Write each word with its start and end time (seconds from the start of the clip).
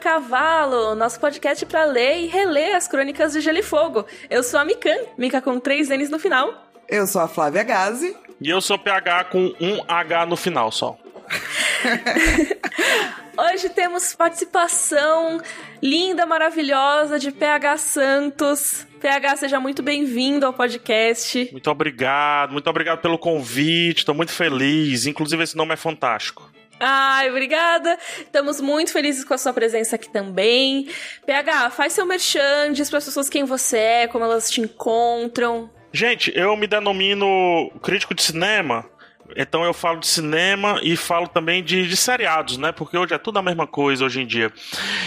Cavalo, 0.00 0.94
nosso 0.94 1.20
podcast 1.20 1.66
para 1.66 1.84
ler 1.84 2.22
e 2.22 2.26
reler 2.26 2.74
as 2.74 2.88
crônicas 2.88 3.34
de 3.34 3.42
Gelo 3.42 3.58
e 3.58 3.62
Fogo. 3.62 4.06
Eu 4.30 4.42
sou 4.42 4.58
a 4.58 4.64
Mikan, 4.64 4.96
Mika 5.18 5.42
com 5.42 5.60
três 5.60 5.90
N's 5.90 6.08
no 6.08 6.18
final. 6.18 6.66
Eu 6.88 7.06
sou 7.06 7.20
a 7.20 7.28
Flávia 7.28 7.62
Gazi. 7.62 8.16
E 8.40 8.48
eu 8.48 8.62
sou 8.62 8.78
PH 8.78 9.24
com 9.24 9.54
um 9.60 9.84
H 9.86 10.24
no 10.24 10.36
final 10.36 10.72
só. 10.72 10.96
Hoje 13.36 13.68
temos 13.68 14.14
participação 14.14 15.40
linda, 15.82 16.24
maravilhosa 16.24 17.18
de 17.18 17.30
PH 17.30 17.76
Santos. 17.76 18.86
PH, 19.00 19.36
seja 19.36 19.60
muito 19.60 19.82
bem-vindo 19.82 20.46
ao 20.46 20.54
podcast. 20.54 21.50
Muito 21.52 21.70
obrigado, 21.70 22.52
muito 22.52 22.68
obrigado 22.68 23.00
pelo 23.00 23.18
convite, 23.18 23.98
estou 23.98 24.14
muito 24.14 24.32
feliz. 24.32 25.06
Inclusive, 25.06 25.42
esse 25.42 25.56
nome 25.56 25.74
é 25.74 25.76
fantástico. 25.76 26.49
Ai, 26.80 27.28
obrigada. 27.28 27.98
Estamos 28.18 28.58
muito 28.58 28.90
felizes 28.90 29.22
com 29.22 29.34
a 29.34 29.38
sua 29.38 29.52
presença 29.52 29.96
aqui 29.96 30.08
também. 30.08 30.88
PH, 31.26 31.70
faz 31.70 31.92
seu 31.92 32.06
merchan, 32.06 32.72
diz 32.72 32.88
para 32.88 32.98
as 32.98 33.04
pessoas 33.04 33.28
quem 33.28 33.44
você 33.44 33.76
é, 33.76 34.06
como 34.06 34.24
elas 34.24 34.50
te 34.50 34.62
encontram. 34.62 35.70
Gente, 35.92 36.32
eu 36.34 36.56
me 36.56 36.66
denomino 36.66 37.70
crítico 37.82 38.14
de 38.14 38.22
cinema 38.22 38.89
então 39.36 39.64
eu 39.64 39.72
falo 39.72 40.00
de 40.00 40.06
cinema 40.06 40.80
e 40.82 40.96
falo 40.96 41.28
também 41.28 41.62
de, 41.62 41.86
de, 41.86 41.96
seriados, 41.96 42.56
né? 42.56 42.72
Porque 42.72 42.96
hoje 42.96 43.14
é 43.14 43.18
tudo 43.18 43.38
a 43.38 43.42
mesma 43.42 43.66
coisa 43.66 44.04
hoje 44.04 44.20
em 44.20 44.26
dia. 44.26 44.52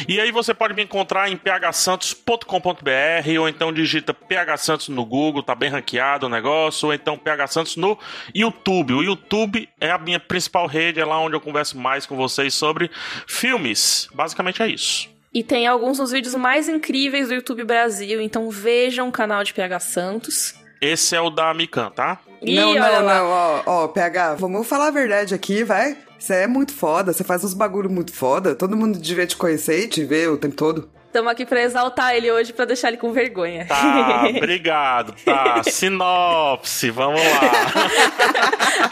E 0.07 0.19
aí 0.19 0.31
você 0.31 0.53
pode 0.53 0.73
me 0.73 0.83
encontrar 0.83 1.29
em 1.29 1.37
phsantos.com.br 1.37 3.39
ou 3.39 3.49
então 3.49 3.71
digita 3.71 4.13
phsantos 4.13 4.89
no 4.89 5.05
Google, 5.05 5.43
tá 5.43 5.55
bem 5.55 5.69
ranqueado 5.69 6.25
o 6.25 6.29
negócio, 6.29 6.87
ou 6.87 6.93
então 6.93 7.19
phsantos 7.47 7.75
no 7.75 7.97
YouTube. 8.33 8.93
O 8.93 9.03
YouTube 9.03 9.67
é 9.79 9.91
a 9.91 9.97
minha 9.97 10.19
principal 10.19 10.67
rede, 10.67 10.99
é 10.99 11.05
lá 11.05 11.19
onde 11.19 11.35
eu 11.35 11.41
converso 11.41 11.77
mais 11.77 12.05
com 12.05 12.15
vocês 12.15 12.53
sobre 12.53 12.89
filmes. 13.27 14.07
Basicamente 14.13 14.61
é 14.61 14.67
isso. 14.67 15.13
E 15.33 15.43
tem 15.43 15.65
alguns 15.65 15.97
dos 15.97 16.11
vídeos 16.11 16.35
mais 16.35 16.69
incríveis 16.69 17.29
do 17.29 17.33
YouTube 17.33 17.63
Brasil, 17.63 18.21
então 18.21 18.51
vejam 18.51 19.09
o 19.09 19.11
canal 19.11 19.43
de 19.43 19.53
PH 19.53 19.79
Santos. 19.79 20.62
Esse 20.83 21.15
é 21.15 21.21
o 21.21 21.29
da 21.29 21.53
Mikan, 21.53 21.89
tá? 21.91 22.19
Ih, 22.41 22.55
não, 22.55 22.73
não, 22.73 23.01
não, 23.03 23.29
ó, 23.29 23.61
ó, 23.65 23.87
PH, 23.87 24.35
vamos 24.35 24.67
falar 24.67 24.87
a 24.87 24.91
verdade 24.91 25.33
aqui, 25.33 25.63
vai. 25.63 25.97
Você 26.19 26.33
é 26.33 26.47
muito 26.47 26.73
foda, 26.73 27.13
você 27.13 27.23
faz 27.23 27.41
uns 27.41 27.53
bagulho 27.53 27.89
muito 27.89 28.13
foda, 28.13 28.53
todo 28.53 28.75
mundo 28.75 28.99
devia 28.99 29.25
te 29.25 29.37
conhecer 29.37 29.85
e 29.85 29.87
te 29.87 30.03
ver 30.03 30.29
o 30.29 30.37
tempo 30.37 30.55
todo. 30.57 30.89
Estamos 31.07 31.31
aqui 31.31 31.45
pra 31.45 31.61
exaltar 31.61 32.13
ele 32.13 32.29
hoje, 32.29 32.51
pra 32.51 32.65
deixar 32.65 32.89
ele 32.89 32.97
com 32.97 33.13
vergonha. 33.13 33.65
Tá, 33.65 34.25
obrigado, 34.35 35.15
tá. 35.23 35.63
Sinopse, 35.63 36.89
vamos 36.91 37.21
lá. 37.21 37.39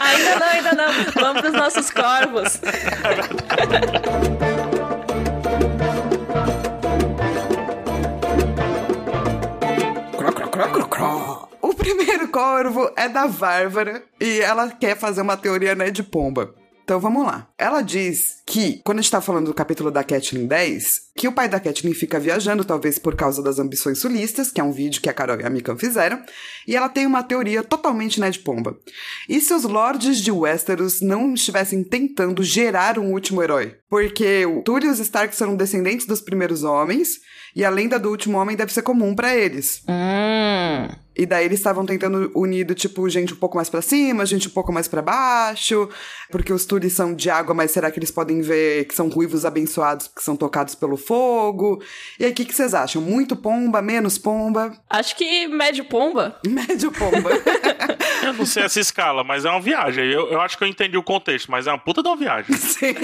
ainda 0.00 0.38
não, 0.38 0.46
ainda 0.46 0.72
não. 0.72 0.92
Vamos 1.14 1.42
pros 1.42 1.52
nossos 1.52 1.90
corvos. 1.90 2.58
cro, 10.16 10.32
cro, 10.32 10.48
cro, 10.48 10.68
cro, 10.70 10.88
cro. 10.88 11.31
O 11.62 11.72
primeiro 11.72 12.26
corvo 12.26 12.90
é 12.96 13.08
da 13.08 13.28
Bárbara 13.28 14.02
e 14.20 14.40
ela 14.40 14.68
quer 14.68 14.98
fazer 14.98 15.22
uma 15.22 15.36
teoria 15.36 15.76
né, 15.76 15.92
de 15.92 16.02
pomba. 16.02 16.52
Então 16.82 16.98
vamos 16.98 17.24
lá. 17.24 17.48
Ela 17.56 17.80
diz 17.80 18.42
que, 18.44 18.80
quando 18.84 18.98
a 18.98 19.02
gente 19.02 19.12
tá 19.12 19.20
falando 19.20 19.46
do 19.46 19.54
capítulo 19.54 19.88
da 19.88 20.02
Catelyn 20.02 20.46
10, 20.46 21.12
que 21.16 21.28
o 21.28 21.32
pai 21.32 21.48
da 21.48 21.60
Catelyn 21.60 21.94
fica 21.94 22.18
viajando, 22.18 22.64
talvez 22.64 22.98
por 22.98 23.14
causa 23.14 23.40
das 23.40 23.60
ambições 23.60 23.98
sulistas, 23.98 24.50
que 24.50 24.60
é 24.60 24.64
um 24.64 24.72
vídeo 24.72 25.00
que 25.00 25.08
a 25.08 25.12
Carol 25.12 25.40
e 25.40 25.44
a 25.44 25.48
Mikan 25.48 25.76
fizeram, 25.76 26.20
e 26.66 26.74
ela 26.74 26.88
tem 26.88 27.06
uma 27.06 27.22
teoria 27.22 27.62
totalmente 27.62 28.20
né 28.20 28.28
de 28.28 28.40
pomba. 28.40 28.76
E 29.28 29.40
se 29.40 29.54
os 29.54 29.62
lords 29.62 30.18
de 30.18 30.32
Westeros 30.32 31.00
não 31.00 31.32
estivessem 31.32 31.84
tentando 31.84 32.42
gerar 32.42 32.98
um 32.98 33.12
último 33.12 33.40
herói? 33.40 33.76
Porque 33.88 34.44
o 34.44 34.62
Tully 34.62 34.86
e 34.86 34.90
os 34.90 34.98
Stark 34.98 35.34
são 35.36 35.54
descendentes 35.54 36.06
dos 36.06 36.20
primeiros 36.20 36.64
homens, 36.64 37.20
e 37.54 37.64
a 37.64 37.70
lenda 37.70 37.98
do 37.98 38.10
último 38.10 38.38
homem 38.38 38.56
deve 38.56 38.72
ser 38.72 38.82
comum 38.82 39.14
para 39.14 39.36
eles. 39.36 39.82
Hum. 39.88 41.02
E 41.14 41.26
daí 41.26 41.44
eles 41.44 41.58
estavam 41.58 41.84
tentando 41.84 42.30
unir, 42.34 42.74
tipo, 42.74 43.08
gente 43.08 43.34
um 43.34 43.36
pouco 43.36 43.56
mais 43.56 43.68
para 43.68 43.82
cima, 43.82 44.24
gente 44.24 44.48
um 44.48 44.50
pouco 44.50 44.72
mais 44.72 44.88
para 44.88 45.02
baixo, 45.02 45.88
porque 46.30 46.52
os 46.52 46.64
Turis 46.64 46.94
são 46.94 47.14
de 47.14 47.28
água, 47.28 47.54
mas 47.54 47.70
será 47.70 47.90
que 47.90 47.98
eles 47.98 48.10
podem 48.10 48.40
ver 48.40 48.86
que 48.86 48.94
são 48.94 49.08
ruivos 49.08 49.44
abençoados 49.44 50.08
que 50.08 50.22
são 50.22 50.36
tocados 50.36 50.74
pelo 50.74 50.96
fogo? 50.96 51.82
E 52.18 52.24
aí, 52.24 52.30
o 52.30 52.34
que, 52.34 52.46
que 52.46 52.54
vocês 52.54 52.72
acham? 52.72 53.02
Muito 53.02 53.36
pomba, 53.36 53.82
menos 53.82 54.16
pomba? 54.16 54.72
Acho 54.88 55.14
que 55.14 55.48
médio 55.48 55.84
pomba. 55.84 56.40
Médio 56.46 56.90
pomba. 56.92 57.30
eu 58.24 58.32
não 58.34 58.46
sei 58.46 58.64
essa 58.64 58.80
escala, 58.80 59.24
mas 59.24 59.44
é 59.44 59.50
uma 59.50 59.60
viagem. 59.60 60.04
Eu, 60.06 60.28
eu 60.28 60.40
acho 60.40 60.56
que 60.56 60.64
eu 60.64 60.68
entendi 60.68 60.96
o 60.96 61.02
contexto, 61.02 61.50
mas 61.50 61.66
é 61.66 61.70
uma 61.70 61.78
puta 61.78 62.02
de 62.02 62.08
uma 62.08 62.16
viagem. 62.16 62.54
Sim. 62.56 62.94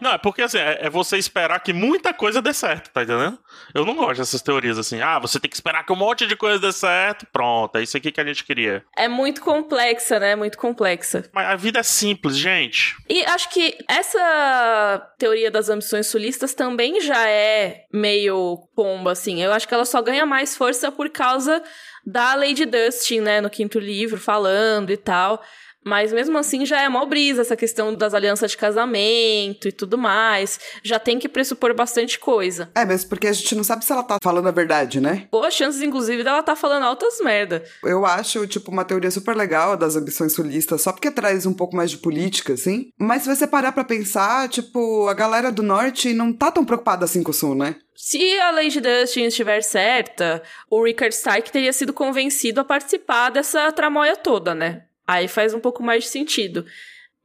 Não, 0.02 0.12
é 0.12 0.18
porque 0.18 0.42
assim, 0.42 0.58
é, 0.58 0.86
é 0.86 0.90
você 0.90 1.16
esperar 1.18 1.60
que 1.60 1.72
muita 1.72 2.12
coisa 2.12 2.40
dê 2.40 2.52
certo, 2.52 2.90
tá 2.90 3.02
entendendo? 3.02 3.38
Eu 3.74 3.84
não 3.84 3.94
gosto 3.94 4.18
dessas 4.18 4.42
teorias 4.42 4.78
assim. 4.78 5.00
Ah, 5.00 5.18
você 5.18 5.38
tem 5.38 5.48
que 5.48 5.56
esperar 5.56 5.84
que 5.84 5.92
um 5.92 5.96
monte 5.96 6.26
de 6.26 6.36
coisa 6.36 6.58
dê 6.58 6.72
certo. 6.72 7.26
Pronto, 7.32 7.76
é 7.76 7.82
isso 7.82 7.96
aqui 7.96 8.10
que 8.10 8.20
a 8.20 8.24
gente 8.24 8.44
queria. 8.44 8.84
É 8.96 9.08
muito 9.08 9.40
complexa, 9.40 10.18
né? 10.18 10.34
Muito 10.34 10.58
complexa. 10.58 11.24
Mas 11.32 11.46
a 11.46 11.56
vida 11.56 11.80
é 11.80 11.82
simples, 11.82 12.36
gente. 12.36 12.96
E 13.08 13.24
acho 13.26 13.50
que 13.50 13.76
essa 13.88 15.12
teoria 15.18 15.50
das 15.50 15.68
ambições 15.68 16.06
sulistas 16.06 16.54
também 16.54 17.00
já 17.00 17.28
é 17.28 17.84
meio 17.92 18.68
pomba, 18.74 19.12
assim. 19.12 19.42
Eu 19.42 19.52
acho 19.52 19.68
que 19.68 19.74
ela 19.74 19.84
só 19.84 20.00
ganha 20.00 20.24
mais 20.24 20.56
força 20.56 20.90
por 20.90 21.10
causa 21.10 21.62
da 22.04 22.34
Lady 22.34 22.64
Dustin, 22.64 23.20
né? 23.20 23.40
No 23.40 23.50
quinto 23.50 23.78
livro, 23.78 24.18
falando 24.18 24.90
e 24.90 24.96
tal. 24.96 25.42
Mas 25.84 26.12
mesmo 26.12 26.36
assim 26.36 26.66
já 26.66 26.82
é 26.82 26.88
mó 26.88 27.04
brisa 27.06 27.40
essa 27.40 27.56
questão 27.56 27.94
das 27.94 28.12
alianças 28.12 28.50
de 28.50 28.56
casamento 28.56 29.68
e 29.68 29.72
tudo 29.72 29.96
mais. 29.96 30.60
Já 30.82 30.98
tem 30.98 31.18
que 31.18 31.28
pressupor 31.28 31.74
bastante 31.74 32.18
coisa. 32.18 32.70
É, 32.74 32.84
mesmo 32.84 33.08
porque 33.08 33.26
a 33.26 33.32
gente 33.32 33.54
não 33.54 33.64
sabe 33.64 33.84
se 33.84 33.92
ela 33.92 34.02
tá 34.02 34.18
falando 34.22 34.48
a 34.48 34.52
verdade, 34.52 35.00
né? 35.00 35.26
Boas 35.30 35.54
chances, 35.54 35.82
inclusive, 35.82 36.22
dela 36.22 36.42
tá 36.42 36.54
falando 36.54 36.84
altas 36.84 37.18
merda. 37.20 37.64
Eu 37.82 38.04
acho, 38.04 38.46
tipo, 38.46 38.70
uma 38.70 38.84
teoria 38.84 39.10
super 39.10 39.34
legal 39.36 39.76
das 39.76 39.96
ambições 39.96 40.32
sulistas, 40.32 40.82
só 40.82 40.92
porque 40.92 41.10
traz 41.10 41.46
um 41.46 41.54
pouco 41.54 41.76
mais 41.76 41.90
de 41.90 41.98
política, 41.98 42.52
assim. 42.52 42.90
Mas 42.98 43.22
se 43.22 43.34
você 43.34 43.46
parar 43.46 43.72
pra 43.72 43.84
pensar, 43.84 44.48
tipo, 44.48 45.08
a 45.08 45.14
galera 45.14 45.50
do 45.50 45.62
norte 45.62 46.12
não 46.12 46.32
tá 46.32 46.50
tão 46.50 46.64
preocupada 46.64 47.04
assim 47.04 47.22
com 47.22 47.30
o 47.30 47.34
sul, 47.34 47.54
né? 47.54 47.76
Se 47.94 48.38
a 48.38 48.50
Lady 48.50 48.80
Dustin 48.80 49.24
estiver 49.24 49.62
certa, 49.62 50.42
o 50.70 50.82
Rickard 50.82 51.14
Stark 51.14 51.52
teria 51.52 51.72
sido 51.72 51.92
convencido 51.92 52.60
a 52.60 52.64
participar 52.64 53.30
dessa 53.30 53.70
tramóia 53.72 54.16
toda, 54.16 54.54
né? 54.54 54.84
Aí 55.10 55.26
faz 55.26 55.52
um 55.52 55.58
pouco 55.58 55.82
mais 55.82 56.04
de 56.04 56.10
sentido. 56.10 56.64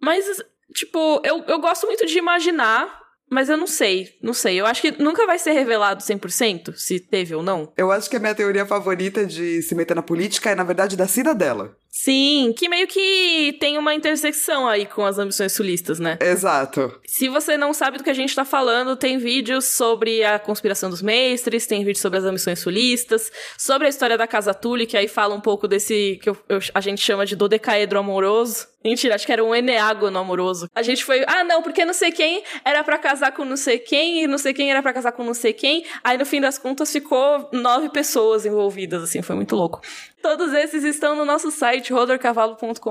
Mas, 0.01 0.25
tipo, 0.73 1.21
eu, 1.23 1.43
eu 1.43 1.59
gosto 1.59 1.85
muito 1.85 2.03
de 2.07 2.17
imaginar, 2.17 2.99
mas 3.29 3.47
eu 3.47 3.55
não 3.55 3.67
sei, 3.67 4.17
não 4.23 4.33
sei. 4.33 4.59
Eu 4.59 4.65
acho 4.65 4.81
que 4.81 4.91
nunca 4.99 5.27
vai 5.27 5.37
ser 5.37 5.51
revelado 5.51 6.01
100% 6.01 6.73
se 6.75 6.99
teve 6.99 7.35
ou 7.35 7.43
não. 7.43 7.71
Eu 7.77 7.91
acho 7.91 8.09
que 8.09 8.15
a 8.15 8.19
minha 8.19 8.33
teoria 8.33 8.65
favorita 8.65 9.23
de 9.23 9.61
se 9.61 9.75
meter 9.75 9.95
na 9.95 10.01
política 10.01 10.49
é, 10.49 10.55
na 10.55 10.63
verdade, 10.63 10.97
da 10.97 11.07
cidadela. 11.07 11.77
Sim, 11.97 12.53
que 12.57 12.67
meio 12.67 12.87
que 12.87 13.55
tem 13.57 13.77
uma 13.77 13.95
intersecção 13.95 14.67
aí 14.67 14.85
com 14.85 15.05
as 15.05 15.17
ambições 15.17 15.53
sulistas, 15.53 15.97
né? 15.97 16.17
Exato. 16.19 16.99
Se 17.05 17.29
você 17.29 17.55
não 17.55 17.73
sabe 17.73 17.97
do 17.97 18.03
que 18.03 18.09
a 18.09 18.13
gente 18.13 18.35
tá 18.35 18.43
falando, 18.43 18.97
tem 18.97 19.17
vídeos 19.17 19.63
sobre 19.63 20.21
a 20.21 20.37
conspiração 20.37 20.89
dos 20.89 21.01
mestres, 21.01 21.65
tem 21.65 21.85
vídeos 21.85 22.01
sobre 22.01 22.19
as 22.19 22.25
ambições 22.25 22.59
sulistas, 22.59 23.31
sobre 23.57 23.87
a 23.87 23.89
história 23.89 24.17
da 24.17 24.27
Casa 24.27 24.53
Tully, 24.53 24.85
que 24.85 24.97
aí 24.97 25.07
fala 25.07 25.33
um 25.33 25.39
pouco 25.39 25.69
desse 25.69 26.19
que 26.21 26.29
eu, 26.29 26.37
eu, 26.49 26.59
a 26.73 26.81
gente 26.81 27.01
chama 27.01 27.25
de 27.25 27.33
dodecaedro 27.33 27.97
amoroso. 27.97 28.67
Mentira, 28.83 29.15
acho 29.15 29.25
que 29.25 29.31
era 29.31 29.43
um 29.43 29.55
eneágono 29.55 30.19
amoroso. 30.19 30.69
A 30.75 30.83
gente 30.83 31.03
foi, 31.03 31.23
ah, 31.25 31.43
não, 31.43 31.63
porque 31.63 31.83
não 31.83 31.93
sei 31.93 32.11
quem 32.11 32.43
era 32.63 32.83
para 32.83 32.99
casar 32.99 33.31
com 33.31 33.43
não 33.43 33.57
sei 33.57 33.79
quem, 33.79 34.23
e 34.23 34.27
não 34.27 34.37
sei 34.37 34.53
quem 34.53 34.69
era 34.69 34.79
para 34.83 34.93
casar 34.93 35.11
com 35.11 35.23
não 35.23 35.33
sei 35.33 35.53
quem. 35.53 35.83
Aí 36.03 36.19
no 36.19 36.25
fim 36.25 36.39
das 36.39 36.59
contas 36.59 36.91
ficou 36.91 37.49
nove 37.51 37.89
pessoas 37.89 38.45
envolvidas, 38.45 39.01
assim, 39.01 39.23
foi 39.23 39.35
muito 39.35 39.55
louco. 39.55 39.81
Todos 40.25 40.53
esses 40.53 40.83
estão 40.83 41.15
no 41.15 41.23
nosso 41.23 41.51
site 41.51 41.93
rodorcavalo.com.br. 41.93 42.81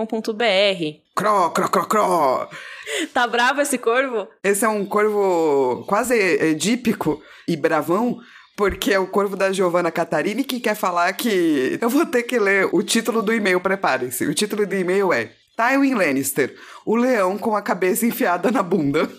Cro, 1.17 1.51
cro, 1.51 1.69
cro, 1.69 1.87
cro. 1.89 2.49
Tá 3.13 3.27
bravo 3.27 3.61
esse 3.61 3.77
corvo? 3.77 4.29
Esse 4.41 4.65
é 4.65 4.69
um 4.69 4.87
corvo 4.87 5.85
quase 5.89 6.15
edípico 6.15 7.21
e 7.49 7.57
bravão, 7.57 8.21
porque 8.57 8.93
é 8.93 9.01
o 9.01 9.09
corvo 9.09 9.37
da 9.37 9.51
Giovanna 9.51 9.91
Catarini 9.91 10.45
que 10.45 10.61
quer 10.61 10.77
falar 10.77 11.13
que. 11.15 11.77
Eu 11.83 11.91
vou 11.91 12.07
ter 12.07 12.23
que 12.23 12.39
ler 12.39 12.69
o 12.73 12.85
título 12.85 13.21
do 13.21 13.35
e-mail, 13.35 13.59
preparem-se. 13.59 14.25
O 14.27 14.33
título 14.33 14.65
do 14.65 14.77
e-mail 14.77 15.13
é 15.13 15.33
Tywin 15.57 15.95
Lannister, 15.95 16.55
o 16.87 16.95
leão 16.95 17.37
com 17.37 17.57
a 17.57 17.63
cabeça 17.63 18.07
enfiada 18.07 18.53
na 18.53 18.63
bunda. 18.63 19.11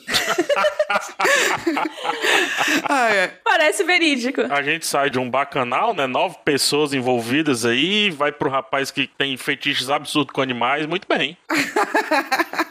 Ah, 2.87 3.13
é. 3.13 3.27
Parece 3.43 3.83
verídico. 3.83 4.41
A 4.41 4.61
gente 4.61 4.85
sai 4.85 5.09
de 5.09 5.19
um 5.19 5.29
bacanal, 5.29 5.93
né? 5.93 6.07
Nove 6.07 6.37
pessoas 6.43 6.93
envolvidas 6.93 7.65
aí, 7.65 8.09
vai 8.09 8.31
pro 8.31 8.49
rapaz 8.49 8.91
que 8.91 9.07
tem 9.17 9.35
fetiches 9.37 9.89
absurdos 9.89 10.33
com 10.33 10.41
animais, 10.41 10.85
muito 10.85 11.07
bem. 11.07 11.37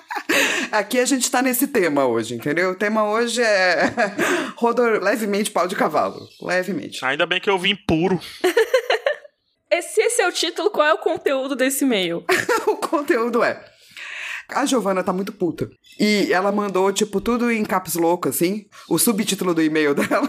Aqui 0.72 0.98
a 0.98 1.04
gente 1.04 1.30
tá 1.30 1.40
nesse 1.40 1.68
tema 1.68 2.06
hoje, 2.06 2.34
entendeu? 2.34 2.70
O 2.70 2.74
tema 2.74 3.08
hoje 3.08 3.40
é 3.42 3.92
rodor 4.56 5.00
levemente 5.02 5.50
pau 5.50 5.68
de 5.68 5.76
cavalo. 5.76 6.28
Levemente. 6.42 7.04
Ainda 7.04 7.26
bem 7.26 7.40
que 7.40 7.48
eu 7.48 7.58
vim 7.58 7.76
puro. 7.76 8.20
Se 9.82 10.00
esse 10.00 10.22
é 10.22 10.28
o 10.28 10.32
título, 10.32 10.70
qual 10.70 10.86
é 10.86 10.94
o 10.94 10.98
conteúdo 10.98 11.54
desse 11.56 11.84
e-mail? 11.84 12.24
o 12.66 12.76
conteúdo 12.76 13.42
é 13.42 13.60
A 14.48 14.66
Giovanna 14.66 15.02
tá 15.02 15.12
muito 15.12 15.32
puta. 15.32 15.70
E 15.98 16.32
ela 16.32 16.52
mandou, 16.52 16.92
tipo, 16.92 17.20
tudo 17.20 17.50
em 17.50 17.64
caps 17.64 17.94
louco, 17.94 18.28
assim. 18.28 18.66
O 18.88 18.98
subtítulo 18.98 19.54
do 19.54 19.62
e-mail 19.62 19.94
dela, 19.94 20.28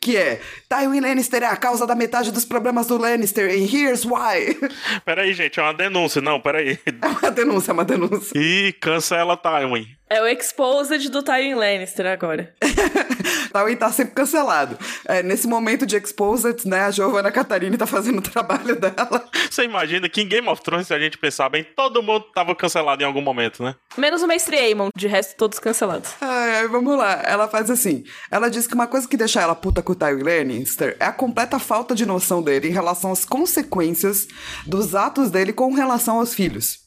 que 0.00 0.16
é 0.16 0.40
Tywin 0.68 1.00
Lannister 1.00 1.42
é 1.42 1.46
a 1.46 1.56
causa 1.56 1.86
da 1.86 1.94
metade 1.94 2.32
dos 2.32 2.44
problemas 2.44 2.86
do 2.86 2.98
Lannister, 2.98 3.50
and 3.50 3.68
here's 3.72 4.04
why. 4.04 4.56
Peraí, 5.04 5.32
gente, 5.34 5.58
é 5.58 5.62
uma 5.62 5.74
denúncia. 5.74 6.20
Não, 6.20 6.40
peraí. 6.40 6.78
É 6.86 7.06
uma 7.06 7.30
denúncia, 7.30 7.70
é 7.70 7.74
uma 7.74 7.84
denúncia. 7.84 8.38
Ih, 8.38 8.72
cancela 8.80 9.36
Tywin. 9.36 9.86
É 10.08 10.20
o 10.20 10.26
Exposed 10.26 11.08
do 11.08 11.22
Tywin 11.22 11.54
Lannister 11.54 12.06
agora. 12.06 12.54
Tywin 13.52 13.76
tá 13.76 13.90
sempre 13.90 14.14
cancelado. 14.14 14.76
É, 15.06 15.22
nesse 15.22 15.46
momento 15.46 15.86
de 15.86 15.96
Exposed, 15.96 16.68
né, 16.68 16.82
a 16.82 16.90
Giovanna 16.90 17.32
Catarina 17.32 17.78
tá 17.78 17.86
fazendo 17.86 18.18
o 18.18 18.22
trabalho 18.22 18.76
dela. 18.76 19.28
Você 19.50 19.64
imagina 19.64 20.08
que 20.08 20.20
em 20.20 20.28
Game 20.28 20.48
of 20.48 20.62
Thrones, 20.62 20.88
se 20.88 20.94
a 20.94 20.98
gente 20.98 21.16
pensar 21.16 21.48
bem, 21.48 21.64
todo 21.64 22.02
mundo 22.02 22.26
tava 22.34 22.54
cancelado 22.54 23.02
em 23.02 23.06
algum 23.06 23.22
momento, 23.22 23.62
né? 23.62 23.74
Menos 23.96 24.22
o 24.22 24.26
Mestre 24.26 24.56
Aemon, 24.56 24.90
de 24.94 25.06
resto 25.06 25.36
todos 25.36 25.58
cancelados. 25.58 26.10
Ai, 26.20 26.56
ai, 26.56 26.68
vamos 26.68 26.98
lá. 26.98 27.22
Ela 27.24 27.48
faz 27.48 27.70
assim. 27.70 28.04
Ela 28.30 28.50
diz 28.50 28.66
que 28.66 28.74
uma 28.74 28.86
coisa 28.86 29.08
que 29.08 29.16
deixa 29.16 29.40
ela 29.40 29.54
puta 29.54 29.82
com 29.82 29.92
o 29.92 29.96
Tywin 29.96 30.22
Lannister 30.22 30.96
é 31.00 31.06
a 31.06 31.12
completa 31.12 31.58
falta 31.58 31.94
de 31.94 32.04
noção 32.04 32.42
dele 32.42 32.68
em 32.68 32.72
relação 32.72 33.10
às 33.10 33.24
consequências 33.24 34.28
dos 34.66 34.94
atos 34.94 35.30
dele 35.30 35.52
com 35.52 35.72
relação 35.72 36.18
aos 36.18 36.34
filhos. 36.34 36.83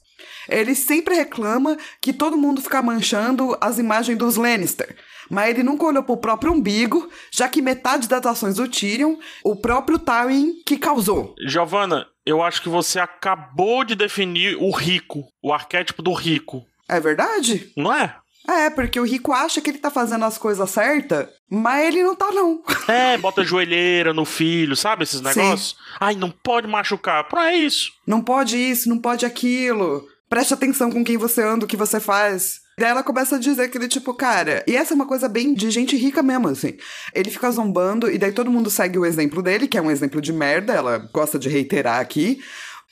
Ele 0.50 0.76
sempre 0.76 1.16
reclama 1.16 1.78
que 2.02 2.14
todo 2.14 2.38
mundo 2.38 2.62
fica 2.62 2.82
manchando 2.82 3.58
as 3.62 3.78
imagens 3.78 4.18
dos 4.18 4.36
Lannister. 4.36 4.96
Mas 5.30 5.50
ele 5.50 5.64
nunca 5.64 5.86
olhou 5.86 6.04
pro 6.04 6.18
próprio 6.18 6.54
umbigo, 6.54 7.10
já 7.32 7.50
que 7.50 7.62
metade 7.62 8.08
das 8.08 8.26
ações 8.26 8.56
do 8.56 8.68
Tyrion, 8.68 9.18
o 9.44 9.56
próprio 9.56 10.00
Tywin 10.00 10.62
que 10.66 10.78
causou. 10.78 11.36
Giovanna, 11.46 12.08
eu 12.26 12.42
acho 12.42 12.62
que 12.62 12.70
você 12.70 13.00
acabou 13.00 13.84
de 13.84 13.96
definir 13.96 14.56
o 14.58 14.72
rico, 14.72 15.24
o 15.42 15.54
arquétipo 15.54 16.02
do 16.02 16.14
rico. 16.14 16.66
É 16.90 17.00
verdade? 17.00 17.72
Não 17.76 17.94
é? 17.94 18.16
É, 18.48 18.70
porque 18.70 19.00
o 19.00 19.06
rico 19.06 19.34
acha 19.34 19.60
que 19.60 19.70
ele 19.70 19.78
tá 19.78 19.92
fazendo 19.92 20.24
as 20.24 20.38
coisas 20.38 20.70
certas, 20.70 21.28
mas 21.50 21.88
ele 21.88 22.04
não 22.04 22.16
tá, 22.16 22.32
não. 22.32 22.64
É, 22.88 23.18
bota 23.18 23.44
joelheira 23.44 24.14
no 24.14 24.24
filho, 24.24 24.76
sabe 24.76 25.04
esses 25.04 25.20
negócios? 25.20 25.76
Ai, 26.00 26.16
não 26.16 26.32
pode 26.32 26.68
machucar. 26.68 27.28
Pra 27.28 27.52
é 27.52 27.58
isso. 27.58 27.92
Não 28.08 28.22
pode 28.22 28.58
isso, 28.58 28.88
não 28.88 28.98
pode 28.98 29.26
aquilo. 29.26 30.08
Preste 30.30 30.54
atenção 30.54 30.90
com 30.90 31.04
quem 31.04 31.18
você 31.18 31.42
anda, 31.42 31.66
o 31.66 31.68
que 31.68 31.76
você 31.76 32.00
faz. 32.00 32.62
Daí 32.80 32.92
ela 32.92 33.02
começa 33.02 33.38
a 33.38 33.40
dizer 33.40 33.64
aquele 33.64 33.88
tipo, 33.88 34.14
cara, 34.14 34.64
e 34.68 34.76
essa 34.76 34.94
é 34.94 34.96
uma 34.96 35.08
coisa 35.08 35.28
bem 35.28 35.54
de 35.54 35.72
gente 35.72 35.98
rica 35.98 36.22
mesmo, 36.22 36.48
assim. 36.48 36.78
Ele 37.14 37.32
fica 37.32 37.50
zombando, 37.50 38.10
e 38.10 38.20
daí 38.20 38.32
todo 38.32 38.52
mundo 38.52 38.70
segue 38.70 39.00
o 39.00 39.06
exemplo 39.06 39.42
dele, 39.42 39.68
que 39.68 39.78
é 39.78 39.82
um 39.82 39.90
exemplo 39.90 40.22
de 40.22 40.32
merda, 40.32 40.74
ela 40.74 40.98
gosta 41.12 41.40
de 41.40 41.50
reiterar 41.50 42.00
aqui. 42.00 42.40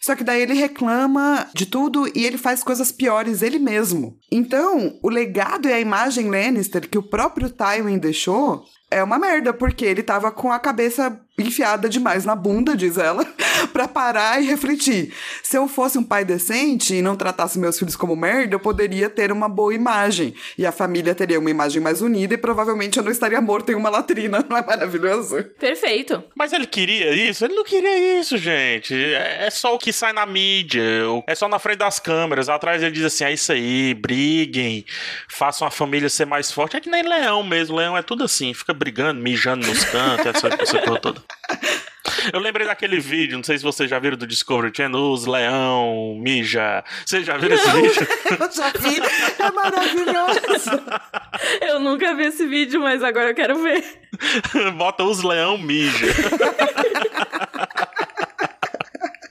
Só 0.06 0.16
que 0.16 0.24
daí 0.24 0.44
ele 0.44 0.54
reclama 0.54 1.50
de 1.52 1.66
tudo 1.66 2.08
e 2.14 2.28
ele 2.28 2.38
faz 2.38 2.64
coisas 2.64 2.92
piores 2.92 3.42
ele 3.42 3.58
mesmo. 3.58 4.16
Então, 4.32 5.00
o 5.02 5.10
legado 5.10 5.68
e 5.68 5.74
a 5.74 5.80
imagem 5.80 6.30
Lannister 6.30 6.88
que 6.88 7.00
o 7.00 7.02
próprio 7.02 7.50
Tywin 7.50 7.98
deixou 7.98 8.64
é 8.96 9.04
uma 9.04 9.20
merda, 9.20 9.54
porque 9.54 9.86
ele 9.86 10.04
tava 10.04 10.32
com 10.32 10.52
a 10.52 10.60
cabeça 10.60 11.20
enfiada 11.38 11.90
demais 11.90 12.26
na 12.26 12.36
bunda, 12.36 12.76
diz 12.76 12.98
ela, 12.98 13.26
pra 13.74 13.88
parar 13.88 14.42
e 14.42 14.46
refletir. 14.46 15.14
Se 15.44 15.58
eu 15.58 15.68
fosse 15.68 15.98
um 15.98 16.04
pai 16.04 16.24
decente 16.24 16.96
e 16.96 17.02
não 17.02 17.16
tratasse 17.16 17.60
meus 17.60 17.78
filhos 17.78 17.96
como 17.96 18.16
merda, 18.16 18.56
eu 18.56 18.60
poderia 18.60 19.10
ter 19.10 19.32
uma 19.32 19.50
boa 19.50 19.74
imagem. 19.74 20.34
E 20.58 20.66
a 20.66 20.72
família 20.72 21.14
teria 21.14 21.40
uma 21.40 21.52
imagem 21.52 21.82
mais 21.82 22.02
unida 22.02 22.34
e 22.34 22.38
provavelmente 22.38 22.98
eu 22.98 23.04
não 23.04 23.12
estaria 23.12 23.42
morto 23.42 23.72
em 23.72 23.76
uma 23.76 23.90
latrina. 23.90 24.44
Não 24.50 24.58
é 24.58 24.66
maravilhoso? 24.66 25.44
Perfeito. 25.60 26.24
Mas 26.36 26.54
ele 26.54 26.68
queria 26.68 27.12
isso? 27.14 27.44
Ele 27.44 27.56
não 27.56 27.64
queria 27.64 28.20
isso, 28.20 28.38
gente. 28.38 28.94
É 28.94 29.46
é 29.46 29.50
só 29.50 29.76
o 29.76 29.78
que 29.78 29.94
sai 29.94 30.12
na 30.12 30.26
mídia. 30.26 30.82
É 31.28 31.36
só 31.36 31.48
na 31.48 31.60
frente 31.60 31.78
das 31.78 32.00
câmeras. 32.00 32.50
Atrás 32.50 32.82
ele 32.82 32.92
diz 32.92 33.06
assim: 33.06 33.24
é 33.24 33.34
isso 33.34 33.52
aí, 33.52 33.94
briguem, 33.94 34.86
façam 35.30 35.68
a 35.68 35.72
família 35.72 36.10
ser 36.10 36.26
mais 36.26 36.52
forte. 36.52 36.76
É 36.76 36.82
que 36.82 36.90
nem 36.90 37.04
leão 37.04 37.44
mesmo. 37.44 37.76
Leão 37.76 37.98
é 37.98 38.02
tudo 38.02 38.24
assim, 38.24 38.54
fica 38.54 38.74
brigando, 38.74 38.85
mijando 39.22 39.68
nos 39.68 39.84
cantos, 39.86 40.26
essa, 40.26 40.48
essa 40.62 40.80
coisa 40.80 41.00
toda. 41.00 41.24
Eu 42.34 42.40
lembrei 42.40 42.66
daquele 42.66 43.00
vídeo, 43.00 43.38
não 43.38 43.44
sei 43.44 43.58
se 43.58 43.64
vocês 43.64 43.90
já 43.90 44.00
viram 44.00 44.18
do 44.18 44.26
Discovery 44.26 44.72
Channel, 44.76 45.00
os 45.12 45.26
leão, 45.26 46.16
mija. 46.20 46.84
Vocês 47.06 47.26
já 47.26 47.38
viram 47.38 47.56
esse 47.56 47.70
vídeo? 47.70 48.08
Eu 48.40 48.52
já 48.52 48.70
vi, 48.70 49.02
é 49.40 49.52
maravilhoso. 49.52 50.70
Eu 51.62 51.80
nunca 51.80 52.16
vi 52.16 52.28
esse 52.28 52.46
vídeo, 52.48 52.82
mas 52.82 53.04
agora 53.04 53.30
eu 53.30 53.36
quero 53.36 53.62
ver. 53.62 53.84
Bota 54.76 55.04
os 55.04 55.24
leão, 55.24 55.58
mija. 55.58 56.08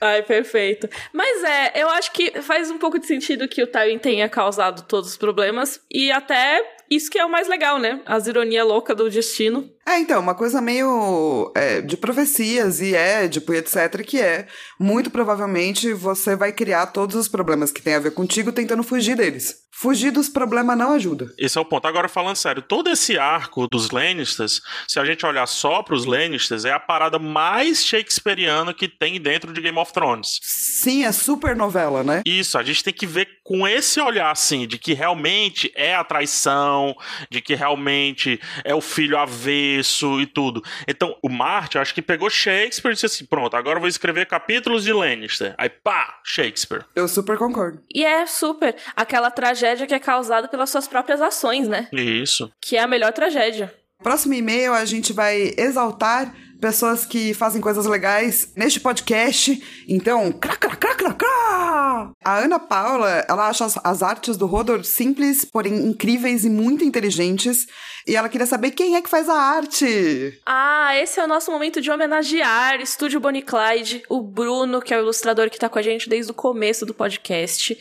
Ai, 0.01 0.21
perfeito. 0.21 0.87
Mas 1.11 1.43
é, 1.43 1.81
eu 1.81 1.89
acho 1.89 2.11
que 2.11 2.41
faz 2.41 2.69
um 2.69 2.77
pouco 2.77 2.99
de 2.99 3.07
sentido 3.07 3.47
que 3.47 3.63
o 3.63 3.67
Tywin 3.67 3.97
tenha 3.97 4.29
causado 4.29 4.83
todos 4.83 5.09
os 5.09 5.17
problemas. 5.17 5.81
E 5.91 6.11
até 6.11 6.74
isso 6.89 7.09
que 7.09 7.17
é 7.17 7.25
o 7.25 7.31
mais 7.31 7.47
legal, 7.47 7.79
né? 7.79 8.01
As 8.05 8.27
ironias 8.27 8.65
loucas 8.65 8.95
do 8.95 9.09
destino. 9.09 9.69
É, 9.87 9.99
então, 9.99 10.19
uma 10.19 10.33
coisa 10.33 10.61
meio 10.61 11.51
é, 11.55 11.79
de 11.81 11.95
profecias 11.95 12.81
e 12.81 12.95
édipo 12.95 13.53
e 13.53 13.57
etc, 13.57 14.03
que 14.03 14.19
é, 14.19 14.47
muito 14.79 15.11
provavelmente 15.11 15.93
você 15.93 16.35
vai 16.35 16.51
criar 16.51 16.87
todos 16.87 17.15
os 17.15 17.27
problemas 17.27 17.71
que 17.71 17.81
tem 17.81 17.93
a 17.93 17.99
ver 17.99 18.11
contigo 18.11 18.51
tentando 18.51 18.81
fugir 18.81 19.15
deles. 19.15 19.63
Fugir 19.71 20.09
dos 20.09 20.29
problemas 20.29 20.77
não 20.77 20.93
ajuda. 20.93 21.31
Esse 21.37 21.57
é 21.57 21.61
o 21.61 21.65
ponto. 21.65 21.85
Agora, 21.85 22.07
falando 22.07 22.37
sério, 22.37 22.61
todo 22.61 22.89
esse 22.89 23.17
arco 23.19 23.67
dos 23.67 23.91
Lannisters, 23.91 24.61
se 24.87 24.99
a 24.99 25.05
gente 25.05 25.25
olhar 25.25 25.45
só 25.47 25.83
pros 25.83 26.05
Lannisters, 26.05 26.65
é 26.65 26.71
a 26.71 26.79
parada 26.79 27.19
mais 27.19 27.85
shakespeariana 27.85 28.73
que 28.73 28.87
tem 28.87 29.19
dentro 29.19 29.51
de 29.51 29.59
Game 29.61 29.77
of 29.77 29.91
Thrones. 29.91 30.39
Sim, 30.75 31.05
é 31.05 31.11
super 31.13 31.55
novela, 31.55 32.03
né? 32.03 32.21
Isso, 32.25 32.57
a 32.57 32.63
gente 32.63 32.83
tem 32.83 32.93
que 32.93 33.07
ver 33.07 33.39
com 33.45 33.65
esse 33.65 34.01
olhar, 34.01 34.29
assim, 34.29 34.67
de 34.67 34.77
que 34.77 34.93
realmente 34.93 35.71
é 35.73 35.95
a 35.95 36.03
traição, 36.03 36.93
de 37.31 37.39
que 37.39 37.55
realmente 37.55 38.41
é 38.61 38.75
o 38.75 38.81
filho 38.81 39.17
avesso 39.17 40.19
e 40.19 40.25
tudo. 40.25 40.61
Então, 40.85 41.17
o 41.23 41.29
Martin, 41.29 41.77
eu 41.77 41.81
acho 41.81 41.93
que 41.93 42.01
pegou 42.01 42.29
Shakespeare 42.29 42.91
e 42.91 42.93
disse 42.93 43.05
assim: 43.05 43.25
pronto, 43.25 43.55
agora 43.55 43.77
eu 43.77 43.79
vou 43.79 43.87
escrever 43.87 44.25
capítulos 44.25 44.83
de 44.83 44.91
Lannister. 44.91 45.55
Aí, 45.57 45.69
pá, 45.69 46.19
Shakespeare. 46.25 46.83
Eu 46.93 47.07
super 47.07 47.37
concordo. 47.37 47.81
E 47.93 48.03
é 48.03 48.25
super 48.25 48.75
aquela 48.97 49.31
tragédia 49.31 49.87
que 49.87 49.95
é 49.95 49.99
causada 49.99 50.49
pelas 50.49 50.69
suas 50.69 50.89
próprias 50.89 51.21
ações, 51.21 51.69
né? 51.69 51.87
Isso. 51.93 52.51
Que 52.59 52.75
é 52.75 52.81
a 52.81 52.87
melhor 52.87 53.13
tragédia. 53.13 53.73
Próximo 54.03 54.33
e-mail 54.33 54.73
a 54.73 54.83
gente 54.83 55.13
vai 55.13 55.53
exaltar 55.57 56.35
pessoas 56.59 57.05
que 57.05 57.33
fazem 57.33 57.61
coisas 57.61 57.85
legais 57.85 58.51
neste 58.55 58.79
podcast. 58.79 59.61
Então, 59.87 60.31
crá! 60.31 62.11
A 62.23 62.39
Ana 62.39 62.59
Paula, 62.59 63.25
ela 63.27 63.47
acha 63.47 63.65
as, 63.65 63.77
as 63.83 64.03
artes 64.03 64.37
do 64.37 64.45
Rodor 64.45 64.83
simples, 64.83 65.45
porém 65.45 65.75
incríveis 65.87 66.43
e 66.45 66.49
muito 66.49 66.83
inteligentes. 66.83 67.67
E 68.07 68.15
ela 68.15 68.29
queria 68.29 68.45
saber 68.45 68.71
quem 68.71 68.95
é 68.95 69.01
que 69.01 69.09
faz 69.09 69.27
a 69.27 69.33
arte. 69.33 70.39
Ah, 70.45 70.95
esse 70.97 71.19
é 71.19 71.23
o 71.23 71.27
nosso 71.27 71.51
momento 71.51 71.81
de 71.81 71.89
homenagear 71.89 72.79
Estúdio 72.79 73.19
Bonnie 73.19 73.41
Clyde, 73.41 74.03
o 74.09 74.21
Bruno, 74.21 74.81
que 74.81 74.93
é 74.93 74.97
o 74.97 75.01
ilustrador 75.01 75.49
que 75.49 75.57
tá 75.57 75.67
com 75.67 75.79
a 75.79 75.81
gente 75.81 76.07
desde 76.07 76.31
o 76.31 76.35
começo 76.35 76.85
do 76.85 76.93
podcast. 76.93 77.75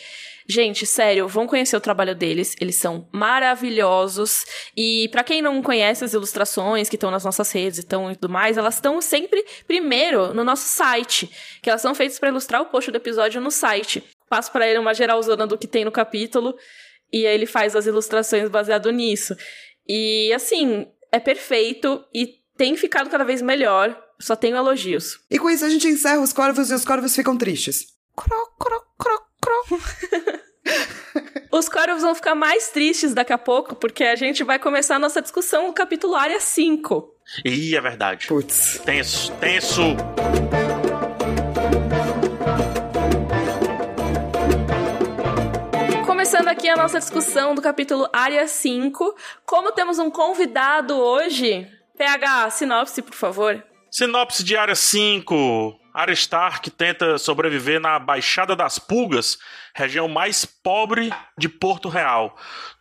Gente, 0.46 0.84
sério, 0.84 1.26
vão 1.26 1.46
conhecer 1.46 1.74
o 1.76 1.80
trabalho 1.80 2.14
deles, 2.14 2.54
eles 2.60 2.76
são 2.76 3.08
maravilhosos. 3.10 4.44
E 4.76 5.08
pra 5.10 5.24
quem 5.24 5.40
não 5.40 5.62
conhece 5.62 6.04
as 6.04 6.12
ilustrações 6.12 6.88
que 6.88 6.96
estão 6.96 7.10
nas 7.10 7.24
nossas 7.24 7.50
redes 7.50 7.78
e 7.78 7.82
tudo 7.82 8.28
mais, 8.28 8.58
elas 8.58 8.74
estão 8.74 9.00
sempre 9.00 9.44
primeiro 9.66 10.34
no 10.34 10.44
nosso 10.44 10.68
site, 10.68 11.30
que 11.62 11.70
elas 11.70 11.80
são 11.80 11.94
feitas 11.94 12.18
pra 12.18 12.28
ilustrar 12.28 12.60
o 12.60 12.66
post 12.66 12.90
do 12.90 12.96
episódio 12.96 13.40
no 13.40 13.50
site. 13.50 14.04
Passo 14.28 14.52
pra 14.52 14.68
ele 14.68 14.78
uma 14.78 14.92
geralzona 14.92 15.46
do 15.46 15.56
que 15.56 15.66
tem 15.66 15.84
no 15.84 15.92
capítulo 15.92 16.54
e 17.12 17.26
aí 17.26 17.34
ele 17.34 17.46
faz 17.46 17.74
as 17.74 17.86
ilustrações 17.86 18.48
baseado 18.48 18.90
nisso. 18.90 19.36
E 19.88 20.32
assim, 20.32 20.86
é 21.12 21.20
perfeito 21.20 22.04
e 22.12 22.40
tem 22.56 22.76
ficado 22.76 23.08
cada 23.08 23.24
vez 23.24 23.40
melhor. 23.40 23.98
Só 24.20 24.36
tenho 24.36 24.56
elogios. 24.56 25.18
E 25.30 25.38
com 25.38 25.50
isso 25.50 25.64
a 25.64 25.68
gente 25.68 25.86
encerra 25.86 26.20
os 26.20 26.32
corvos 26.32 26.70
e 26.70 26.74
os 26.74 26.84
corvos 26.84 27.14
ficam 27.14 27.36
tristes. 27.36 27.86
Cro, 28.16 28.48
cro, 28.58 28.80
cro, 28.98 29.22
cro. 29.44 29.80
Os 31.52 31.68
corvos 31.68 32.02
vão 32.02 32.14
ficar 32.14 32.34
mais 32.34 32.68
tristes 32.70 33.14
daqui 33.14 33.32
a 33.32 33.38
pouco, 33.38 33.76
porque 33.76 34.02
a 34.02 34.16
gente 34.16 34.42
vai 34.42 34.58
começar 34.58 34.96
a 34.96 34.98
nossa 34.98 35.22
discussão 35.22 35.68
no 35.68 35.72
capítulo 35.72 36.14
área 36.14 36.40
5. 36.40 37.14
Ih, 37.44 37.76
é 37.76 37.80
verdade. 37.80 38.26
Putz. 38.26 38.80
Tenso, 38.84 39.32
tenso. 39.32 39.82
Começando 46.06 46.48
aqui 46.48 46.68
a 46.68 46.76
nossa 46.76 46.98
discussão 46.98 47.54
do 47.54 47.62
capítulo 47.62 48.08
área 48.12 48.48
5. 48.48 49.14
Como 49.44 49.72
temos 49.72 49.98
um 49.98 50.10
convidado 50.10 50.96
hoje, 50.96 51.68
PH, 51.96 52.50
sinopse, 52.50 53.02
por 53.02 53.14
favor. 53.14 53.62
Sinopse 53.90 54.42
de 54.42 54.56
Área 54.56 54.74
5. 54.74 55.78
Arya 55.94 56.14
Stark 56.14 56.72
tenta 56.72 57.16
sobreviver 57.18 57.80
na 57.80 58.00
Baixada 58.00 58.56
das 58.56 58.80
Pulgas, 58.80 59.38
região 59.72 60.08
mais 60.08 60.44
pobre 60.44 61.12
de 61.38 61.48
Porto 61.48 61.88
Real. 61.88 62.36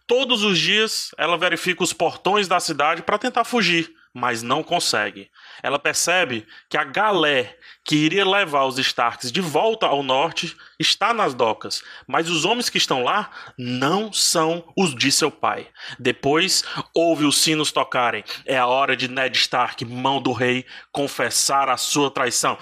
Todos 0.07 0.43
os 0.43 0.57
dias 0.57 1.11
ela 1.15 1.37
verifica 1.37 1.83
os 1.83 1.93
portões 1.93 2.47
da 2.47 2.59
cidade 2.59 3.03
para 3.03 3.19
tentar 3.19 3.43
fugir, 3.43 3.93
mas 4.11 4.41
não 4.41 4.63
consegue. 4.63 5.29
Ela 5.61 5.77
percebe 5.77 6.47
que 6.69 6.77
a 6.77 6.83
galé 6.83 7.57
que 7.85 7.95
iria 7.95 8.25
levar 8.25 8.65
os 8.65 8.77
Starks 8.77 9.31
de 9.31 9.41
volta 9.41 9.85
ao 9.85 10.01
norte 10.01 10.55
está 10.79 11.13
nas 11.13 11.33
docas, 11.33 11.83
mas 12.07 12.29
os 12.29 12.45
homens 12.45 12.69
que 12.69 12.77
estão 12.77 13.03
lá 13.03 13.29
não 13.57 14.11
são 14.11 14.63
os 14.77 14.95
de 14.95 15.11
seu 15.11 15.29
pai. 15.29 15.67
Depois 15.99 16.63
ouve 16.93 17.25
os 17.25 17.37
sinos 17.41 17.71
tocarem. 17.71 18.23
É 18.45 18.57
a 18.57 18.67
hora 18.67 18.95
de 18.95 19.07
Ned 19.07 19.37
Stark, 19.37 19.83
mão 19.85 20.21
do 20.21 20.31
rei, 20.31 20.65
confessar 20.91 21.69
a 21.69 21.77
sua 21.77 22.09
traição. 22.09 22.57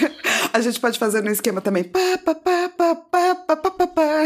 a 0.52 0.60
gente 0.60 0.80
pode 0.80 0.98
fazer 0.98 1.22
no 1.22 1.30
esquema 1.30 1.60
também. 1.60 1.90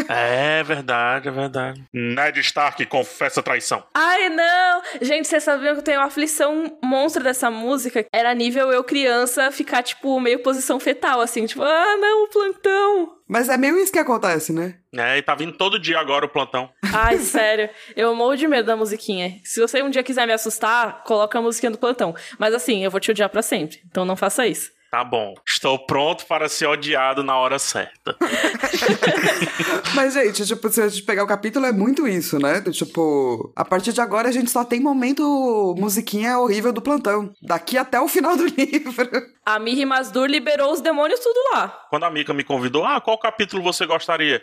É 0.08 0.62
verdade, 0.62 1.28
é 1.28 1.30
verdade. 1.30 1.84
Ned 1.92 2.40
Stark 2.40 2.84
confessa 2.86 3.42
traição. 3.42 3.84
Ai, 3.94 4.28
não! 4.28 4.82
Gente, 5.00 5.28
vocês 5.28 5.42
sabiam 5.42 5.74
que 5.74 5.80
eu 5.80 5.84
tenho 5.84 6.00
uma 6.00 6.06
aflição 6.06 6.78
monstra 6.82 7.22
dessa 7.22 7.50
música? 7.50 8.04
Era 8.12 8.34
nível 8.34 8.70
eu 8.72 8.84
criança 8.84 9.50
ficar, 9.50 9.82
tipo, 9.82 10.18
meio 10.20 10.42
posição 10.42 10.78
fetal, 10.78 11.20
assim, 11.20 11.46
tipo, 11.46 11.62
ah, 11.62 11.96
não, 11.98 12.24
o 12.24 12.28
plantão. 12.28 13.14
Mas 13.26 13.48
é 13.48 13.56
meio 13.56 13.78
isso 13.78 13.92
que 13.92 13.98
acontece, 13.98 14.52
né? 14.52 14.76
É, 14.94 15.18
e 15.18 15.22
tá 15.22 15.34
vindo 15.34 15.56
todo 15.56 15.78
dia 15.78 15.98
agora 15.98 16.26
o 16.26 16.28
plantão. 16.28 16.68
Ai, 16.92 17.18
sério. 17.18 17.70
Eu 17.96 18.14
morro 18.14 18.36
de 18.36 18.46
medo 18.46 18.66
da 18.66 18.76
musiquinha. 18.76 19.40
Se 19.42 19.60
você 19.60 19.82
um 19.82 19.90
dia 19.90 20.02
quiser 20.02 20.26
me 20.26 20.32
assustar, 20.32 21.02
coloca 21.04 21.38
a 21.38 21.42
musiquinha 21.42 21.70
do 21.70 21.78
plantão. 21.78 22.14
Mas 22.38 22.54
assim, 22.54 22.84
eu 22.84 22.90
vou 22.90 23.00
te 23.00 23.10
odiar 23.10 23.30
para 23.30 23.42
sempre. 23.42 23.80
Então 23.86 24.04
não 24.04 24.14
faça 24.14 24.46
isso. 24.46 24.70
Tá 24.94 25.02
bom. 25.02 25.34
Estou 25.44 25.76
pronto 25.76 26.24
para 26.24 26.48
ser 26.48 26.66
odiado 26.66 27.24
na 27.24 27.36
hora 27.36 27.58
certa. 27.58 28.14
Mas, 29.92 30.14
gente, 30.14 30.46
tipo, 30.46 30.68
se 30.68 30.80
a 30.80 30.86
gente 30.86 31.02
pegar 31.02 31.24
o 31.24 31.26
capítulo, 31.26 31.66
é 31.66 31.72
muito 31.72 32.06
isso, 32.06 32.38
né? 32.38 32.60
Tipo, 32.60 33.52
a 33.56 33.64
partir 33.64 33.92
de 33.92 34.00
agora 34.00 34.28
a 34.28 34.32
gente 34.32 34.52
só 34.52 34.64
tem 34.64 34.78
momento 34.78 35.74
musiquinha 35.76 36.38
horrível 36.38 36.72
do 36.72 36.80
plantão. 36.80 37.34
Daqui 37.42 37.76
até 37.76 38.00
o 38.00 38.06
final 38.06 38.36
do 38.36 38.46
livro. 38.56 39.34
A 39.44 39.58
Miri 39.58 39.84
Masdur 39.84 40.26
liberou 40.26 40.72
os 40.72 40.80
demônios 40.80 41.20
tudo 41.20 41.38
lá. 41.52 41.68
Quando 41.90 42.04
a 42.04 42.10
Mika 42.10 42.32
me 42.32 42.44
convidou, 42.44 42.84
ah, 42.84 43.00
qual 43.00 43.18
capítulo 43.18 43.62
você 43.62 43.84
gostaria? 43.84 44.40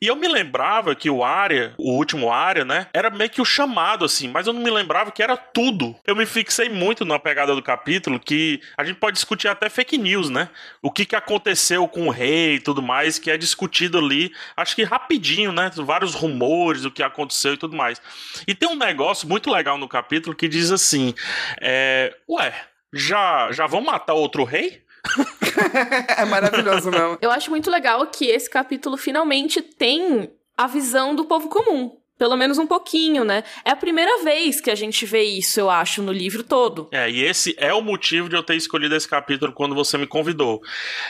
E 0.00 0.06
eu 0.06 0.16
me 0.16 0.26
lembrava 0.26 0.94
que 0.94 1.08
o 1.08 1.22
área, 1.22 1.74
o 1.78 1.92
último 1.92 2.32
área, 2.32 2.64
né, 2.64 2.88
era 2.92 3.10
meio 3.10 3.30
que 3.30 3.40
o 3.40 3.44
chamado, 3.44 4.04
assim, 4.04 4.28
mas 4.28 4.46
eu 4.46 4.52
não 4.52 4.60
me 4.60 4.70
lembrava 4.70 5.12
que 5.12 5.22
era 5.22 5.36
tudo. 5.36 5.94
Eu 6.06 6.16
me 6.16 6.26
fixei 6.26 6.68
muito 6.68 7.04
na 7.04 7.18
pegada 7.18 7.54
do 7.54 7.62
capítulo, 7.62 8.18
que 8.18 8.60
a 8.76 8.82
gente 8.82 8.98
pode 8.98 9.14
discutir 9.14 9.46
até 9.46 9.68
fake 9.68 9.89
news, 9.98 10.30
né? 10.30 10.48
O 10.82 10.90
que, 10.90 11.04
que 11.04 11.16
aconteceu 11.16 11.86
com 11.88 12.06
o 12.06 12.10
rei 12.10 12.56
e 12.56 12.60
tudo 12.60 12.82
mais, 12.82 13.18
que 13.18 13.30
é 13.30 13.36
discutido 13.36 13.98
ali, 13.98 14.32
acho 14.56 14.74
que 14.74 14.82
rapidinho, 14.82 15.52
né? 15.52 15.70
Vários 15.76 16.14
rumores 16.14 16.82
do 16.82 16.90
que 16.90 17.02
aconteceu 17.02 17.54
e 17.54 17.56
tudo 17.56 17.76
mais. 17.76 18.00
E 18.46 18.54
tem 18.54 18.68
um 18.68 18.76
negócio 18.76 19.28
muito 19.28 19.50
legal 19.50 19.78
no 19.78 19.88
capítulo 19.88 20.34
que 20.34 20.48
diz 20.48 20.70
assim: 20.70 21.14
é, 21.60 22.16
ué, 22.28 22.54
já, 22.92 23.50
já 23.52 23.66
vão 23.66 23.80
matar 23.80 24.14
outro 24.14 24.44
rei? 24.44 24.82
é 26.16 26.24
maravilhoso 26.24 26.90
mesmo. 26.90 27.18
Eu 27.20 27.30
acho 27.30 27.50
muito 27.50 27.70
legal 27.70 28.06
que 28.06 28.26
esse 28.26 28.48
capítulo 28.48 28.96
finalmente 28.96 29.62
tem 29.62 30.30
a 30.56 30.66
visão 30.66 31.14
do 31.14 31.24
povo 31.24 31.48
comum. 31.48 31.99
Pelo 32.20 32.36
menos 32.36 32.58
um 32.58 32.66
pouquinho, 32.66 33.24
né? 33.24 33.42
É 33.64 33.70
a 33.70 33.76
primeira 33.76 34.22
vez 34.22 34.60
que 34.60 34.70
a 34.70 34.74
gente 34.74 35.06
vê 35.06 35.22
isso, 35.22 35.58
eu 35.58 35.70
acho, 35.70 36.02
no 36.02 36.12
livro 36.12 36.44
todo. 36.44 36.86
É, 36.92 37.10
e 37.10 37.22
esse 37.24 37.56
é 37.56 37.72
o 37.72 37.80
motivo 37.80 38.28
de 38.28 38.36
eu 38.36 38.42
ter 38.42 38.56
escolhido 38.56 38.94
esse 38.94 39.08
capítulo 39.08 39.54
quando 39.54 39.74
você 39.74 39.96
me 39.96 40.06
convidou. 40.06 40.60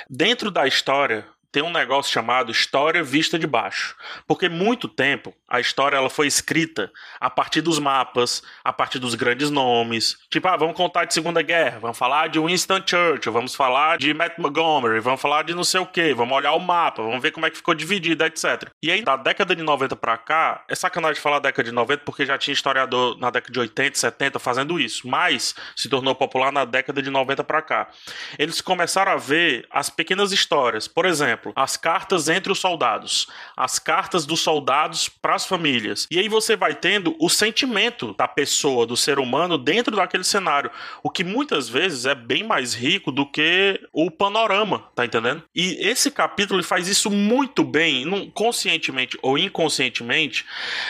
Dentro 0.09 0.52
da 0.52 0.69
história, 0.69 1.26
tem 1.52 1.62
um 1.62 1.71
negócio 1.71 2.12
chamado 2.12 2.52
história 2.52 3.02
vista 3.02 3.38
de 3.38 3.47
baixo. 3.47 3.97
Porque 4.26 4.49
muito 4.49 4.88
tempo 4.88 5.35
a 5.49 5.59
história 5.59 5.97
ela 5.97 6.09
foi 6.09 6.26
escrita 6.26 6.90
a 7.21 7.28
partir 7.28 7.61
dos 7.61 7.78
mapas, 7.78 8.42
a 8.64 8.73
partir 8.73 8.99
dos 8.99 9.14
grandes 9.14 9.50
nomes. 9.50 10.16
Tipo, 10.30 10.49
ah, 10.49 10.57
vamos 10.57 10.76
contar 10.76 11.04
de 11.04 11.14
Segunda 11.14 11.42
Guerra, 11.42 11.80
vamos 11.80 11.99
falar 11.99 12.28
de 12.28 12.38
Winston 12.38 12.80
Churchill, 12.87 13.33
vamos 13.33 13.54
falar 13.54 13.99
de 13.99 14.14
Matt 14.14 14.38
Montgomery, 14.38 15.00
vamos 15.00 15.21
falar 15.21 15.42
de 15.42 15.54
não 15.54 15.64
sei 15.64 15.80
o 15.80 15.87
que, 15.87 16.14
vamos 16.14 16.37
olhar 16.37 16.52
o 16.52 16.61
mapa, 16.61 17.02
vamos 17.02 17.21
ver 17.21 17.33
como 17.33 17.47
é 17.47 17.50
que 17.50 17.57
ficou 17.57 17.75
dividido, 17.75 18.25
etc. 18.25 18.71
E 18.83 18.90
aí, 18.90 19.02
da 19.02 19.16
década 19.16 19.57
de 19.57 19.62
90 19.62 19.97
pra 19.97 20.16
cá, 20.16 20.64
é 20.69 20.75
sacanagem 20.75 21.21
falar 21.21 21.40
década 21.40 21.64
de 21.64 21.73
90 21.73 22.04
porque 22.04 22.25
já 22.25 22.38
tinha 22.38 22.54
historiador 22.54 23.19
na 23.19 23.30
década 23.30 23.52
de 23.52 23.59
80, 23.59 23.99
70 23.99 24.38
fazendo 24.38 24.78
isso, 24.78 25.09
mas 25.09 25.54
se 25.75 25.88
tornou 25.88 26.14
popular 26.14 26.52
na 26.52 26.64
década 26.64 27.02
de 27.02 27.11
90 27.11 27.42
pra 27.42 27.61
cá. 27.61 27.88
Eles 28.38 28.61
começaram 28.61 29.12
a 29.12 29.16
ver 29.16 29.66
as 29.71 29.90
pequenas 29.90 30.30
histórias. 30.30 30.87
Por 30.87 31.04
exemplo, 31.04 31.39
as 31.54 31.76
cartas 31.76 32.28
entre 32.28 32.52
os 32.52 32.59
soldados, 32.59 33.26
as 33.56 33.78
cartas 33.78 34.26
dos 34.26 34.40
soldados 34.40 35.09
para 35.09 35.35
as 35.35 35.47
famílias. 35.47 36.06
E 36.11 36.18
aí 36.18 36.28
você 36.28 36.56
vai 36.56 36.75
tendo 36.75 37.16
o 37.20 37.28
sentimento 37.28 38.14
da 38.14 38.28
pessoa, 38.28 38.87
do 38.87 38.97
ser 38.97 39.18
humano 39.18 39.59
dentro 39.59 39.97
daquele 39.97 40.25
cenário, 40.25 40.70
o 41.02 41.11
que 41.11 41.25
muitas 41.25 41.68
vezes 41.68 42.06
é 42.06 42.14
bem 42.14 42.44
mais 42.44 42.75
rico 42.75 43.11
do 43.11 43.26
que 43.26 43.80
o 43.92 44.11
panorama, 44.11 44.85
tá 44.94 45.04
entendendo? 45.04 45.42
E 45.54 45.76
esse 45.87 46.11
capítulo 46.11 46.62
faz 46.62 46.88
isso 46.88 47.11
muito 47.11 47.64
bem, 47.64 48.30
conscientemente 48.35 49.18
ou 49.23 49.38
inconscientemente. 49.38 50.44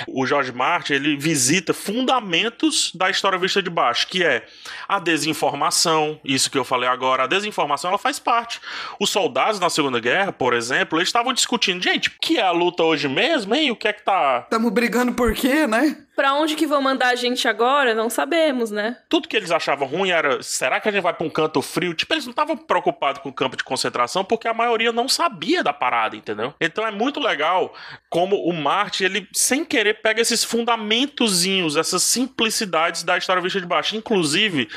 O 0.07 0.27
George 0.27 0.53
Martin, 0.53 0.95
ele 0.95 1.17
visita 1.17 1.73
fundamentos 1.73 2.93
da 2.95 3.11
história 3.11 3.39
vista 3.39 3.63
de 3.63 3.71
baixo, 3.71 4.07
que 4.07 4.25
é 4.25 4.47
a 4.89 4.99
desinformação, 4.99 6.21
isso 6.25 6.51
que 6.51 6.59
eu 6.59 6.65
falei 6.65 6.89
agora, 6.89 7.25
a 7.25 7.27
desinformação 7.27 7.91
ela 7.91 7.99
faz 7.99 8.19
parte. 8.19 8.61
Os 8.99 9.11
soldados 9.11 9.61
na 9.61 9.71
Segunda 9.71 10.01
Guerra, 10.01 10.33
por 10.41 10.55
exemplo, 10.55 10.99
eles 10.99 11.11
estavam 11.11 11.35
discutindo, 11.35 11.85
gente, 11.85 12.09
o 12.09 12.13
que 12.19 12.39
é 12.39 12.43
a 12.43 12.51
luta 12.51 12.83
hoje 12.83 13.07
mesmo, 13.07 13.55
hein? 13.55 13.71
O 13.71 13.77
que 13.77 13.87
é 13.87 13.93
que 13.93 14.03
tá 14.03 14.47
Tamo 14.49 14.71
brigando 14.71 15.13
por 15.13 15.35
quê, 15.35 15.67
né? 15.67 15.99
Pra 16.17 16.33
onde 16.33 16.55
que 16.55 16.67
vão 16.67 16.81
mandar 16.81 17.09
a 17.09 17.15
gente 17.15 17.47
agora? 17.47 17.95
Não 17.95 18.09
sabemos, 18.09 18.71
né? 18.71 18.97
Tudo 19.07 19.29
que 19.29 19.37
eles 19.37 19.51
achavam 19.51 19.87
ruim 19.87 20.09
era, 20.09 20.43
será 20.43 20.81
que 20.81 20.89
a 20.89 20.93
gente 20.93 21.03
vai 21.03 21.13
pra 21.13 21.27
um 21.27 21.31
canto 21.31 21.61
frio? 21.61 21.93
Tipo, 21.93 22.15
eles 22.15 22.25
não 22.25 22.31
estavam 22.31 22.57
preocupados 22.57 23.21
com 23.21 23.29
o 23.29 23.33
campo 23.35 23.55
de 23.55 23.63
concentração 23.63 24.25
porque 24.25 24.49
a 24.49 24.55
maioria 24.55 24.93
não 24.93 25.11
sabia 25.11 25.63
da 25.63 25.75
parada, 25.75 26.17
entendeu? 26.17 26.55
Então 26.59 26.87
é 26.87 26.91
muito 26.91 27.21
legal 27.21 27.75
como 28.09 28.37
o 28.37 28.53
Marte, 28.55 29.05
ele 29.05 29.29
sem 29.35 29.63
querer 29.63 30.01
pega 30.01 30.23
esses 30.23 30.43
fundamentozinhos, 30.43 31.77
essas 31.77 32.03
simplicidades 32.03 33.03
da 33.03 33.19
história 33.19 33.43
vista 33.43 33.61
de 33.61 33.67
baixo. 33.67 33.95
Inclusive, 33.95 34.71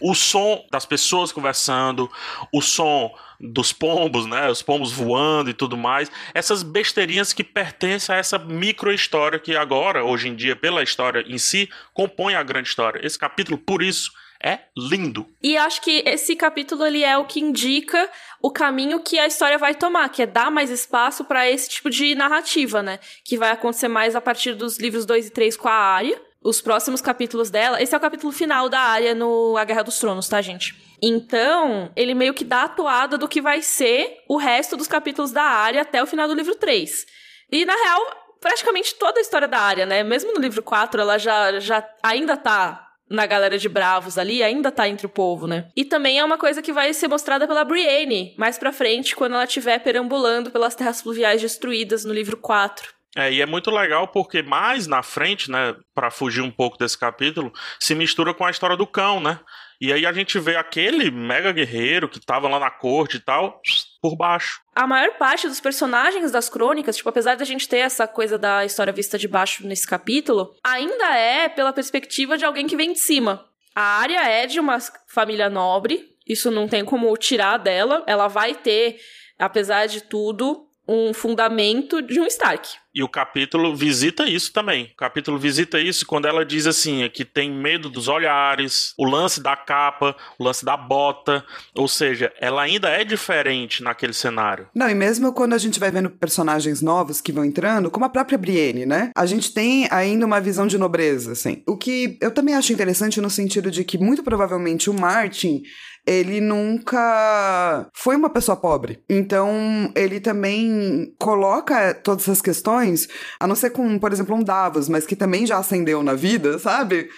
o 0.00 0.14
som 0.14 0.64
das 0.70 0.86
pessoas 0.86 1.32
conversando, 1.32 2.08
o 2.52 2.60
som 2.62 3.12
dos 3.40 3.72
pombos, 3.72 4.26
né? 4.26 4.50
Os 4.50 4.62
pombos 4.62 4.92
voando 4.92 5.50
e 5.50 5.54
tudo 5.54 5.76
mais. 5.76 6.10
Essas 6.34 6.62
besteirinhas 6.62 7.32
que 7.32 7.44
pertencem 7.44 8.14
a 8.14 8.18
essa 8.18 8.38
micro 8.38 8.92
história 8.92 9.38
que 9.38 9.56
agora, 9.56 10.04
hoje 10.04 10.28
em 10.28 10.34
dia, 10.34 10.56
pela 10.56 10.82
história 10.82 11.24
em 11.26 11.38
si, 11.38 11.68
compõe 11.92 12.34
a 12.34 12.42
grande 12.42 12.68
história. 12.68 13.04
Esse 13.04 13.18
capítulo, 13.18 13.58
por 13.58 13.82
isso, 13.82 14.12
é 14.42 14.60
lindo. 14.76 15.26
E 15.42 15.56
acho 15.56 15.80
que 15.80 16.02
esse 16.06 16.36
capítulo 16.36 16.86
ele 16.86 17.02
é 17.02 17.16
o 17.16 17.24
que 17.24 17.40
indica 17.40 18.08
o 18.40 18.50
caminho 18.50 19.00
que 19.00 19.18
a 19.18 19.26
história 19.26 19.58
vai 19.58 19.74
tomar, 19.74 20.08
que 20.08 20.22
é 20.22 20.26
dar 20.26 20.50
mais 20.50 20.70
espaço 20.70 21.24
para 21.24 21.48
esse 21.48 21.68
tipo 21.68 21.90
de 21.90 22.14
narrativa, 22.14 22.82
né? 22.82 23.00
Que 23.24 23.36
vai 23.36 23.50
acontecer 23.50 23.88
mais 23.88 24.14
a 24.14 24.20
partir 24.20 24.54
dos 24.54 24.78
livros 24.78 25.04
2 25.04 25.26
e 25.26 25.30
3 25.30 25.56
com 25.56 25.68
a 25.68 25.72
Arya. 25.72 26.20
Os 26.40 26.60
próximos 26.60 27.00
capítulos 27.00 27.50
dela. 27.50 27.82
Esse 27.82 27.94
é 27.94 27.98
o 27.98 28.00
capítulo 28.00 28.32
final 28.32 28.68
da 28.68 28.78
Arya 28.78 29.12
no 29.12 29.56
A 29.56 29.64
Guerra 29.64 29.82
dos 29.82 29.98
Tronos, 29.98 30.28
tá, 30.28 30.40
gente? 30.40 30.87
Então, 31.02 31.90
ele 31.94 32.14
meio 32.14 32.34
que 32.34 32.44
dá 32.44 32.64
a 32.64 32.68
toada 32.68 33.16
do 33.16 33.28
que 33.28 33.40
vai 33.40 33.62
ser 33.62 34.18
o 34.28 34.36
resto 34.36 34.76
dos 34.76 34.88
capítulos 34.88 35.32
da 35.32 35.42
área 35.42 35.82
até 35.82 36.02
o 36.02 36.06
final 36.06 36.26
do 36.26 36.34
livro 36.34 36.54
3. 36.54 37.06
E, 37.50 37.64
na 37.64 37.74
real, 37.74 38.00
praticamente 38.40 38.94
toda 38.96 39.18
a 39.18 39.22
história 39.22 39.48
da 39.48 39.58
área, 39.58 39.86
né? 39.86 40.02
Mesmo 40.02 40.32
no 40.32 40.40
livro 40.40 40.62
4, 40.62 41.00
ela 41.00 41.18
já, 41.18 41.58
já 41.60 41.86
ainda 42.02 42.36
tá 42.36 42.84
na 43.10 43.26
galera 43.26 43.56
de 43.56 43.68
bravos 43.68 44.18
ali, 44.18 44.42
ainda 44.42 44.70
tá 44.70 44.86
entre 44.88 45.06
o 45.06 45.10
povo, 45.10 45.46
né? 45.46 45.68
E 45.74 45.84
também 45.84 46.18
é 46.18 46.24
uma 46.24 46.36
coisa 46.36 46.60
que 46.60 46.72
vai 46.72 46.92
ser 46.92 47.08
mostrada 47.08 47.46
pela 47.46 47.64
Brienne 47.64 48.34
mais 48.36 48.58
pra 48.58 48.72
frente, 48.72 49.16
quando 49.16 49.34
ela 49.34 49.44
estiver 49.44 49.78
perambulando 49.78 50.50
pelas 50.50 50.74
terras 50.74 51.00
fluviais 51.00 51.40
destruídas 51.40 52.04
no 52.04 52.12
livro 52.12 52.36
4. 52.36 52.92
É, 53.16 53.32
e 53.32 53.40
é 53.40 53.46
muito 53.46 53.70
legal 53.70 54.08
porque 54.08 54.42
mais 54.42 54.86
na 54.86 55.02
frente, 55.02 55.50
né, 55.50 55.74
para 55.94 56.10
fugir 56.10 56.42
um 56.42 56.50
pouco 56.50 56.76
desse 56.76 56.98
capítulo, 56.98 57.52
se 57.80 57.94
mistura 57.94 58.34
com 58.34 58.44
a 58.44 58.50
história 58.50 58.76
do 58.76 58.86
cão, 58.86 59.20
né? 59.20 59.40
E 59.80 59.92
aí 59.92 60.04
a 60.04 60.12
gente 60.12 60.38
vê 60.40 60.56
aquele 60.56 61.10
mega 61.10 61.52
guerreiro 61.52 62.08
que 62.08 62.18
tava 62.18 62.48
lá 62.48 62.58
na 62.58 62.70
corte 62.70 63.16
e 63.16 63.20
tal, 63.20 63.60
por 64.02 64.16
baixo. 64.16 64.60
A 64.74 64.86
maior 64.86 65.16
parte 65.16 65.46
dos 65.46 65.60
personagens 65.60 66.32
das 66.32 66.48
crônicas, 66.48 66.96
tipo, 66.96 67.08
apesar 67.08 67.36
da 67.36 67.44
gente 67.44 67.68
ter 67.68 67.78
essa 67.78 68.06
coisa 68.06 68.36
da 68.36 68.64
história 68.64 68.92
vista 68.92 69.16
de 69.16 69.28
baixo 69.28 69.66
nesse 69.66 69.86
capítulo, 69.86 70.54
ainda 70.64 71.16
é 71.16 71.48
pela 71.48 71.72
perspectiva 71.72 72.36
de 72.36 72.44
alguém 72.44 72.66
que 72.66 72.76
vem 72.76 72.92
de 72.92 72.98
cima. 72.98 73.44
A 73.74 74.00
área 74.00 74.28
é 74.28 74.46
de 74.46 74.58
uma 74.58 74.78
família 75.06 75.48
nobre, 75.48 76.16
isso 76.26 76.50
não 76.50 76.68
tem 76.68 76.84
como 76.84 77.16
tirar 77.16 77.56
dela. 77.56 78.02
Ela 78.06 78.28
vai 78.28 78.54
ter, 78.54 78.98
apesar 79.38 79.86
de 79.86 80.02
tudo, 80.02 80.67
um 80.88 81.12
fundamento 81.12 82.00
de 82.00 82.18
um 82.18 82.26
Stark. 82.26 82.68
E 82.94 83.02
o 83.02 83.08
capítulo 83.08 83.76
visita 83.76 84.24
isso 84.24 84.52
também. 84.52 84.90
O 84.94 84.96
capítulo 84.96 85.38
visita 85.38 85.78
isso 85.78 86.06
quando 86.06 86.26
ela 86.26 86.44
diz 86.44 86.66
assim: 86.66 87.08
que 87.12 87.24
tem 87.24 87.48
medo 87.48 87.88
dos 87.88 88.08
olhares, 88.08 88.94
o 88.98 89.04
lance 89.04 89.40
da 89.40 89.54
capa, 89.54 90.16
o 90.38 90.42
lance 90.42 90.64
da 90.64 90.76
bota. 90.76 91.44
Ou 91.76 91.86
seja, 91.86 92.32
ela 92.40 92.62
ainda 92.62 92.88
é 92.88 93.04
diferente 93.04 93.82
naquele 93.82 94.12
cenário. 94.12 94.68
Não, 94.74 94.88
e 94.88 94.94
mesmo 94.94 95.32
quando 95.32 95.52
a 95.52 95.58
gente 95.58 95.78
vai 95.78 95.90
vendo 95.90 96.10
personagens 96.10 96.80
novos 96.80 97.20
que 97.20 97.30
vão 97.30 97.44
entrando, 97.44 97.90
como 97.90 98.06
a 98.06 98.08
própria 98.10 98.38
Brienne, 98.38 98.86
né? 98.86 99.12
A 99.14 99.26
gente 99.26 99.52
tem 99.52 99.86
ainda 99.92 100.26
uma 100.26 100.40
visão 100.40 100.66
de 100.66 100.78
nobreza, 100.78 101.32
assim. 101.32 101.62
O 101.68 101.76
que 101.76 102.18
eu 102.20 102.32
também 102.32 102.54
acho 102.54 102.72
interessante 102.72 103.20
no 103.20 103.30
sentido 103.30 103.70
de 103.70 103.84
que, 103.84 103.98
muito 103.98 104.24
provavelmente, 104.24 104.90
o 104.90 104.94
Martin 104.94 105.62
ele 106.08 106.40
nunca 106.40 107.86
foi 107.92 108.16
uma 108.16 108.30
pessoa 108.30 108.56
pobre. 108.56 109.04
Então, 109.10 109.92
ele 109.94 110.18
também 110.20 111.14
coloca 111.18 111.92
todas 111.92 112.24
essas 112.24 112.40
questões, 112.40 113.06
a 113.38 113.46
não 113.46 113.54
ser 113.54 113.70
com, 113.70 113.98
por 113.98 114.10
exemplo, 114.10 114.34
um 114.34 114.42
Davos, 114.42 114.88
mas 114.88 115.04
que 115.04 115.14
também 115.14 115.46
já 115.46 115.58
ascendeu 115.58 116.02
na 116.02 116.14
vida, 116.14 116.58
sabe? 116.58 117.10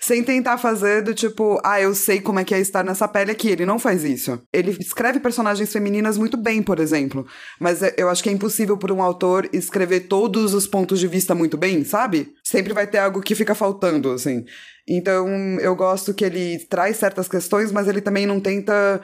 Sem 0.00 0.22
tentar 0.22 0.58
fazer 0.58 1.02
do 1.02 1.14
tipo, 1.14 1.60
ah, 1.64 1.80
eu 1.80 1.94
sei 1.94 2.20
como 2.20 2.38
é 2.38 2.44
que 2.44 2.54
é 2.54 2.60
estar 2.60 2.84
nessa 2.84 3.08
pele 3.08 3.30
aqui. 3.30 3.48
Ele 3.48 3.66
não 3.66 3.78
faz 3.78 4.04
isso. 4.04 4.40
Ele 4.52 4.76
escreve 4.80 5.20
personagens 5.20 5.72
femininas 5.72 6.16
muito 6.16 6.36
bem, 6.36 6.62
por 6.62 6.78
exemplo. 6.78 7.26
Mas 7.60 7.82
é, 7.82 7.94
eu 7.96 8.08
acho 8.08 8.22
que 8.22 8.28
é 8.28 8.32
impossível 8.32 8.76
por 8.76 8.92
um 8.92 9.02
autor 9.02 9.48
escrever 9.52 10.08
todos 10.08 10.54
os 10.54 10.66
pontos 10.66 11.00
de 11.00 11.06
vista 11.06 11.34
muito 11.34 11.56
bem, 11.56 11.84
sabe? 11.84 12.32
Sempre 12.44 12.72
vai 12.72 12.86
ter 12.86 12.98
algo 12.98 13.20
que 13.20 13.34
fica 13.34 13.54
faltando, 13.54 14.10
assim. 14.12 14.44
Então, 14.88 15.28
eu 15.60 15.76
gosto 15.76 16.14
que 16.14 16.24
ele 16.24 16.58
traz 16.70 16.96
certas 16.96 17.28
questões, 17.28 17.70
mas 17.70 17.88
ele 17.88 18.00
também 18.00 18.26
não 18.26 18.40
tenta 18.40 19.00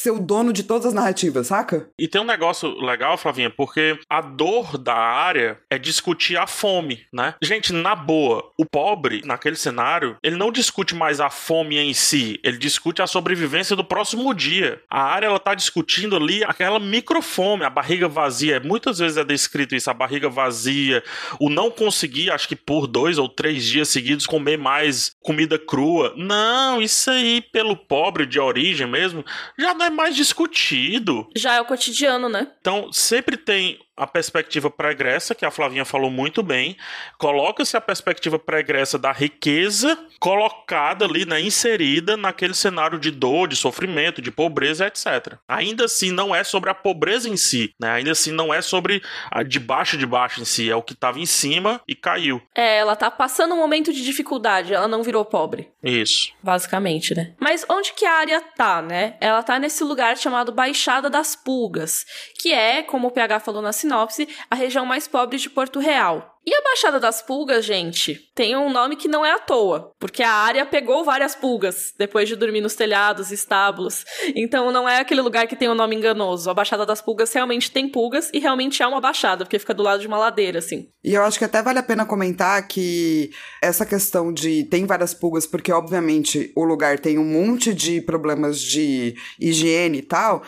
ser 0.00 0.10
o 0.10 0.20
dono 0.20 0.52
de 0.52 0.62
todas 0.62 0.86
as 0.86 0.94
narrativas, 0.94 1.46
saca? 1.46 1.88
E 1.98 2.08
tem 2.08 2.20
um 2.20 2.24
negócio 2.24 2.68
legal, 2.80 3.16
Flavinha, 3.16 3.50
porque 3.50 3.98
a 4.08 4.20
dor 4.20 4.76
da 4.78 4.94
área 4.94 5.58
é 5.70 5.78
discutir 5.78 6.36
a 6.36 6.46
fome, 6.46 7.04
né? 7.12 7.34
Gente, 7.42 7.72
na 7.72 7.94
boa, 7.94 8.50
o 8.58 8.64
pobre, 8.64 9.22
naquele 9.24 9.56
cenário, 9.56 10.16
ele 10.22 10.36
não 10.36 10.52
discute 10.52 10.94
mais 10.94 11.20
a 11.20 11.30
fome 11.30 11.78
em 11.78 11.94
si, 11.94 12.38
ele 12.42 12.58
discute 12.58 13.00
a 13.00 13.06
sobrevivência 13.06 13.74
do 13.74 13.84
próximo 13.84 14.34
dia. 14.34 14.80
A 14.90 15.02
área, 15.02 15.26
ela 15.26 15.38
tá 15.38 15.54
discutindo 15.54 16.16
ali 16.16 16.44
aquela 16.44 16.78
microfome, 16.78 17.64
a 17.64 17.70
barriga 17.70 18.08
vazia. 18.08 18.60
Muitas 18.60 18.98
vezes 18.98 19.16
é 19.16 19.24
descrito 19.24 19.74
isso, 19.74 19.90
a 19.90 19.94
barriga 19.94 20.28
vazia, 20.28 21.02
o 21.40 21.48
não 21.48 21.70
conseguir, 21.70 22.30
acho 22.30 22.48
que 22.48 22.56
por 22.56 22.86
dois 22.86 23.18
ou 23.18 23.28
três 23.28 23.64
dias 23.64 23.88
seguidos, 23.88 24.26
comer 24.26 24.58
mais 24.58 25.12
comida 25.22 25.58
crua. 25.58 26.12
Não, 26.16 26.82
isso 26.82 27.10
aí, 27.10 27.40
pelo 27.40 27.76
pobre 27.76 28.26
de 28.26 28.38
origem 28.38 28.86
mesmo, 28.86 29.24
já 29.58 29.74
não 29.74 29.85
é 29.86 29.90
mais 29.90 30.14
discutido. 30.14 31.28
Já 31.34 31.54
é 31.54 31.60
o 31.60 31.64
cotidiano, 31.64 32.28
né? 32.28 32.48
Então, 32.60 32.92
sempre 32.92 33.36
tem 33.36 33.78
a 33.96 34.06
perspectiva 34.06 34.70
pregressa, 34.70 35.34
que 35.34 35.44
a 35.44 35.50
Flavinha 35.50 35.84
falou 35.84 36.10
muito 36.10 36.42
bem, 36.42 36.76
coloca-se 37.18 37.76
a 37.76 37.80
perspectiva 37.80 38.38
pregressa 38.38 38.98
da 38.98 39.12
riqueza 39.12 39.98
colocada 40.18 41.04
ali, 41.04 41.24
né, 41.24 41.40
inserida 41.40 42.16
naquele 42.16 42.54
cenário 42.54 42.98
de 42.98 43.10
dor, 43.10 43.48
de 43.48 43.56
sofrimento, 43.56 44.20
de 44.20 44.30
pobreza, 44.30 44.86
etc. 44.86 45.34
Ainda 45.48 45.84
assim, 45.84 46.10
não 46.10 46.34
é 46.34 46.44
sobre 46.44 46.70
a 46.70 46.74
pobreza 46.74 47.28
em 47.28 47.36
si, 47.36 47.74
né? 47.80 47.90
Ainda 47.90 48.12
assim, 48.12 48.32
não 48.32 48.52
é 48.52 48.60
sobre 48.60 49.02
a 49.30 49.42
de 49.42 49.58
baixo 49.58 49.96
de 49.96 50.06
baixo 50.06 50.40
em 50.40 50.44
si, 50.44 50.70
é 50.70 50.76
o 50.76 50.82
que 50.82 50.92
estava 50.92 51.18
em 51.18 51.26
cima 51.26 51.80
e 51.86 51.94
caiu. 51.94 52.42
É, 52.54 52.78
ela 52.78 52.96
tá 52.96 53.10
passando 53.10 53.54
um 53.54 53.58
momento 53.58 53.92
de 53.92 54.02
dificuldade, 54.02 54.74
ela 54.74 54.88
não 54.88 55.02
virou 55.02 55.24
pobre. 55.24 55.70
Isso. 55.82 56.32
Basicamente, 56.42 57.14
né? 57.14 57.34
Mas 57.38 57.64
onde 57.68 57.92
que 57.92 58.04
a 58.04 58.14
área 58.14 58.40
tá, 58.40 58.82
né? 58.82 59.16
Ela 59.20 59.42
tá 59.42 59.58
nesse 59.58 59.84
lugar 59.84 60.16
chamado 60.16 60.52
Baixada 60.52 61.08
das 61.08 61.36
Pulgas, 61.36 62.04
que 62.38 62.52
é, 62.52 62.82
como 62.82 63.08
o 63.08 63.10
PH 63.10 63.40
falou 63.40 63.62
na 63.62 63.72
sinopse, 63.86 64.28
a 64.50 64.56
região 64.56 64.84
mais 64.84 65.06
pobre 65.06 65.38
de 65.38 65.48
Porto 65.48 65.78
Real. 65.78 66.36
E 66.48 66.54
a 66.54 66.62
Baixada 66.62 67.00
das 67.00 67.20
Pulgas, 67.20 67.64
gente, 67.64 68.30
tem 68.32 68.56
um 68.56 68.70
nome 68.70 68.94
que 68.94 69.08
não 69.08 69.26
é 69.26 69.32
à 69.32 69.38
toa, 69.38 69.92
porque 69.98 70.22
a 70.22 70.30
área 70.30 70.64
pegou 70.64 71.02
várias 71.02 71.34
pulgas 71.34 71.92
depois 71.98 72.28
de 72.28 72.36
dormir 72.36 72.60
nos 72.60 72.76
telhados, 72.76 73.32
estábulos. 73.32 74.04
Então 74.32 74.70
não 74.70 74.88
é 74.88 75.00
aquele 75.00 75.20
lugar 75.20 75.48
que 75.48 75.56
tem 75.56 75.68
um 75.68 75.74
nome 75.74 75.96
enganoso. 75.96 76.48
A 76.48 76.54
Baixada 76.54 76.86
das 76.86 77.02
Pulgas 77.02 77.32
realmente 77.32 77.68
tem 77.72 77.88
pulgas 77.88 78.30
e 78.32 78.38
realmente 78.38 78.80
é 78.80 78.86
uma 78.86 79.00
baixada, 79.00 79.44
porque 79.44 79.58
fica 79.58 79.74
do 79.74 79.82
lado 79.82 80.00
de 80.00 80.06
uma 80.06 80.18
ladeira, 80.18 80.60
assim. 80.60 80.88
E 81.02 81.14
eu 81.14 81.24
acho 81.24 81.36
que 81.36 81.44
até 81.44 81.60
vale 81.60 81.80
a 81.80 81.82
pena 81.82 82.06
comentar 82.06 82.68
que 82.68 83.32
essa 83.60 83.84
questão 83.84 84.32
de 84.32 84.62
tem 84.64 84.86
várias 84.86 85.12
pulgas, 85.12 85.48
porque 85.48 85.72
obviamente 85.72 86.52
o 86.54 86.62
lugar 86.62 87.00
tem 87.00 87.18
um 87.18 87.24
monte 87.24 87.74
de 87.74 88.00
problemas 88.00 88.60
de 88.60 89.16
higiene 89.40 89.98
e 89.98 90.02
tal, 90.02 90.44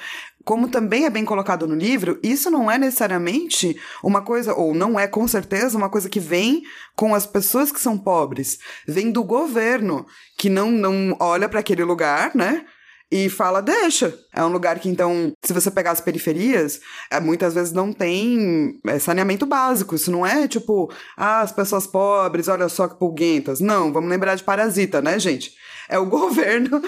como 0.49 0.67
também 0.67 1.05
é 1.05 1.11
bem 1.11 1.27
colocado 1.27 1.67
no 1.67 1.75
livro, 1.75 2.19
isso 2.23 2.51
não 2.51 2.71
é 2.71 2.79
necessariamente 2.79 3.79
uma 4.03 4.23
coisa, 4.23 4.55
ou 4.55 4.73
não 4.75 4.99
é 4.99 5.07
com 5.07 5.29
certeza 5.29 5.77
uma 5.77 5.91
coisa 5.91 6.09
que 6.09 6.19
vem 6.19 6.63
com 6.97 7.15
as 7.15 7.27
pessoas 7.27 7.71
que 7.71 7.79
são 7.79 7.99
pobres. 7.99 8.57
Vem 8.87 9.13
do 9.13 9.23
governo, 9.23 10.07
que 10.39 10.49
não, 10.49 10.71
não 10.71 11.15
olha 11.21 11.51
para 11.51 11.61
aquele 11.61 11.85
lugar, 11.85 12.35
né? 12.35 12.65
e 13.11 13.29
fala, 13.29 13.61
deixa. 13.61 14.19
É 14.35 14.43
um 14.43 14.49
lugar 14.49 14.79
que, 14.79 14.89
então, 14.89 15.33
se 15.43 15.53
você 15.53 15.71
pegar 15.71 15.93
as 15.93 16.01
periferias, 16.01 16.81
é, 17.11 17.21
muitas 17.21 17.55
vezes 17.55 17.73
não 17.73 17.93
tem 17.93 18.79
é, 18.87 18.99
saneamento 18.99 19.47
básico. 19.47 19.95
Isso 19.95 20.11
não 20.11 20.27
é 20.27 20.47
tipo, 20.47 20.91
ah, 21.17 21.41
as 21.41 21.53
pessoas 21.53 21.87
pobres, 21.87 22.49
olha 22.49 22.69
só 22.69 22.87
que 22.87 22.99
pulguentas. 22.99 23.61
Não, 23.61 23.93
vamos 23.93 24.11
lembrar 24.11 24.35
de 24.35 24.45
parasita, 24.45 25.01
né, 25.01 25.19
gente? 25.19 25.53
É 25.88 25.98
o 25.98 26.07
governo 26.07 26.83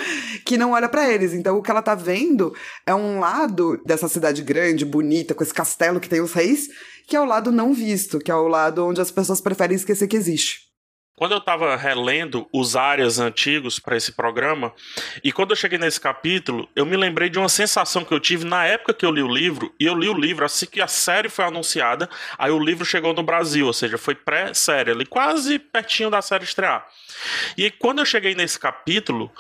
que 0.44 0.58
não 0.58 0.72
olha 0.72 0.88
para 0.88 1.10
eles. 1.10 1.32
Então, 1.32 1.56
o 1.56 1.62
que 1.62 1.70
ela 1.70 1.82
tá 1.82 1.94
vendo 1.94 2.54
é 2.86 2.94
um 2.94 3.20
lado 3.20 3.80
dessa 3.84 4.08
cidade 4.08 4.42
grande, 4.42 4.84
bonita, 4.84 5.34
com 5.34 5.42
esse 5.42 5.54
castelo 5.54 6.00
que 6.00 6.08
tem 6.08 6.20
os 6.20 6.32
reis, 6.32 6.68
que 7.06 7.16
é 7.16 7.20
o 7.20 7.24
lado 7.24 7.50
não 7.50 7.72
visto, 7.72 8.18
que 8.18 8.30
é 8.30 8.34
o 8.34 8.48
lado 8.48 8.86
onde 8.86 9.00
as 9.00 9.10
pessoas 9.10 9.40
preferem 9.40 9.76
esquecer 9.76 10.06
que 10.06 10.16
existe. 10.16 10.70
Quando 11.20 11.32
eu 11.32 11.38
estava 11.38 11.76
relendo 11.76 12.48
os 12.50 12.76
áreas 12.76 13.18
antigos 13.18 13.78
para 13.78 13.94
esse 13.94 14.10
programa, 14.10 14.72
e 15.22 15.30
quando 15.30 15.50
eu 15.50 15.56
cheguei 15.56 15.78
nesse 15.78 16.00
capítulo, 16.00 16.66
eu 16.74 16.86
me 16.86 16.96
lembrei 16.96 17.28
de 17.28 17.38
uma 17.38 17.50
sensação 17.50 18.06
que 18.06 18.14
eu 18.14 18.18
tive 18.18 18.46
na 18.46 18.64
época 18.64 18.94
que 18.94 19.04
eu 19.04 19.10
li 19.10 19.22
o 19.22 19.28
livro, 19.28 19.70
e 19.78 19.84
eu 19.84 19.94
li 19.94 20.08
o 20.08 20.14
livro 20.14 20.46
assim 20.46 20.64
que 20.64 20.80
a 20.80 20.88
série 20.88 21.28
foi 21.28 21.44
anunciada, 21.44 22.08
aí 22.38 22.50
o 22.50 22.58
livro 22.58 22.86
chegou 22.86 23.12
no 23.12 23.22
Brasil, 23.22 23.66
ou 23.66 23.72
seja, 23.74 23.98
foi 23.98 24.14
pré-série, 24.14 24.92
ali 24.92 25.04
quase 25.04 25.58
pertinho 25.58 26.08
da 26.08 26.22
série 26.22 26.44
estrear. 26.44 26.86
E 27.56 27.70
quando 27.70 28.00
eu 28.00 28.04
cheguei 28.04 28.35
nesse 28.35 28.59
capítulo, 28.59 29.30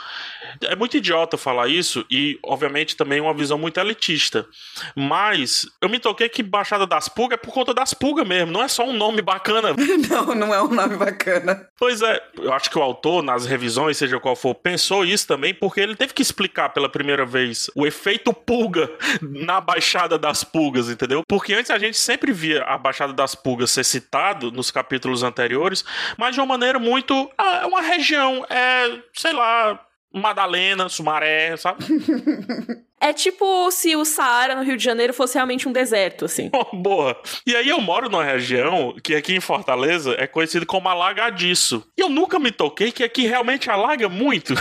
é 0.62 0.76
muito 0.76 0.96
idiota 0.96 1.36
falar 1.36 1.68
isso 1.68 2.04
e, 2.10 2.38
obviamente, 2.42 2.96
também 2.96 3.20
uma 3.20 3.34
visão 3.34 3.58
muito 3.58 3.78
elitista. 3.78 4.46
Mas 4.94 5.66
eu 5.80 5.88
me 5.88 5.98
toquei 5.98 6.28
que 6.28 6.42
Baixada 6.42 6.86
das 6.86 7.08
Pulgas 7.08 7.38
é 7.38 7.40
por 7.40 7.52
conta 7.52 7.72
das 7.72 7.94
pulgas 7.94 8.26
mesmo, 8.26 8.52
não 8.52 8.62
é 8.62 8.68
só 8.68 8.84
um 8.84 8.92
nome 8.92 9.22
bacana. 9.22 9.74
não, 10.10 10.34
não 10.34 10.54
é 10.54 10.62
um 10.62 10.68
nome 10.68 10.96
bacana. 10.96 11.68
Pois 11.78 12.02
é, 12.02 12.22
eu 12.38 12.52
acho 12.52 12.70
que 12.70 12.78
o 12.78 12.82
autor, 12.82 13.22
nas 13.22 13.46
revisões, 13.46 13.96
seja 13.96 14.18
qual 14.18 14.34
for, 14.34 14.54
pensou 14.54 15.04
isso 15.04 15.26
também, 15.26 15.54
porque 15.54 15.80
ele 15.80 15.94
teve 15.94 16.12
que 16.12 16.22
explicar 16.22 16.70
pela 16.70 16.88
primeira 16.88 17.24
vez 17.24 17.70
o 17.74 17.86
efeito 17.86 18.32
pulga 18.32 18.90
na 19.22 19.60
Baixada 19.60 20.18
das 20.18 20.42
Pulgas, 20.44 20.88
entendeu? 20.88 21.22
Porque 21.28 21.54
antes 21.54 21.70
a 21.70 21.78
gente 21.78 21.96
sempre 21.96 22.32
via 22.32 22.62
a 22.64 22.76
Baixada 22.76 23.12
das 23.12 23.34
Pulgas 23.34 23.70
ser 23.70 23.84
citado 23.84 24.50
nos 24.50 24.70
capítulos 24.70 25.22
anteriores, 25.22 25.84
mas 26.16 26.34
de 26.34 26.40
uma 26.40 26.46
maneira 26.46 26.78
muito. 26.78 27.30
Ah, 27.38 27.66
uma 27.70 27.80
região, 27.80 28.44
é, 28.48 29.00
sei 29.14 29.32
lá, 29.32 29.80
Madalena, 30.12 30.88
Sumaré, 30.88 31.56
sabe? 31.56 31.84
É 33.02 33.14
tipo 33.14 33.70
se 33.70 33.96
o 33.96 34.04
Saara 34.04 34.54
no 34.54 34.62
Rio 34.62 34.76
de 34.76 34.84
Janeiro 34.84 35.14
fosse 35.14 35.34
realmente 35.34 35.66
um 35.66 35.72
deserto, 35.72 36.26
assim. 36.26 36.50
Oh, 36.60 36.76
boa. 36.76 37.18
E 37.46 37.56
aí 37.56 37.66
eu 37.70 37.80
moro 37.80 38.10
numa 38.10 38.22
região 38.22 38.94
que 39.02 39.14
aqui 39.14 39.34
em 39.34 39.40
Fortaleza 39.40 40.14
é 40.18 40.26
conhecido 40.26 40.66
como 40.66 40.86
alagadiço. 40.86 41.82
E 41.96 42.02
eu 42.02 42.10
nunca 42.10 42.38
me 42.38 42.52
toquei 42.52 42.92
que 42.92 43.02
aqui 43.02 43.26
realmente 43.26 43.70
alaga 43.70 44.06
muito. 44.10 44.54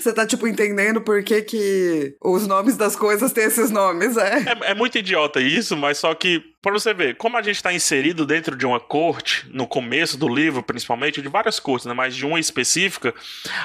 Você 0.00 0.12
tá, 0.12 0.26
tipo, 0.26 0.48
entendendo 0.48 1.00
por 1.00 1.22
que, 1.22 1.42
que 1.42 2.16
os 2.20 2.46
nomes 2.46 2.76
das 2.76 2.96
coisas 2.96 3.32
têm 3.32 3.44
esses 3.44 3.70
nomes, 3.70 4.16
é? 4.16 4.38
é? 4.38 4.70
É 4.70 4.74
muito 4.74 4.98
idiota 4.98 5.40
isso, 5.40 5.76
mas 5.76 5.98
só 5.98 6.12
que 6.14 6.42
Pra 6.62 6.72
você 6.72 6.92
ver, 6.92 7.16
como 7.16 7.38
a 7.38 7.42
gente 7.42 7.56
está 7.56 7.72
inserido 7.72 8.26
dentro 8.26 8.54
de 8.54 8.66
uma 8.66 8.78
corte, 8.78 9.48
no 9.50 9.66
começo 9.66 10.18
do 10.18 10.28
livro, 10.28 10.62
principalmente, 10.62 11.22
de 11.22 11.28
várias 11.28 11.58
cortes, 11.58 11.86
né, 11.86 11.94
mas 11.94 12.14
de 12.14 12.26
uma 12.26 12.38
específica, 12.38 13.14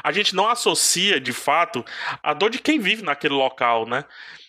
a 0.01 0.13
gente 0.13 0.33
não 0.33 0.47
associa, 0.47 1.19
de 1.19 1.33
fato, 1.33 1.83
a 2.23 2.33
dor 2.33 2.49
de 2.49 2.57
quem 2.57 2.79
vive 2.79 3.03
naquele 3.03 3.33
local, 3.33 3.85
né? 3.85 4.05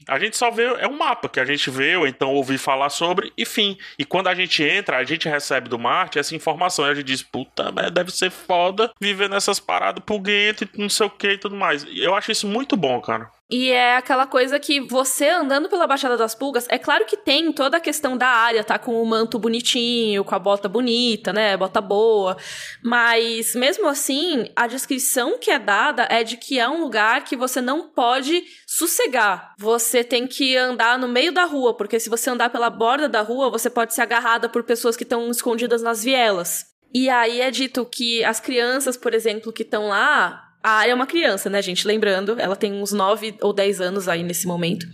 A 0.08 0.16
gente 0.20 0.36
só 0.36 0.48
vê, 0.52 0.62
é 0.62 0.86
um 0.86 0.96
mapa 0.96 1.28
que 1.28 1.40
a 1.40 1.44
gente 1.44 1.68
vê, 1.70 1.96
ou 1.96 2.06
então 2.06 2.32
ouvi 2.34 2.56
falar 2.56 2.90
sobre, 2.90 3.32
e 3.36 3.44
fim. 3.44 3.76
E 3.98 4.04
quando 4.04 4.28
a 4.28 4.34
gente 4.34 4.62
entra, 4.62 4.98
a 4.98 5.04
gente 5.04 5.28
recebe 5.28 5.68
do 5.68 5.78
Marte 5.78 6.20
essa 6.20 6.36
informação, 6.36 6.86
e 6.86 6.90
a 6.90 6.94
gente 6.94 7.06
diz, 7.06 7.24
puta, 7.24 7.72
deve 7.90 8.12
ser 8.12 8.30
foda 8.30 8.92
viver 9.00 9.28
nessas 9.28 9.58
paradas 9.58 10.04
pulguentas 10.04 10.68
e 10.72 10.80
não 10.80 10.88
sei 10.88 11.06
o 11.06 11.10
que 11.10 11.32
e 11.32 11.38
tudo 11.38 11.56
mais. 11.56 11.84
Eu 11.96 12.14
acho 12.14 12.30
isso 12.30 12.46
muito 12.46 12.76
bom, 12.76 13.00
cara. 13.00 13.28
E 13.48 13.70
é 13.70 13.96
aquela 13.96 14.26
coisa 14.26 14.58
que 14.58 14.80
você 14.80 15.28
andando 15.28 15.68
pela 15.68 15.86
Baixada 15.86 16.16
das 16.16 16.34
Pulgas, 16.34 16.66
é 16.68 16.78
claro 16.78 17.04
que 17.06 17.16
tem 17.16 17.52
toda 17.52 17.76
a 17.76 17.80
questão 17.80 18.16
da 18.16 18.26
área, 18.26 18.64
tá 18.64 18.76
com 18.76 19.00
o 19.00 19.06
manto 19.06 19.38
bonitinho, 19.38 20.24
com 20.24 20.34
a 20.34 20.38
bota 20.38 20.68
bonita, 20.68 21.32
né? 21.32 21.56
Bota 21.56 21.80
boa. 21.80 22.36
Mas 22.82 23.54
mesmo 23.54 23.86
assim, 23.86 24.50
a 24.56 24.66
descrição 24.66 25.38
que 25.38 25.50
é 25.50 25.60
dada 25.60 26.08
é 26.10 26.24
de 26.24 26.36
que 26.36 26.58
é 26.58 26.68
um 26.68 26.80
lugar 26.80 27.22
que 27.22 27.36
você 27.36 27.60
não 27.60 27.88
pode 27.88 28.42
sossegar. 28.66 29.54
Você 29.58 30.02
tem 30.02 30.26
que 30.26 30.56
andar 30.56 30.98
no 30.98 31.06
meio 31.06 31.30
da 31.30 31.44
rua, 31.44 31.76
porque 31.76 32.00
se 32.00 32.10
você 32.10 32.28
andar 32.30 32.50
pela 32.50 32.68
borda 32.68 33.08
da 33.08 33.22
rua, 33.22 33.48
você 33.48 33.70
pode 33.70 33.94
ser 33.94 34.02
agarrada 34.02 34.48
por 34.48 34.64
pessoas 34.64 34.96
que 34.96 35.04
estão 35.04 35.30
escondidas 35.30 35.82
nas 35.82 36.02
vielas. 36.02 36.66
E 36.92 37.08
aí 37.08 37.40
é 37.40 37.50
dito 37.50 37.84
que 37.84 38.24
as 38.24 38.40
crianças, 38.40 38.96
por 38.96 39.14
exemplo, 39.14 39.52
que 39.52 39.62
estão 39.62 39.88
lá, 39.88 40.45
a 40.66 40.78
área 40.78 40.90
é 40.90 40.94
uma 40.96 41.06
criança, 41.06 41.48
né, 41.48 41.62
gente? 41.62 41.86
Lembrando, 41.86 42.34
ela 42.40 42.56
tem 42.56 42.72
uns 42.72 42.90
9 42.90 43.36
ou 43.40 43.52
10 43.52 43.80
anos 43.80 44.08
aí 44.08 44.24
nesse 44.24 44.48
momento. 44.48 44.84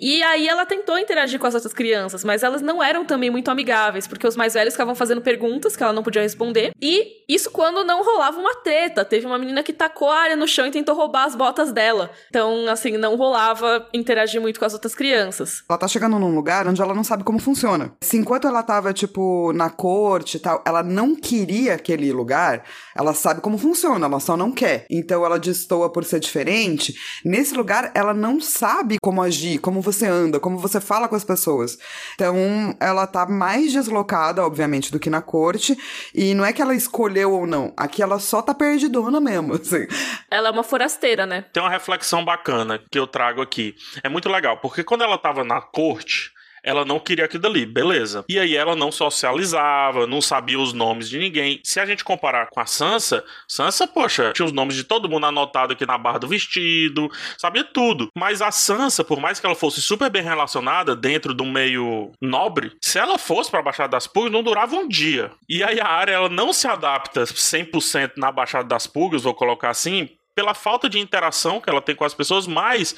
E 0.00 0.22
aí 0.22 0.48
ela 0.48 0.64
tentou 0.64 0.98
interagir 0.98 1.38
com 1.38 1.46
as 1.46 1.54
outras 1.54 1.72
crianças, 1.72 2.24
mas 2.24 2.42
elas 2.42 2.62
não 2.62 2.82
eram 2.82 3.04
também 3.04 3.30
muito 3.30 3.50
amigáveis, 3.50 4.06
porque 4.06 4.26
os 4.26 4.34
mais 4.34 4.54
velhos 4.54 4.74
ficavam 4.74 4.94
fazendo 4.94 5.20
perguntas 5.20 5.76
que 5.76 5.82
ela 5.82 5.92
não 5.92 6.02
podia 6.02 6.22
responder. 6.22 6.72
E 6.80 7.24
isso 7.28 7.50
quando 7.50 7.84
não 7.84 8.04
rolava 8.04 8.38
uma 8.38 8.54
treta. 8.56 9.04
Teve 9.04 9.26
uma 9.26 9.38
menina 9.38 9.62
que 9.62 9.72
tacou 9.72 10.08
a 10.08 10.16
área 10.16 10.36
no 10.36 10.48
chão 10.48 10.66
e 10.66 10.70
tentou 10.70 10.94
roubar 10.94 11.24
as 11.24 11.34
botas 11.34 11.72
dela. 11.72 12.10
Então, 12.28 12.66
assim, 12.68 12.96
não 12.96 13.16
rolava 13.16 13.86
interagir 13.92 14.40
muito 14.40 14.58
com 14.58 14.64
as 14.64 14.72
outras 14.72 14.94
crianças. 14.94 15.62
Ela 15.68 15.78
tá 15.78 15.88
chegando 15.88 16.18
num 16.18 16.34
lugar 16.34 16.66
onde 16.66 16.80
ela 16.80 16.94
não 16.94 17.04
sabe 17.04 17.24
como 17.24 17.38
funciona. 17.38 17.92
Se 18.02 18.16
enquanto 18.16 18.46
ela 18.46 18.62
tava, 18.62 18.92
tipo, 18.92 19.52
na 19.52 19.70
corte 19.70 20.36
e 20.36 20.40
tal, 20.40 20.62
ela 20.66 20.82
não 20.82 21.14
queria 21.14 21.74
aquele 21.74 22.12
lugar, 22.12 22.64
ela 22.96 23.14
sabe 23.14 23.40
como 23.40 23.58
funciona, 23.58 24.06
ela 24.06 24.20
só 24.20 24.36
não 24.36 24.50
quer. 24.50 24.86
Então 24.96 25.24
ela 25.24 25.38
destoa 25.38 25.90
por 25.90 26.04
ser 26.04 26.20
diferente. 26.20 26.94
Nesse 27.24 27.54
lugar, 27.54 27.90
ela 27.94 28.14
não 28.14 28.40
sabe 28.40 28.98
como 29.00 29.22
agir, 29.22 29.58
como 29.58 29.80
você 29.80 30.06
anda, 30.06 30.38
como 30.38 30.58
você 30.58 30.80
fala 30.80 31.08
com 31.08 31.16
as 31.16 31.24
pessoas. 31.24 31.78
Então, 32.14 32.36
ela 32.78 33.06
tá 33.06 33.26
mais 33.26 33.72
deslocada, 33.72 34.44
obviamente, 34.44 34.92
do 34.92 35.00
que 35.00 35.10
na 35.10 35.20
corte. 35.20 35.76
E 36.14 36.34
não 36.34 36.44
é 36.44 36.52
que 36.52 36.62
ela 36.62 36.74
escolheu 36.74 37.32
ou 37.32 37.46
não. 37.46 37.72
Aqui 37.76 38.02
ela 38.02 38.18
só 38.18 38.40
tá 38.40 38.54
perdidona 38.54 39.20
mesmo, 39.20 39.54
assim. 39.60 39.86
Ela 40.30 40.48
é 40.48 40.52
uma 40.52 40.62
forasteira, 40.62 41.26
né? 41.26 41.44
Tem 41.52 41.62
uma 41.62 41.70
reflexão 41.70 42.24
bacana 42.24 42.80
que 42.90 42.98
eu 42.98 43.06
trago 43.06 43.40
aqui. 43.40 43.74
É 44.02 44.08
muito 44.08 44.28
legal, 44.28 44.58
porque 44.58 44.84
quando 44.84 45.02
ela 45.02 45.18
tava 45.18 45.44
na 45.44 45.60
corte, 45.60 46.33
ela 46.64 46.84
não 46.84 46.98
queria 46.98 47.26
aquilo 47.26 47.42
dali, 47.42 47.66
beleza. 47.66 48.24
E 48.28 48.38
aí 48.38 48.56
ela 48.56 48.74
não 48.74 48.90
socializava, 48.90 50.06
não 50.06 50.20
sabia 50.20 50.58
os 50.58 50.72
nomes 50.72 51.08
de 51.08 51.18
ninguém. 51.18 51.60
Se 51.62 51.78
a 51.78 51.86
gente 51.86 52.02
comparar 52.02 52.48
com 52.48 52.60
a 52.60 52.66
Sansa, 52.66 53.22
Sansa, 53.46 53.86
poxa, 53.86 54.32
tinha 54.32 54.46
os 54.46 54.52
nomes 54.52 54.74
de 54.74 54.84
todo 54.84 55.08
mundo 55.08 55.26
anotado 55.26 55.74
aqui 55.74 55.84
na 55.84 55.98
barra 55.98 56.18
do 56.18 56.28
vestido, 56.28 57.10
sabia 57.36 57.64
tudo. 57.64 58.08
Mas 58.16 58.40
a 58.40 58.50
Sansa, 58.50 59.04
por 59.04 59.20
mais 59.20 59.38
que 59.38 59.46
ela 59.46 59.54
fosse 59.54 59.82
super 59.82 60.10
bem 60.10 60.22
relacionada 60.22 60.96
dentro 60.96 61.34
do 61.34 61.44
meio 61.44 62.10
nobre, 62.20 62.72
se 62.80 62.98
ela 62.98 63.18
fosse 63.18 63.50
para 63.50 63.60
a 63.60 63.64
Baixada 63.64 63.90
das 63.90 64.06
Pulgas, 64.06 64.32
não 64.32 64.42
durava 64.42 64.74
um 64.74 64.88
dia. 64.88 65.30
E 65.48 65.62
aí 65.62 65.78
a 65.80 65.86
área 65.86 66.12
ela 66.12 66.28
não 66.28 66.52
se 66.52 66.66
adapta 66.66 67.24
100% 67.24 68.12
na 68.16 68.32
Baixada 68.32 68.68
das 68.68 68.86
Pulgas, 68.86 69.22
vou 69.22 69.34
colocar 69.34 69.70
assim, 69.70 70.08
pela 70.34 70.54
falta 70.54 70.88
de 70.88 70.98
interação 70.98 71.60
que 71.60 71.70
ela 71.70 71.80
tem 71.80 71.94
com 71.94 72.04
as 72.04 72.14
pessoas, 72.14 72.46
mas 72.46 72.94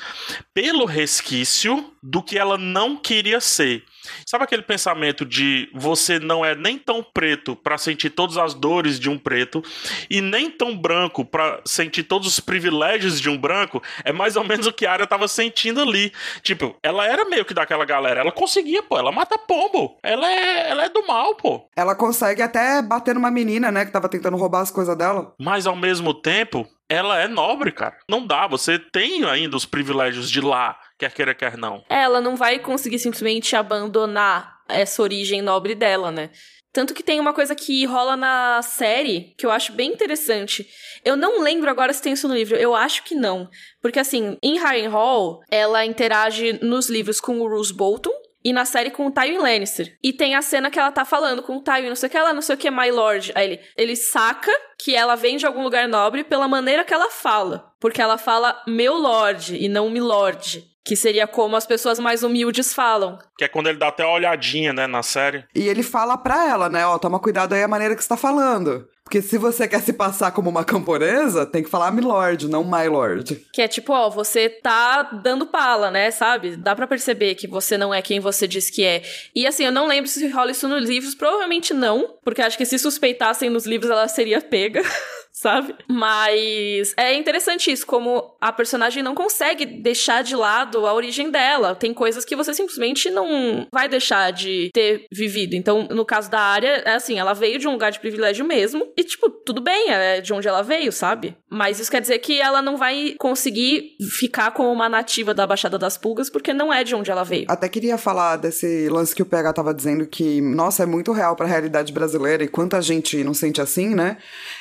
pelo 0.55 0.85
resquício 0.85 1.93
do 2.03 2.23
que 2.23 2.39
ela 2.39 2.57
não 2.57 2.97
queria 2.97 3.41
ser. 3.41 3.85
Sabe 4.25 4.45
aquele 4.45 4.63
pensamento 4.63 5.25
de 5.25 5.69
você 5.75 6.19
não 6.19 6.45
é 6.45 6.55
nem 6.55 6.79
tão 6.79 7.03
preto 7.03 7.57
para 7.57 7.77
sentir 7.77 8.11
todas 8.11 8.37
as 8.37 8.55
dores 8.55 9.01
de 9.01 9.11
um 9.11 9.19
preto 9.19 9.63
e 10.09 10.21
nem 10.21 10.51
tão 10.51 10.77
branco 10.77 11.25
para 11.25 11.61
sentir 11.65 12.05
todos 12.05 12.29
os 12.29 12.41
privilégios 12.41 13.21
de 13.21 13.29
um 13.29 13.37
branco? 13.37 13.83
É 14.05 14.13
mais 14.13 14.37
ou 14.37 14.45
menos 14.45 14.67
o 14.67 14.73
que 14.73 14.87
a 14.87 14.93
Arya 14.93 15.07
tava 15.07 15.27
sentindo 15.29 15.81
ali. 15.81 16.13
Tipo, 16.43 16.77
ela 16.83 17.07
era 17.07 17.25
meio 17.25 17.45
que 17.45 17.55
daquela 17.55 17.85
galera, 17.85 18.21
ela 18.21 18.33
conseguia, 18.33 18.83
pô, 18.83 18.99
ela 18.99 19.13
mata 19.13 19.39
pombo. 19.39 19.99
Ela 20.03 20.31
é, 20.31 20.71
ela 20.71 20.85
é 20.85 20.89
do 20.89 21.07
mal, 21.07 21.35
pô. 21.35 21.69
Ela 21.77 21.95
consegue 21.95 22.43
até 22.43 22.81
bater 22.81 23.15
numa 23.15 23.31
menina, 23.31 23.73
né, 23.73 23.85
que 23.85 23.93
tava 23.93 24.09
tentando 24.09 24.37
roubar 24.37 24.61
as 24.61 24.71
coisas 24.71 24.97
dela. 24.97 25.35
Mas 25.39 25.67
ao 25.67 25.75
mesmo 25.75 26.15
tempo, 26.15 26.67
ela 26.89 27.21
é 27.21 27.29
nobre, 27.29 27.73
cara. 27.73 27.97
Não 28.09 28.27
dá, 28.27 28.47
você 28.47 28.79
tem 28.79 29.25
ainda 29.25 29.57
os 29.57 29.65
privilégios 29.65 30.31
de 30.31 30.41
lá 30.41 30.79
quer 30.99 31.13
queira, 31.13 31.35
quer 31.35 31.57
não. 31.57 31.85
Ela 31.89 32.21
não 32.21 32.37
vai 32.37 32.59
conseguir 32.59 32.99
simplesmente 32.99 33.55
abandonar 33.55 34.57
essa 34.69 35.03
origem 35.03 35.43
nobre 35.43 35.75
dela, 35.75 36.11
né? 36.11 36.31
Tanto 36.73 36.93
que 36.93 37.03
tem 37.03 37.19
uma 37.19 37.33
coisa 37.33 37.55
que 37.55 37.87
rola 37.87 38.17
na 38.17 38.61
série 38.63 39.35
que 39.39 39.47
eu 39.47 39.51
acho 39.51 39.73
bem 39.73 39.93
interessante. 39.93 40.67
Eu 41.03 41.17
não 41.17 41.41
lembro 41.41 41.71
agora 41.71 41.93
se 41.93 42.03
tem 42.03 42.13
isso 42.13 42.29
no 42.29 42.35
livro, 42.35 42.55
eu 42.55 42.75
acho 42.75 43.03
que 43.03 43.15
não. 43.15 43.49
Porque 43.81 43.99
assim, 43.99 44.37
em 44.43 44.59
Harrenhal, 44.59 45.41
ela 45.51 45.87
interage 45.87 46.59
nos 46.63 46.91
livros 46.91 47.19
com 47.19 47.41
o 47.41 47.49
Roose 47.49 47.73
Bolton, 47.73 48.13
e 48.47 48.53
na 48.53 48.65
série 48.65 48.93
com 48.93 49.09
o 49.09 49.11
Tywin 49.11 49.39
Lannister. 49.39 49.99
E 50.01 50.13
tem 50.13 50.37
a 50.37 50.41
cena 50.41 50.71
que 50.71 50.79
ela 50.79 50.93
tá 50.93 51.05
falando 51.05 51.43
com 51.43 51.57
o 51.57 51.61
Tywin, 51.61 51.89
não 51.89 51.97
sei 51.97 52.07
o 52.07 52.11
que 52.11 52.17
ela, 52.17 52.33
não 52.33 52.41
sei 52.41 52.55
o 52.55 52.59
que, 52.59 52.71
My 52.71 52.93
Lord. 52.93 53.33
Aí 53.35 53.45
ele, 53.45 53.61
ele 53.77 53.97
saca 53.97 54.53
que 54.79 54.95
ela 54.95 55.17
vem 55.17 55.37
de 55.37 55.45
algum 55.45 55.65
lugar 55.65 55.89
nobre 55.89 56.23
pela 56.23 56.47
maneira 56.47 56.85
que 56.85 56.95
ela 56.95 57.11
fala. 57.11 57.73
Porque 57.81 58.01
ela 58.01 58.17
fala 58.17 58.63
meu 58.65 58.95
Lord 58.95 59.57
e 59.57 59.69
não 59.69 59.91
Milord. 59.91 60.65
Que 60.85 60.95
seria 60.95 61.27
como 61.27 61.57
as 61.57 61.67
pessoas 61.67 61.99
mais 61.99 62.23
humildes 62.23 62.73
falam. 62.73 63.19
Que 63.37 63.47
é 63.47 63.49
quando 63.49 63.67
ele 63.67 63.79
dá 63.79 63.89
até 63.89 64.05
uma 64.05 64.15
olhadinha, 64.15 64.73
né, 64.73 64.87
na 64.87 65.03
série. 65.03 65.45
E 65.53 65.67
ele 65.67 65.83
fala 65.83 66.17
pra 66.17 66.49
ela, 66.49 66.69
né, 66.69 66.87
ó, 66.87 66.97
toma 67.01 67.19
cuidado 67.19 67.53
aí 67.53 67.65
a 67.65 67.69
maneira 67.69 67.97
que 67.97 68.03
você 68.03 68.09
tá 68.09 68.17
falando. 68.17 68.87
Porque 69.07 69.23
se 69.23 69.39
você 69.39 69.69
quer 69.69 69.81
se 69.83 69.93
passar 69.93 70.33
como 70.33 70.51
uma 70.51 70.65
camponesa, 70.65 71.47
tem 71.47 71.63
que 71.63 71.71
falar 71.71 71.93
milord, 71.93 72.49
não 72.49 72.65
my 72.65 72.89
lord. 72.89 73.37
Que 73.53 73.63
é 73.63 73.69
tipo, 73.69 73.93
ó, 73.93 74.11
você 74.11 74.49
tá 74.49 75.05
dando 75.05 75.47
pala, 75.47 75.93
né, 75.93 76.11
sabe? 76.11 76.57
Dá 76.57 76.75
para 76.75 76.89
perceber 76.89 77.37
que 77.37 77.47
você 77.47 77.79
não 77.79 77.95
é 77.95 78.03
quem 78.03 78.19
você 78.19 78.49
diz 78.49 78.69
que 78.69 78.85
é. 78.85 79.03
E 79.33 79.47
assim, 79.47 79.65
eu 79.65 79.71
não 79.71 79.87
lembro 79.87 80.11
se 80.11 80.27
rola 80.27 80.51
isso 80.51 80.67
nos 80.67 80.89
livros, 80.89 81.15
provavelmente 81.15 81.73
não, 81.73 82.17
porque 82.25 82.43
acho 82.43 82.59
que 82.59 82.67
se 82.67 82.81
suspeitassem 82.81 83.49
nos 83.49 83.65
livros 83.65 83.93
ela 83.93 84.09
seria 84.09 84.41
pega. 84.41 84.83
sabe? 85.37 85.75
Mas 85.89 86.95
é 86.97 87.15
interessante 87.15 87.71
isso, 87.71 87.87
como 87.87 88.35
a 88.41 88.51
personagem 88.51 89.03
não 89.03 89.15
consegue 89.15 89.67
deixar 89.67 90.23
de 90.23 90.35
lado 90.35 90.87
a 90.87 90.95
origem 90.95 91.31
dela. 91.31 91.75
Tem 91.75 91.93
coisas 91.93 92.25
que 92.25 92.35
você 92.35 92.55
simplesmente 92.55 93.11
não 93.11 93.67
vai 93.73 93.89
deixar 93.89 94.33
de 94.33 94.71
ter 94.73 95.05
vivido. 95.13 95.55
Então, 95.55 95.87
no 95.91 96.07
caso 96.07 96.31
da 96.31 96.41
área, 96.41 96.83
é 96.85 96.95
assim, 96.95 97.19
ela 97.19 97.35
veio 97.35 97.59
de 97.59 97.69
um 97.69 97.73
lugar 97.73 97.93
de 97.93 98.01
privilégio 98.01 98.47
mesmo. 98.47 98.87
E, 98.97 99.05
tipo, 99.05 99.29
tudo 99.29 99.61
bem, 99.61 99.91
é 99.91 100.21
de 100.23 100.33
onde 100.33 100.49
ela 100.49 100.63
veio, 100.63 100.91
sabe? 100.91 101.37
Mas 101.51 101.79
isso 101.79 101.91
quer 101.91 102.01
dizer 102.01 102.19
que 102.19 102.41
ela 102.41 102.63
não 102.63 102.77
vai 102.77 103.15
conseguir 103.19 103.97
ficar 104.19 104.53
como 104.53 104.73
uma 104.73 104.89
nativa 104.89 105.35
da 105.35 105.47
Baixada 105.47 105.79
das 105.79 105.99
Pulgas, 105.99 106.31
porque 106.31 106.55
não 106.55 106.73
é 106.73 106.83
de 106.83 106.95
onde 106.95 107.11
ela 107.11 107.25
veio. 107.25 107.45
Até 107.49 107.69
queria 107.69 107.99
falar 107.99 108.37
desse 108.37 108.89
lance 108.89 109.15
que 109.15 109.23
o 109.23 109.27
PH 109.27 109.53
tava 109.53 109.75
dizendo 109.75 110.07
que, 110.07 110.41
nossa, 110.41 110.83
é 110.83 110.87
muito 110.87 111.13
real 111.13 111.37
pra 111.37 111.47
realidade 111.47 111.93
brasileira 111.93 112.43
e 112.43 112.49
quanta 112.49 112.81
gente 112.81 113.23
não 113.23 113.35
sente 113.35 113.61
assim, 113.61 113.95
né? 113.95 114.17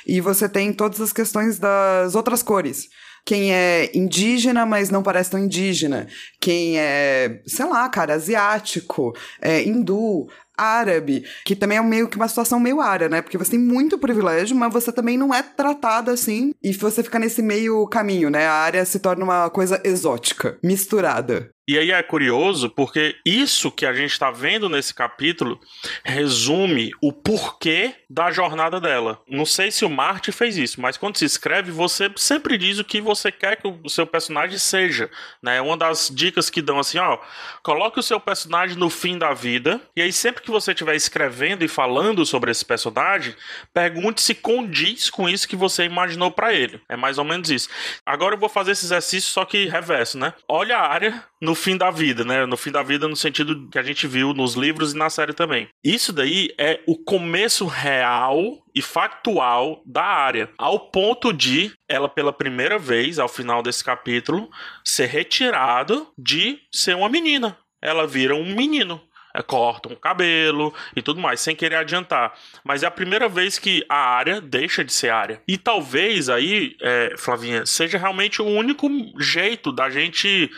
E 0.05 0.19
você 0.19 0.49
tem 0.49 0.64
todas 0.73 1.01
as 1.01 1.13
questões 1.13 1.59
das 1.59 2.15
outras 2.15 2.43
cores 2.43 2.89
quem 3.25 3.51
é 3.51 3.89
indígena, 3.95 4.67
mas 4.67 4.91
não 4.91 5.01
parece 5.01 5.31
tão 5.31 5.39
indígena, 5.39 6.07
quem 6.39 6.77
é, 6.77 7.41
sei 7.47 7.65
lá, 7.65 7.89
cara, 7.89 8.13
asiático, 8.13 9.13
é, 9.41 9.63
hindu, 9.63 10.27
árabe, 10.55 11.25
que 11.43 11.55
também 11.55 11.77
é 11.77 11.81
meio 11.81 12.07
que 12.07 12.17
uma 12.17 12.27
situação 12.27 12.59
meio 12.59 12.79
área, 12.79 13.09
né? 13.09 13.21
Porque 13.21 13.37
você 13.37 13.51
tem 13.51 13.59
muito 13.59 13.97
privilégio, 13.97 14.55
mas 14.55 14.71
você 14.71 14.91
também 14.91 15.17
não 15.17 15.33
é 15.33 15.41
tratada 15.41 16.11
assim, 16.11 16.53
e 16.63 16.71
você 16.71 17.01
fica 17.03 17.17
nesse 17.17 17.41
meio 17.41 17.87
caminho, 17.87 18.29
né? 18.29 18.45
A 18.45 18.53
área 18.53 18.85
se 18.85 18.99
torna 18.99 19.23
uma 19.23 19.49
coisa 19.49 19.81
exótica, 19.83 20.57
misturada. 20.63 21.49
E 21.67 21.79
aí 21.79 21.91
é 21.91 22.03
curioso 22.03 22.69
porque 22.69 23.15
isso 23.25 23.71
que 23.71 23.87
a 23.87 23.93
gente 23.93 24.11
está 24.11 24.29
vendo 24.29 24.69
nesse 24.69 24.93
capítulo 24.93 25.59
resume 26.03 26.91
o 27.01 27.11
porquê 27.11 27.95
da 28.07 28.29
jornada 28.29 28.79
dela. 28.79 29.19
Não 29.27 29.47
sei 29.47 29.71
se 29.71 29.83
o 29.83 29.89
Marte 29.89 30.31
fez 30.31 30.57
isso, 30.57 30.79
mas 30.79 30.95
quando 30.95 31.17
se 31.17 31.25
escreve, 31.25 31.71
você 31.71 32.11
sempre 32.17 32.55
diz 32.55 32.77
o 32.77 32.83
que 32.83 33.01
você 33.01 33.31
quer 33.31 33.55
que 33.55 33.67
o 33.67 33.89
seu 33.89 34.05
personagem 34.05 34.59
seja. 34.59 35.09
Né? 35.41 35.59
Uma 35.59 35.75
das 35.75 36.11
dicas 36.13 36.51
que 36.51 36.61
dão 36.61 36.77
assim, 36.77 36.99
ó, 36.99 37.17
coloque 37.63 37.99
o 37.99 38.03
seu 38.03 38.19
personagem 38.19 38.77
no 38.77 38.89
fim 38.89 39.17
da 39.17 39.33
vida, 39.33 39.81
e 39.95 40.01
aí 40.03 40.13
sempre 40.13 40.43
que 40.43 40.51
você 40.51 40.71
estiver 40.71 40.95
escrevendo 40.95 41.65
e 41.65 41.67
falando 41.67 42.25
sobre 42.27 42.51
esse 42.51 42.63
personagem, 42.63 43.35
pergunte 43.73 44.21
se 44.21 44.35
condiz 44.35 45.09
com 45.09 45.27
isso 45.27 45.47
que 45.47 45.55
você 45.55 45.83
imaginou 45.83 46.29
para 46.29 46.53
ele. 46.53 46.79
É 46.87 46.95
mais 46.95 47.17
ou 47.17 47.25
menos 47.25 47.49
isso. 47.49 47.69
Agora 48.05 48.35
eu 48.35 48.39
vou 48.39 48.49
fazer 48.49 48.71
esse 48.71 48.85
exercício 48.85 49.31
só 49.31 49.45
que 49.45 49.65
reverso, 49.65 50.19
né? 50.19 50.31
Olha 50.47 50.77
a 50.77 50.87
área 50.87 51.23
no 51.41 51.54
fim 51.55 51.77
da 51.77 51.89
vida, 51.89 52.23
né? 52.23 52.45
No 52.45 52.57
fim 52.57 52.71
da 52.71 52.83
vida, 52.83 53.07
no 53.07 53.15
sentido 53.15 53.69
que 53.69 53.79
a 53.79 53.83
gente 53.83 54.07
viu 54.07 54.33
nos 54.33 54.53
livros 54.55 54.93
e 54.93 54.97
na 54.97 55.09
série 55.09 55.33
também. 55.33 55.67
Isso 55.83 56.11
daí 56.13 56.53
é 56.57 56.81
o 56.85 56.97
começo 56.97 57.65
real 57.65 58.39
e 58.75 58.81
factual 58.81 59.81
da 59.85 60.03
área, 60.03 60.49
ao 60.57 60.91
ponto 60.91 61.31
de 61.31 61.71
ela, 61.87 62.09
pela 62.09 62.33
primeira 62.33 62.77
vez, 62.77 63.19
ao 63.19 63.29
final 63.29 63.63
desse 63.63 63.83
capítulo, 63.83 64.49
ser 64.83 65.07
retirado 65.07 66.07
de 66.17 66.59
ser 66.71 66.95
uma 66.95 67.09
menina. 67.09 67.57
Ela 67.81 68.05
vira 68.05 68.35
um 68.35 68.55
menino 68.55 69.01
é, 69.35 69.41
cortam 69.41 69.91
o 69.91 69.97
cabelo 69.97 70.73
e 70.95 71.01
tudo 71.01 71.19
mais, 71.19 71.41
sem 71.41 71.55
querer 71.55 71.75
adiantar. 71.75 72.33
Mas 72.63 72.83
é 72.83 72.87
a 72.87 72.91
primeira 72.91 73.27
vez 73.27 73.59
que 73.59 73.85
a 73.89 73.97
área 73.97 74.39
deixa 74.39 74.83
de 74.83 74.93
ser 74.93 75.09
área. 75.09 75.41
E 75.45 75.57
talvez 75.57 76.29
aí, 76.29 76.75
é, 76.81 77.15
Flavinha, 77.17 77.65
seja 77.65 77.97
realmente 77.97 78.41
o 78.41 78.45
único 78.45 78.87
jeito 79.19 79.73
da 79.73 79.89
gente 79.89 80.49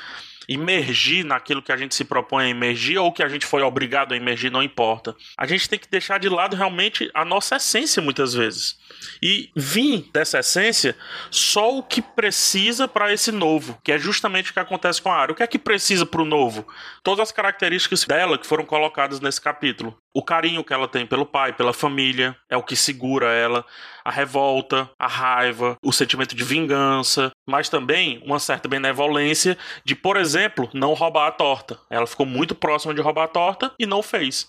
imergir 0.48 1.26
naquilo 1.26 1.62
que 1.62 1.72
a 1.72 1.78
gente 1.78 1.94
se 1.94 2.06
propõe 2.06 2.46
a 2.46 2.50
imergir 2.50 2.98
ou 2.98 3.12
que 3.12 3.22
a 3.22 3.28
gente 3.28 3.46
foi 3.46 3.62
obrigado 3.62 4.14
a 4.14 4.18
imergir, 4.18 4.52
não 4.52 4.64
importa. 4.64 5.16
A 5.38 5.46
gente 5.46 5.68
tem 5.68 5.78
que 5.78 5.90
deixar 5.90 6.20
de 6.20 6.30
lado 6.30 6.56
realmente 6.56 7.10
a 7.14 7.26
nossa 7.26 7.58
essência 7.58 8.02
muitas 8.02 8.34
vezes. 8.34 8.78
E 9.22 9.50
vir 9.56 10.10
dessa 10.14 10.40
essência 10.40 10.96
só 11.32 11.78
o 11.78 11.84
que 11.84 12.02
precisa 12.02 12.88
para 12.88 13.12
esse 13.12 13.32
novo, 13.32 13.78
que 13.84 13.92
é 13.92 13.98
justamente 13.98 14.52
o 14.52 14.54
que 14.54 14.60
acontece 14.60 15.02
com 15.02 15.12
a 15.12 15.16
área. 15.16 15.34
O 15.34 15.36
que 15.36 15.44
é 15.44 15.48
que 15.48 15.60
precisa 15.60 16.06
para 16.06 16.22
o 16.22 16.26
novo? 16.26 16.68
Todas 17.04 17.24
as 17.24 17.32
características 17.32 18.04
dela 18.06 18.38
que 18.38 18.48
foram 18.48 18.66
colocadas 18.66 19.20
nesse 19.20 19.42
capítulo. 19.42 19.98
O 20.14 20.24
carinho 20.24 20.64
que 20.64 20.74
ela 20.74 20.88
tem 20.88 21.06
pelo 21.06 21.26
pai, 21.26 21.54
pela 21.54 21.74
família, 21.74 22.36
é 22.50 22.58
o 22.58 22.64
que 22.64 22.76
segura 22.76 23.28
ela. 23.28 23.64
A 24.04 24.10
revolta, 24.10 24.90
a 24.98 25.08
raiva, 25.08 25.78
o 25.84 25.92
sentimento 25.92 26.36
de 26.36 26.44
vingança, 26.44 27.32
mas 27.46 27.70
também 27.70 28.22
uma 28.26 28.40
certa 28.40 28.68
benevolência 28.68 29.58
de, 29.86 29.96
por 29.96 30.18
exemplo, 30.18 30.70
não 30.74 30.94
roubar 30.94 31.28
a 31.28 31.32
torta. 31.32 31.80
Ela 31.90 32.08
ficou 32.08 32.26
muito 32.26 32.56
próxima 32.56 32.94
de 32.94 33.02
roubar 33.02 33.26
a 33.26 33.28
torta 33.28 33.72
e 33.78 33.86
não 33.86 34.02
fez. 34.02 34.48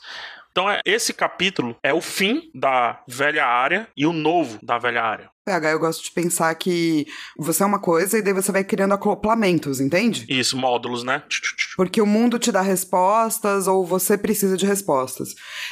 Então, 0.59 0.68
é, 0.68 0.81
esse 0.85 1.12
capítulo 1.12 1.77
é 1.85 1.94
o 1.94 2.01
fim 2.01 2.51
da 2.53 3.01
velha 3.07 3.47
área 3.47 3.87
e 3.97 4.05
o 4.05 4.12
novo 4.12 4.59
da 4.61 4.77
velha 4.77 5.01
área. 5.01 5.31
PH, 5.44 5.71
eu 5.71 5.79
gosto 5.79 6.03
de 6.03 6.11
pensar 6.11 6.53
que 6.57 7.07
você 7.38 7.62
é 7.62 7.66
uma 7.66 7.79
coisa 7.79 8.18
e 8.18 8.23
daí 8.23 8.33
você 8.33 8.51
vai 8.51 8.64
criando 8.64 8.92
acoplamentos, 8.92 9.81
entende? 9.81 10.27
Isso, 10.29 10.57
módulos, 10.57 11.05
né? 11.05 11.23
Porque 11.77 12.03
o 12.03 12.07
mundo 12.07 12.40
te 12.40 12.51
dá 12.51 12.61
respostas 12.61 13.68
ou 13.68 13.87
você 13.87 14.18
precisa 14.18 14.57
de 14.57 14.66
respostas. 14.66 15.29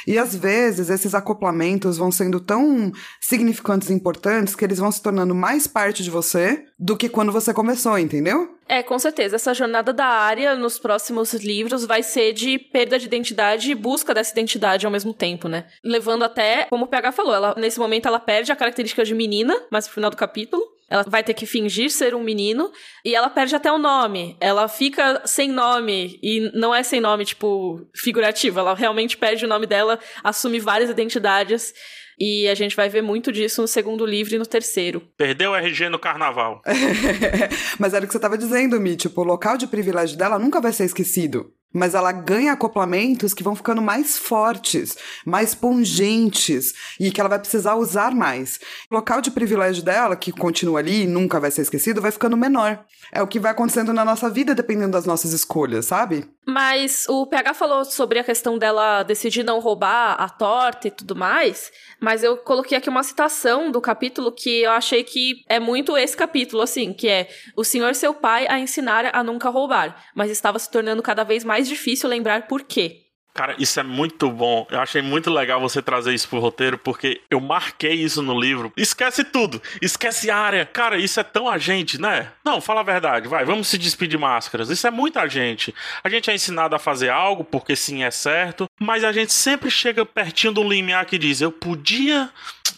E 0.07 0.17
às 0.17 0.33
vezes 0.33 0.89
esses 0.89 1.13
acoplamentos 1.13 1.97
vão 1.97 2.09
sendo 2.09 2.39
tão 2.39 2.89
significantes 3.19 3.89
e 3.89 3.93
importantes 3.93 4.55
que 4.55 4.63
eles 4.63 4.79
vão 4.79 4.89
se 4.89 5.03
tornando 5.03 5.35
mais 5.35 5.67
parte 5.67 6.01
de 6.01 6.09
você 6.09 6.63
do 6.79 6.95
que 6.95 7.09
quando 7.09 7.33
você 7.33 7.53
começou, 7.53 7.99
entendeu? 7.99 8.56
É, 8.69 8.83
com 8.83 8.99
certeza. 8.99 9.37
Essa 9.37 9.53
jornada 9.53 9.93
da 9.93 10.05
área 10.05 10.55
nos 10.55 10.77
próximos 10.77 11.33
livros 11.33 11.85
vai 11.85 12.03
ser 12.03 12.33
de 12.33 12.59
perda 12.59 12.99
de 12.99 13.05
identidade 13.05 13.71
e 13.71 13.75
busca 13.75 14.13
dessa 14.13 14.31
identidade 14.31 14.85
ao 14.85 14.91
mesmo 14.91 15.13
tempo, 15.13 15.47
né? 15.47 15.65
Levando 15.83 16.23
até, 16.23 16.65
como 16.65 16.85
o 16.85 16.87
PH 16.87 17.13
falou, 17.13 17.33
ela, 17.33 17.55
nesse 17.57 17.79
momento 17.79 18.07
ela 18.07 18.19
perde 18.19 18.51
a 18.51 18.55
característica 18.55 19.05
de 19.05 19.15
menina, 19.15 19.55
mais 19.71 19.85
pro 19.85 19.95
final 19.95 20.09
do 20.09 20.17
capítulo. 20.17 20.61
Ela 20.89 21.03
vai 21.03 21.21
ter 21.21 21.33
que 21.33 21.45
fingir 21.45 21.89
ser 21.91 22.15
um 22.15 22.23
menino 22.23 22.71
e 23.03 23.13
ela 23.13 23.29
perde 23.29 23.55
até 23.55 23.69
o 23.71 23.77
nome. 23.77 24.37
Ela 24.39 24.69
fica 24.69 25.21
sem 25.25 25.49
nome 25.49 26.17
e 26.23 26.49
não 26.53 26.73
é 26.73 26.81
sem 26.81 27.01
nome, 27.01 27.25
tipo, 27.25 27.85
figurativo. 27.93 28.59
Ela 28.59 28.73
realmente 28.73 29.17
perde 29.17 29.43
o 29.43 29.49
nome 29.49 29.65
dela, 29.65 29.99
assume 30.23 30.59
várias 30.59 30.89
identidades. 30.89 31.73
E 32.19 32.47
a 32.47 32.55
gente 32.55 32.75
vai 32.75 32.89
ver 32.89 33.01
muito 33.01 33.31
disso 33.31 33.61
no 33.61 33.67
segundo 33.67 34.05
livro 34.05 34.35
e 34.35 34.39
no 34.39 34.45
terceiro. 34.45 35.01
Perdeu 35.15 35.51
o 35.51 35.55
RG 35.55 35.89
no 35.89 35.99
carnaval. 35.99 36.61
Mas 37.77 37.93
era 37.93 38.03
o 38.03 38.07
que 38.07 38.13
você 38.13 38.17
estava 38.17 38.37
dizendo, 38.37 38.79
Mi. 38.79 38.95
Tipo, 38.95 39.21
o 39.21 39.25
local 39.25 39.57
de 39.57 39.67
privilégio 39.67 40.17
dela 40.17 40.39
nunca 40.39 40.59
vai 40.59 40.73
ser 40.73 40.85
esquecido 40.85 41.53
mas 41.73 41.93
ela 41.93 42.11
ganha 42.11 42.53
acoplamentos 42.53 43.33
que 43.33 43.43
vão 43.43 43.55
ficando 43.55 43.81
mais 43.81 44.17
fortes, 44.17 44.97
mais 45.25 45.53
pungentes 45.53 46.73
e 46.99 47.11
que 47.11 47.19
ela 47.19 47.29
vai 47.29 47.39
precisar 47.39 47.75
usar 47.75 48.13
mais. 48.13 48.59
O 48.89 48.95
local 48.95 49.21
de 49.21 49.31
privilégio 49.31 49.83
dela, 49.83 50.15
que 50.15 50.31
continua 50.31 50.79
ali 50.79 51.03
e 51.03 51.07
nunca 51.07 51.39
vai 51.39 51.51
ser 51.51 51.61
esquecido, 51.61 52.01
vai 52.01 52.11
ficando 52.11 52.37
menor. 52.37 52.83
É 53.11 53.21
o 53.21 53.27
que 53.27 53.39
vai 53.39 53.51
acontecendo 53.51 53.93
na 53.93 54.03
nossa 54.03 54.29
vida 54.29 54.55
dependendo 54.55 54.91
das 54.91 55.05
nossas 55.05 55.33
escolhas, 55.33 55.85
sabe? 55.85 56.25
Mas 56.49 57.05
o 57.09 57.27
PH 57.27 57.53
falou 57.55 57.83
sobre 57.83 58.19
a 58.19 58.23
questão 58.23 58.57
dela 58.57 59.03
decidir 59.03 59.43
não 59.43 59.59
roubar 59.59 60.13
a 60.13 60.29
torta 60.29 60.87
e 60.87 60.91
tudo 60.91 61.13
mais, 61.13 61.69
mas 61.99 62.23
eu 62.23 62.37
coloquei 62.37 62.77
aqui 62.77 62.87
uma 62.87 63.03
citação 63.03 63.69
do 63.69 63.81
capítulo 63.81 64.31
que 64.31 64.61
eu 64.61 64.71
achei 64.71 65.03
que 65.03 65.43
é 65.49 65.59
muito 65.59 65.97
esse 65.97 66.15
capítulo, 66.15 66.61
assim, 66.61 66.93
que 66.93 67.09
é 67.09 67.27
o 67.53 67.65
senhor 67.65 67.93
seu 67.95 68.13
pai 68.13 68.47
a 68.47 68.57
ensinar 68.57 69.13
a 69.13 69.21
nunca 69.21 69.49
roubar, 69.49 70.01
mas 70.15 70.31
estava 70.31 70.57
se 70.57 70.71
tornando 70.71 71.03
cada 71.03 71.25
vez 71.25 71.43
mais 71.43 71.67
difícil 71.67 72.07
lembrar 72.07 72.47
por 72.47 72.63
quê. 72.63 73.06
Cara, 73.37 73.55
isso 73.59 73.79
é 73.79 73.83
muito 73.83 74.31
bom. 74.31 74.65
Eu 74.71 74.79
achei 74.79 74.99
muito 74.99 75.29
legal 75.29 75.61
você 75.61 75.79
trazer 75.79 76.11
isso 76.11 76.27
pro 76.27 76.39
roteiro, 76.39 76.75
porque 76.75 77.21
eu 77.29 77.39
marquei 77.39 77.93
isso 77.93 78.23
no 78.23 78.37
livro. 78.37 78.73
Esquece 78.75 79.23
tudo. 79.23 79.61
Esquece 79.79 80.31
a 80.31 80.35
área. 80.35 80.65
Cara, 80.65 80.97
isso 80.97 81.19
é 81.19 81.23
tão 81.23 81.47
a 81.47 81.59
gente, 81.59 82.01
né? 82.01 82.31
Não, 82.43 82.59
fala 82.59 82.79
a 82.79 82.83
verdade. 82.83 83.27
Vai, 83.27 83.45
vamos 83.45 83.67
se 83.67 83.77
despedir 83.77 84.07
de 84.07 84.17
máscaras. 84.17 84.71
Isso 84.71 84.87
é 84.87 84.89
muita 84.89 85.27
gente. 85.27 85.71
A 86.03 86.09
gente 86.09 86.31
é 86.31 86.33
ensinado 86.33 86.75
a 86.75 86.79
fazer 86.79 87.09
algo 87.09 87.43
porque 87.43 87.75
sim 87.75 88.03
é 88.03 88.09
certo, 88.09 88.67
mas 88.79 89.03
a 89.03 89.11
gente 89.11 89.31
sempre 89.31 89.69
chega 89.69 90.03
pertinho 90.03 90.55
de 90.55 90.59
um 90.59 90.67
limiar 90.67 91.05
que 91.05 91.19
diz: 91.19 91.39
eu 91.39 91.51
podia 91.51 92.31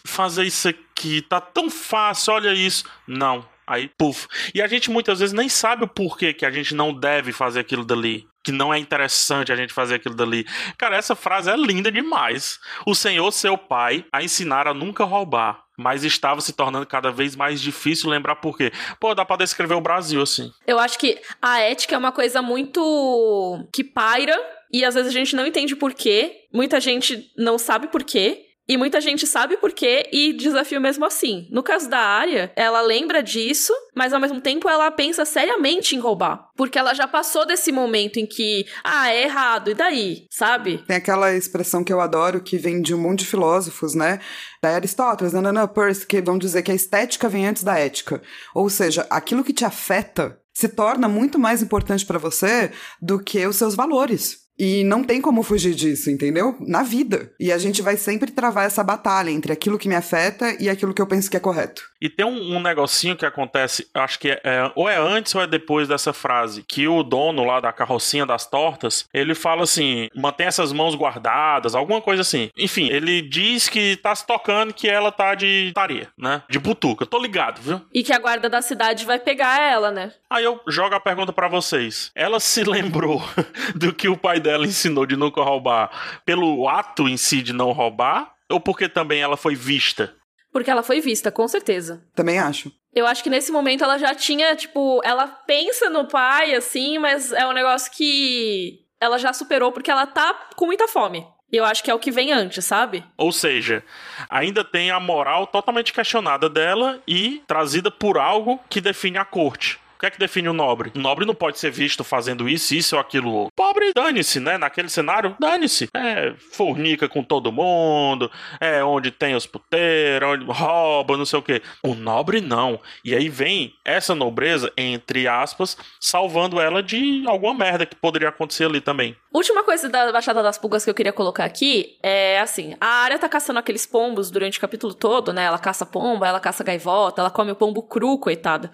fazer 0.03 0.43
isso 0.43 0.67
aqui, 0.67 1.21
tá 1.21 1.39
tão 1.39 1.69
fácil, 1.69 2.33
olha 2.33 2.51
isso. 2.51 2.83
Não, 3.07 3.45
Aí, 3.69 3.87
puf. 3.87 4.27
E 4.51 4.63
a 4.63 4.67
gente 4.67 4.89
muitas 4.89 5.19
vezes 5.19 5.31
nem 5.31 5.47
sabe 5.47 5.83
o 5.83 5.87
porquê 5.87 6.33
que 6.33 6.43
a 6.43 6.49
gente 6.49 6.73
não 6.73 6.91
deve 6.91 7.31
fazer 7.31 7.59
aquilo 7.59 7.85
dali. 7.85 8.27
Que 8.43 8.51
não 8.51 8.73
é 8.73 8.79
interessante 8.79 9.51
a 9.51 9.55
gente 9.55 9.73
fazer 9.73 9.95
aquilo 9.95 10.15
dali. 10.15 10.45
Cara, 10.77 10.95
essa 10.95 11.15
frase 11.15 11.49
é 11.49 11.57
linda 11.57 11.91
demais. 11.91 12.57
O 12.85 12.95
Senhor, 12.95 13.29
seu 13.31 13.57
pai, 13.57 14.05
a 14.13 14.23
ensinar 14.23 14.67
a 14.67 14.73
nunca 14.73 15.03
roubar. 15.03 15.63
Mas 15.77 16.03
estava 16.03 16.41
se 16.41 16.51
tornando 16.53 16.85
cada 16.85 17.09
vez 17.11 17.35
mais 17.35 17.61
difícil 17.61 18.09
lembrar 18.09 18.35
por 18.35 18.57
quê. 18.57 18.71
Pô, 18.99 19.15
dá 19.15 19.23
pra 19.23 19.37
descrever 19.37 19.75
o 19.75 19.81
Brasil 19.81 20.21
assim. 20.21 20.51
Eu 20.67 20.77
acho 20.77 20.99
que 20.99 21.19
a 21.41 21.59
ética 21.61 21.95
é 21.95 21.97
uma 21.97 22.11
coisa 22.11 22.41
muito. 22.41 23.65
que 23.73 23.83
paira. 23.83 24.37
E 24.71 24.85
às 24.85 24.93
vezes 24.93 25.09
a 25.09 25.17
gente 25.17 25.35
não 25.35 25.47
entende 25.47 25.75
por 25.75 25.93
quê. 25.93 26.41
Muita 26.53 26.79
gente 26.79 27.31
não 27.37 27.57
sabe 27.57 27.87
por 27.87 28.03
quê. 28.03 28.48
E 28.69 28.77
muita 28.77 29.01
gente 29.01 29.25
sabe 29.25 29.57
por 29.57 29.71
quê 29.71 30.07
e 30.13 30.31
desafio 30.31 30.79
mesmo 30.79 31.03
assim. 31.03 31.47
No 31.49 31.63
caso 31.63 31.89
da 31.89 31.97
área, 31.97 32.53
ela 32.55 32.81
lembra 32.81 33.23
disso, 33.23 33.73
mas 33.95 34.13
ao 34.13 34.19
mesmo 34.19 34.39
tempo 34.39 34.69
ela 34.69 34.91
pensa 34.91 35.25
seriamente 35.25 35.95
em 35.95 35.99
roubar. 35.99 36.51
Porque 36.55 36.77
ela 36.77 36.93
já 36.93 37.07
passou 37.07 37.47
desse 37.47 37.71
momento 37.71 38.17
em 38.19 38.27
que, 38.27 38.67
ah, 38.83 39.11
é 39.11 39.23
errado, 39.23 39.71
e 39.71 39.73
daí? 39.73 40.27
Sabe? 40.29 40.83
Tem 40.85 40.97
aquela 40.97 41.35
expressão 41.35 41.83
que 41.83 41.91
eu 41.91 41.99
adoro 41.99 42.43
que 42.43 42.59
vem 42.59 42.79
de 42.79 42.93
um 42.93 42.99
monte 42.99 43.21
de 43.21 43.25
filósofos, 43.25 43.95
né? 43.95 44.19
Da 44.61 44.69
Aristóteles, 44.69 45.33
Nanana 45.33 45.67
Peirce, 45.67 46.05
que 46.05 46.21
vão 46.21 46.37
dizer 46.37 46.61
que 46.61 46.71
a 46.71 46.75
estética 46.75 47.27
vem 47.27 47.47
antes 47.47 47.63
da 47.63 47.79
ética. 47.79 48.21
Ou 48.53 48.69
seja, 48.69 49.07
aquilo 49.09 49.43
que 49.43 49.51
te 49.51 49.65
afeta 49.65 50.39
se 50.53 50.69
torna 50.69 51.07
muito 51.07 51.39
mais 51.39 51.63
importante 51.63 52.05
para 52.05 52.19
você 52.19 52.71
do 53.01 53.17
que 53.17 53.47
os 53.47 53.55
seus 53.55 53.73
valores. 53.73 54.48
E 54.59 54.83
não 54.83 55.03
tem 55.03 55.21
como 55.21 55.41
fugir 55.41 55.73
disso, 55.73 56.11
entendeu? 56.11 56.57
Na 56.59 56.83
vida. 56.83 57.31
E 57.39 57.49
a 57.51 57.57
gente 57.57 57.81
vai 57.81 57.95
sempre 57.95 58.29
travar 58.29 58.65
essa 58.65 58.83
batalha 58.83 59.31
entre 59.31 59.53
aquilo 59.53 59.79
que 59.79 59.87
me 59.87 59.95
afeta 59.95 60.53
e 60.59 60.69
aquilo 60.69 60.93
que 60.93 61.01
eu 61.01 61.07
penso 61.07 61.31
que 61.31 61.37
é 61.37 61.39
correto. 61.39 61.89
E 62.01 62.09
tem 62.09 62.25
um, 62.25 62.55
um 62.55 62.61
negocinho 62.61 63.15
que 63.15 63.25
acontece, 63.25 63.87
acho 63.93 64.19
que 64.19 64.29
é, 64.29 64.41
é, 64.43 64.71
ou 64.75 64.89
é 64.89 64.97
antes 64.97 65.33
ou 65.35 65.41
é 65.41 65.47
depois 65.47 65.87
dessa 65.87 66.11
frase, 66.13 66.63
que 66.67 66.87
o 66.87 67.03
dono 67.03 67.43
lá 67.43 67.59
da 67.59 67.71
carrocinha 67.71 68.25
das 68.25 68.45
tortas, 68.45 69.05
ele 69.13 69.33
fala 69.33 69.63
assim: 69.63 70.09
mantém 70.15 70.47
essas 70.47 70.71
mãos 70.73 70.95
guardadas, 70.95 71.75
alguma 71.75 72.01
coisa 72.01 72.21
assim. 72.21 72.49
Enfim, 72.57 72.89
ele 72.89 73.21
diz 73.21 73.69
que 73.69 73.97
tá 73.97 74.13
se 74.13 74.25
tocando 74.25 74.73
que 74.73 74.89
ela 74.89 75.11
tá 75.11 75.35
de 75.35 75.71
taria, 75.73 76.07
né? 76.17 76.43
De 76.49 76.59
butuca. 76.59 77.05
Tô 77.05 77.19
ligado, 77.19 77.61
viu? 77.61 77.81
E 77.93 78.03
que 78.03 78.13
a 78.13 78.19
guarda 78.19 78.49
da 78.49 78.61
cidade 78.61 79.05
vai 79.05 79.19
pegar 79.19 79.61
ela, 79.61 79.91
né? 79.91 80.13
Aí 80.29 80.43
eu 80.43 80.61
jogo 80.67 80.93
a 80.93 80.99
pergunta 80.99 81.33
para 81.33 81.47
vocês. 81.47 82.11
Ela 82.13 82.39
se 82.39 82.63
lembrou 82.63 83.19
do 83.75 83.91
que 83.91 84.07
o 84.07 84.15
pai 84.15 84.39
dela 84.39 84.65
ensinou 84.65 85.05
de 85.05 85.15
nunca 85.15 85.41
roubar 85.41 86.21
pelo 86.23 86.69
ato 86.69 87.09
em 87.09 87.17
si 87.17 87.41
de 87.41 87.51
não 87.51 87.71
roubar? 87.71 88.31
Ou 88.47 88.59
porque 88.59 88.87
também 88.87 89.21
ela 89.21 89.35
foi 89.35 89.55
vista? 89.55 90.13
Porque 90.51 90.69
ela 90.69 90.83
foi 90.83 91.01
vista, 91.01 91.31
com 91.31 91.47
certeza. 91.47 92.03
Também 92.15 92.37
acho. 92.37 92.71
Eu 92.93 93.07
acho 93.07 93.23
que 93.23 93.29
nesse 93.29 93.51
momento 93.51 93.83
ela 93.83 93.97
já 93.97 94.13
tinha, 94.13 94.55
tipo, 94.55 95.01
ela 95.03 95.27
pensa 95.27 95.89
no 95.89 96.07
pai, 96.07 96.53
assim, 96.55 96.97
mas 96.97 97.31
é 97.31 97.47
um 97.47 97.53
negócio 97.53 97.91
que 97.91 98.79
ela 98.99 99.17
já 99.17 99.33
superou 99.33 99.71
porque 99.71 99.91
ela 99.91 100.05
tá 100.05 100.49
com 100.55 100.65
muita 100.65 100.87
fome. 100.87 101.25
E 101.51 101.57
eu 101.57 101.65
acho 101.65 101.83
que 101.83 101.89
é 101.89 101.93
o 101.93 101.99
que 101.99 102.11
vem 102.11 102.31
antes, 102.31 102.63
sabe? 102.65 103.03
Ou 103.17 103.31
seja, 103.31 103.83
ainda 104.29 104.63
tem 104.63 104.91
a 104.91 104.99
moral 104.99 105.47
totalmente 105.47 105.91
questionada 105.91 106.47
dela 106.47 107.01
e 107.07 107.41
trazida 107.47 107.89
por 107.89 108.19
algo 108.19 108.59
que 108.69 108.79
define 108.79 109.17
a 109.17 109.25
corte. 109.25 109.79
O 109.99 110.01
que 110.01 110.05
é 110.05 110.11
que 110.11 110.17
define 110.17 110.47
o 110.47 110.53
nobre? 110.53 110.93
O 110.95 110.97
nobre 110.99 111.25
não 111.25 111.35
pode 111.35 111.59
ser 111.59 111.71
visto 111.71 112.05
fazendo 112.05 112.47
isso, 112.47 112.73
isso 112.73 112.95
ou 112.95 113.01
aquilo 113.01 113.33
outro. 113.33 113.53
Pobre, 113.53 113.91
dane-se, 113.93 114.39
né? 114.39 114.57
Naquele 114.57 114.87
cenário, 114.87 115.35
dane-se. 115.37 115.89
É, 115.93 116.33
fornica 116.53 117.09
com 117.09 117.21
todo 117.21 117.51
mundo, 117.51 118.31
é 118.61 118.81
onde 118.81 119.11
tem 119.11 119.35
os 119.35 119.45
puteiros, 119.45 120.29
onde 120.29 120.45
rouba, 120.45 121.17
não 121.17 121.25
sei 121.25 121.39
o 121.39 121.41
quê. 121.41 121.61
O 121.83 121.95
nobre 121.95 122.39
não. 122.39 122.79
E 123.03 123.13
aí 123.13 123.27
vem 123.27 123.75
essa 123.83 124.15
nobreza, 124.15 124.71
entre 124.77 125.27
aspas, 125.27 125.75
salvando 125.99 126.61
ela 126.61 126.81
de 126.81 127.25
alguma 127.27 127.53
merda 127.53 127.85
que 127.85 127.97
poderia 127.97 128.29
acontecer 128.29 128.63
ali 128.63 128.79
também. 128.79 129.17
Última 129.33 129.65
coisa 129.65 129.89
da 129.89 130.13
Baixada 130.13 130.41
das 130.41 130.57
Pulgas 130.57 130.85
que 130.85 130.89
eu 130.89 130.95
queria 130.95 131.11
colocar 131.11 131.43
aqui 131.43 131.97
é 132.01 132.39
assim: 132.39 132.73
a 132.79 132.87
área 132.87 133.19
tá 133.19 133.27
caçando 133.27 133.59
aqueles 133.59 133.85
pombos 133.85 134.31
durante 134.31 134.59
o 134.59 134.61
capítulo 134.61 134.93
todo, 134.93 135.33
né? 135.33 135.43
Ela 135.43 135.59
caça 135.59 135.85
pomba, 135.85 136.25
ela 136.25 136.39
caça 136.39 136.63
gaivota, 136.63 137.21
ela 137.21 137.29
come 137.29 137.51
o 137.51 137.55
pombo 137.55 137.83
cru, 137.83 138.17
coitada. 138.17 138.71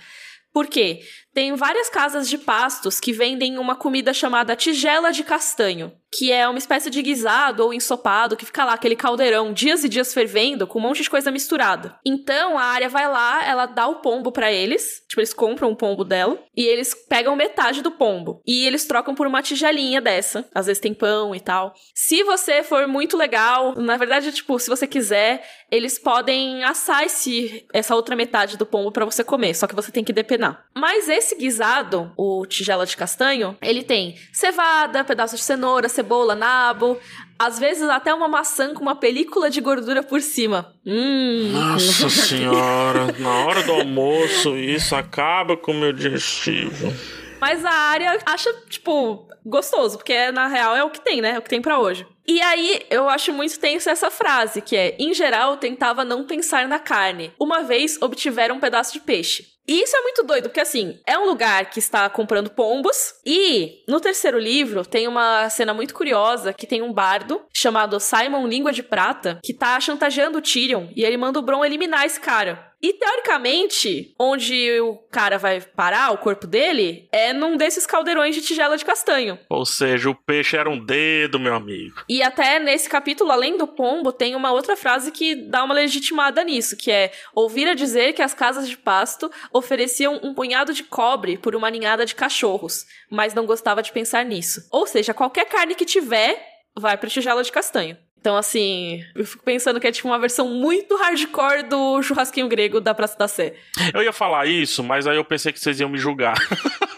Por 0.55 0.67
quê? 0.67 1.01
Tem 1.35 1.53
várias 1.53 1.89
casas 1.89 2.29
de 2.29 2.37
pastos 2.37 2.97
que 2.97 3.11
vendem 3.11 3.59
uma 3.59 3.75
comida 3.75 4.13
chamada 4.13 4.55
tigela 4.55 5.11
de 5.11 5.21
castanho, 5.21 5.91
que 6.09 6.31
é 6.31 6.47
uma 6.47 6.57
espécie 6.57 6.89
de 6.89 7.01
guisado 7.01 7.61
ou 7.61 7.73
ensopado 7.73 8.37
que 8.37 8.45
fica 8.45 8.63
lá, 8.63 8.73
aquele 8.73 8.95
caldeirão, 8.95 9.51
dias 9.51 9.83
e 9.83 9.89
dias 9.89 10.13
fervendo, 10.13 10.65
com 10.65 10.79
um 10.79 10.81
monte 10.81 11.03
de 11.03 11.09
coisa 11.09 11.31
misturada. 11.31 11.99
Então 12.05 12.57
a 12.57 12.63
área 12.63 12.87
vai 12.87 13.09
lá, 13.09 13.45
ela 13.45 13.65
dá 13.65 13.85
o 13.85 13.95
pombo 13.95 14.31
para 14.31 14.49
eles, 14.49 15.03
tipo, 15.09 15.19
eles 15.19 15.33
compram 15.33 15.71
o 15.71 15.75
pombo 15.75 16.05
dela, 16.05 16.41
e 16.55 16.65
eles 16.65 16.95
pegam 17.09 17.35
metade 17.35 17.81
do 17.81 17.91
pombo. 17.91 18.41
E 18.47 18.65
eles 18.65 18.85
trocam 18.85 19.13
por 19.13 19.27
uma 19.27 19.41
tigelinha 19.41 19.99
dessa. 19.99 20.47
Às 20.55 20.67
vezes 20.67 20.79
tem 20.79 20.93
pão 20.93 21.35
e 21.35 21.41
tal. 21.41 21.73
Se 21.93 22.23
você 22.23 22.63
for 22.63 22.87
muito 22.87 23.17
legal, 23.17 23.75
na 23.75 23.97
verdade, 23.97 24.31
tipo, 24.31 24.57
se 24.57 24.69
você 24.69 24.87
quiser, 24.87 25.45
eles 25.69 25.99
podem 25.99 26.63
assar 26.63 27.03
esse, 27.03 27.65
essa 27.73 27.93
outra 27.93 28.15
metade 28.15 28.55
do 28.55 28.65
pombo 28.65 28.91
para 28.91 29.03
você 29.03 29.21
comer, 29.23 29.53
só 29.53 29.67
que 29.67 29.75
você 29.75 29.91
tem 29.91 30.03
que 30.03 30.13
depenar. 30.13 30.65
Mas 30.73 31.09
esse 31.09 31.24
guisado, 31.33 32.11
o 32.17 32.45
tigela 32.45 32.85
de 32.85 32.97
castanho, 32.97 33.57
ele 33.61 33.81
tem 33.81 34.15
cevada, 34.33 35.03
pedaços 35.03 35.39
de 35.39 35.45
cenoura, 35.45 35.87
cebola, 35.87 36.35
nabo, 36.35 36.99
às 37.39 37.57
vezes 37.57 37.83
até 37.83 38.13
uma 38.13 38.27
maçã 38.27 38.73
com 38.73 38.81
uma 38.81 38.95
película 38.95 39.49
de 39.49 39.61
gordura 39.61 40.03
por 40.03 40.21
cima. 40.21 40.73
Hum. 40.85 41.51
Nossa 41.53 42.09
senhora, 42.11 43.15
na 43.17 43.45
hora 43.45 43.63
do 43.63 43.71
almoço 43.71 44.57
isso 44.57 44.95
acaba 44.95 45.55
com 45.55 45.71
o 45.71 45.75
meu 45.75 45.93
digestivo. 45.93 46.93
Mas 47.39 47.63
a 47.63 47.71
área 47.71 48.17
acha, 48.25 48.51
tipo, 48.69 49.27
gostoso, 49.45 49.97
porque 49.97 50.31
na 50.31 50.47
real 50.47 50.75
é 50.75 50.83
o 50.83 50.89
que 50.89 50.99
tem, 50.99 51.21
né? 51.21 51.31
É 51.31 51.37
o 51.37 51.41
que 51.41 51.49
tem 51.49 51.61
para 51.61 51.79
hoje. 51.79 52.07
E 52.27 52.41
aí, 52.41 52.81
eu 52.89 53.07
acho 53.07 53.31
muito 53.31 53.59
tenso 53.59 53.89
essa 53.89 54.09
frase, 54.09 54.61
que 54.61 54.75
é: 54.75 54.95
em 54.97 55.13
geral, 55.13 55.57
tentava 55.57 56.03
não 56.03 56.25
pensar 56.25 56.67
na 56.67 56.79
carne. 56.79 57.31
Uma 57.39 57.61
vez 57.61 58.01
obtiveram 58.01 58.55
um 58.55 58.59
pedaço 58.59 58.93
de 58.93 58.99
peixe. 58.99 59.54
E 59.67 59.81
isso 59.81 59.95
é 59.95 60.01
muito 60.01 60.23
doido, 60.23 60.49
porque 60.49 60.59
assim, 60.59 60.99
é 61.05 61.17
um 61.17 61.25
lugar 61.25 61.69
que 61.69 61.79
está 61.79 62.09
comprando 62.09 62.49
pombos. 62.49 63.15
E 63.25 63.83
no 63.87 63.99
terceiro 63.99 64.37
livro 64.37 64.85
tem 64.85 65.07
uma 65.07 65.49
cena 65.49 65.73
muito 65.73 65.93
curiosa 65.93 66.53
que 66.53 66.67
tem 66.67 66.81
um 66.81 66.93
bardo 66.93 67.41
chamado 67.53 67.99
Simon 67.99 68.47
Língua 68.47 68.71
de 68.71 68.83
Prata 68.83 69.39
que 69.43 69.53
tá 69.53 69.79
chantageando 69.79 70.37
o 70.37 70.41
Tyrion 70.41 70.87
e 70.95 71.03
ele 71.03 71.17
manda 71.17 71.39
o 71.39 71.41
Bron 71.41 71.65
eliminar 71.65 72.05
esse 72.05 72.19
cara. 72.19 72.75
E 72.85 72.93
teoricamente, 72.93 74.13
onde 74.19 74.79
o 74.79 74.97
cara 75.09 75.39
vai 75.39 75.59
parar, 75.59 76.11
o 76.11 76.19
corpo 76.19 76.45
dele, 76.45 77.07
é 77.11 77.33
num 77.33 77.57
desses 77.57 77.87
caldeirões 77.87 78.35
de 78.35 78.43
tigela 78.43 78.77
de 78.77 78.85
castanho. 78.85 79.39
Ou 79.49 79.65
seja, 79.65 80.07
o 80.07 80.13
peixe 80.13 80.55
era 80.55 80.69
um 80.69 80.77
dedo, 80.77 81.39
meu 81.39 81.55
amigo. 81.55 82.03
E 82.07 82.21
até 82.21 82.59
nesse 82.59 82.87
capítulo, 82.87 83.31
além 83.31 83.57
do 83.57 83.65
pombo, 83.65 84.11
tem 84.11 84.35
uma 84.35 84.51
outra 84.51 84.75
frase 84.75 85.11
que 85.11 85.33
dá 85.33 85.63
uma 85.63 85.73
legitimada 85.73 86.43
nisso, 86.43 86.77
que 86.77 86.91
é 86.91 87.11
ouvir 87.33 87.67
a 87.67 87.73
dizer 87.73 88.13
que 88.13 88.21
as 88.21 88.35
casas 88.35 88.69
de 88.69 88.77
pasto 88.77 89.31
ofereciam 89.55 90.19
um 90.21 90.33
punhado 90.33 90.73
de 90.73 90.83
cobre 90.83 91.37
por 91.37 91.55
uma 91.55 91.71
ninhada 91.71 92.05
de 92.05 92.13
cachorros, 92.13 92.85
mas 93.09 93.33
não 93.33 93.45
gostava 93.45 93.81
de 93.81 93.91
pensar 93.91 94.25
nisso. 94.25 94.67
Ou 94.69 94.85
seja, 94.85 95.13
qualquer 95.13 95.45
carne 95.45 95.75
que 95.75 95.85
tiver 95.85 96.37
vai 96.77 96.97
pra 96.97 97.09
tigela 97.09 97.41
de 97.41 97.51
castanho. 97.51 97.97
Então, 98.19 98.35
assim, 98.35 99.01
eu 99.15 99.23
fico 99.23 99.43
pensando 99.45 99.79
que 99.79 99.87
é 99.87 99.91
tipo 99.91 100.07
uma 100.07 100.19
versão 100.19 100.49
muito 100.49 100.97
hardcore 100.97 101.63
do 101.69 102.01
churrasquinho 102.01 102.49
grego 102.49 102.81
da 102.81 102.93
Praça 102.93 103.17
da 103.17 103.27
Sé. 103.27 103.53
Eu 103.93 104.01
ia 104.01 104.11
falar 104.11 104.45
isso, 104.45 104.83
mas 104.83 105.07
aí 105.07 105.15
eu 105.15 105.23
pensei 105.23 105.53
que 105.53 105.59
vocês 105.59 105.79
iam 105.79 105.89
me 105.89 105.97
julgar. 105.97 106.35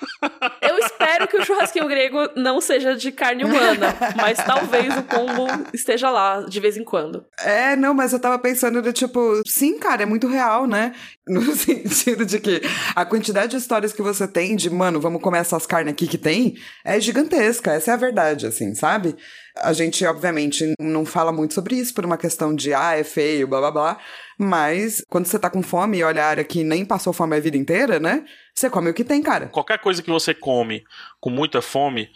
Que 1.37 1.43
o 1.43 1.45
churrasquinho 1.45 1.87
grego 1.87 2.17
não 2.35 2.59
seja 2.59 2.95
de 2.95 3.11
carne 3.11 3.43
humana, 3.45 3.95
mas 4.15 4.37
talvez 4.39 4.97
o 4.97 5.03
pombo 5.03 5.47
esteja 5.73 6.09
lá 6.09 6.41
de 6.41 6.59
vez 6.59 6.77
em 6.77 6.83
quando. 6.83 7.25
É, 7.39 7.75
não, 7.75 7.93
mas 7.93 8.11
eu 8.11 8.19
tava 8.19 8.39
pensando 8.39 8.81
de 8.81 8.91
tipo, 8.91 9.41
sim, 9.45 9.77
cara, 9.77 10.03
é 10.03 10.05
muito 10.05 10.27
real, 10.27 10.65
né? 10.67 10.93
No 11.27 11.41
sentido 11.57 12.25
de 12.25 12.39
que 12.39 12.61
a 12.95 13.03
quantidade 13.03 13.51
de 13.51 13.57
histórias 13.57 13.91
que 13.91 14.01
você 14.01 14.25
tem 14.25 14.55
de, 14.55 14.69
mano, 14.69 15.01
vamos 15.01 15.21
comer 15.21 15.39
essas 15.39 15.65
carnes 15.65 15.91
aqui 15.91 16.07
que 16.07 16.17
tem, 16.17 16.55
é 16.85 16.97
gigantesca. 17.01 17.73
Essa 17.73 17.91
é 17.91 17.93
a 17.95 17.97
verdade, 17.97 18.47
assim, 18.47 18.73
sabe? 18.73 19.13
A 19.61 19.73
gente, 19.73 20.05
obviamente, 20.05 20.73
não 20.79 21.05
fala 21.05 21.31
muito 21.31 21.53
sobre 21.53 21.75
isso 21.75 21.93
por 21.93 22.05
uma 22.05 22.17
questão 22.17 22.55
de, 22.55 22.73
ah, 22.73 22.95
é 22.95 23.03
feio, 23.03 23.47
blá 23.47 23.59
blá 23.59 23.71
blá. 23.71 23.99
Mas 24.39 25.03
quando 25.09 25.25
você 25.25 25.39
tá 25.39 25.49
com 25.49 25.63
fome 25.63 25.97
e 25.97 26.03
olha 26.03 26.23
a 26.23 26.27
área 26.27 26.43
que 26.43 26.63
nem 26.63 26.85
passou 26.85 27.11
fome 27.11 27.35
a 27.35 27.39
vida 27.39 27.57
inteira, 27.57 27.99
né? 27.99 28.25
Você 28.55 28.69
come 28.69 28.89
o 28.89 28.93
que 28.93 29.03
tem, 29.03 29.21
cara. 29.21 29.47
Qualquer 29.47 29.79
coisa 29.79 30.01
que 30.01 30.09
você 30.09 30.33
come 30.33 30.83
com 31.19 31.29
muita 31.29 31.61
fome 31.61 32.09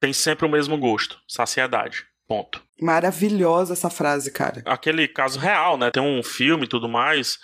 tem 0.00 0.12
sempre 0.12 0.46
o 0.46 0.50
mesmo 0.50 0.76
gosto: 0.76 1.18
saciedade. 1.28 2.04
Ponto. 2.26 2.67
Maravilhosa 2.80 3.72
essa 3.72 3.90
frase, 3.90 4.30
cara. 4.30 4.62
Aquele 4.64 5.08
caso 5.08 5.38
real, 5.38 5.76
né? 5.76 5.90
Tem 5.90 6.02
um 6.02 6.22
filme 6.22 6.64
e 6.64 6.68
tudo 6.68 6.88
mais. 6.88 7.38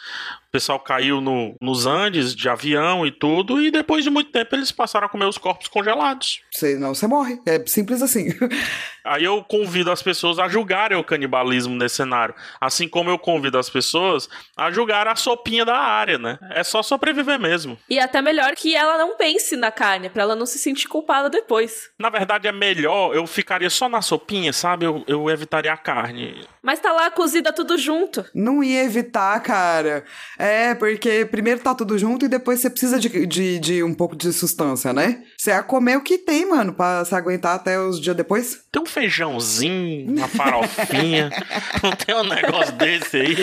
O 0.48 0.52
pessoal 0.54 0.78
caiu 0.78 1.20
no, 1.20 1.56
nos 1.60 1.84
Andes 1.86 2.34
de 2.34 2.48
avião 2.48 3.04
e 3.04 3.10
tudo, 3.10 3.60
e 3.60 3.72
depois 3.72 4.04
de 4.04 4.10
muito 4.10 4.30
tempo 4.30 4.54
eles 4.54 4.70
passaram 4.70 5.06
a 5.06 5.10
comer 5.10 5.26
os 5.26 5.36
corpos 5.36 5.66
congelados. 5.66 6.42
Você, 6.52 6.76
não, 6.76 6.94
você 6.94 7.06
morre. 7.08 7.40
É 7.44 7.64
simples 7.66 8.00
assim. 8.00 8.28
Aí 9.04 9.24
eu 9.24 9.42
convido 9.44 9.90
as 9.90 10.02
pessoas 10.02 10.38
a 10.38 10.48
julgarem 10.48 10.96
o 10.96 11.04
canibalismo 11.04 11.74
nesse 11.74 11.96
cenário. 11.96 12.34
Assim 12.60 12.88
como 12.88 13.10
eu 13.10 13.18
convido 13.18 13.58
as 13.58 13.68
pessoas 13.68 14.28
a 14.56 14.70
julgar 14.70 15.08
a 15.08 15.16
sopinha 15.16 15.64
da 15.64 15.76
área, 15.76 16.18
né? 16.18 16.38
É 16.52 16.62
só 16.62 16.82
sobreviver 16.82 17.38
mesmo. 17.38 17.76
E 17.90 17.98
até 17.98 18.22
melhor 18.22 18.54
que 18.54 18.74
ela 18.74 18.96
não 18.96 19.16
pense 19.16 19.56
na 19.56 19.70
carne, 19.70 20.08
para 20.08 20.22
ela 20.22 20.36
não 20.36 20.46
se 20.46 20.58
sentir 20.58 20.88
culpada 20.88 21.28
depois. 21.28 21.90
Na 21.98 22.08
verdade, 22.08 22.46
é 22.46 22.52
melhor 22.52 23.14
eu 23.14 23.26
ficaria 23.26 23.70
só 23.70 23.88
na 23.88 24.00
sopinha, 24.00 24.52
sabe? 24.52 24.86
Eu, 24.86 25.04
eu 25.06 25.23
evitaria 25.30 25.72
a 25.72 25.76
carne. 25.76 26.46
Mas 26.62 26.80
tá 26.80 26.92
lá 26.92 27.10
cozida 27.10 27.52
tudo 27.52 27.76
junto. 27.78 28.24
Não 28.34 28.62
ia 28.62 28.84
evitar, 28.84 29.40
cara. 29.40 30.04
É, 30.38 30.74
porque 30.74 31.24
primeiro 31.24 31.60
tá 31.60 31.74
tudo 31.74 31.98
junto 31.98 32.24
e 32.24 32.28
depois 32.28 32.60
você 32.60 32.70
precisa 32.70 32.98
de, 32.98 33.26
de, 33.26 33.58
de 33.58 33.82
um 33.82 33.94
pouco 33.94 34.16
de 34.16 34.32
sustância, 34.32 34.92
né? 34.92 35.22
Você 35.36 35.50
ia 35.50 35.62
comer 35.62 35.96
o 35.96 36.02
que 36.02 36.18
tem, 36.18 36.46
mano, 36.46 36.72
pra 36.72 37.04
se 37.04 37.14
aguentar 37.14 37.54
até 37.54 37.78
os 37.78 38.00
dias 38.00 38.16
depois. 38.16 38.64
Tem 38.72 38.82
um 38.82 38.86
feijãozinho, 38.86 40.16
uma 40.16 40.28
farofinha. 40.28 41.30
não 41.82 41.92
tem 41.92 42.14
um 42.14 42.24
negócio 42.24 42.72
desse 42.74 43.16
aí. 43.16 43.36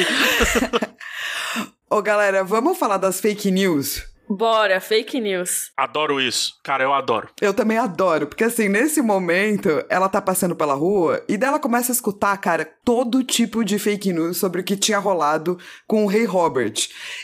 Ô, 1.90 2.02
galera, 2.02 2.44
vamos 2.44 2.78
falar 2.78 2.98
das 2.98 3.20
fake 3.20 3.52
news? 3.52 4.11
Bora, 4.34 4.80
fake 4.80 5.20
news. 5.20 5.72
Adoro 5.76 6.22
isso. 6.22 6.54
Cara, 6.64 6.86
eu 6.86 6.94
adoro. 6.94 7.28
Eu 7.42 7.54
também 7.54 7.78
adoro, 7.78 8.28
porque 8.28 8.46
assim, 8.46 8.70
nesse 8.70 9.02
momento, 9.02 9.84
ela 9.90 10.08
tá 10.08 10.22
passando 10.22 10.56
pela 10.56 10.74
rua 10.74 11.22
e 11.28 11.36
dela 11.36 11.60
começa 11.60 11.92
a 11.92 11.94
escutar, 11.94 12.38
cara, 12.38 12.64
todo 12.86 13.26
tipo 13.26 13.62
de 13.66 13.78
fake 13.78 14.14
news 14.14 14.38
sobre 14.38 14.62
o 14.62 14.64
que 14.64 14.78
tinha 14.78 15.00
rolado 15.00 15.60
com 15.86 16.06
o 16.06 16.08
rei 16.08 16.24
Robert. 16.24 16.74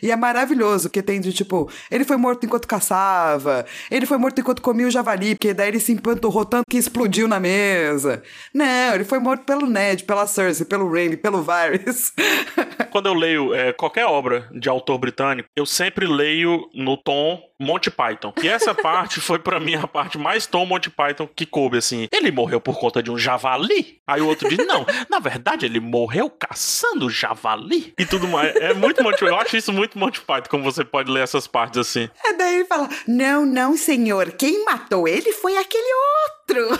E 0.04 0.12
é 0.12 0.16
maravilhoso, 0.18 0.90
porque 0.90 1.02
tem 1.02 1.22
de 1.22 1.32
tipo, 1.32 1.72
ele 1.90 2.04
foi 2.04 2.18
morto 2.18 2.46
enquanto 2.46 2.68
caçava, 2.68 3.66
ele 3.90 4.06
foi 4.06 4.18
morto 4.18 4.42
enquanto 4.42 4.62
comia 4.62 4.88
o 4.88 4.92
javali, 4.92 5.36
porque 5.36 5.54
daí 5.54 5.70
ele 5.70 5.80
se 5.80 5.94
empanturrou 5.94 6.44
tanto 6.44 6.66
que 6.70 6.78
explodiu 6.78 7.26
na 7.26 7.40
mesa. 7.40 8.22
Não, 8.54 8.96
ele 8.96 9.06
foi 9.06 9.20
morto 9.20 9.46
pelo 9.46 9.66
Ned, 9.66 10.04
pela 10.04 10.28
Cersei, 10.28 10.66
pelo 10.66 10.92
Rainy, 10.92 11.16
pelo 11.16 11.42
Varys. 11.42 12.12
Quando 12.92 13.06
eu 13.06 13.14
leio 13.14 13.54
é, 13.54 13.72
qualquer 13.72 14.06
obra 14.06 14.50
de 14.52 14.68
autor 14.68 14.98
britânico, 14.98 15.48
eu 15.56 15.66
sempre 15.66 16.06
leio 16.06 16.70
no 16.74 16.97
tom 16.98 17.42
Monty 17.60 17.90
Python. 17.90 18.34
E 18.42 18.48
essa 18.48 18.74
parte 18.76 19.20
foi 19.20 19.40
para 19.40 19.60
mim 19.60 19.76
a 19.76 19.88
parte 19.88 20.18
mais 20.18 20.46
tom 20.46 20.66
Monty 20.66 20.90
Python 20.90 21.28
que 21.28 21.46
coube, 21.46 21.78
assim. 21.78 22.08
Ele 22.12 22.32
morreu 22.32 22.60
por 22.60 22.80
conta 22.80 23.02
de 23.02 23.12
um 23.12 23.18
javali? 23.18 24.02
Aí 24.06 24.22
o 24.22 24.28
outro 24.28 24.50
diz, 24.50 24.66
não, 24.66 24.86
na 25.10 25.20
verdade 25.20 25.66
ele 25.66 25.80
morreu 25.80 26.30
caçando 26.30 27.10
javali? 27.10 27.94
E 27.98 28.06
tudo 28.06 28.28
mais. 28.28 28.56
É 28.56 28.74
muito 28.74 29.04
Monty 29.04 29.24
Eu 29.24 29.36
acho 29.36 29.58
isso 29.58 29.72
muito 29.72 29.98
Monty 29.98 30.22
Python, 30.22 30.50
como 30.50 30.64
você 30.64 30.84
pode 30.84 31.12
ler 31.12 31.24
essas 31.24 31.48
partes 31.48 31.80
assim. 31.80 32.10
É 32.26 32.34
daí 32.34 32.56
ele 32.56 32.66
fala, 32.66 32.90
não, 33.08 33.46
não, 33.46 33.78
senhor, 33.78 34.32
quem 34.32 34.66
matou 34.66 35.08
ele 35.08 35.32
foi 35.34 35.58
aquele 35.58 35.94
outro. 35.94 36.80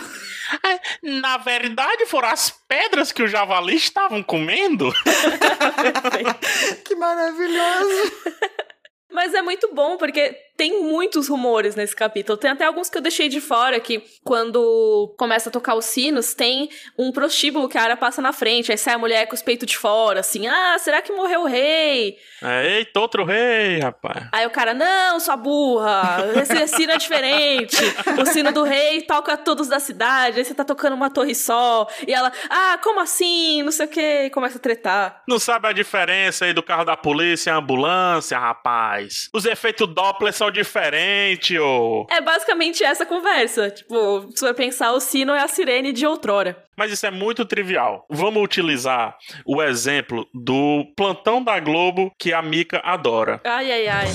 É, 0.64 0.80
na 1.20 1.36
verdade, 1.36 2.06
foram 2.06 2.28
as 2.28 2.50
pedras 2.50 3.12
que 3.12 3.22
o 3.22 3.28
javali 3.28 3.76
estavam 3.76 4.22
comendo. 4.22 4.92
que 6.84 6.94
maravilhoso. 6.94 8.12
Mas 9.10 9.34
é 9.34 9.42
muito 9.42 9.72
bom, 9.74 9.96
porque 9.96 10.36
tem 10.58 10.82
muitos 10.82 11.28
rumores 11.28 11.76
nesse 11.76 11.94
capítulo. 11.94 12.36
Tem 12.36 12.50
até 12.50 12.64
alguns 12.64 12.90
que 12.90 12.98
eu 12.98 13.00
deixei 13.00 13.28
de 13.28 13.40
fora, 13.40 13.78
que 13.78 14.02
quando 14.24 15.14
começa 15.16 15.48
a 15.48 15.52
tocar 15.52 15.76
os 15.76 15.84
sinos, 15.84 16.34
tem 16.34 16.68
um 16.98 17.12
prostíbulo 17.12 17.68
que 17.68 17.78
a 17.78 17.82
área 17.82 17.96
passa 17.96 18.20
na 18.20 18.32
frente, 18.32 18.72
aí 18.72 18.76
sai 18.76 18.94
a 18.94 18.98
mulher 18.98 19.26
com 19.26 19.36
os 19.36 19.40
peitos 19.40 19.68
de 19.68 19.78
fora, 19.78 20.18
assim, 20.18 20.48
ah, 20.48 20.76
será 20.80 21.00
que 21.00 21.12
morreu 21.12 21.42
o 21.42 21.46
rei? 21.46 22.18
É, 22.42 22.78
eita, 22.78 22.98
outro 22.98 23.24
rei, 23.24 23.78
rapaz. 23.78 24.28
Aí 24.32 24.44
o 24.46 24.50
cara, 24.50 24.74
não, 24.74 25.20
sua 25.20 25.36
burra, 25.36 26.16
esse 26.42 26.76
sino 26.76 26.92
é 26.92 26.98
diferente. 26.98 27.76
O 28.20 28.26
sino 28.26 28.50
do 28.50 28.64
rei 28.64 29.02
toca 29.02 29.36
todos 29.36 29.68
da 29.68 29.78
cidade, 29.78 30.38
aí 30.38 30.44
você 30.44 30.54
tá 30.54 30.64
tocando 30.64 30.94
uma 30.94 31.08
torre 31.08 31.36
só. 31.36 31.86
E 32.04 32.12
ela, 32.12 32.32
ah, 32.50 32.78
como 32.82 32.98
assim? 32.98 33.62
Não 33.62 33.70
sei 33.70 33.86
o 33.86 33.88
que, 33.88 34.24
e 34.24 34.30
começa 34.30 34.58
a 34.58 34.60
tretar. 34.60 35.22
Não 35.28 35.38
sabe 35.38 35.68
a 35.68 35.72
diferença 35.72 36.46
aí 36.46 36.52
do 36.52 36.64
carro 36.64 36.84
da 36.84 36.96
polícia 36.96 37.50
e 37.50 37.52
a 37.52 37.56
ambulância, 37.56 38.36
rapaz. 38.36 39.28
Os 39.32 39.44
efeitos 39.44 39.86
Doppler 39.86 40.32
são 40.32 40.47
diferente, 40.50 41.58
ô. 41.58 42.06
É 42.10 42.20
basicamente 42.20 42.84
essa 42.84 43.04
conversa. 43.04 43.70
Tipo, 43.70 44.30
se 44.34 44.40
você 44.40 44.54
pensar, 44.54 44.92
o 44.92 45.00
sino 45.00 45.32
é 45.32 45.40
a 45.40 45.48
sirene 45.48 45.92
de 45.92 46.06
outrora. 46.06 46.56
Mas 46.76 46.92
isso 46.92 47.06
é 47.06 47.10
muito 47.10 47.44
trivial. 47.44 48.06
Vamos 48.10 48.42
utilizar 48.42 49.16
o 49.44 49.62
exemplo 49.62 50.26
do 50.34 50.84
plantão 50.96 51.42
da 51.42 51.58
Globo 51.58 52.12
que 52.18 52.32
a 52.32 52.42
Mica 52.42 52.80
adora. 52.84 53.40
Ai, 53.44 53.70
ai, 53.70 53.88
ai. 53.88 54.08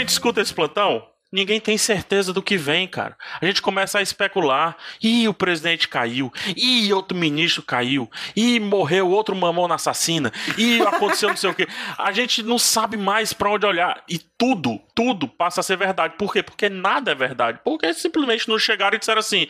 gente 0.00 0.08
escuta 0.10 0.40
esse 0.40 0.52
plantão, 0.52 1.02
Ninguém 1.32 1.60
tem 1.60 1.78
certeza 1.78 2.32
do 2.32 2.42
que 2.42 2.56
vem, 2.56 2.88
cara. 2.88 3.16
A 3.40 3.46
gente 3.46 3.62
começa 3.62 4.00
a 4.00 4.02
especular. 4.02 4.76
Ih, 5.00 5.28
o 5.28 5.34
presidente 5.34 5.86
caiu. 5.86 6.32
Ih, 6.56 6.92
outro 6.92 7.16
ministro 7.16 7.62
caiu. 7.62 8.10
Ih, 8.34 8.58
morreu 8.58 9.08
outro 9.08 9.36
mamão 9.36 9.68
na 9.68 9.76
assassina. 9.76 10.32
Ih, 10.58 10.82
aconteceu 10.82 11.28
não 11.28 11.36
sei 11.36 11.50
o 11.50 11.54
quê. 11.54 11.68
A 11.96 12.10
gente 12.10 12.42
não 12.42 12.58
sabe 12.58 12.96
mais 12.96 13.32
para 13.32 13.48
onde 13.48 13.64
olhar. 13.64 14.02
E 14.08 14.18
tudo, 14.18 14.80
tudo 14.92 15.28
passa 15.28 15.60
a 15.60 15.62
ser 15.62 15.76
verdade. 15.76 16.14
Por 16.18 16.32
quê? 16.32 16.42
Porque 16.42 16.68
nada 16.68 17.12
é 17.12 17.14
verdade. 17.14 17.60
Porque 17.64 17.94
simplesmente 17.94 18.48
nos 18.48 18.62
chegaram 18.62 18.96
e 18.96 18.98
disseram 18.98 19.20
assim: 19.20 19.46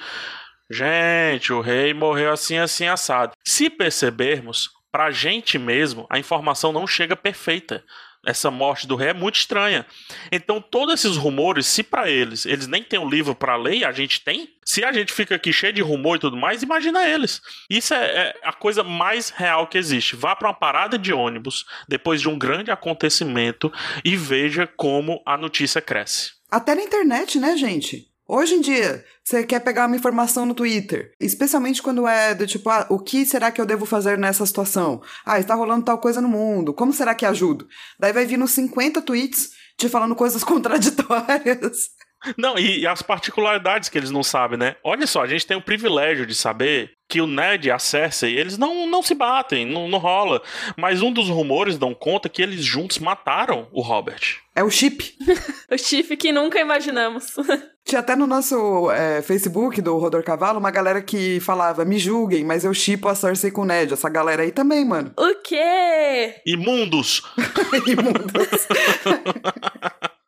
gente, 0.71 1.51
o 1.51 1.63
rei 1.63 1.95
morreu 1.95 2.31
assim, 2.31 2.59
assim, 2.59 2.89
assado. 2.89 3.33
Se 3.43 3.71
percebermos, 3.71 4.69
pra 4.93 5.11
gente 5.11 5.59
mesmo, 5.59 6.07
a 6.11 6.19
informação 6.19 6.73
não 6.73 6.87
chega 6.87 7.17
perfeita 7.17 7.83
essa 8.25 8.51
morte 8.51 8.87
do 8.87 8.97
rei 8.97 9.11
é 9.11 9.15
muito 9.15 9.37
estranha. 9.37 9.87
Então, 10.31 10.61
todos 10.61 10.95
esses 10.95 11.17
rumores, 11.17 11.67
se 11.67 11.83
para 11.83 12.11
eles, 12.11 12.45
eles 12.45 12.67
nem 12.67 12.83
têm 12.83 12.99
um 12.99 13.09
livro 13.09 13.35
para 13.35 13.57
ler 13.57 13.85
a 13.85 13.93
gente 13.93 14.21
tem, 14.23 14.51
se 14.65 14.85
a 14.85 14.93
gente 14.93 15.13
fica 15.13 15.35
aqui 15.35 15.53
cheio 15.53 15.73
de 15.73 15.81
rumor 15.81 16.17
e 16.17 16.21
tudo 16.21 16.37
mais, 16.37 16.63
imagina 16.63 17.07
eles. 17.07 17.41
Isso 17.69 17.95
é, 17.95 18.05
é 18.05 18.41
a 18.43 18.53
coisa 18.53 18.83
mais 18.83 19.31
real 19.31 19.67
que 19.67 19.79
existe. 19.79 20.17
Vá 20.17 20.37
para 20.37 20.49
uma 20.49 20.55
parada 20.55 20.99
de 20.99 21.13
ônibus 21.13 21.65
depois 21.89 22.21
de 22.21 22.29
um 22.29 22.39
grande 22.39 22.71
acontecimento 22.71 23.73
e 24.05 24.17
veja 24.17 24.67
como 24.67 25.23
a 25.25 25.37
notícia 25.37 25.81
cresce. 25.81 26.33
Até 26.51 26.75
na 26.75 26.83
internet, 26.83 27.39
né, 27.39 27.57
gente? 27.57 28.10
Hoje 28.33 28.55
em 28.55 28.61
dia, 28.61 29.05
você 29.25 29.43
quer 29.43 29.59
pegar 29.59 29.89
uma 29.89 29.97
informação 29.97 30.47
no 30.47 30.55
Twitter, 30.55 31.11
especialmente 31.19 31.83
quando 31.83 32.07
é 32.07 32.33
do 32.33 32.47
tipo, 32.47 32.71
ah, 32.71 32.87
o 32.89 32.97
que 32.97 33.27
será 33.27 33.51
que 33.51 33.61
eu 33.61 33.67
devo 33.67 33.85
fazer 33.85 34.17
nessa 34.17 34.47
situação? 34.47 35.03
Ah, 35.27 35.41
está 35.41 35.53
rolando 35.57 35.85
tal 35.85 35.99
coisa 35.99 36.21
no 36.21 36.29
mundo, 36.29 36.73
como 36.73 36.93
será 36.93 37.13
que 37.13 37.27
ajudo? 37.27 37.67
Daí 37.99 38.13
vai 38.13 38.25
vir 38.25 38.37
nos 38.37 38.53
50 38.53 39.03
tweets 39.03 39.51
te 39.77 39.89
falando 39.89 40.15
coisas 40.15 40.45
contraditórias. 40.47 41.89
Não, 42.37 42.59
e, 42.59 42.81
e, 42.81 42.87
as 42.87 43.03
particularidades 43.03 43.89
que 43.89 43.97
eles 43.97 44.11
não 44.11 44.23
sabem, 44.23 44.59
né? 44.59 44.77
Olha 44.85 45.07
só, 45.07 45.23
a 45.23 45.27
gente 45.27 45.47
tem 45.47 45.57
o 45.57 45.63
privilégio 45.63 46.27
de 46.27 46.35
saber 46.35 46.93
que 47.09 47.21
o 47.21 47.27
Ned 47.27 47.67
e 47.67 47.71
a 47.71 47.79
Cersei, 47.79 48.39
eles 48.39 48.57
não, 48.57 48.87
não 48.87 49.03
se 49.03 49.15
batem, 49.15 49.67
não, 49.67 49.89
não 49.89 49.99
rola. 49.99 50.41
Mas 50.77 51.03
um 51.03 51.13
dos 51.13 51.29
rumores 51.29 51.77
dão 51.77 51.93
conta 51.93 52.29
que 52.29 52.41
eles 52.41 52.65
juntos 52.65 52.99
mataram 52.99 53.67
o 53.73 53.83
Robert. 53.83 54.39
É 54.55 54.63
o 54.63 54.71
chip. 54.71 55.15
o 55.71 55.79
chip 55.79 56.17
que 56.17 56.31
nunca 56.31 56.61
imaginamos. 56.61 57.35
Tinha 57.85 58.01
até 58.01 58.15
no 58.15 58.27
nosso 58.27 58.91
é, 58.93 59.23
Facebook 59.23 59.81
do 59.81 59.99
Rodor 59.99 60.23
Cavalo 60.23 60.61
uma 60.61 60.71
galera 60.71 61.03
que 61.03 61.41
falava: 61.41 61.85
me 61.85 61.99
julguem, 61.99 62.45
mas 62.45 62.65
eu 62.65 62.73
chipo 62.73 63.09
a 63.09 63.15
Cersei 63.15 63.51
com 63.51 63.63
o 63.63 63.65
Ned. 63.65 63.93
Essa 63.93 64.09
galera 64.09 64.43
aí 64.43 64.53
também, 64.53 64.85
mano. 64.85 65.13
O 65.19 65.35
quê? 65.43 66.37
Imundos! 66.47 67.23
Imundos. 67.87 68.69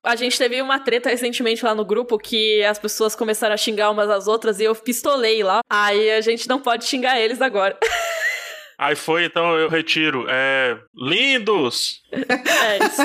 A 0.05 0.17
gente 0.17 0.37
teve 0.37 0.61
uma 0.61 0.81
treta 0.81 1.09
recentemente 1.09 1.65
lá 1.65 1.77
no 1.77 1.85
grupo 1.85 2.19
que 2.19 2.63
as 2.65 2.77
pessoas 2.77 3.15
começaram 3.15 3.55
a 3.55 3.57
xingar 3.57 3.91
umas 3.91 4.11
às 4.11 4.27
outras 4.27 4.59
e 4.59 4.65
eu 4.65 4.75
pistolei 4.75 5.45
lá. 5.45 5.61
Aí 5.71 6.11
a 6.11 6.21
gente 6.21 6.49
não 6.49 6.61
pode 6.61 6.87
xingar 6.87 7.21
eles 7.21 7.41
agora. 7.41 7.79
Aí 8.77 8.97
foi, 8.97 9.27
então 9.27 9.57
eu 9.57 9.69
retiro. 9.69 10.27
É. 10.29 10.77
Lindos! 10.97 12.03
É 12.11 12.85
isso. 12.85 13.03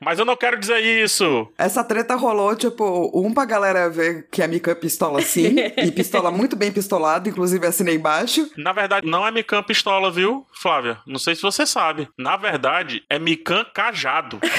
Mas 0.00 0.18
eu 0.18 0.24
não 0.24 0.34
quero 0.34 0.58
dizer 0.58 0.80
isso. 0.80 1.46
Essa 1.56 1.84
treta 1.84 2.16
rolou, 2.16 2.56
tipo, 2.56 3.08
um 3.14 3.32
pra 3.32 3.44
galera 3.44 3.88
ver 3.88 4.26
que 4.32 4.42
a 4.42 4.48
Mikan 4.48 4.74
pistola 4.74 5.22
sim, 5.22 5.54
e 5.78 5.92
pistola 5.92 6.32
muito 6.32 6.56
bem 6.56 6.72
pistolado, 6.72 7.28
inclusive 7.28 7.64
assinei 7.66 7.94
embaixo. 7.94 8.50
Na 8.56 8.72
verdade, 8.72 9.06
não 9.06 9.24
é 9.24 9.30
Mikan 9.30 9.62
pistola, 9.62 10.10
viu, 10.10 10.44
Flávia? 10.52 10.98
Não 11.06 11.20
sei 11.20 11.36
se 11.36 11.42
você 11.42 11.64
sabe. 11.64 12.08
Na 12.18 12.36
verdade, 12.36 13.04
é 13.08 13.16
Mikan 13.18 13.64
cajado. 13.72 14.40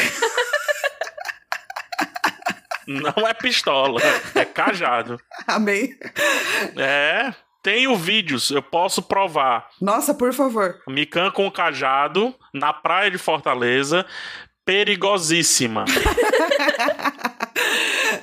Não 2.99 3.27
é 3.27 3.33
pistola, 3.33 4.01
é 4.35 4.43
cajado. 4.43 5.19
Amém. 5.47 5.95
É, 6.77 7.33
tenho 7.63 7.95
vídeos, 7.95 8.49
eu 8.51 8.61
posso 8.61 9.01
provar. 9.01 9.67
Nossa, 9.79 10.13
por 10.13 10.33
favor. 10.33 10.79
Mikan 10.87 11.31
com 11.31 11.49
cajado 11.51 12.35
na 12.53 12.73
praia 12.73 13.11
de 13.11 13.17
Fortaleza, 13.17 14.05
perigosíssima. 14.65 15.85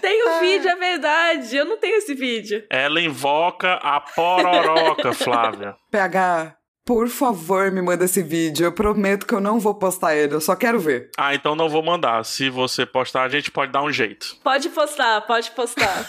Tem 0.01 0.29
o 0.29 0.41
vídeo, 0.41 0.69
é 0.69 0.77
verdade. 0.77 1.57
Eu 1.57 1.65
não 1.65 1.79
tenho 1.79 1.97
esse 1.97 2.15
vídeo. 2.15 2.65
Ela 2.71 3.01
invoca 3.01 3.75
a 3.75 4.01
pororoca, 4.01 5.13
Flávia. 5.13 5.75
PH, 5.91 6.57
por 6.89 7.07
favor, 7.11 7.71
me 7.71 7.83
manda 7.83 8.07
esse 8.07 8.23
vídeo. 8.23 8.65
Eu 8.65 8.73
prometo 8.73 9.27
que 9.27 9.35
eu 9.35 9.43
não 9.43 9.61
vou 9.61 9.75
postar 9.75 10.17
ele, 10.17 10.35
eu 10.35 10.41
só 10.41 10.57
quero 10.57 10.81
ver. 10.81 11.11
Ah, 11.19 11.35
então 11.35 11.55
não 11.55 11.69
vou 11.69 11.83
mandar. 11.83 12.25
Se 12.25 12.49
você 12.49 12.87
postar, 12.87 13.25
a 13.25 13.29
gente 13.29 13.51
pode 13.51 13.71
dar 13.71 13.83
um 13.83 13.93
jeito. 13.93 14.39
Pode 14.43 14.71
postar, 14.71 15.21
pode 15.27 15.51
postar. 15.51 16.09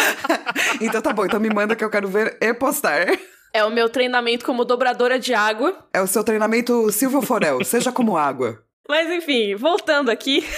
então 0.80 1.02
tá 1.02 1.12
bom, 1.12 1.26
então 1.26 1.38
me 1.38 1.50
manda 1.50 1.76
que 1.76 1.84
eu 1.84 1.90
quero 1.90 2.08
ver 2.08 2.38
e 2.40 2.54
postar. 2.54 3.06
É 3.52 3.62
o 3.62 3.70
meu 3.70 3.90
treinamento 3.90 4.46
como 4.46 4.64
dobradora 4.64 5.18
de 5.18 5.34
água. 5.34 5.76
É 5.92 6.00
o 6.00 6.06
seu 6.06 6.24
treinamento 6.24 6.90
Silvio 6.90 7.20
Forel, 7.20 7.62
seja 7.62 7.92
como 7.92 8.16
água. 8.16 8.64
Mas 8.88 9.10
enfim, 9.10 9.56
voltando 9.56 10.10
aqui. 10.10 10.42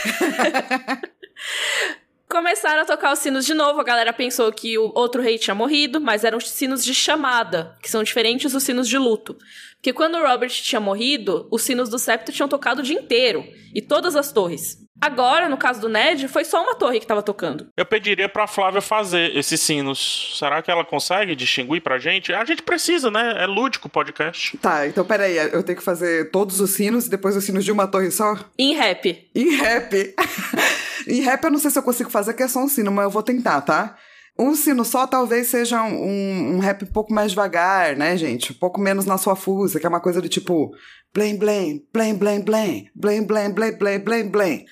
Começaram 2.30 2.82
a 2.82 2.84
tocar 2.84 3.12
os 3.12 3.18
sinos 3.18 3.44
de 3.44 3.52
novo. 3.54 3.80
A 3.80 3.84
galera 3.84 4.12
pensou 4.12 4.52
que 4.52 4.78
o 4.78 4.92
outro 4.94 5.20
rei 5.20 5.36
tinha 5.36 5.52
morrido, 5.52 6.00
mas 6.00 6.22
eram 6.22 6.38
sinos 6.38 6.84
de 6.84 6.94
chamada, 6.94 7.76
que 7.82 7.90
são 7.90 8.04
diferentes 8.04 8.52
dos 8.52 8.62
sinos 8.62 8.88
de 8.88 8.96
luto. 8.96 9.36
Porque 9.74 9.92
quando 9.92 10.14
o 10.14 10.22
Robert 10.22 10.50
tinha 10.50 10.78
morrido, 10.80 11.48
os 11.50 11.62
sinos 11.62 11.88
do 11.88 11.98
septo 11.98 12.30
tinham 12.30 12.48
tocado 12.48 12.82
o 12.82 12.84
dia 12.84 12.96
inteiro 12.96 13.44
e 13.74 13.82
todas 13.82 14.14
as 14.14 14.30
torres. 14.30 14.78
Agora, 15.00 15.48
no 15.48 15.56
caso 15.56 15.80
do 15.80 15.88
Ned, 15.88 16.28
foi 16.28 16.44
só 16.44 16.62
uma 16.62 16.76
torre 16.76 16.98
que 16.98 17.04
estava 17.04 17.22
tocando. 17.22 17.66
Eu 17.76 17.86
pediria 17.86 18.28
pra 18.28 18.46
Flávia 18.46 18.80
fazer 18.80 19.36
esses 19.36 19.58
sinos. 19.60 20.36
Será 20.38 20.62
que 20.62 20.70
ela 20.70 20.84
consegue 20.84 21.34
distinguir 21.34 21.82
pra 21.82 21.98
gente? 21.98 22.32
A 22.32 22.44
gente 22.44 22.62
precisa, 22.62 23.10
né? 23.10 23.42
É 23.42 23.46
lúdico 23.46 23.88
o 23.88 23.90
podcast. 23.90 24.56
Tá, 24.58 24.86
então 24.86 25.04
peraí, 25.04 25.36
eu 25.36 25.64
tenho 25.64 25.78
que 25.78 25.84
fazer 25.84 26.30
todos 26.30 26.60
os 26.60 26.70
sinos 26.70 27.06
e 27.06 27.10
depois 27.10 27.34
os 27.34 27.42
sinos 27.42 27.64
de 27.64 27.72
uma 27.72 27.88
torre 27.88 28.12
só? 28.12 28.36
Em 28.56 28.74
rap. 28.74 29.28
Em 29.34 29.56
rap. 29.56 30.14
em 31.06 31.20
rap 31.20 31.44
eu 31.44 31.50
não 31.50 31.58
sei 31.58 31.70
se 31.70 31.78
eu 31.78 31.82
consigo 31.82 32.10
fazer, 32.10 32.34
que 32.34 32.42
é 32.42 32.48
só 32.48 32.60
um 32.62 32.68
sino, 32.68 32.90
mas 32.90 33.04
eu 33.04 33.10
vou 33.10 33.22
tentar, 33.22 33.60
tá? 33.62 33.96
Um 34.38 34.54
sino 34.54 34.84
só 34.84 35.06
talvez 35.06 35.48
seja 35.48 35.82
um, 35.82 36.56
um 36.56 36.58
rap 36.60 36.84
um 36.84 36.92
pouco 36.92 37.12
mais 37.12 37.32
devagar, 37.32 37.96
né, 37.96 38.16
gente? 38.16 38.52
Um 38.52 38.56
pouco 38.56 38.80
menos 38.80 39.04
na 39.04 39.18
sua 39.18 39.36
fusa, 39.36 39.78
que 39.78 39.86
é 39.86 39.88
uma 39.88 40.00
coisa 40.00 40.20
do 40.20 40.28
tipo 40.28 40.70
blém, 41.12 41.36
blém, 41.36 41.86
blém, 41.92 42.14
blém, 42.14 42.40
blém, 42.40 42.90
blém, 42.94 43.22
blém, 43.26 43.52
blém, 43.52 43.72
blém, 43.76 43.98
blém, 43.98 44.28
blém. 44.28 44.66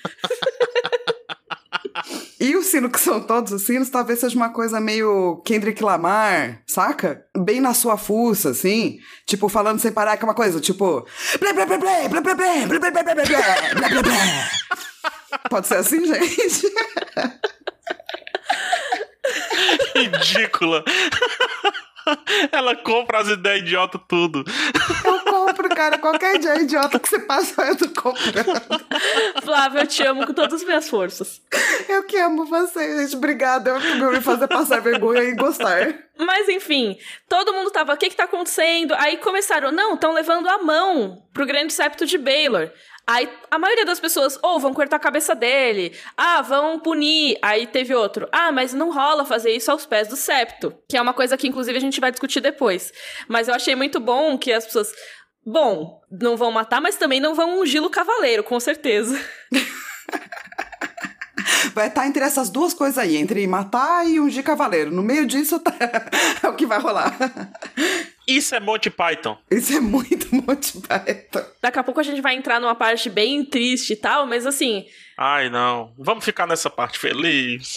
E 2.40 2.54
o 2.54 2.62
sino 2.62 2.88
que 2.88 3.00
são 3.00 3.20
todos 3.20 3.52
os 3.52 3.62
sinos, 3.62 3.90
talvez 3.90 4.20
seja 4.20 4.36
uma 4.36 4.50
coisa 4.50 4.80
meio 4.80 5.42
Kendrick 5.44 5.82
Lamar, 5.82 6.62
saca? 6.66 7.24
Bem 7.36 7.60
na 7.60 7.74
sua 7.74 7.96
fuça, 7.96 8.50
assim. 8.50 8.98
Tipo, 9.26 9.48
falando 9.48 9.80
sem 9.80 9.90
parar, 9.90 10.16
que 10.16 10.24
é 10.24 10.26
uma 10.26 10.34
coisa, 10.34 10.60
tipo... 10.60 11.04
Blé, 11.40 11.52
blé, 11.52 11.66
blé, 11.66 11.78
blé, 11.78 12.08
blé, 12.08 12.20
blé, 12.20 12.34
blé, 12.34 12.64
blé, 12.64 12.78
blé, 12.78 12.90
blé, 12.90 13.02
blé, 13.02 13.14
blé, 13.14 13.88
blé, 13.88 14.02
blé. 14.02 14.48
Pode 15.50 15.66
ser 15.66 15.76
assim, 15.76 16.04
gente? 16.06 16.72
Ridícula. 19.94 20.84
Ela 22.50 22.74
compra 22.76 23.18
as 23.18 23.28
ideias 23.28 23.60
idiota 23.60 23.98
tudo. 23.98 24.44
Eu 25.04 25.20
compro, 25.59 25.68
cara. 25.74 25.98
Qualquer 25.98 26.36
ideia 26.36 26.61
idiota 26.61 26.98
que 26.98 27.09
você 27.09 27.18
passa, 27.18 27.62
eu 27.62 27.76
tô 27.76 27.88
comprando. 27.88 29.42
Flávia, 29.42 29.80
eu 29.80 29.86
te 29.86 30.02
amo 30.04 30.26
com 30.26 30.32
todas 30.32 30.54
as 30.54 30.64
minhas 30.64 30.88
forças. 30.88 31.42
Eu 31.88 32.04
que 32.04 32.16
amo 32.16 32.46
você, 32.46 33.02
gente. 33.02 33.16
Obrigada 33.16 33.74
por 33.74 34.12
me 34.12 34.20
fazer 34.20 34.46
passar 34.46 34.80
vergonha 34.80 35.22
e 35.22 35.34
gostar. 35.34 35.94
Mas 36.16 36.48
enfim, 36.48 36.96
todo 37.28 37.52
mundo 37.52 37.70
tava, 37.70 37.94
o 37.94 37.96
que 37.96 38.09
que 38.09 38.16
tá 38.16 38.24
acontecendo? 38.24 38.94
Aí 38.94 39.18
começaram, 39.18 39.70
não, 39.70 39.94
estão 39.94 40.12
levando 40.12 40.48
a 40.48 40.59
mão 40.59 41.22
pro 41.32 41.46
grande 41.46 41.72
septo 41.72 42.06
de 42.06 42.18
Baylor. 42.18 42.70
Aí 43.09 43.26
a 43.50 43.59
maioria 43.59 43.86
das 43.86 43.98
pessoas, 43.98 44.38
ou 44.42 44.56
oh, 44.56 44.59
vão 44.59 44.74
cortar 44.74 44.96
a 44.96 45.00
cabeça 45.00 45.34
dele, 45.34 45.96
ah, 46.14 46.42
vão 46.42 46.78
punir. 46.78 47.38
Aí 47.40 47.66
teve 47.66 47.94
outro, 47.94 48.28
ah, 48.30 48.52
mas 48.52 48.74
não 48.74 48.92
rola 48.92 49.24
fazer 49.24 49.50
isso 49.50 49.70
aos 49.70 49.86
pés 49.86 50.09
do 50.09 50.16
septo. 50.16 50.74
Que 50.86 50.94
é 50.94 51.00
uma 51.00 51.14
coisa 51.14 51.34
que, 51.34 51.48
inclusive, 51.48 51.78
a 51.78 51.80
gente 51.80 52.00
vai 52.00 52.11
discutir 52.11 52.42
depois. 52.42 52.92
Mas 53.26 53.48
eu 53.48 53.54
achei 53.54 53.74
muito 53.74 53.98
bom 53.98 54.36
que 54.36 54.52
as 54.52 54.66
pessoas. 54.66 54.92
Bom, 55.51 56.03
não 56.11 56.36
vão 56.36 56.53
matar, 56.53 56.78
mas 56.78 56.96
também 56.96 57.20
não 57.20 57.34
vão 57.34 57.59
ungir 57.59 57.82
o 57.82 57.88
cavaleiro, 57.88 58.44
com 58.44 58.61
certeza. 58.61 59.18
vai 61.74 61.88
estar 61.88 62.03
tá 62.03 62.07
entre 62.07 62.22
essas 62.22 62.51
duas 62.51 62.74
coisas 62.74 62.99
aí, 62.99 63.16
entre 63.16 63.46
matar 63.46 64.07
e 64.07 64.20
ungir 64.20 64.44
cavaleiro. 64.44 64.90
No 64.90 65.03
meio 65.03 65.24
disso 65.24 65.59
tá... 65.59 65.72
é 66.44 66.49
o 66.49 66.55
que 66.55 66.66
vai 66.66 66.78
rolar. 66.78 67.16
Isso 68.26 68.55
é 68.55 68.61
Monty 68.61 68.90
Python. 68.90 69.38
Isso 69.51 69.72
é 69.72 69.80
muito 69.80 70.28
Monty 70.36 70.82
Python. 70.82 71.46
Daqui 71.62 71.78
a 71.78 71.82
pouco 71.82 72.01
a 72.01 72.03
gente 72.03 72.20
vai 72.20 72.34
entrar 72.34 72.61
numa 72.61 72.74
parte 72.74 73.09
bem 73.09 73.42
triste 73.42 73.94
e 73.94 73.96
tal, 73.96 74.26
mas 74.26 74.44
assim. 74.44 74.84
Ai, 75.16 75.49
não. 75.49 75.94
Vamos 75.96 76.26
ficar 76.26 76.46
nessa 76.46 76.68
parte 76.68 76.99
feliz. 76.99 77.74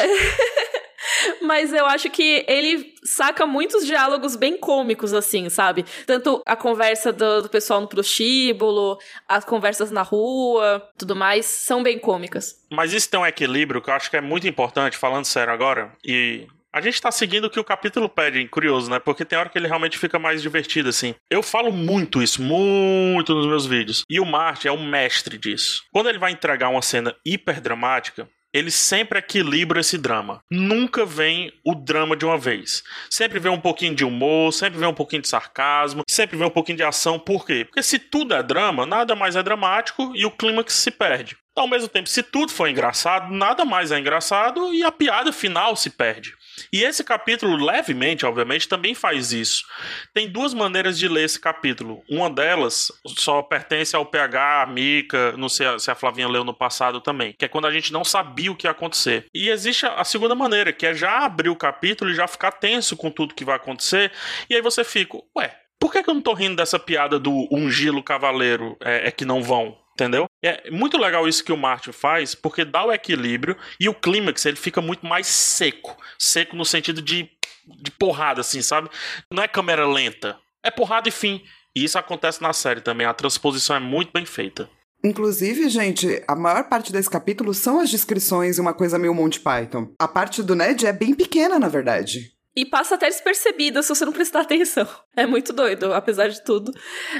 Mas 1.42 1.74
eu 1.74 1.86
acho 1.86 2.10
que 2.10 2.46
ele 2.48 2.94
saca 3.04 3.46
muitos 3.46 3.86
diálogos 3.86 4.36
bem 4.36 4.58
cômicos, 4.58 5.14
assim, 5.14 5.50
sabe? 5.50 5.86
Tanto 6.06 6.42
a 6.46 6.56
conversa 6.56 7.12
do, 7.12 7.44
do 7.44 7.50
pessoal 7.50 7.82
no 7.82 7.88
prostíbulo, 7.88 8.98
as 9.28 9.44
conversas 9.44 9.92
na 9.92 10.02
rua, 10.02 10.88
tudo 10.98 11.16
mais, 11.16 11.46
são 11.46 11.84
bem 11.84 12.00
cômicas. 12.00 12.66
Mas 12.72 12.94
isso 12.94 13.10
tem 13.10 13.20
um 13.20 13.26
equilíbrio 13.26 13.82
que 13.82 13.90
eu 13.90 13.94
acho 13.94 14.10
que 14.10 14.18
é 14.18 14.22
muito 14.22 14.48
importante, 14.48 14.98
falando 14.98 15.26
sério 15.26 15.54
agora, 15.54 15.92
e 16.06 16.48
a 16.74 16.80
gente 16.80 17.02
tá 17.02 17.12
seguindo 17.12 17.46
o 17.46 17.50
que 17.50 17.60
o 17.60 17.64
capítulo 17.64 18.08
pede, 18.08 18.48
curioso, 18.48 18.90
né? 18.90 18.98
Porque 18.98 19.26
tem 19.26 19.38
hora 19.38 19.50
que 19.50 19.58
ele 19.58 19.68
realmente 19.68 19.98
fica 19.98 20.18
mais 20.18 20.42
divertido, 20.42 20.88
assim. 20.88 21.14
Eu 21.30 21.44
falo 21.44 21.72
muito 21.72 22.24
isso, 22.24 22.42
muito 22.42 23.36
nos 23.36 23.46
meus 23.46 23.66
vídeos. 23.66 24.04
E 24.10 24.20
o 24.20 24.26
Martin 24.26 24.70
é 24.70 24.72
um 24.72 24.88
mestre 24.88 25.38
disso. 25.38 25.84
Quando 25.92 26.08
ele 26.08 26.18
vai 26.18 26.32
entregar 26.32 26.70
uma 26.70 26.82
cena 26.82 27.14
hiper 27.26 27.60
dramática, 27.60 28.30
ele 28.54 28.72
sempre 28.72 29.20
equilibra 29.20 29.80
esse 29.80 29.98
drama. 29.98 30.44
Nunca 30.50 31.06
vem 31.06 31.54
o 31.64 31.74
drama 31.74 32.16
de 32.16 32.26
uma 32.26 32.38
vez. 32.38 32.84
Sempre 33.10 33.40
vem 33.40 33.52
um 33.52 33.60
pouquinho 33.60 33.96
de 33.96 34.04
humor, 34.04 34.52
sempre 34.52 34.80
vem 34.80 34.88
um 34.88 34.94
pouquinho 34.94 35.22
de 35.22 35.28
sarcasmo, 35.28 36.04
sempre 36.10 36.38
vem 36.38 36.48
um 36.48 36.52
pouquinho 36.52 36.78
de 36.78 36.84
ação. 36.84 37.18
Por 37.18 37.46
quê? 37.46 37.66
Porque 37.66 37.84
se 37.84 37.98
tudo 37.98 38.34
é 38.34 38.44
drama, 38.44 38.86
nada 38.86 39.16
mais 39.16 39.36
é 39.36 39.44
dramático 39.44 40.12
e 40.16 40.26
o 40.26 40.32
clímax 40.32 40.74
se 40.74 40.92
perde. 40.92 41.38
Ao 41.56 41.68
mesmo 41.68 41.90
tempo, 41.90 42.08
se 42.08 42.24
tudo 42.24 42.52
for 42.52 42.70
engraçado, 42.70 43.34
nada 43.34 43.66
mais 43.66 43.92
é 43.92 44.00
engraçado 44.00 44.74
e 44.74 44.84
a 44.84 44.92
piada 44.92 45.34
final 45.34 45.76
se 45.76 45.90
perde. 45.90 46.34
E 46.72 46.84
esse 46.84 47.04
capítulo, 47.04 47.64
levemente, 47.64 48.26
obviamente, 48.26 48.68
também 48.68 48.94
faz 48.94 49.32
isso. 49.32 49.66
Tem 50.14 50.30
duas 50.30 50.54
maneiras 50.54 50.98
de 50.98 51.08
ler 51.08 51.24
esse 51.24 51.40
capítulo. 51.40 52.04
Uma 52.10 52.30
delas 52.30 52.92
só 53.08 53.42
pertence 53.42 53.96
ao 53.96 54.06
PH, 54.06 54.64
a 54.64 54.66
Mika, 54.66 55.34
não 55.38 55.50
sei 55.50 55.68
se 55.80 55.90
a 55.92 55.96
Flavinha 55.96 56.28
leu 56.28 56.44
no 56.44 56.54
passado 56.54 57.02
também, 57.02 57.34
que 57.38 57.46
é 57.46 57.48
quando 57.48 57.68
a 57.68 57.72
gente 57.72 57.94
não 57.94 58.04
sabia 58.04 58.52
o 58.52 58.56
que 58.56 58.68
ia 58.68 58.72
acontecer. 58.72 59.26
E 59.34 59.50
existe 59.50 59.86
a 59.86 60.04
segunda 60.04 60.36
maneira, 60.36 60.74
que 60.74 60.86
é 60.86 60.94
já 60.94 61.26
abrir 61.26 61.50
o 61.50 61.56
capítulo 61.56 62.12
e 62.12 62.16
já 62.16 62.28
ficar 62.28 62.52
tenso 62.52 62.96
com 62.96 63.10
tudo 63.10 63.36
que 63.36 63.46
vai 63.46 63.56
acontecer, 63.56 64.12
e 64.50 64.56
aí 64.56 64.62
você 64.62 64.84
fica, 64.84 65.18
ué, 65.38 65.56
por 65.80 65.92
que, 65.92 66.04
que 66.04 66.10
eu 66.10 66.14
não 66.14 66.22
tô 66.22 66.34
rindo 66.34 66.56
dessa 66.56 66.78
piada 66.78 67.20
do 67.20 67.48
ungilo 67.52 68.04
cavaleiro 68.04 68.78
é, 68.82 69.08
é 69.08 69.12
que 69.12 69.26
não 69.26 69.42
vão? 69.42 69.78
entendeu? 70.02 70.28
É 70.44 70.72
muito 70.72 70.98
legal 70.98 71.28
isso 71.28 71.44
que 71.44 71.52
o 71.52 71.58
Martin 71.58 71.92
faz, 71.92 72.34
porque 72.34 72.66
dá 72.66 72.84
o 72.84 72.92
equilíbrio 72.92 73.56
e 73.80 73.88
o 73.88 73.94
clímax 73.94 74.46
ele 74.46 74.58
fica 74.58 74.82
muito 74.82 75.06
mais 75.06 75.28
seco. 75.28 75.96
Seco 76.18 76.56
no 76.56 76.66
sentido 76.66 77.02
de, 77.02 77.30
de 77.66 77.92
porrada, 77.92 78.42
assim, 78.42 78.62
sabe? 78.62 78.90
Não 79.32 79.44
é 79.44 79.48
câmera 79.48 79.88
lenta. 79.88 80.38
É 80.64 80.72
porrada 80.72 81.08
e 81.10 81.12
fim. 81.12 81.44
E 81.76 81.84
isso 81.84 81.98
acontece 81.98 82.42
na 82.42 82.54
série 82.54 82.82
também. 82.82 83.06
A 83.06 83.14
transposição 83.14 83.76
é 83.76 83.80
muito 83.80 84.12
bem 84.12 84.26
feita. 84.26 84.70
Inclusive, 85.04 85.68
gente, 85.70 86.24
a 86.28 86.36
maior 86.36 86.70
parte 86.70 86.92
desse 86.92 87.10
capítulo 87.10 87.54
são 87.54 87.80
as 87.80 87.90
descrições 87.90 88.58
e 88.58 88.62
uma 88.62 88.74
coisa 88.74 89.00
meio 89.00 89.16
Monty 89.16 89.40
Python. 89.40 89.92
A 90.00 90.08
parte 90.08 90.44
do 90.44 90.56
Ned 90.56 90.86
é 90.86 90.94
bem 90.94 91.16
pequena, 91.16 91.58
na 91.58 91.68
verdade. 91.68 92.32
E 92.56 92.66
passa 92.66 92.96
até 92.96 93.08
despercebida 93.08 93.82
se 93.82 93.90
você 93.90 94.04
não 94.04 94.12
prestar 94.12 94.42
atenção. 94.42 94.88
É 95.16 95.26
muito 95.26 95.54
doido, 95.54 95.94
apesar 95.94 96.28
de 96.28 96.44
tudo. 96.44 96.72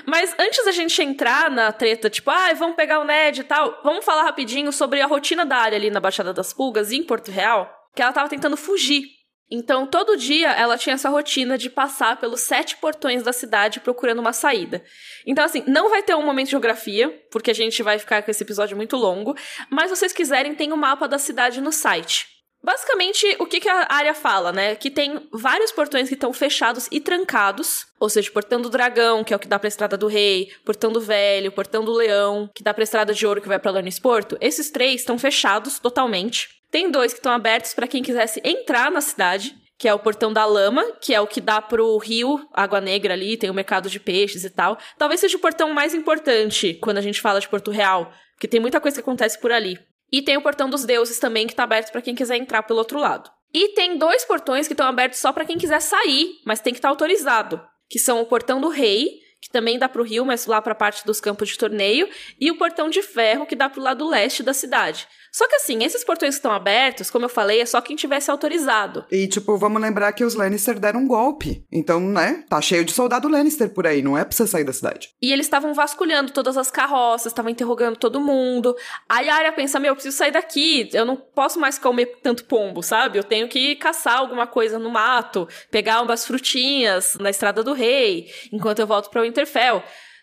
Mas 0.06 0.36
antes 0.38 0.66
da 0.66 0.72
gente 0.72 1.02
entrar 1.02 1.50
na 1.50 1.72
treta, 1.72 2.10
tipo, 2.10 2.30
ah, 2.30 2.54
vamos 2.54 2.76
pegar 2.76 3.00
o 3.00 3.06
Ned 3.06 3.42
e 3.42 3.44
tal, 3.44 3.80
vamos 3.84 4.04
falar 4.04 4.24
rapidinho 4.24 4.72
sobre 4.72 5.02
a 5.02 5.08
rotina 5.08 5.46
da 5.46 5.58
área 5.58 5.78
ali 5.78 5.90
na 5.90 6.00
Baixada 6.00 6.34
das 6.34 6.52
Pulgas, 6.52 6.92
em 6.92 7.04
Porto 7.04 7.32
Real, 7.32 7.72
que 7.96 8.02
ela 8.02 8.12
tava 8.12 8.30
tentando 8.30 8.58
fugir. 8.58 9.06
Então, 9.54 9.86
todo 9.86 10.16
dia 10.16 10.50
ela 10.52 10.78
tinha 10.78 10.96
essa 10.96 11.10
rotina 11.10 11.58
de 11.58 11.70
passar 11.70 12.18
pelos 12.18 12.40
sete 12.40 12.78
portões 12.78 13.22
da 13.22 13.34
cidade 13.34 13.82
procurando 13.82 14.20
uma 14.20 14.32
saída. 14.32 14.82
Então, 15.28 15.44
assim, 15.44 15.62
não 15.68 15.90
vai 15.90 16.02
ter 16.02 16.16
um 16.16 16.26
momento 16.26 16.46
de 16.46 16.52
geografia, 16.52 17.10
porque 17.30 17.52
a 17.52 17.54
gente 17.54 17.84
vai 17.84 18.00
ficar 18.00 18.24
com 18.24 18.32
esse 18.32 18.44
episódio 18.44 18.78
muito 18.78 18.96
longo, 18.96 19.36
mas 19.70 19.90
se 19.90 19.98
vocês 19.98 20.14
quiserem, 20.14 20.56
tem 20.56 20.72
o 20.72 20.76
um 20.76 20.78
mapa 20.78 21.06
da 21.06 21.18
cidade 21.18 21.60
no 21.60 21.72
site. 21.72 22.41
Basicamente, 22.64 23.36
o 23.40 23.46
que, 23.46 23.60
que 23.60 23.68
a 23.68 23.88
área 23.90 24.14
fala, 24.14 24.52
né? 24.52 24.76
Que 24.76 24.92
tem 24.92 25.28
vários 25.32 25.72
portões 25.72 26.08
que 26.08 26.14
estão 26.14 26.32
fechados 26.32 26.88
e 26.92 27.00
trancados. 27.00 27.88
Ou 28.00 28.08
seja, 28.08 28.32
portão 28.32 28.62
do 28.62 28.70
dragão, 28.70 29.24
que 29.24 29.34
é 29.34 29.36
o 29.36 29.40
que 29.40 29.48
dá 29.48 29.58
pra 29.58 29.68
estrada 29.68 29.98
do 29.98 30.08
rei, 30.08 30.52
portão 30.64 30.92
do 30.92 31.02
velho, 31.02 31.52
portão 31.52 31.84
do 31.84 31.92
leão, 31.92 32.50
que 32.56 32.64
dá 32.64 32.74
pra 32.74 32.84
estrada 32.84 33.14
de 33.14 33.26
ouro 33.26 33.42
que 33.42 33.48
vai 33.48 33.58
pra 33.58 33.72
Lanis 33.72 34.00
Porto. 34.00 34.38
Esses 34.40 34.70
três 34.70 35.02
estão 35.02 35.18
fechados 35.18 35.80
totalmente. 35.80 36.50
Tem 36.70 36.90
dois 36.90 37.14
que 37.14 37.20
estão 37.20 37.34
abertos 37.34 37.74
para 37.74 37.88
quem 37.88 38.04
quisesse 38.04 38.40
entrar 38.46 38.92
na 38.92 39.02
cidade, 39.02 39.56
que 39.78 39.88
é 39.88 39.94
o 39.94 40.00
portão 40.00 40.32
da 40.32 40.46
lama, 40.46 40.86
que 41.02 41.14
é 41.14 41.20
o 41.20 41.26
que 41.26 41.42
dá 41.42 41.60
pro 41.60 41.98
rio 41.98 42.48
Água 42.54 42.80
Negra 42.80 43.16
ali, 43.16 43.36
tem 43.36 43.50
o 43.50 43.54
mercado 43.54 43.90
de 43.90 44.00
peixes 44.00 44.44
e 44.44 44.50
tal. 44.52 44.78
Talvez 44.98 45.20
seja 45.20 45.36
o 45.36 45.42
portão 45.42 45.74
mais 45.74 45.96
importante 45.96 46.76
quando 46.76 47.00
a 47.00 47.02
gente 47.02 47.20
fala 47.20 47.42
de 47.42 47.50
Porto 47.50 47.72
Real, 47.72 48.14
porque 48.36 48.48
tem 48.48 48.60
muita 48.60 48.80
coisa 48.80 48.98
que 48.98 49.02
acontece 49.02 49.40
por 49.42 49.52
ali. 49.52 49.80
E 50.12 50.22
tem 50.22 50.38
o 50.38 50.42
portão 50.42 50.70
dos 50.70 50.86
deuses 50.86 51.20
também, 51.20 51.48
que 51.48 51.56
tá 51.56 51.64
aberto 51.64 51.92
para 51.92 52.02
quem 52.02 52.14
quiser 52.14 52.36
entrar 52.36 52.64
pelo 52.64 52.80
outro 52.80 53.00
lado. 53.00 53.32
E 53.54 53.70
tem 53.70 53.98
dois 53.98 54.26
portões 54.26 54.68
que 54.68 54.74
estão 54.74 54.88
abertos 54.88 55.20
só 55.20 55.32
para 55.32 55.46
quem 55.46 55.58
quiser 55.58 55.82
sair, 55.82 56.40
mas 56.46 56.60
tem 56.60 56.74
que 56.74 56.80
estar 56.80 56.88
tá 56.88 56.92
autorizado, 56.92 57.62
que 57.90 58.00
são 58.00 58.22
o 58.22 58.26
portão 58.26 58.60
do 58.60 58.70
rei, 58.70 59.20
que 59.42 59.50
também 59.50 59.80
dá 59.80 59.90
pro 59.90 60.04
rio, 60.04 60.26
mas 60.26 60.46
lá 60.46 60.62
para 60.62 60.74
a 60.74 60.76
parte 60.76 61.06
dos 61.06 61.20
campos 61.20 61.50
de 61.50 61.58
torneio, 61.58 62.08
e 62.40 62.52
o 62.52 62.58
portão 62.58 62.90
de 62.90 63.02
ferro, 63.02 63.46
que 63.46 63.56
dá 63.56 63.70
pro 63.70 63.82
lado 63.82 64.08
leste 64.08 64.44
da 64.44 64.54
cidade. 64.54 65.08
Só 65.32 65.48
que 65.48 65.56
assim, 65.56 65.84
esses 65.84 66.04
portões 66.04 66.36
que 66.36 66.40
estão 66.40 66.52
abertos, 66.52 67.10
como 67.10 67.26
eu 67.26 67.30
falei, 67.30 67.62
é 67.62 67.66
só 67.66 67.80
quem 67.80 67.96
tivesse 67.96 68.30
autorizado. 68.30 69.06
E 69.10 69.28
tipo, 69.28 69.58
vamos 69.58 69.82
lembrar 69.82 70.12
que 70.12 70.26
os 70.26 70.36
Lannister 70.36 70.78
deram 70.78 71.02
um 71.02 71.08
golpe. 71.08 71.66
Então, 71.72 72.02
né, 72.02 72.44
tá 72.50 72.60
cheio 72.60 72.84
de 72.84 72.92
soldado 72.92 73.30
Lannister 73.30 73.70
por 73.70 73.88
aí, 73.88 74.02
não 74.02 74.18
é 74.18 74.26
pra 74.26 74.36
você 74.36 74.46
sair 74.46 74.66
da 74.66 74.74
cidade. 74.74 75.10
E 75.22 75.32
eles 75.32 75.46
estavam 75.46 75.74
vasculhando 75.74 76.34
todas 76.34 76.58
as 76.58 76.70
carroças, 76.70 77.28
estavam 77.28 77.50
interrogando 77.50 77.96
todo 77.96 78.20
mundo. 78.20 78.76
Aí 79.08 79.30
a 79.30 79.36
Arya 79.36 79.54
pensa, 79.54 79.80
meu, 79.80 79.92
eu 79.92 79.96
preciso 79.96 80.18
sair 80.18 80.32
daqui, 80.32 80.90
eu 80.92 81.06
não 81.06 81.16
posso 81.16 81.60
mais 81.60 81.80
comer 81.80 82.20
tanto 82.22 82.44
pombo, 82.44 82.84
sabe? 82.84 83.18
Eu 83.18 83.24
tenho 83.24 83.48
que 83.48 83.76
caçar 83.78 84.18
alguma 84.18 84.46
coisa 84.46 84.78
no 84.78 84.90
mato, 84.90 85.48
pegar 85.70 86.02
umas 86.02 86.26
frutinhas 86.26 87.16
na 87.20 87.30
estrada 87.30 87.64
do 87.64 87.74
rei, 87.74 88.30
enquanto 88.52 88.80
eu 88.80 88.88
volto 88.88 89.10
para 89.10 89.22
o 89.22 89.24
Winterfell. 89.24 89.82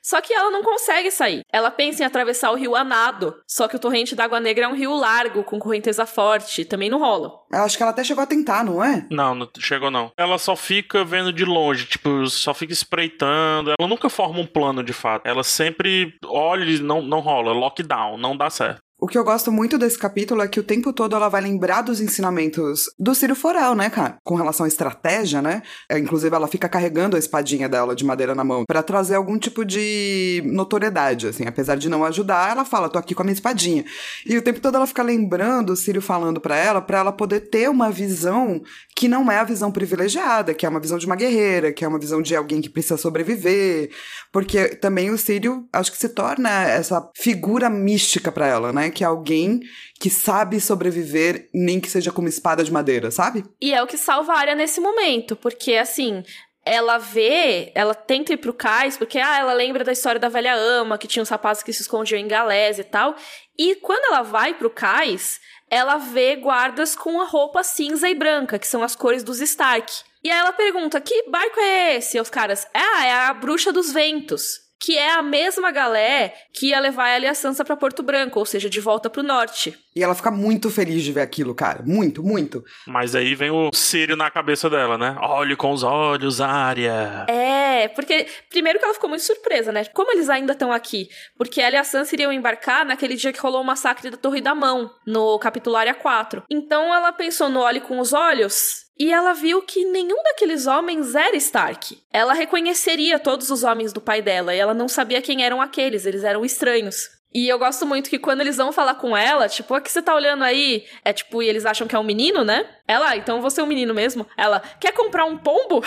Só 0.09 0.23
que 0.23 0.33
ela 0.33 0.51
não 0.51 0.63
consegue 0.63 1.11
sair. 1.11 1.43
Ela 1.53 1.71
pensa 1.71 2.03
em 2.03 2.07
atravessar 2.07 2.51
o 2.51 2.55
rio 2.55 2.75
a 2.75 2.83
nado. 2.83 3.37
Só 3.47 3.69
que 3.69 3.77
o 3.77 3.79
torrente 3.79 4.17
da 4.17 4.25
Água 4.25 4.41
Negra 4.41 4.65
é 4.65 4.69
um 4.69 4.75
rio 4.75 4.95
largo, 4.95 5.45
com 5.45 5.59
correnteza 5.59 6.07
forte. 6.07 6.65
Também 6.65 6.89
não 6.89 6.99
rola. 6.99 7.31
Eu 7.53 7.61
acho 7.61 7.77
que 7.77 7.83
ela 7.83 7.93
até 7.93 8.03
chegou 8.03 8.25
a 8.25 8.27
tentar, 8.27 8.65
não 8.65 8.83
é? 8.83 9.07
Não, 9.11 9.35
não 9.35 9.47
chegou 9.59 9.91
não. 9.91 10.11
Ela 10.17 10.39
só 10.39 10.57
fica 10.57 11.05
vendo 11.05 11.31
de 11.31 11.45
longe, 11.45 11.85
tipo, 11.85 12.27
só 12.29 12.55
fica 12.55 12.73
espreitando. 12.73 13.75
Ela 13.79 13.87
nunca 13.87 14.09
forma 14.09 14.41
um 14.41 14.47
plano 14.47 14.83
de 14.83 14.95
fato. 14.95 15.27
Ela 15.27 15.43
sempre 15.43 16.15
olha 16.25 16.65
e 16.65 16.79
não, 16.79 17.03
não 17.03 17.21
rola. 17.21 17.53
Lockdown, 17.53 18.17
não 18.17 18.35
dá 18.35 18.49
certo. 18.49 18.81
O 19.01 19.07
que 19.07 19.17
eu 19.17 19.23
gosto 19.23 19.53
muito 19.53 19.79
desse 19.79 19.97
capítulo 19.97 20.43
é 20.43 20.49
que 20.49 20.59
o 20.59 20.63
tempo 20.65 20.93
todo 20.93 21.15
ela 21.15 21.29
vai 21.29 21.41
lembrar 21.41 21.83
dos 21.83 22.01
ensinamentos 22.01 22.91
do 22.99 23.15
Ciro 23.15 23.37
Forel, 23.37 23.77
né, 23.77 23.89
cara? 23.89 24.19
Com 24.25 24.35
relação 24.35 24.65
à 24.65 24.69
estratégia, 24.69 25.41
né? 25.41 25.63
É, 25.89 25.97
inclusive, 25.97 26.35
ela 26.35 26.49
fica 26.49 26.69
carregando 26.69 27.15
a 27.15 27.19
espadinha 27.19 27.69
dela 27.69 27.95
de 27.95 28.05
madeira 28.05 28.35
na 28.35 28.43
mão 28.43 28.65
para 28.67 28.83
trazer 28.83 29.15
algum 29.15 29.39
tipo 29.39 29.65
de 29.65 30.43
notoriedade, 30.47 31.29
assim. 31.29 31.47
Apesar 31.47 31.77
de 31.77 31.89
não 31.89 32.05
ajudar, 32.05 32.51
ela 32.51 32.65
fala, 32.65 32.89
tô 32.89 32.99
aqui 32.99 33.15
com 33.15 33.23
a 33.23 33.25
minha 33.25 33.35
espadinha. 33.35 33.85
E 34.27 34.37
o 34.37 34.43
tempo 34.43 34.59
todo 34.59 34.75
ela 34.75 34.87
fica 34.87 35.05
lembrando 35.05 35.75
o 35.75 35.77
Ciro 35.77 36.03
falando 36.03 36.41
para 36.41 36.57
ela, 36.57 36.81
para 36.81 36.99
ela 36.99 37.13
poder 37.13 37.49
ter 37.51 37.71
uma 37.71 37.93
visão 37.93 38.61
que 38.97 39.07
não 39.07 39.31
é 39.31 39.39
a 39.39 39.45
visão 39.45 39.71
privilegiada, 39.71 40.53
que 40.53 40.67
é 40.67 40.69
uma 40.69 40.81
visão 40.81 40.99
de 40.99 41.07
uma 41.07 41.15
guerreira, 41.15 41.73
que 41.73 41.85
é 41.85 41.89
uma 41.89 42.01
visão 42.01 42.21
de 42.21 42.35
alguém 42.35 42.61
que 42.61 42.69
precisa 42.69 42.97
sobreviver. 42.97 43.91
Porque 44.33 44.71
também 44.75 45.09
o 45.11 45.17
Círio, 45.17 45.69
acho 45.73 45.93
que 45.93 45.99
se 45.99 46.09
torna 46.09 46.65
essa 46.65 47.09
figura 47.17 47.71
mística 47.71 48.33
para 48.33 48.49
ela, 48.49 48.73
né? 48.73 48.88
Que 48.91 49.05
é 49.05 49.07
alguém 49.07 49.61
que 49.99 50.11
sabe 50.11 50.61
sobreviver, 50.61 51.49
nem 51.53 51.81
que 51.81 51.91
seja 51.91 52.13
com 52.13 52.21
uma 52.21 52.29
espada 52.29 52.63
de 52.63 52.73
madeira, 52.73 53.11
sabe? 53.11 53.45
E 53.61 53.73
é 53.73 53.83
o 53.83 53.87
que 53.87 53.97
salva 53.97 54.33
a 54.33 54.39
área 54.39 54.55
nesse 54.55 54.81
momento, 54.81 55.35
porque 55.35 55.75
assim, 55.75 56.23
ela 56.65 56.99
vê, 56.99 57.73
ela 57.75 57.95
tenta 57.95 58.33
ir 58.33 58.37
pro 58.37 58.53
cais, 58.53 58.97
porque 58.97 59.19
ah, 59.19 59.39
ela 59.39 59.53
lembra 59.55 59.83
da 59.83 59.93
história 59.93 60.21
da 60.21 60.29
velha 60.29 60.55
ama, 60.55 60.99
que 60.99 61.09
tinha 61.09 61.23
uns 61.23 61.29
rapazes 61.29 61.63
que 61.63 61.73
se 61.73 61.83
escondiam 61.83 62.21
em 62.21 62.29
galés 62.29 62.79
e 62.79 62.85
tal. 62.85 63.17
E 63.59 63.75
quando 63.77 64.05
ela 64.13 64.23
vai 64.23 64.55
pro 64.55 64.71
cais, 64.71 65.41
ela 65.71 65.97
vê 65.97 66.37
guardas 66.37 66.95
com 66.95 67.21
a 67.21 67.25
roupa 67.25 67.63
cinza 67.63 68.09
e 68.09 68.15
branca, 68.15 68.59
que 68.59 68.67
são 68.67 68.83
as 68.83 68.95
cores 68.95 69.23
dos 69.23 69.41
Stark. 69.41 69.93
E 70.23 70.31
aí 70.31 70.39
ela 70.39 70.53
pergunta: 70.53 71.01
que 71.01 71.29
barco 71.31 71.59
é 71.59 71.97
esse? 71.97 72.19
E 72.19 72.21
os 72.21 72.31
caras, 72.31 72.67
ah, 72.75 73.05
é 73.05 73.13
a 73.13 73.35
bruxa 73.35 73.73
dos 73.73 73.91
ventos 73.93 74.68
que 74.81 74.97
é 74.97 75.13
a 75.13 75.23
mesma 75.23 75.71
galé 75.71 76.35
que 76.53 76.69
ia 76.69 76.81
levar 76.81 77.09
ela 77.09 77.25
e 77.25 77.29
a 77.29 77.35
Sansa 77.35 77.65
para 77.65 77.77
Porto 77.77 78.03
Branco, 78.03 78.39
ou 78.39 78.47
seja, 78.47 78.71
de 78.71 78.81
volta 78.81 79.11
pro 79.11 79.23
norte. 79.23 79.79
E 79.99 80.03
ela 80.05 80.15
fica 80.15 80.31
muito 80.31 80.71
feliz 80.71 81.03
de 81.03 81.11
ver 81.11 81.23
aquilo, 81.23 81.53
cara. 81.53 81.83
Muito, 81.85 82.23
muito. 82.23 82.65
Mas 82.87 83.17
aí 83.17 83.35
vem 83.35 83.51
o 83.51 83.73
Sírio 83.75 84.15
na 84.17 84.31
cabeça 84.31 84.71
dela, 84.71 84.97
né? 84.97 85.17
Olhe 85.21 85.57
com 85.57 85.73
os 85.73 85.83
olhos, 85.83 86.41
Arya. 86.41 87.27
É, 87.29 87.89
porque 87.89 88.29
primeiro 88.49 88.79
que 88.79 88.85
ela 88.85 88.95
ficou 88.95 89.09
muito 89.09 89.25
surpresa, 89.25 89.73
né? 89.73 89.85
Como 89.87 90.13
eles 90.13 90.31
ainda 90.31 90.53
estão 90.53 90.73
aqui? 90.73 91.09
Porque 91.37 91.61
ela 91.61 91.75
e 91.75 91.79
a 91.79 91.83
Sansa 91.83 92.15
iriam 92.15 92.33
embarcar 92.33 92.87
naquele 92.87 93.17
dia 93.17 93.33
que 93.33 93.41
rolou 93.41 93.61
o 93.61 93.65
massacre 93.65 94.09
da 94.09 94.17
Torre 94.17 94.41
da 94.41 94.55
Mão, 94.55 94.89
no 95.05 95.37
capítulo 95.41 95.75
Área 95.75 95.95
4. 95.95 96.45
Então 96.49 96.95
ela 96.95 97.11
pensou 97.13 97.49
no 97.49 97.59
olhe 97.59 97.81
com 97.81 97.99
os 97.99 98.13
olhos 98.13 98.87
e 98.97 99.13
ela 99.13 99.33
viu 99.33 99.63
que 99.63 99.85
nenhum 99.85 100.23
daqueles 100.23 100.69
homens 100.69 101.17
era 101.17 101.37
Stark. 101.37 102.01
Ela 102.13 102.35
reconheceria 102.35 103.19
todos 103.19 103.51
os 103.51 103.65
homens 103.65 103.93
do 103.93 104.01
pai 104.01 104.23
dela 104.23 104.55
e 104.55 104.61
ela 104.61 104.75
não 104.75 104.87
sabia 104.87 105.21
quem 105.21 105.45
eram 105.45 105.61
aqueles, 105.61 106.07
eles 106.07 106.23
eram 106.23 106.45
estranhos. 106.45 107.18
E 107.33 107.49
eu 107.49 107.59
gosto 107.59 107.85
muito 107.87 108.09
que 108.09 108.19
quando 108.19 108.41
eles 108.41 108.57
vão 108.57 108.73
falar 108.73 108.95
com 108.95 109.17
ela, 109.17 109.49
tipo, 109.49 109.77
o 109.77 109.81
que 109.81 109.91
você 109.91 110.01
tá 110.01 110.15
olhando 110.15 110.45
aí? 110.45 110.87
É 111.05 111.13
tipo, 111.13 111.43
e 111.43 111.49
eles 111.49 111.67
acham 111.67 111.87
que 111.87 111.95
é 111.95 111.99
um 111.99 112.05
menino, 112.05 112.45
né? 112.45 112.67
Ela, 112.89 113.11
ah, 113.11 113.17
então 113.19 113.43
você 113.43 113.61
é 113.61 113.65
um 113.65 113.67
menino 113.67 113.93
mesmo? 113.93 114.27
Ela, 114.35 114.63
quer 114.81 114.93
comprar 114.93 115.27
um 115.27 115.37
pombo? 115.37 115.85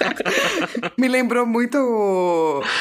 Me 0.96 1.06
lembrou 1.08 1.44
muito. 1.44 1.76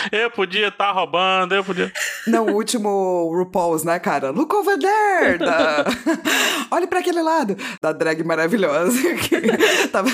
Eu 0.10 0.32
podia 0.32 0.70
estar 0.70 0.88
tá 0.88 0.92
roubando, 0.94 1.54
eu 1.54 1.66
podia. 1.66 1.92
Não, 2.26 2.46
o 2.46 2.54
último 2.54 3.30
RuPaul's, 3.36 3.84
né, 3.84 4.00
cara? 4.00 4.32
Look 4.32 4.56
over 4.56 4.80
there! 4.80 5.38
Da... 5.38 5.84
Olhe 6.72 6.88
para 6.88 7.00
aquele 7.00 7.22
lado! 7.22 7.58
Da 7.82 7.92
drag 7.92 8.24
maravilhosa. 8.24 8.98
Tava... 9.92 10.10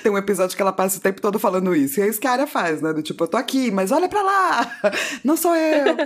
Tem 0.00 0.12
um 0.12 0.16
episódio 0.16 0.54
que 0.54 0.62
ela 0.62 0.72
passa 0.72 0.98
o 0.98 1.02
tempo 1.02 1.20
todo 1.20 1.40
falando 1.40 1.74
isso. 1.74 1.98
E 1.98 2.04
é 2.04 2.08
isso 2.08 2.20
que 2.20 2.28
a 2.28 2.32
área 2.32 2.46
faz, 2.46 2.80
né? 2.80 2.92
Do 2.92 3.02
tipo, 3.02 3.24
eu 3.24 3.28
tô 3.28 3.36
aqui, 3.36 3.72
mas 3.72 3.90
olha 3.90 4.08
pra 4.08 4.22
lá! 4.22 4.70
Não 5.24 5.36
sou 5.36 5.56
eu! 5.56 5.96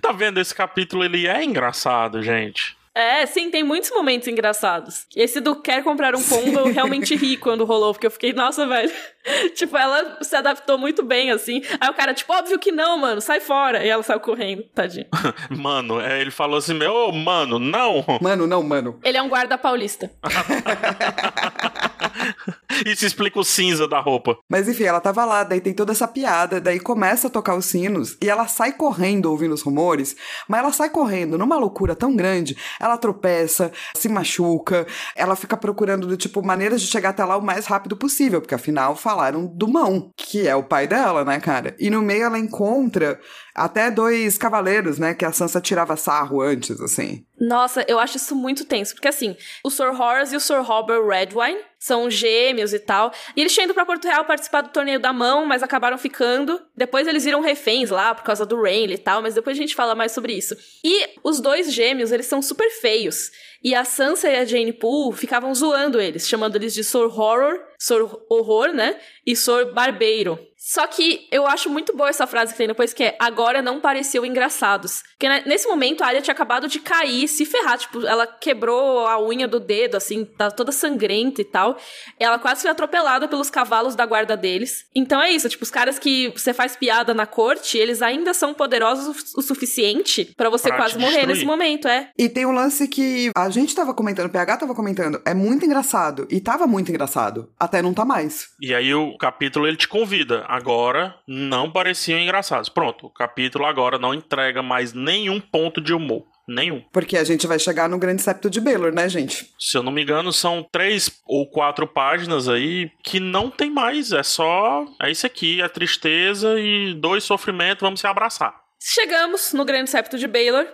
tá 0.00 0.12
vendo? 0.12 0.38
Esse 0.38 0.54
capítulo 0.54 1.02
ele 1.02 1.26
é 1.26 1.42
engraçado, 1.42 2.22
gente. 2.22 2.78
É, 2.94 3.24
sim, 3.24 3.50
tem 3.50 3.62
muitos 3.62 3.90
momentos 3.90 4.26
engraçados. 4.26 5.06
Esse 5.14 5.40
do 5.40 5.54
quer 5.54 5.82
comprar 5.84 6.14
um 6.16 6.22
pombo, 6.22 6.58
eu 6.58 6.72
realmente 6.72 7.14
ri 7.14 7.36
quando 7.36 7.64
rolou, 7.64 7.92
porque 7.92 8.06
eu 8.06 8.10
fiquei, 8.10 8.32
nossa, 8.32 8.66
velho. 8.66 8.90
tipo, 9.54 9.76
ela 9.76 10.18
se 10.22 10.34
adaptou 10.34 10.76
muito 10.76 11.02
bem, 11.02 11.30
assim. 11.30 11.62
Aí 11.80 11.88
o 11.88 11.94
cara, 11.94 12.12
tipo, 12.12 12.32
óbvio 12.32 12.58
que 12.58 12.72
não, 12.72 12.98
mano, 12.98 13.20
sai 13.20 13.40
fora. 13.40 13.84
E 13.84 13.88
ela 13.88 14.02
saiu 14.02 14.18
correndo, 14.20 14.64
tadinho. 14.74 15.06
mano, 15.50 16.00
é, 16.00 16.20
ele 16.20 16.32
falou 16.32 16.58
assim, 16.58 16.74
meu, 16.74 17.12
mano, 17.12 17.58
não. 17.58 18.04
Mano, 18.20 18.46
não, 18.46 18.62
mano. 18.62 18.98
Ele 19.04 19.16
é 19.16 19.22
um 19.22 19.28
guarda 19.28 19.56
paulista. 19.56 20.10
Isso 22.86 23.04
explica 23.04 23.38
o 23.38 23.44
cinza 23.44 23.86
da 23.86 24.00
roupa. 24.00 24.38
Mas 24.48 24.68
enfim, 24.68 24.84
ela 24.84 25.00
tava 25.00 25.24
lá, 25.24 25.44
daí 25.44 25.60
tem 25.60 25.72
toda 25.72 25.92
essa 25.92 26.08
piada, 26.08 26.60
daí 26.60 26.80
começa 26.80 27.26
a 27.26 27.30
tocar 27.30 27.56
os 27.56 27.66
sinos 27.66 28.16
e 28.22 28.28
ela 28.28 28.46
sai 28.46 28.72
correndo 28.72 29.26
ouvindo 29.26 29.54
os 29.54 29.62
rumores, 29.62 30.16
mas 30.48 30.60
ela 30.60 30.72
sai 30.72 30.90
correndo 30.90 31.38
numa 31.38 31.58
loucura 31.58 31.94
tão 31.94 32.14
grande, 32.14 32.56
ela 32.78 32.96
tropeça, 32.96 33.72
se 33.94 34.08
machuca, 34.08 34.86
ela 35.14 35.36
fica 35.36 35.56
procurando 35.56 36.06
do 36.06 36.16
tipo 36.16 36.44
maneiras 36.44 36.80
de 36.80 36.88
chegar 36.88 37.10
até 37.10 37.24
lá 37.24 37.36
o 37.36 37.42
mais 37.42 37.66
rápido 37.66 37.96
possível, 37.96 38.40
porque 38.40 38.54
afinal 38.54 38.96
falaram 38.96 39.46
do 39.46 39.68
Mão, 39.68 40.10
que 40.16 40.46
é 40.46 40.54
o 40.54 40.64
pai 40.64 40.86
dela, 40.86 41.24
né, 41.24 41.38
cara? 41.40 41.74
E 41.78 41.90
no 41.90 42.02
meio 42.02 42.24
ela 42.24 42.38
encontra 42.38 43.18
até 43.60 43.90
dois 43.90 44.38
cavaleiros, 44.38 44.98
né? 44.98 45.14
Que 45.14 45.24
a 45.24 45.32
Sansa 45.32 45.60
tirava 45.60 45.96
sarro 45.96 46.40
antes, 46.40 46.80
assim. 46.80 47.24
Nossa, 47.38 47.84
eu 47.86 47.98
acho 47.98 48.16
isso 48.16 48.34
muito 48.34 48.64
tenso. 48.64 48.94
Porque 48.94 49.08
assim, 49.08 49.36
o 49.64 49.70
Sir 49.70 49.88
Horace 49.88 50.34
e 50.34 50.36
o 50.36 50.40
Sir 50.40 50.62
Robert 50.62 51.06
Redwine 51.06 51.58
são 51.78 52.10
gêmeos 52.10 52.72
e 52.72 52.78
tal. 52.78 53.12
E 53.36 53.40
eles 53.40 53.52
tinham 53.52 53.64
ido 53.64 53.74
pra 53.74 53.86
Porto 53.86 54.06
Real 54.06 54.24
participar 54.24 54.62
do 54.62 54.70
torneio 54.70 55.00
da 55.00 55.12
mão, 55.12 55.46
mas 55.46 55.62
acabaram 55.62 55.96
ficando. 55.96 56.60
Depois 56.76 57.06
eles 57.06 57.24
viram 57.24 57.40
reféns 57.40 57.90
lá 57.90 58.14
por 58.14 58.24
causa 58.24 58.44
do 58.44 58.60
Rain 58.60 58.90
e 58.90 58.98
tal, 58.98 59.22
mas 59.22 59.34
depois 59.34 59.56
a 59.56 59.60
gente 59.60 59.74
fala 59.74 59.94
mais 59.94 60.12
sobre 60.12 60.32
isso. 60.32 60.56
E 60.84 61.08
os 61.22 61.40
dois 61.40 61.72
gêmeos, 61.72 62.12
eles 62.12 62.26
são 62.26 62.42
super 62.42 62.70
feios. 62.70 63.30
E 63.62 63.74
a 63.74 63.84
Sansa 63.84 64.28
e 64.28 64.36
a 64.36 64.44
Jane 64.44 64.72
Poole 64.72 65.16
ficavam 65.16 65.54
zoando 65.54 66.00
eles, 66.00 66.26
chamando 66.26 66.56
eles 66.56 66.72
de 66.72 66.82
Sor 66.82 67.18
Horror, 67.18 67.60
Sor 67.78 68.24
Horror, 68.28 68.72
né? 68.72 68.98
E 69.26 69.36
Sor 69.36 69.72
Barbeiro. 69.72 70.38
Só 70.70 70.86
que 70.86 71.26
eu 71.32 71.48
acho 71.48 71.68
muito 71.68 71.96
boa 71.96 72.10
essa 72.10 72.28
frase 72.28 72.52
que 72.52 72.58
tem 72.58 72.68
depois, 72.68 72.92
que 72.92 73.02
é 73.02 73.16
agora 73.18 73.60
não 73.60 73.80
pareciam 73.80 74.24
engraçados. 74.24 75.02
Porque 75.18 75.28
nesse 75.44 75.66
momento 75.66 76.04
a 76.04 76.06
Arya 76.06 76.22
tinha 76.22 76.32
acabado 76.32 76.68
de 76.68 76.78
cair, 76.78 77.26
se 77.26 77.44
ferrar. 77.44 77.76
Tipo, 77.76 78.06
ela 78.06 78.24
quebrou 78.24 79.04
a 79.08 79.20
unha 79.20 79.48
do 79.48 79.58
dedo, 79.58 79.96
assim, 79.96 80.24
tá 80.24 80.48
toda 80.48 80.70
sangrenta 80.70 81.40
e 81.40 81.44
tal. 81.44 81.76
Ela 82.20 82.38
quase 82.38 82.62
foi 82.62 82.70
atropelada 82.70 83.26
pelos 83.26 83.50
cavalos 83.50 83.96
da 83.96 84.06
guarda 84.06 84.36
deles. 84.36 84.84
Então 84.94 85.20
é 85.20 85.32
isso, 85.32 85.48
tipo, 85.48 85.64
os 85.64 85.72
caras 85.72 85.98
que 85.98 86.32
você 86.36 86.54
faz 86.54 86.76
piada 86.76 87.12
na 87.12 87.26
corte, 87.26 87.76
eles 87.76 88.00
ainda 88.00 88.32
são 88.32 88.54
poderosos 88.54 89.34
o 89.34 89.42
suficiente 89.42 90.32
para 90.36 90.48
você 90.48 90.68
pra 90.68 90.76
quase 90.76 90.96
morrer 90.96 91.26
nesse 91.26 91.44
momento, 91.44 91.88
é. 91.88 92.10
E 92.16 92.28
tem 92.28 92.46
um 92.46 92.52
lance 92.52 92.86
que 92.86 93.32
a 93.36 93.50
gente 93.50 93.74
tava 93.74 93.92
comentando, 93.92 94.26
o 94.26 94.32
PH 94.32 94.58
tava 94.58 94.74
comentando, 94.76 95.20
é 95.24 95.34
muito 95.34 95.66
engraçado. 95.66 96.28
E 96.30 96.40
tava 96.40 96.64
muito 96.68 96.90
engraçado. 96.90 97.50
Até 97.58 97.82
não 97.82 97.92
tá 97.92 98.04
mais. 98.04 98.50
E 98.60 98.72
aí 98.72 98.94
o 98.94 99.18
capítulo 99.18 99.66
ele 99.66 99.76
te 99.76 99.88
convida 99.88 100.44
agora 100.60 101.14
não 101.26 101.70
pareciam 101.70 102.20
engraçados. 102.20 102.68
Pronto, 102.68 103.06
o 103.06 103.10
capítulo 103.10 103.64
agora 103.64 103.98
não 103.98 104.14
entrega 104.14 104.62
mais 104.62 104.92
nenhum 104.92 105.40
ponto 105.40 105.80
de 105.80 105.94
humor. 105.94 106.26
Nenhum. 106.46 106.82
Porque 106.92 107.16
a 107.16 107.22
gente 107.22 107.46
vai 107.46 107.60
chegar 107.60 107.88
no 107.88 107.98
Grande 107.98 108.22
Septo 108.22 108.50
de 108.50 108.60
Baylor, 108.60 108.92
né, 108.92 109.08
gente? 109.08 109.52
Se 109.58 109.78
eu 109.78 109.84
não 109.84 109.92
me 109.92 110.02
engano, 110.02 110.32
são 110.32 110.66
três 110.70 111.20
ou 111.24 111.48
quatro 111.48 111.86
páginas 111.86 112.48
aí 112.48 112.90
que 113.04 113.20
não 113.20 113.48
tem 113.48 113.70
mais. 113.70 114.12
É 114.12 114.22
só. 114.22 114.84
É 115.00 115.10
isso 115.10 115.24
aqui, 115.24 115.62
é 115.62 115.68
tristeza 115.68 116.58
e 116.58 116.94
dois 116.94 117.22
sofrimentos, 117.22 117.80
vamos 117.80 118.00
se 118.00 118.06
abraçar. 118.06 118.52
Chegamos 118.82 119.52
no 119.52 119.64
Grande 119.64 119.90
Septo 119.90 120.18
de 120.18 120.26
Baylor, 120.26 120.66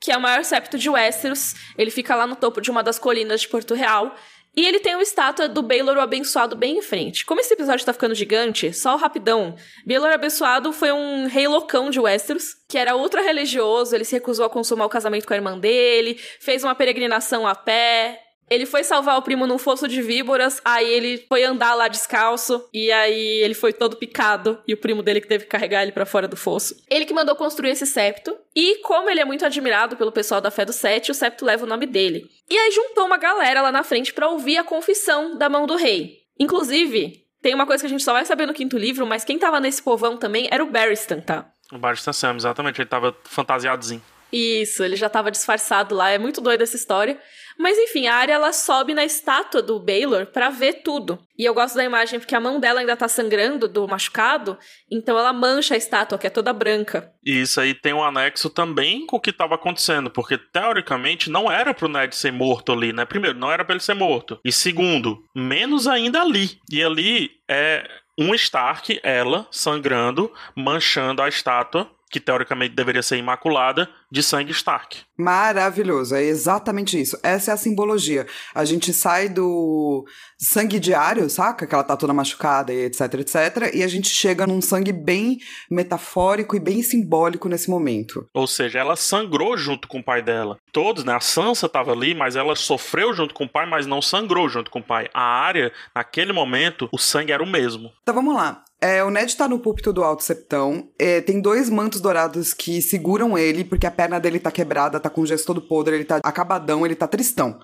que 0.00 0.12
é 0.12 0.16
o 0.16 0.20
maior 0.20 0.44
septo 0.44 0.78
de 0.78 0.88
Westeros. 0.88 1.54
Ele 1.76 1.90
fica 1.90 2.14
lá 2.14 2.26
no 2.26 2.36
topo 2.36 2.60
de 2.60 2.70
uma 2.70 2.82
das 2.82 2.98
colinas 2.98 3.40
de 3.40 3.48
Porto 3.48 3.74
Real. 3.74 4.14
E 4.56 4.64
ele 4.64 4.78
tem 4.78 4.94
uma 4.94 5.02
estátua 5.02 5.48
do 5.48 5.62
Baylor 5.62 5.96
o 5.96 6.00
Abençoado 6.00 6.54
bem 6.54 6.78
em 6.78 6.82
frente. 6.82 7.26
Como 7.26 7.40
esse 7.40 7.52
episódio 7.52 7.84
tá 7.84 7.92
ficando 7.92 8.14
gigante, 8.14 8.72
só 8.72 8.96
rapidão. 8.96 9.56
Baylor 9.84 10.10
Abençoado 10.10 10.72
foi 10.72 10.92
um 10.92 11.26
rei 11.26 11.48
loucão 11.48 11.90
de 11.90 11.98
Westeros, 11.98 12.54
que 12.68 12.78
era 12.78 12.96
ultra 12.96 13.22
religioso, 13.22 13.94
ele 13.94 14.04
se 14.04 14.14
recusou 14.14 14.46
a 14.46 14.50
consumar 14.50 14.86
o 14.86 14.88
casamento 14.88 15.26
com 15.26 15.32
a 15.32 15.36
irmã 15.36 15.58
dele, 15.58 16.20
fez 16.40 16.62
uma 16.62 16.74
peregrinação 16.74 17.46
a 17.46 17.54
pé, 17.54 18.23
ele 18.54 18.66
foi 18.66 18.84
salvar 18.84 19.18
o 19.18 19.22
primo 19.22 19.46
num 19.46 19.58
fosso 19.58 19.88
de 19.88 20.00
víboras, 20.00 20.60
aí 20.64 20.88
ele 20.88 21.24
foi 21.28 21.44
andar 21.44 21.74
lá 21.74 21.88
descalço, 21.88 22.68
e 22.72 22.90
aí 22.92 23.42
ele 23.42 23.54
foi 23.54 23.72
todo 23.72 23.96
picado, 23.96 24.62
e 24.66 24.72
o 24.72 24.76
primo 24.76 25.02
dele 25.02 25.20
que 25.20 25.28
teve 25.28 25.44
que 25.44 25.50
carregar 25.50 25.82
ele 25.82 25.92
para 25.92 26.06
fora 26.06 26.28
do 26.28 26.36
fosso. 26.36 26.76
Ele 26.88 27.04
que 27.04 27.12
mandou 27.12 27.34
construir 27.36 27.70
esse 27.70 27.86
septo, 27.86 28.36
e 28.54 28.76
como 28.78 29.10
ele 29.10 29.20
é 29.20 29.24
muito 29.24 29.44
admirado 29.44 29.96
pelo 29.96 30.12
pessoal 30.12 30.40
da 30.40 30.50
Fé 30.50 30.64
do 30.64 30.72
Sete, 30.72 31.10
o 31.10 31.14
septo 31.14 31.44
leva 31.44 31.64
o 31.64 31.68
nome 31.68 31.86
dele. 31.86 32.30
E 32.48 32.56
aí 32.56 32.70
juntou 32.70 33.06
uma 33.06 33.18
galera 33.18 33.60
lá 33.60 33.72
na 33.72 33.82
frente 33.82 34.12
para 34.12 34.28
ouvir 34.28 34.56
a 34.56 34.64
confissão 34.64 35.36
da 35.36 35.48
mão 35.48 35.66
do 35.66 35.76
rei. 35.76 36.18
Inclusive, 36.38 37.24
tem 37.42 37.54
uma 37.54 37.66
coisa 37.66 37.82
que 37.82 37.86
a 37.86 37.90
gente 37.90 38.04
só 38.04 38.12
vai 38.12 38.24
saber 38.24 38.46
no 38.46 38.54
quinto 38.54 38.78
livro, 38.78 39.06
mas 39.06 39.24
quem 39.24 39.38
tava 39.38 39.60
nesse 39.60 39.82
povão 39.82 40.16
também 40.16 40.48
era 40.50 40.64
o 40.64 40.70
Barristan, 40.70 41.20
tá? 41.20 41.50
O 41.72 41.78
Barristan 41.78 42.12
Sam, 42.12 42.36
exatamente, 42.36 42.80
ele 42.80 42.88
tava 42.88 43.16
fantasiadozinho. 43.24 44.02
Isso, 44.32 44.82
ele 44.82 44.96
já 44.96 45.08
tava 45.08 45.30
disfarçado 45.30 45.94
lá, 45.94 46.10
é 46.10 46.18
muito 46.18 46.40
doida 46.40 46.64
essa 46.64 46.74
história. 46.74 47.20
Mas 47.58 47.78
enfim, 47.78 48.06
a 48.06 48.14
Arya 48.14 48.34
ela 48.34 48.52
sobe 48.52 48.94
na 48.94 49.04
estátua 49.04 49.62
do 49.62 49.78
Baylor 49.78 50.26
para 50.26 50.50
ver 50.50 50.82
tudo. 50.82 51.18
E 51.38 51.44
eu 51.44 51.54
gosto 51.54 51.74
da 51.74 51.84
imagem 51.84 52.18
porque 52.18 52.34
a 52.34 52.40
mão 52.40 52.60
dela 52.60 52.80
ainda 52.80 52.96
tá 52.96 53.08
sangrando 53.08 53.66
do 53.66 53.88
machucado, 53.88 54.56
então 54.90 55.18
ela 55.18 55.32
mancha 55.32 55.74
a 55.74 55.76
estátua, 55.76 56.18
que 56.18 56.26
é 56.26 56.30
toda 56.30 56.52
branca. 56.52 57.12
E 57.24 57.40
isso 57.40 57.60
aí 57.60 57.74
tem 57.74 57.92
um 57.92 58.02
anexo 58.02 58.48
também 58.50 59.06
com 59.06 59.16
o 59.16 59.20
que 59.20 59.30
estava 59.30 59.54
acontecendo, 59.54 60.10
porque 60.10 60.38
teoricamente 60.38 61.30
não 61.30 61.50
era 61.50 61.74
pro 61.74 61.88
Ned 61.88 62.14
ser 62.14 62.32
morto 62.32 62.72
ali, 62.72 62.92
né? 62.92 63.04
Primeiro, 63.04 63.38
não 63.38 63.50
era 63.50 63.64
para 63.64 63.74
ele 63.74 63.82
ser 63.82 63.94
morto. 63.94 64.38
E 64.44 64.52
segundo, 64.52 65.24
menos 65.34 65.86
ainda 65.86 66.20
ali. 66.20 66.58
E 66.70 66.82
ali 66.82 67.30
é 67.48 67.88
um 68.18 68.34
Stark, 68.34 69.00
ela, 69.02 69.46
sangrando, 69.50 70.32
manchando 70.54 71.20
a 71.20 71.28
estátua 71.28 71.90
que 72.10 72.20
teoricamente 72.20 72.74
deveria 72.74 73.02
ser 73.02 73.16
imaculada, 73.16 73.88
de 74.10 74.22
sangue 74.22 74.52
Stark. 74.52 74.98
Maravilhoso, 75.18 76.14
é 76.14 76.22
exatamente 76.22 77.00
isso. 77.00 77.18
Essa 77.22 77.50
é 77.50 77.54
a 77.54 77.56
simbologia. 77.56 78.26
A 78.54 78.64
gente 78.64 78.92
sai 78.92 79.28
do 79.28 80.04
sangue 80.38 80.78
diário, 80.78 81.28
saca? 81.28 81.66
Que 81.66 81.74
ela 81.74 81.82
tá 81.82 81.96
toda 81.96 82.12
machucada 82.12 82.72
e 82.72 82.84
etc, 82.84 83.14
etc. 83.14 83.74
E 83.74 83.82
a 83.82 83.88
gente 83.88 84.08
chega 84.08 84.46
num 84.46 84.60
sangue 84.60 84.92
bem 84.92 85.38
metafórico 85.70 86.54
e 86.54 86.60
bem 86.60 86.82
simbólico 86.82 87.48
nesse 87.48 87.68
momento. 87.68 88.28
Ou 88.32 88.46
seja, 88.46 88.78
ela 88.78 88.94
sangrou 88.94 89.56
junto 89.56 89.88
com 89.88 89.98
o 89.98 90.04
pai 90.04 90.22
dela. 90.22 90.58
Todos, 90.72 91.04
né? 91.04 91.14
A 91.14 91.20
Sansa 91.20 91.68
tava 91.68 91.92
ali, 91.92 92.14
mas 92.14 92.36
ela 92.36 92.54
sofreu 92.54 93.12
junto 93.12 93.34
com 93.34 93.44
o 93.44 93.48
pai, 93.48 93.66
mas 93.66 93.86
não 93.86 94.00
sangrou 94.00 94.48
junto 94.48 94.70
com 94.70 94.78
o 94.78 94.84
pai. 94.84 95.08
A 95.12 95.22
área, 95.22 95.72
naquele 95.94 96.32
momento, 96.32 96.88
o 96.92 96.98
sangue 96.98 97.32
era 97.32 97.42
o 97.42 97.46
mesmo. 97.46 97.90
Então 98.02 98.14
vamos 98.14 98.34
lá. 98.34 98.62
É, 98.84 99.02
o 99.02 99.08
Ned 99.08 99.34
tá 99.34 99.48
no 99.48 99.58
púlpito 99.58 99.94
do 99.94 100.04
Alto 100.04 100.22
Septão. 100.22 100.90
É, 100.98 101.22
tem 101.22 101.40
dois 101.40 101.70
mantos 101.70 102.02
dourados 102.02 102.52
que 102.52 102.82
seguram 102.82 103.38
ele, 103.38 103.64
porque 103.64 103.86
a 103.86 103.90
perna 103.90 104.20
dele 104.20 104.38
tá 104.38 104.50
quebrada, 104.50 105.00
tá 105.00 105.08
com 105.08 105.22
o 105.22 105.26
gesto 105.26 105.46
todo 105.46 105.62
podre, 105.62 105.94
ele 105.94 106.04
tá 106.04 106.20
acabadão, 106.22 106.84
ele 106.84 106.94
tá 106.94 107.08
tristão. 107.08 107.58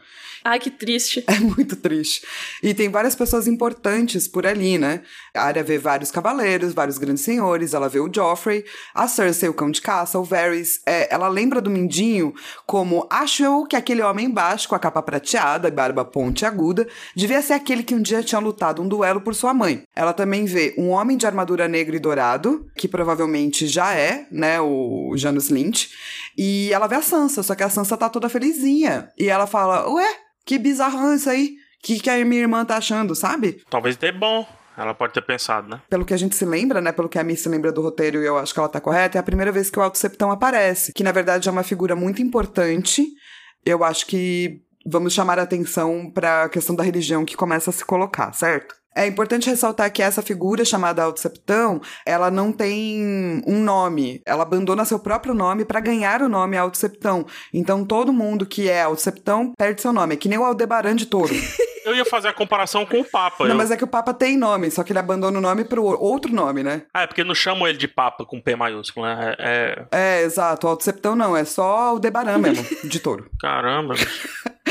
Ai, 0.45 0.59
que 0.59 0.71
triste. 0.71 1.25
É 1.27 1.39
muito 1.39 1.77
triste. 1.77 2.23
E 2.63 2.75
tem 2.75 2.89
várias 2.89 3.15
pessoas 3.15 3.47
importantes 3.47 4.27
por 4.27 4.47
ali, 4.47 4.79
né? 4.79 5.03
A 5.35 5.45
área 5.45 5.63
vê 5.63 5.79
vários 5.79 6.11
cavaleiros, 6.11 6.73
vários 6.73 6.99
grandes 6.99 7.23
senhores, 7.23 7.73
ela 7.73 7.89
vê 7.89 8.01
o 8.01 8.11
Joffrey, 8.13 8.65
a 8.95 9.07
Cersei, 9.07 9.49
o 9.49 9.55
cão 9.55 9.71
de 9.71 9.81
caça, 9.81 10.19
o 10.19 10.25
Varys. 10.25 10.81
É, 10.85 11.13
ela 11.13 11.29
lembra 11.29 11.61
do 11.61 11.71
Mindinho 11.71 12.35
como 12.67 13.07
acho 13.11 13.43
eu 13.43 13.65
que 13.67 13.77
aquele 13.77 14.03
homem 14.03 14.31
baixo 14.31 14.69
com 14.69 14.75
a 14.75 14.79
capa 14.79 15.03
prateada 15.03 15.69
e 15.69 15.71
barba 15.71 16.05
ponte 16.05 16.45
aguda 16.45 16.87
devia 17.15 17.41
ser 17.43 17.55
aquele 17.55 17.83
que 17.83 17.95
um 17.95 18.03
dia 18.03 18.23
tinha 18.23 18.41
lutado 18.41 18.83
um 18.83 18.89
duelo 18.89 19.21
por 19.21 19.35
sua 19.35 19.55
mãe. 19.55 19.85
Ela 19.95 20.13
também 20.13 20.45
vê 20.45 20.75
um 20.77 20.89
homem 20.89 21.17
de 21.17 21.27
armadura 21.27 21.69
negra 21.69 21.97
e 21.97 22.01
dourado, 22.01 22.67
que 22.77 22.89
provavelmente 22.89 23.67
já 23.67 23.95
é, 23.95 24.27
né, 24.31 24.61
o 24.61 25.15
Janus 25.17 25.49
Lynch. 25.49 25.91
E 26.37 26.73
ela 26.73 26.87
vê 26.87 26.97
a 26.97 27.03
Sansa, 27.03 27.43
só 27.43 27.55
que 27.55 27.63
a 27.63 27.71
Sansa 27.71 27.97
tá 27.97 28.09
toda 28.09 28.29
felizinha. 28.29 29.11
E 29.19 29.29
ela 29.29 29.47
fala: 29.47 29.89
Ué, 29.93 30.17
que 30.45 30.59
bizarrão 30.59 31.15
isso 31.15 31.29
aí. 31.29 31.57
O 31.83 31.87
que, 31.87 31.99
que 31.99 32.11
a 32.11 32.25
minha 32.25 32.43
irmã 32.43 32.65
tá 32.65 32.77
achando, 32.77 33.15
sabe? 33.15 33.63
Talvez 33.71 33.97
dê 33.97 34.13
bom. 34.13 34.47
Ela 34.77 34.95
pode 34.95 35.13
ter 35.13 35.23
pensado, 35.23 35.69
né? 35.69 35.81
Pelo 35.91 36.05
que 36.05 36.15
a 36.15 36.17
gente 36.17 36.35
se 36.35 36.45
lembra, 36.45 36.81
né? 36.81 36.93
Pelo 36.93 37.09
que 37.09 37.19
a 37.19 37.25
Miss 37.25 37.41
se 37.41 37.49
lembra 37.49 37.73
do 37.73 37.83
roteiro, 37.83 38.23
e 38.23 38.27
eu 38.27 38.39
acho 38.39 38.55
que 38.55 38.61
ela 38.61 38.69
tá 38.69 38.81
correta, 38.81 39.19
é 39.19 39.21
a 39.21 39.23
primeira 39.23 39.53
vez 39.53 39.69
que 39.69 39.79
o 39.79 39.83
Alto 39.83 39.99
Septão 39.99 40.31
aparece. 40.31 40.93
Que 40.93 41.03
na 41.03 41.13
verdade 41.13 41.49
é 41.49 41.53
uma 41.53 41.63
figura 41.63 41.95
muito 41.95 42.23
importante. 42.23 43.07
Eu 43.65 43.85
acho 43.85 44.07
que 44.07 44.63
vamos 44.87 45.13
chamar 45.13 45.39
a 45.39 45.43
atenção 45.43 46.11
para 46.11 46.45
a 46.45 46.49
questão 46.49 46.75
da 46.75 46.83
religião 46.83 47.25
que 47.25 47.37
começa 47.37 47.71
a 47.71 47.73
se 47.73 47.85
colocar, 47.85 48.33
certo? 48.33 48.75
É 48.95 49.07
importante 49.07 49.49
ressaltar 49.49 49.93
que 49.93 50.03
essa 50.03 50.21
figura 50.21 50.65
chamada 50.65 51.03
Alto-Septão, 51.03 51.81
ela 52.05 52.31
não 52.31 52.53
tem 52.53 53.43
um 53.47 53.63
nome. 53.63 54.21
Ela 54.27 54.43
abandona 54.43 54.85
seu 54.85 54.99
próprio 54.99 55.33
nome 55.33 55.65
para 55.65 55.81
ganhar 55.81 56.23
o 56.23 56.29
nome 56.29 56.57
Alto-Septão. 56.57 57.27
Então 57.55 57.85
todo 57.85 58.13
mundo 58.13 58.45
que 58.45 58.69
é 58.69 58.83
Alto-Septão 58.83 59.53
perde 59.57 59.81
seu 59.81 59.93
nome. 59.93 60.15
É 60.15 60.17
que 60.17 60.29
nem 60.29 60.39
o 60.39 60.45
Aldebaran 60.45 60.97
de 60.97 61.07
Touro. 61.07 61.35
Eu 61.85 61.95
ia 61.95 62.05
fazer 62.05 62.29
a 62.29 62.33
comparação 62.33 62.85
com 62.85 63.01
o 63.01 63.05
Papa. 63.05 63.45
Não, 63.45 63.53
eu... 63.53 63.57
mas 63.57 63.71
é 63.71 63.77
que 63.77 63.83
o 63.83 63.89
Papa 63.89 64.13
tem 64.13 64.37
nome, 64.37 64.71
só 64.71 64.85
que 64.85 64.93
ele 64.93 64.99
abandona 64.99 65.39
o 65.39 65.41
nome 65.41 65.65
pro 65.65 65.83
outro 65.83 66.33
nome, 66.33 66.63
né? 66.63 66.83
Ah, 66.93 67.03
é 67.03 67.07
porque 67.07 67.25
não 67.25 67.35
chamam 67.35 67.67
ele 67.67 67.79
de 67.79 67.89
Papa 67.89 68.25
com 68.25 68.41
P 68.41 68.55
maiúsculo, 68.55 69.07
né? 69.07 69.35
É, 69.39 69.87
é... 69.91 70.23
exato. 70.23 70.67
O 70.67 70.71
Alto-Septão 70.71 71.17
não, 71.17 71.37
é 71.37 71.45
só 71.45 71.63
o 71.65 71.89
Aldebaran 71.93 72.39
mesmo, 72.39 72.67
de 72.85 73.01
Touro. 73.01 73.31
Caramba. 73.41 73.95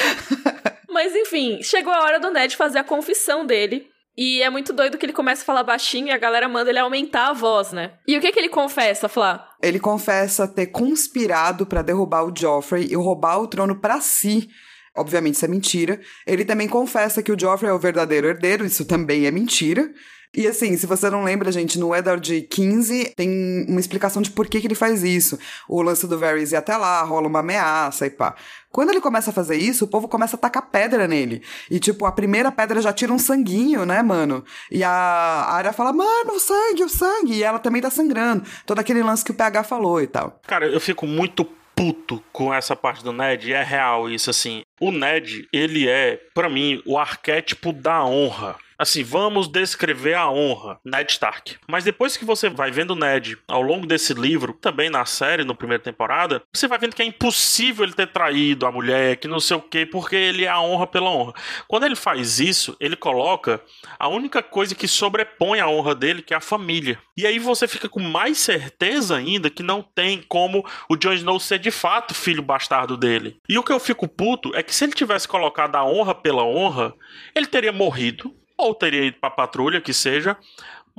mas 0.87 1.15
enfim, 1.15 1.61
chegou 1.63 1.91
a 1.91 2.03
hora 2.03 2.19
do 2.19 2.29
Ned 2.29 2.55
fazer 2.55 2.77
a 2.77 2.83
confissão 2.83 3.45
dele 3.45 3.89
e 4.21 4.41
é 4.41 4.49
muito 4.49 4.73
doido 4.73 4.97
que 4.97 5.05
ele 5.05 5.13
começa 5.13 5.43
a 5.43 5.45
falar 5.45 5.63
baixinho 5.63 6.07
e 6.07 6.11
a 6.11 6.17
galera 6.17 6.49
manda 6.49 6.69
ele 6.69 6.77
aumentar 6.77 7.29
a 7.29 7.33
voz, 7.33 7.71
né? 7.71 7.93
E 8.05 8.17
o 8.17 8.19
que 8.19 8.33
que 8.33 8.37
ele 8.37 8.49
confessa, 8.49 9.07
Flá? 9.07 9.47
Ele 9.63 9.79
confessa 9.79 10.45
ter 10.45 10.65
conspirado 10.67 11.65
para 11.65 11.81
derrubar 11.81 12.25
o 12.25 12.33
Joffrey 12.37 12.85
e 12.91 12.95
roubar 12.95 13.39
o 13.39 13.47
trono 13.47 13.79
para 13.79 14.01
si. 14.01 14.49
Obviamente 14.97 15.35
isso 15.35 15.45
é 15.45 15.47
mentira. 15.47 16.01
Ele 16.27 16.43
também 16.43 16.67
confessa 16.67 17.23
que 17.23 17.31
o 17.31 17.39
Joffrey 17.39 17.71
é 17.71 17.73
o 17.73 17.79
verdadeiro 17.79 18.27
herdeiro, 18.27 18.65
isso 18.65 18.83
também 18.83 19.25
é 19.25 19.31
mentira. 19.31 19.89
E 20.35 20.47
assim, 20.47 20.77
se 20.77 20.85
você 20.85 21.09
não 21.09 21.23
lembra, 21.23 21.51
gente, 21.51 21.79
no 21.79 21.93
Eddard 21.95 22.41
15 22.43 23.13
tem 23.15 23.65
uma 23.67 23.79
explicação 23.79 24.21
de 24.21 24.29
por 24.29 24.47
que, 24.47 24.61
que 24.61 24.67
ele 24.67 24.75
faz 24.75 25.03
isso. 25.03 25.39
O 25.67 25.81
lance 25.81 26.05
do 26.05 26.19
Varys 26.19 26.51
ir 26.51 26.55
até 26.55 26.77
lá, 26.77 27.01
rola 27.01 27.27
uma 27.27 27.39
ameaça 27.39 28.05
e 28.05 28.11
pá. 28.11 28.35
Quando 28.71 28.91
ele 28.91 29.01
começa 29.01 29.31
a 29.31 29.33
fazer 29.33 29.57
isso, 29.57 29.85
o 29.85 29.87
povo 29.87 30.07
começa 30.07 30.35
a 30.35 30.39
tacar 30.39 30.69
pedra 30.69 31.07
nele. 31.07 31.41
E, 31.71 31.79
tipo, 31.79 32.05
a 32.05 32.11
primeira 32.11 32.51
pedra 32.51 32.79
já 32.79 32.93
tira 32.93 33.11
um 33.11 33.17
sanguinho, 33.17 33.85
né, 33.85 34.03
mano? 34.03 34.43
E 34.69 34.83
a 34.83 34.91
área 34.91 35.73
fala, 35.73 35.91
mano, 35.91 36.33
o 36.33 36.39
sangue, 36.39 36.83
o 36.83 36.89
sangue. 36.89 37.33
E 37.33 37.43
ela 37.43 37.57
também 37.57 37.81
tá 37.81 37.89
sangrando. 37.89 38.43
Todo 38.67 38.77
aquele 38.77 39.01
lance 39.01 39.25
que 39.25 39.31
o 39.31 39.35
PH 39.35 39.63
falou 39.63 39.99
e 39.99 40.05
tal. 40.05 40.39
Cara, 40.45 40.67
eu 40.67 40.79
fico 40.79 41.07
muito 41.07 41.43
puto 41.75 42.21
com 42.31 42.53
essa 42.53 42.75
parte 42.75 43.03
do 43.03 43.13
Ned, 43.13 43.49
e 43.49 43.53
é 43.53 43.63
real 43.63 44.09
isso, 44.09 44.29
assim. 44.29 44.61
O 44.79 44.91
Ned, 44.91 45.47
ele 45.51 45.87
é, 45.87 46.19
para 46.35 46.49
mim, 46.49 46.83
o 46.85 46.97
arquétipo 46.97 47.73
da 47.73 48.03
honra. 48.05 48.55
Assim, 48.79 49.03
vamos 49.03 49.49
descrever 49.49 50.13
a 50.13 50.31
honra, 50.31 50.79
Ned 50.85 51.11
Stark. 51.11 51.57
Mas 51.67 51.83
depois 51.83 52.15
que 52.15 52.23
você 52.23 52.49
vai 52.49 52.71
vendo 52.71 52.95
Ned 52.95 53.37
ao 53.45 53.61
longo 53.61 53.85
desse 53.85 54.13
livro, 54.13 54.53
também 54.53 54.89
na 54.89 55.03
série, 55.03 55.43
na 55.43 55.53
primeira 55.53 55.83
temporada, 55.83 56.41
você 56.53 56.65
vai 56.65 56.79
vendo 56.79 56.95
que 56.95 57.01
é 57.01 57.05
impossível 57.05 57.83
ele 57.83 57.91
ter 57.91 58.07
traído 58.07 58.65
a 58.65 58.71
mulher, 58.71 59.17
que 59.17 59.27
não 59.27 59.41
sei 59.41 59.57
o 59.57 59.61
quê, 59.61 59.85
porque 59.85 60.15
ele 60.15 60.45
é 60.45 60.47
a 60.47 60.61
honra 60.61 60.87
pela 60.87 61.09
honra. 61.09 61.33
Quando 61.67 61.85
ele 61.85 61.95
faz 61.97 62.39
isso, 62.39 62.77
ele 62.79 62.95
coloca 62.95 63.61
a 63.99 64.07
única 64.07 64.41
coisa 64.41 64.73
que 64.73 64.87
sobrepõe 64.87 65.59
a 65.59 65.67
honra 65.67 65.93
dele, 65.93 66.21
que 66.21 66.33
é 66.33 66.37
a 66.37 66.41
família. 66.41 66.97
E 67.17 67.27
aí 67.27 67.37
você 67.37 67.67
fica 67.67 67.89
com 67.89 67.99
mais 67.99 68.37
certeza 68.37 69.17
ainda 69.17 69.49
que 69.49 69.61
não 69.61 69.81
tem 69.81 70.23
como 70.25 70.65
o 70.89 70.95
Jon 70.95 71.11
Snow 71.11 71.37
ser 71.37 71.59
de 71.59 71.69
fato 71.69 72.13
filho 72.13 72.41
bastardo 72.41 72.95
dele. 72.95 73.41
E 73.49 73.57
o 73.57 73.63
que 73.63 73.73
eu 73.73 73.79
fico 73.79 74.07
puto 74.07 74.55
é 74.55 74.63
que 74.63 74.73
se 74.73 74.85
ele 74.85 74.93
tivesse 74.93 75.27
colocado 75.27 75.75
a 75.75 75.83
honra 75.83 76.15
pela 76.15 76.45
honra, 76.45 76.93
ele 77.35 77.45
teria 77.45 77.73
morrido 77.73 78.38
ou 78.59 78.75
teria 78.75 79.05
ido 79.05 79.17
para 79.19 79.29
patrulha, 79.29 79.81
que 79.81 79.93
seja, 79.93 80.37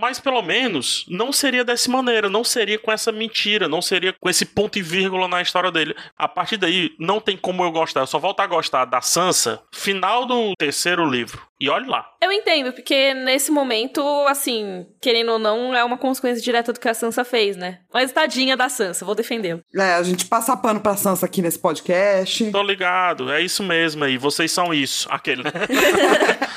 mas 0.00 0.18
pelo 0.18 0.40
menos 0.40 1.04
não 1.08 1.30
seria 1.30 1.62
dessa 1.62 1.90
maneira, 1.90 2.30
não 2.30 2.42
seria 2.42 2.78
com 2.78 2.90
essa 2.90 3.12
mentira, 3.12 3.68
não 3.68 3.82
seria 3.82 4.14
com 4.18 4.30
esse 4.30 4.46
ponto 4.46 4.78
e 4.78 4.82
vírgula 4.82 5.28
na 5.28 5.42
história 5.42 5.70
dele. 5.70 5.94
A 6.16 6.26
partir 6.26 6.56
daí, 6.56 6.92
não 6.98 7.20
tem 7.20 7.36
como 7.36 7.62
eu 7.62 7.70
gostar. 7.70 8.00
Eu 8.00 8.06
só 8.06 8.18
volto 8.18 8.40
a 8.40 8.46
gostar 8.46 8.86
da 8.86 9.02
Sansa 9.02 9.60
final 9.70 10.24
do 10.24 10.54
terceiro 10.56 11.04
livro. 11.04 11.42
E 11.60 11.68
olhe 11.68 11.86
lá. 11.86 12.06
Eu 12.22 12.32
entendo, 12.32 12.72
porque 12.72 13.12
nesse 13.12 13.50
momento, 13.50 14.00
assim, 14.26 14.86
querendo 15.02 15.32
ou 15.32 15.38
não, 15.38 15.74
é 15.74 15.84
uma 15.84 15.98
consequência 15.98 16.42
direta 16.42 16.72
do 16.72 16.80
que 16.80 16.88
a 16.88 16.94
Sansa 16.94 17.22
fez, 17.22 17.54
né? 17.54 17.80
Mas 17.92 18.10
tadinha 18.10 18.56
da 18.56 18.70
Sansa, 18.70 19.04
vou 19.04 19.14
defendê-la. 19.14 19.60
É, 19.76 19.94
a 19.94 20.02
gente 20.02 20.24
passa 20.24 20.56
pano 20.56 20.80
pra 20.80 20.96
Sansa 20.96 21.26
aqui 21.26 21.42
nesse 21.42 21.58
podcast. 21.58 22.50
Tô 22.50 22.62
ligado, 22.62 23.30
é 23.30 23.42
isso 23.42 23.62
mesmo 23.62 24.02
aí. 24.04 24.16
Vocês 24.16 24.50
são 24.50 24.72
isso. 24.72 25.06
Aquele. 25.10 25.42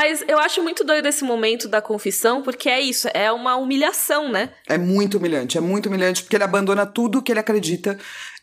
Mas 0.00 0.22
eu 0.28 0.38
acho 0.38 0.62
muito 0.62 0.84
doido 0.84 1.06
esse 1.06 1.24
momento 1.24 1.66
da 1.66 1.82
confissão, 1.82 2.40
porque 2.40 2.68
é 2.68 2.80
isso, 2.80 3.08
é 3.12 3.32
uma 3.32 3.56
humilhação, 3.56 4.30
né? 4.30 4.50
É 4.68 4.78
muito 4.78 5.18
humilhante, 5.18 5.58
é 5.58 5.60
muito 5.60 5.86
humilhante, 5.86 6.22
porque 6.22 6.36
ele 6.36 6.44
abandona 6.44 6.86
tudo 6.86 7.20
que 7.20 7.32
ele 7.32 7.40
acredita 7.40 7.98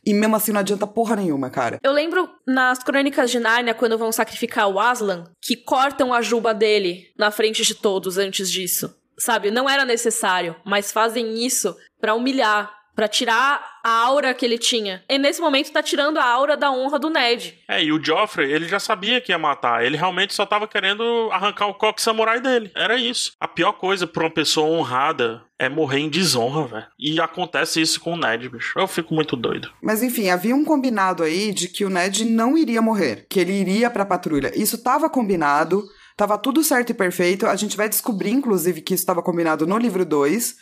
e 0.05 0.13
mesmo 0.13 0.35
assim 0.35 0.51
não 0.51 0.59
adianta 0.59 0.85
porra 0.85 1.15
nenhuma, 1.15 1.49
cara. 1.49 1.79
Eu 1.81 1.93
lembro 1.93 2.29
nas 2.45 2.79
crônicas 2.79 3.31
de 3.31 3.39
Nárnia, 3.39 3.73
quando 3.73 3.97
vão 3.97 4.11
sacrificar 4.11 4.67
o 4.67 4.77
Aslan, 4.77 5.23
que 5.41 5.55
cortam 5.55 6.13
a 6.13 6.21
juba 6.21 6.53
dele 6.53 7.05
na 7.17 7.31
frente 7.31 7.63
de 7.63 7.73
todos 7.73 8.17
antes 8.17 8.51
disso. 8.51 8.93
Sabe? 9.17 9.49
Não 9.49 9.69
era 9.69 9.85
necessário, 9.85 10.57
mas 10.65 10.91
fazem 10.91 11.45
isso 11.45 11.73
para 12.01 12.15
humilhar, 12.15 12.69
para 12.95 13.07
tirar 13.07 13.75
a 13.83 13.91
aura 13.91 14.33
que 14.33 14.45
ele 14.45 14.57
tinha. 14.57 15.03
E 15.09 15.19
nesse 15.19 15.41
momento 15.41 15.71
tá 15.71 15.83
tirando 15.83 16.17
a 16.17 16.25
aura 16.25 16.55
da 16.55 16.71
honra 16.71 16.97
do 16.97 17.09
Ned. 17.09 17.59
É, 17.67 17.83
e 17.83 17.91
o 17.91 18.03
Joffrey, 18.03 18.51
ele 18.51 18.67
já 18.67 18.79
sabia 18.79 19.21
que 19.21 19.31
ia 19.31 19.37
matar. 19.37 19.85
Ele 19.85 19.97
realmente 19.97 20.33
só 20.33 20.45
tava 20.45 20.67
querendo 20.67 21.29
arrancar 21.31 21.67
o 21.67 21.73
coque 21.73 22.01
samurai 22.01 22.39
dele. 22.39 22.71
Era 22.73 22.95
isso. 22.95 23.33
A 23.39 23.47
pior 23.47 23.73
coisa 23.73 24.07
pra 24.07 24.23
uma 24.23 24.31
pessoa 24.31 24.67
honrada 24.67 25.43
é 25.59 25.69
morrer 25.69 25.99
em 25.99 26.09
desonra, 26.09 26.67
velho. 26.67 26.87
E 26.97 27.19
acontece 27.19 27.81
isso 27.81 27.99
com 27.99 28.13
o 28.13 28.17
Ned, 28.17 28.49
bicho. 28.49 28.77
Eu 28.79 28.87
fico 28.87 29.13
muito 29.13 29.35
doido. 29.35 29.71
Mas 29.81 30.01
enfim, 30.01 30.29
havia 30.29 30.55
um 30.55 30.65
combinado 30.65 31.21
aí 31.21 31.53
de 31.53 31.67
que 31.67 31.85
o 31.85 31.89
Ned 31.89 32.25
não 32.25 32.57
iria 32.57 32.81
morrer, 32.81 33.27
que 33.29 33.39
ele 33.39 33.53
iria 33.53 33.89
pra 33.89 34.05
patrulha. 34.05 34.51
Isso 34.55 34.81
tava 34.81 35.09
combinado. 35.09 35.83
Tava 36.17 36.37
tudo 36.37 36.63
certo 36.63 36.91
e 36.91 36.93
perfeito. 36.93 37.45
A 37.45 37.55
gente 37.57 37.75
vai 37.75 37.89
descobrir, 37.89 38.31
inclusive, 38.31 38.81
que 38.81 38.93
isso 38.93 39.03
estava 39.03 39.21
combinado 39.21 39.67
no 39.67 39.77
livro 39.77 40.05
2. 40.05 40.55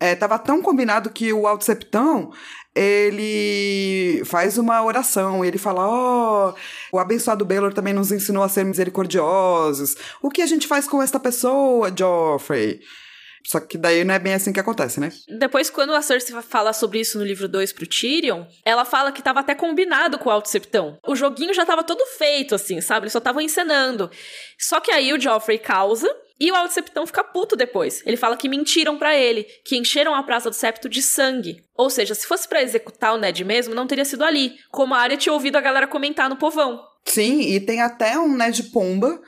É, 0.00 0.14
tava 0.14 0.38
tão 0.38 0.62
combinado 0.62 1.10
que 1.10 1.30
o 1.30 1.46
Alto 1.46 1.64
Septão, 1.64 2.32
ele 2.74 4.22
faz 4.24 4.56
uma 4.56 4.82
oração, 4.82 5.44
ele 5.44 5.58
fala, 5.58 5.86
ó, 5.86 6.48
oh, 6.50 6.96
o 6.96 6.98
abençoado 6.98 7.44
Baylor 7.44 7.74
também 7.74 7.92
nos 7.92 8.10
ensinou 8.10 8.42
a 8.42 8.48
ser 8.48 8.64
misericordiosos. 8.64 9.96
O 10.22 10.30
que 10.30 10.40
a 10.40 10.46
gente 10.46 10.66
faz 10.66 10.88
com 10.88 11.02
esta 11.02 11.20
pessoa, 11.20 11.92
Joffrey? 11.94 12.80
Só 13.46 13.58
que 13.58 13.78
daí 13.78 14.04
não 14.04 14.14
é 14.14 14.18
bem 14.18 14.34
assim 14.34 14.52
que 14.52 14.60
acontece, 14.60 15.00
né? 15.00 15.10
Depois, 15.38 15.70
quando 15.70 15.94
a 15.94 16.02
Cersei 16.02 16.40
fala 16.42 16.72
sobre 16.72 17.00
isso 17.00 17.18
no 17.18 17.24
livro 17.24 17.48
2 17.48 17.72
pro 17.72 17.86
Tyrion, 17.86 18.44
ela 18.64 18.84
fala 18.84 19.12
que 19.12 19.22
tava 19.22 19.40
até 19.40 19.54
combinado 19.54 20.18
com 20.18 20.28
o 20.28 20.32
Alto 20.32 20.48
Septão. 20.48 20.98
O 21.06 21.16
joguinho 21.16 21.54
já 21.54 21.64
tava 21.64 21.82
todo 21.82 22.04
feito, 22.06 22.54
assim, 22.54 22.80
sabe? 22.80 23.04
Eles 23.04 23.12
só 23.12 23.18
estavam 23.18 23.40
encenando. 23.40 24.10
Só 24.58 24.78
que 24.78 24.90
aí 24.90 25.12
o 25.12 25.20
Joffrey 25.20 25.58
causa, 25.58 26.08
e 26.40 26.50
o 26.50 26.54
Alto 26.54 26.72
Septão 26.72 27.06
fica 27.06 27.22
puto 27.22 27.54
depois. 27.54 28.02
Ele 28.06 28.16
fala 28.16 28.36
que 28.36 28.48
mentiram 28.48 28.98
para 28.98 29.14
ele, 29.14 29.44
que 29.64 29.76
encheram 29.76 30.14
a 30.14 30.22
Praça 30.22 30.48
do 30.48 30.56
Septo 30.56 30.88
de 30.88 31.02
sangue. 31.02 31.62
Ou 31.76 31.90
seja, 31.90 32.14
se 32.14 32.26
fosse 32.26 32.48
para 32.48 32.62
executar 32.62 33.14
o 33.14 33.18
Ned 33.18 33.44
mesmo, 33.44 33.74
não 33.74 33.86
teria 33.86 34.04
sido 34.04 34.24
ali, 34.24 34.56
como 34.70 34.94
a 34.94 34.98
área 34.98 35.18
tinha 35.18 35.32
ouvido 35.32 35.56
a 35.56 35.60
galera 35.60 35.86
comentar 35.86 36.30
no 36.30 36.36
povão. 36.36 36.80
Sim, 37.04 37.40
e 37.40 37.60
tem 37.60 37.82
até 37.82 38.18
um 38.18 38.36
Ned 38.36 38.62
Pomba 38.72 39.20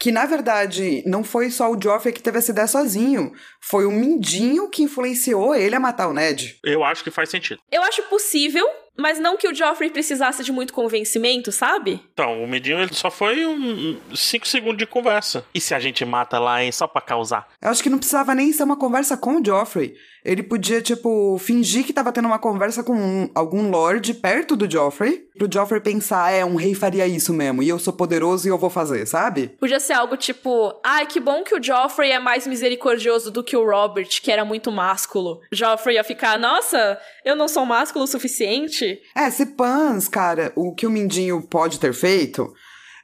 que 0.00 0.10
na 0.10 0.24
verdade 0.24 1.02
não 1.04 1.22
foi 1.22 1.50
só 1.50 1.70
o 1.70 1.78
Joffrey 1.80 2.14
que 2.14 2.22
teve 2.22 2.38
essa 2.38 2.50
ideia 2.50 2.66
sozinho, 2.66 3.32
foi 3.60 3.84
o 3.84 3.90
Mindinho 3.90 4.70
que 4.70 4.82
influenciou 4.82 5.54
ele 5.54 5.76
a 5.76 5.80
matar 5.80 6.08
o 6.08 6.14
Ned. 6.14 6.58
Eu 6.64 6.82
acho 6.82 7.04
que 7.04 7.10
faz 7.10 7.28
sentido. 7.28 7.60
Eu 7.70 7.82
acho 7.82 8.02
possível, 8.04 8.66
mas 9.00 9.18
não 9.18 9.36
que 9.36 9.48
o 9.48 9.54
Joffrey 9.54 9.90
precisasse 9.90 10.44
de 10.44 10.52
muito 10.52 10.72
convencimento, 10.72 11.50
sabe? 11.50 12.00
Então, 12.12 12.42
o 12.42 12.48
Mindinho 12.48 12.80
ele 12.80 12.94
só 12.94 13.10
foi 13.10 13.46
um 13.46 13.98
5 14.14 14.46
segundos 14.46 14.78
de 14.78 14.86
conversa. 14.86 15.44
E 15.54 15.60
se 15.60 15.74
a 15.74 15.80
gente 15.80 16.04
mata 16.04 16.38
lá, 16.38 16.62
hein, 16.62 16.70
só 16.70 16.86
pra 16.86 17.00
causar? 17.00 17.48
Eu 17.60 17.70
acho 17.70 17.82
que 17.82 17.90
não 17.90 17.98
precisava 17.98 18.34
nem 18.34 18.52
ser 18.52 18.64
uma 18.64 18.76
conversa 18.76 19.16
com 19.16 19.40
o 19.40 19.44
Joffrey. 19.44 19.94
Ele 20.24 20.42
podia, 20.42 20.82
tipo, 20.82 21.38
fingir 21.38 21.84
que 21.84 21.92
tava 21.92 22.12
tendo 22.12 22.26
uma 22.26 22.38
conversa 22.38 22.82
com 22.82 22.94
um, 22.94 23.30
algum 23.34 23.70
lord 23.70 24.12
perto 24.14 24.54
do 24.54 24.70
Joffrey, 24.70 25.26
pro 25.38 25.48
Joffrey 25.50 25.80
pensar, 25.80 26.30
é, 26.30 26.44
um 26.44 26.56
rei 26.56 26.74
faria 26.74 27.06
isso 27.06 27.32
mesmo, 27.32 27.62
e 27.62 27.68
eu 27.68 27.78
sou 27.78 27.92
poderoso 27.92 28.46
e 28.46 28.50
eu 28.50 28.58
vou 28.58 28.68
fazer, 28.68 29.06
sabe? 29.06 29.48
Podia 29.58 29.80
ser 29.80 29.94
algo 29.94 30.16
tipo, 30.16 30.78
ai, 30.84 31.06
que 31.06 31.18
bom 31.18 31.42
que 31.42 31.54
o 31.54 31.62
Joffrey 31.62 32.10
é 32.10 32.18
mais 32.18 32.46
misericordioso 32.46 33.30
do 33.30 33.42
que 33.42 33.56
o 33.56 33.64
Robert, 33.64 34.08
que 34.22 34.30
era 34.30 34.44
muito 34.44 34.70
másculo. 34.70 35.40
Joffrey 35.50 35.96
ia 35.96 36.04
ficar, 36.04 36.38
nossa, 36.38 36.98
eu 37.24 37.36
não 37.36 37.48
sou 37.48 37.66
másculo 37.66 38.04
o 38.04 38.08
suficiente. 38.08 39.00
É, 39.14 39.30
se 39.30 39.46
pans, 39.46 40.08
cara, 40.08 40.52
o 40.56 40.74
que 40.74 40.86
o 40.86 40.90
Mindinho 40.90 41.42
pode 41.42 41.78
ter 41.78 41.92
feito 41.92 42.52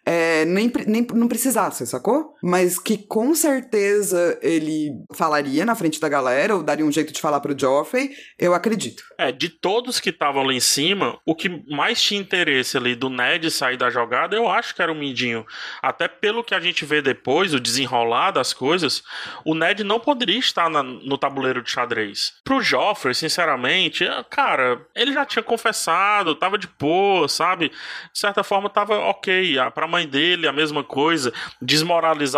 é, 0.05 0.45
nem, 0.45 0.73
nem 0.87 1.05
não 1.15 1.27
precisasse, 1.27 1.85
sacou? 1.85 2.36
Mas 2.47 2.79
que 2.79 2.97
com 2.97 3.35
certeza 3.35 4.39
ele 4.41 4.93
falaria 5.13 5.65
na 5.65 5.75
frente 5.75 5.99
da 5.99 6.09
galera, 6.09 6.55
ou 6.55 6.63
daria 6.63 6.87
um 6.87 6.93
jeito 6.93 7.13
de 7.13 7.21
falar 7.21 7.41
pro 7.41 7.59
Joffrey, 7.59 8.11
eu 8.39 8.55
acredito. 8.55 9.03
É, 9.19 9.33
de 9.33 9.49
todos 9.49 9.99
que 9.99 10.11
estavam 10.11 10.45
lá 10.45 10.53
em 10.53 10.61
cima, 10.61 11.19
o 11.27 11.35
que 11.35 11.49
mais 11.69 12.01
tinha 12.01 12.21
interesse 12.21 12.77
ali 12.77 12.95
do 12.95 13.11
Ned 13.11 13.51
sair 13.51 13.77
da 13.77 13.91
jogada, 13.91 14.37
eu 14.37 14.49
acho 14.49 14.77
que 14.77 14.81
era 14.81 14.93
o 14.93 14.95
Mindinho. 14.95 15.45
Até 15.83 16.07
pelo 16.07 16.45
que 16.45 16.55
a 16.55 16.61
gente 16.61 16.85
vê 16.85 17.03
depois, 17.03 17.53
o 17.53 17.59
desenrolar 17.59 18.31
das 18.31 18.53
coisas, 18.53 19.03
o 19.45 19.53
Ned 19.53 19.83
não 19.83 19.99
poderia 19.99 20.39
estar 20.39 20.71
na, 20.71 20.85
no 20.85 21.19
tabuleiro 21.19 21.61
de 21.61 21.71
xadrez. 21.73 22.35
Pro 22.45 22.63
Joffrey, 22.63 23.13
sinceramente, 23.13 24.05
é, 24.05 24.23
cara, 24.31 24.87
ele 24.95 25.13
já 25.13 25.27
tinha 25.27 25.43
confessado, 25.43 26.37
tava 26.37 26.57
de 26.57 26.69
boa, 26.79 27.27
sabe? 27.27 27.71
De 28.13 28.21
certa 28.21 28.45
forma, 28.45 28.71
tava 28.71 28.97
ok. 29.01 29.57
Pra 29.75 29.89
mãe 29.89 30.07
dele, 30.07 30.47
a 30.47 30.53
mesma 30.53 30.85
coisa. 30.85 31.33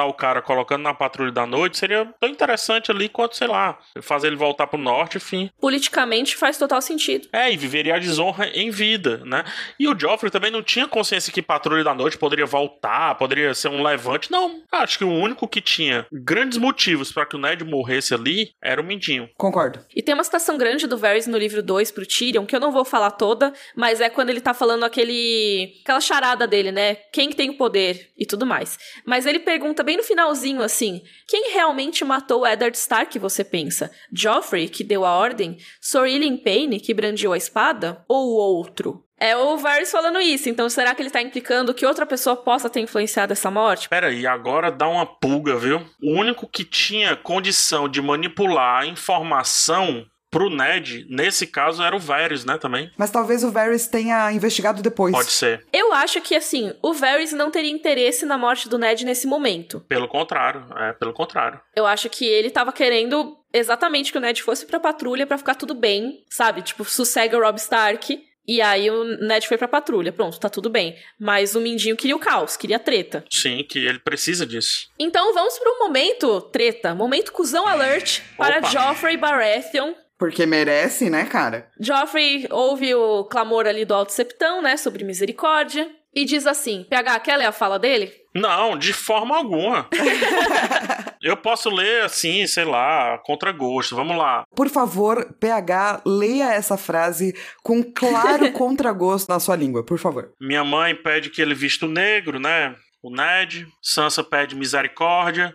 O 0.04 0.14
cara 0.14 0.42
colocando 0.42 0.82
na 0.82 0.94
patrulha 0.94 1.32
da 1.32 1.46
noite 1.46 1.78
seria 1.78 2.06
tão 2.20 2.28
interessante 2.28 2.90
ali 2.90 3.08
quanto, 3.08 3.36
sei 3.36 3.46
lá, 3.46 3.78
fazer 4.00 4.28
ele 4.28 4.36
voltar 4.36 4.66
pro 4.66 4.78
norte, 4.78 5.16
enfim. 5.16 5.50
Politicamente 5.60 6.36
faz 6.36 6.58
total 6.58 6.80
sentido. 6.80 7.28
É, 7.32 7.52
e 7.52 7.56
viveria 7.56 7.96
a 7.96 7.98
desonra 7.98 8.48
em 8.48 8.70
vida, 8.70 9.22
né? 9.24 9.44
E 9.78 9.88
o 9.88 9.98
Joffrey 9.98 10.30
também 10.30 10.50
não 10.50 10.62
tinha 10.62 10.86
consciência 10.86 11.32
que 11.32 11.42
patrulha 11.42 11.84
da 11.84 11.94
noite 11.94 12.18
poderia 12.18 12.46
voltar, 12.46 13.14
poderia 13.16 13.54
ser 13.54 13.68
um 13.68 13.82
levante. 13.82 14.30
Não, 14.30 14.62
acho 14.72 14.98
que 14.98 15.04
o 15.04 15.12
único 15.12 15.48
que 15.48 15.60
tinha 15.60 16.06
grandes 16.12 16.58
motivos 16.58 17.12
para 17.12 17.26
que 17.26 17.36
o 17.36 17.38
Ned 17.38 17.64
morresse 17.64 18.14
ali 18.14 18.52
era 18.62 18.80
o 18.80 18.84
Mindinho. 18.84 19.28
Concordo. 19.36 19.80
E 19.94 20.02
tem 20.02 20.14
uma 20.14 20.24
citação 20.24 20.56
grande 20.58 20.86
do 20.86 20.98
Varys 20.98 21.26
no 21.26 21.38
livro 21.38 21.62
2 21.62 21.90
pro 21.90 22.06
Tyrion, 22.06 22.46
que 22.46 22.54
eu 22.54 22.60
não 22.60 22.72
vou 22.72 22.84
falar 22.84 23.12
toda, 23.12 23.52
mas 23.76 24.00
é 24.00 24.08
quando 24.10 24.30
ele 24.30 24.40
tá 24.40 24.54
falando 24.54 24.84
aquele 24.84 25.78
aquela 25.82 26.00
charada 26.00 26.46
dele, 26.46 26.72
né? 26.72 26.96
Quem 27.12 27.30
tem 27.30 27.50
o 27.50 27.56
poder 27.56 28.10
e 28.16 28.26
tudo 28.26 28.46
mais. 28.46 28.78
Mas 29.04 29.26
ele 29.26 29.38
pergunta 29.38 29.82
bem 29.88 29.96
no 29.96 30.02
finalzinho 30.02 30.62
assim: 30.62 31.00
quem 31.26 31.54
realmente 31.54 32.04
matou 32.04 32.46
Eddard 32.46 32.76
Stark, 32.76 33.18
você 33.18 33.42
pensa? 33.42 33.90
Joffrey, 34.12 34.68
que 34.68 34.84
deu 34.84 35.02
a 35.02 35.16
ordem? 35.16 35.56
Sir 35.80 36.06
Ilan 36.06 36.36
Payne, 36.36 36.78
que 36.78 36.92
brandiu 36.92 37.32
a 37.32 37.38
espada? 37.38 38.04
Ou 38.06 38.34
outro? 38.34 39.02
É 39.18 39.36
o 39.36 39.56
Varys 39.56 39.90
falando 39.90 40.20
isso, 40.20 40.48
então 40.48 40.68
será 40.68 40.94
que 40.94 41.02
ele 41.02 41.10
tá 41.10 41.20
implicando 41.20 41.74
que 41.74 41.86
outra 41.86 42.06
pessoa 42.06 42.36
possa 42.36 42.70
ter 42.70 42.80
influenciado 42.80 43.32
essa 43.32 43.50
morte? 43.50 43.88
Pera 43.88 44.08
aí, 44.08 44.26
agora 44.26 44.70
dá 44.70 44.86
uma 44.86 45.04
pulga, 45.04 45.56
viu? 45.56 45.84
O 46.00 46.12
único 46.12 46.46
que 46.46 46.62
tinha 46.62 47.16
condição 47.16 47.88
de 47.88 48.00
manipular 48.00 48.82
a 48.82 48.86
informação 48.86 50.06
pro 50.30 50.50
Ned, 50.50 51.06
nesse 51.08 51.46
caso, 51.46 51.82
era 51.82 51.94
o 51.96 51.98
Varys, 51.98 52.44
né, 52.44 52.58
também. 52.58 52.90
Mas 52.96 53.10
talvez 53.10 53.42
o 53.44 53.50
Varys 53.50 53.86
tenha 53.86 54.30
investigado 54.32 54.82
depois. 54.82 55.12
Pode 55.12 55.30
ser. 55.30 55.64
Eu 55.72 55.92
acho 55.92 56.20
que, 56.20 56.34
assim, 56.34 56.74
o 56.82 56.92
Varys 56.92 57.32
não 57.32 57.50
teria 57.50 57.70
interesse 57.70 58.26
na 58.26 58.36
morte 58.38 58.68
do 58.68 58.78
Ned 58.78 59.04
nesse 59.04 59.26
momento. 59.26 59.80
Pelo 59.88 60.08
contrário, 60.08 60.66
é, 60.76 60.92
pelo 60.92 61.12
contrário. 61.12 61.60
Eu 61.74 61.86
acho 61.86 62.08
que 62.10 62.24
ele 62.26 62.50
tava 62.50 62.72
querendo 62.72 63.36
exatamente 63.52 64.12
que 64.12 64.18
o 64.18 64.20
Ned 64.20 64.42
fosse 64.42 64.66
pra 64.66 64.78
patrulha 64.80 65.26
para 65.26 65.38
ficar 65.38 65.54
tudo 65.54 65.74
bem, 65.74 66.24
sabe? 66.28 66.62
Tipo, 66.62 66.84
sossega 66.84 67.36
o 67.36 67.40
Rob 67.40 67.56
Stark. 67.58 68.22
E 68.46 68.62
aí 68.62 68.90
o 68.90 69.04
Ned 69.04 69.46
foi 69.46 69.58
pra 69.58 69.68
patrulha. 69.68 70.10
Pronto, 70.10 70.40
tá 70.40 70.48
tudo 70.48 70.70
bem. 70.70 70.96
Mas 71.20 71.54
o 71.54 71.60
Mindinho 71.60 71.96
queria 71.96 72.16
o 72.16 72.18
caos, 72.18 72.56
queria 72.56 72.78
treta. 72.78 73.22
Sim, 73.30 73.62
que 73.68 73.78
ele 73.78 73.98
precisa 73.98 74.46
disso. 74.46 74.88
Então 74.98 75.34
vamos 75.34 75.58
pro 75.58 75.78
momento 75.80 76.40
treta. 76.40 76.94
Momento 76.94 77.30
cuzão 77.30 77.66
alert 77.68 78.22
para 78.38 78.58
Opa. 78.58 78.68
Joffrey 78.70 79.18
Baratheon. 79.18 79.92
Porque 80.18 80.44
merece, 80.44 81.08
né, 81.08 81.24
cara? 81.24 81.70
Joffrey 81.78 82.46
ouve 82.50 82.94
o 82.94 83.24
clamor 83.24 83.66
ali 83.66 83.84
do 83.84 83.94
Alto 83.94 84.12
Septão, 84.12 84.60
né, 84.60 84.76
sobre 84.76 85.04
misericórdia. 85.04 85.88
E 86.14 86.24
diz 86.24 86.46
assim, 86.46 86.84
PH, 86.90 87.14
aquela 87.14 87.44
é 87.44 87.46
a 87.46 87.52
fala 87.52 87.78
dele? 87.78 88.12
Não, 88.34 88.76
de 88.76 88.92
forma 88.92 89.36
alguma. 89.36 89.88
Eu 91.22 91.36
posso 91.36 91.68
ler 91.68 92.04
assim, 92.04 92.46
sei 92.46 92.64
lá, 92.64 93.18
contra 93.18 93.52
gosto. 93.52 93.94
Vamos 93.94 94.16
lá. 94.16 94.44
Por 94.54 94.68
favor, 94.68 95.34
PH, 95.38 96.02
leia 96.06 96.52
essa 96.52 96.76
frase 96.76 97.34
com 97.62 97.82
claro 97.82 98.50
contragosto 98.52 99.30
na 99.30 99.40
sua 99.40 99.56
língua, 99.56 99.84
por 99.84 99.98
favor. 99.98 100.32
Minha 100.40 100.64
mãe 100.64 100.94
pede 100.94 101.30
que 101.30 101.42
ele 101.42 101.54
vista 101.54 101.86
o 101.86 101.88
negro, 101.88 102.38
né? 102.38 102.74
O 103.02 103.10
Ned. 103.10 103.66
Sansa 103.82 104.24
pede 104.24 104.56
misericórdia. 104.56 105.54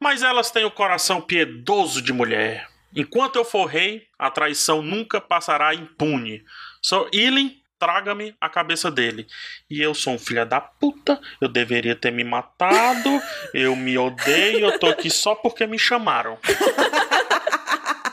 Mas 0.00 0.22
elas 0.22 0.50
têm 0.50 0.64
o 0.64 0.70
coração 0.70 1.20
piedoso 1.20 2.00
de 2.02 2.12
mulher. 2.12 2.66
Enquanto 2.94 3.36
eu 3.36 3.44
for 3.44 3.66
rei, 3.66 4.06
a 4.18 4.30
traição 4.30 4.82
nunca 4.82 5.20
passará 5.20 5.74
impune. 5.74 6.44
Só 6.80 7.08
Ilen 7.12 7.60
traga-me 7.78 8.34
a 8.40 8.48
cabeça 8.48 8.90
dele. 8.90 9.26
E 9.68 9.80
eu 9.80 9.94
sou 9.94 10.14
um 10.14 10.18
filho 10.18 10.46
da 10.46 10.60
puta, 10.60 11.20
eu 11.40 11.48
deveria 11.48 11.94
ter 11.94 12.10
me 12.10 12.24
matado, 12.24 13.20
eu 13.52 13.74
me 13.76 13.98
odeio, 13.98 14.66
eu 14.66 14.78
tô 14.78 14.86
aqui 14.86 15.10
só 15.10 15.34
porque 15.34 15.66
me 15.66 15.78
chamaram. 15.78 16.38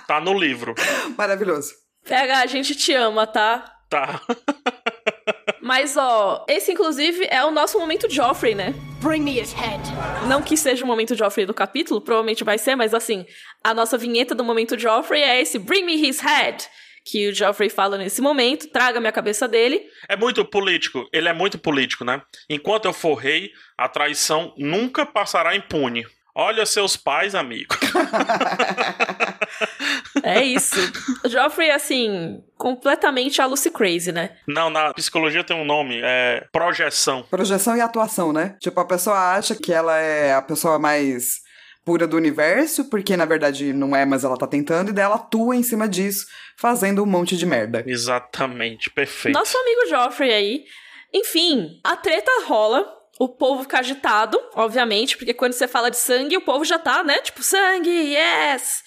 Tá 0.08 0.20
no 0.20 0.38
livro. 0.38 0.76
Maravilhoso. 1.18 1.74
PH, 2.06 2.40
a 2.40 2.46
gente 2.48 2.76
te 2.76 2.94
ama, 2.94 3.26
tá? 3.26 3.64
Tá. 3.90 4.20
Mas, 5.72 5.96
ó, 5.96 6.44
esse 6.50 6.74
inclusive 6.74 7.26
é 7.32 7.46
o 7.46 7.50
nosso 7.50 7.80
momento 7.80 8.10
Joffrey, 8.10 8.54
né? 8.54 8.74
Bring 9.00 9.22
me 9.22 9.40
his 9.40 9.54
head. 9.54 9.82
Não 10.28 10.42
que 10.42 10.58
seja 10.58 10.84
o 10.84 10.88
momento 10.88 11.16
Joffrey 11.16 11.46
do 11.46 11.54
capítulo, 11.54 12.02
provavelmente 12.02 12.44
vai 12.44 12.58
ser, 12.58 12.76
mas 12.76 12.94
assim, 12.94 13.26
a 13.64 13.74
nossa 13.74 13.98
vinheta 13.98 14.36
do 14.36 14.44
momento 14.44 14.78
Joffrey 14.78 15.22
é 15.24 15.40
esse 15.40 15.58
Bring 15.58 15.86
me 15.86 15.96
his 15.96 16.20
head. 16.20 16.68
Que 17.06 17.30
o 17.30 17.34
Joffrey 17.34 17.70
fala 17.70 17.98
nesse 17.98 18.22
momento, 18.22 18.68
traga-me 18.68 19.08
a 19.08 19.14
cabeça 19.14 19.48
dele. 19.48 19.82
É 20.10 20.18
muito 20.18 20.44
político, 20.44 21.08
ele 21.14 21.30
é 21.30 21.34
muito 21.34 21.58
político, 21.58 22.04
né? 22.04 22.22
Enquanto 22.50 22.84
eu 22.84 22.92
for 22.92 23.16
rei, 23.16 23.50
a 23.78 23.88
traição 23.88 24.54
nunca 24.58 25.06
passará 25.06 25.56
impune. 25.56 26.06
Olha 26.36 26.66
seus 26.66 26.98
pais, 26.98 27.34
amigo. 27.34 27.74
É 30.24 30.44
isso. 30.44 30.76
o 31.24 31.30
Joffrey, 31.30 31.72
assim, 31.72 32.44
completamente 32.58 33.42
a 33.42 33.46
Lucy 33.46 33.72
Crazy, 33.72 34.12
né? 34.12 34.38
Não, 34.48 34.70
na 34.70 34.94
psicologia 34.94 35.44
tem 35.44 35.56
um 35.56 35.66
nome, 35.66 36.00
é 36.04 36.46
projeção. 36.52 37.24
Projeção 37.24 37.76
e 37.76 37.82
atuação, 37.82 38.34
né? 38.34 38.56
Tipo, 38.60 38.80
a 38.80 38.86
pessoa 38.86 39.36
acha 39.36 39.56
que 39.56 39.72
ela 39.72 39.98
é 39.98 40.34
a 40.34 40.42
pessoa 40.42 40.78
mais 40.78 41.40
pura 41.84 42.06
do 42.08 42.18
universo, 42.18 42.90
porque 42.90 43.18
na 43.18 43.26
verdade 43.26 43.74
não 43.74 43.96
é, 43.96 44.06
mas 44.06 44.24
ela 44.24 44.38
tá 44.38 44.46
tentando, 44.46 44.90
e 44.90 44.94
daí 44.94 45.06
ela 45.06 45.16
atua 45.16 45.56
em 45.56 45.64
cima 45.64 45.88
disso, 45.88 46.28
fazendo 46.56 47.02
um 47.04 47.08
monte 47.08 47.36
de 47.36 47.46
merda. 47.46 47.84
Exatamente, 47.88 48.90
perfeito. 48.90 49.38
Nosso 49.38 49.58
amigo 49.58 49.88
Joffrey 49.90 50.32
aí. 50.32 50.66
Enfim, 51.14 51.80
a 51.84 51.96
treta 51.96 52.32
rola. 52.46 52.98
O 53.20 53.30
povo 53.30 53.62
fica 53.62 53.78
agitado, 53.80 54.42
obviamente, 54.56 55.16
porque 55.16 55.34
quando 55.34 55.54
você 55.54 55.68
fala 55.68 55.92
de 55.92 55.98
sangue, 55.98 56.38
o 56.38 56.42
povo 56.42 56.66
já 56.66 56.80
tá, 56.80 57.04
né? 57.04 57.20
Tipo, 57.20 57.44
sangue, 57.44 58.16
yes! 58.16 58.82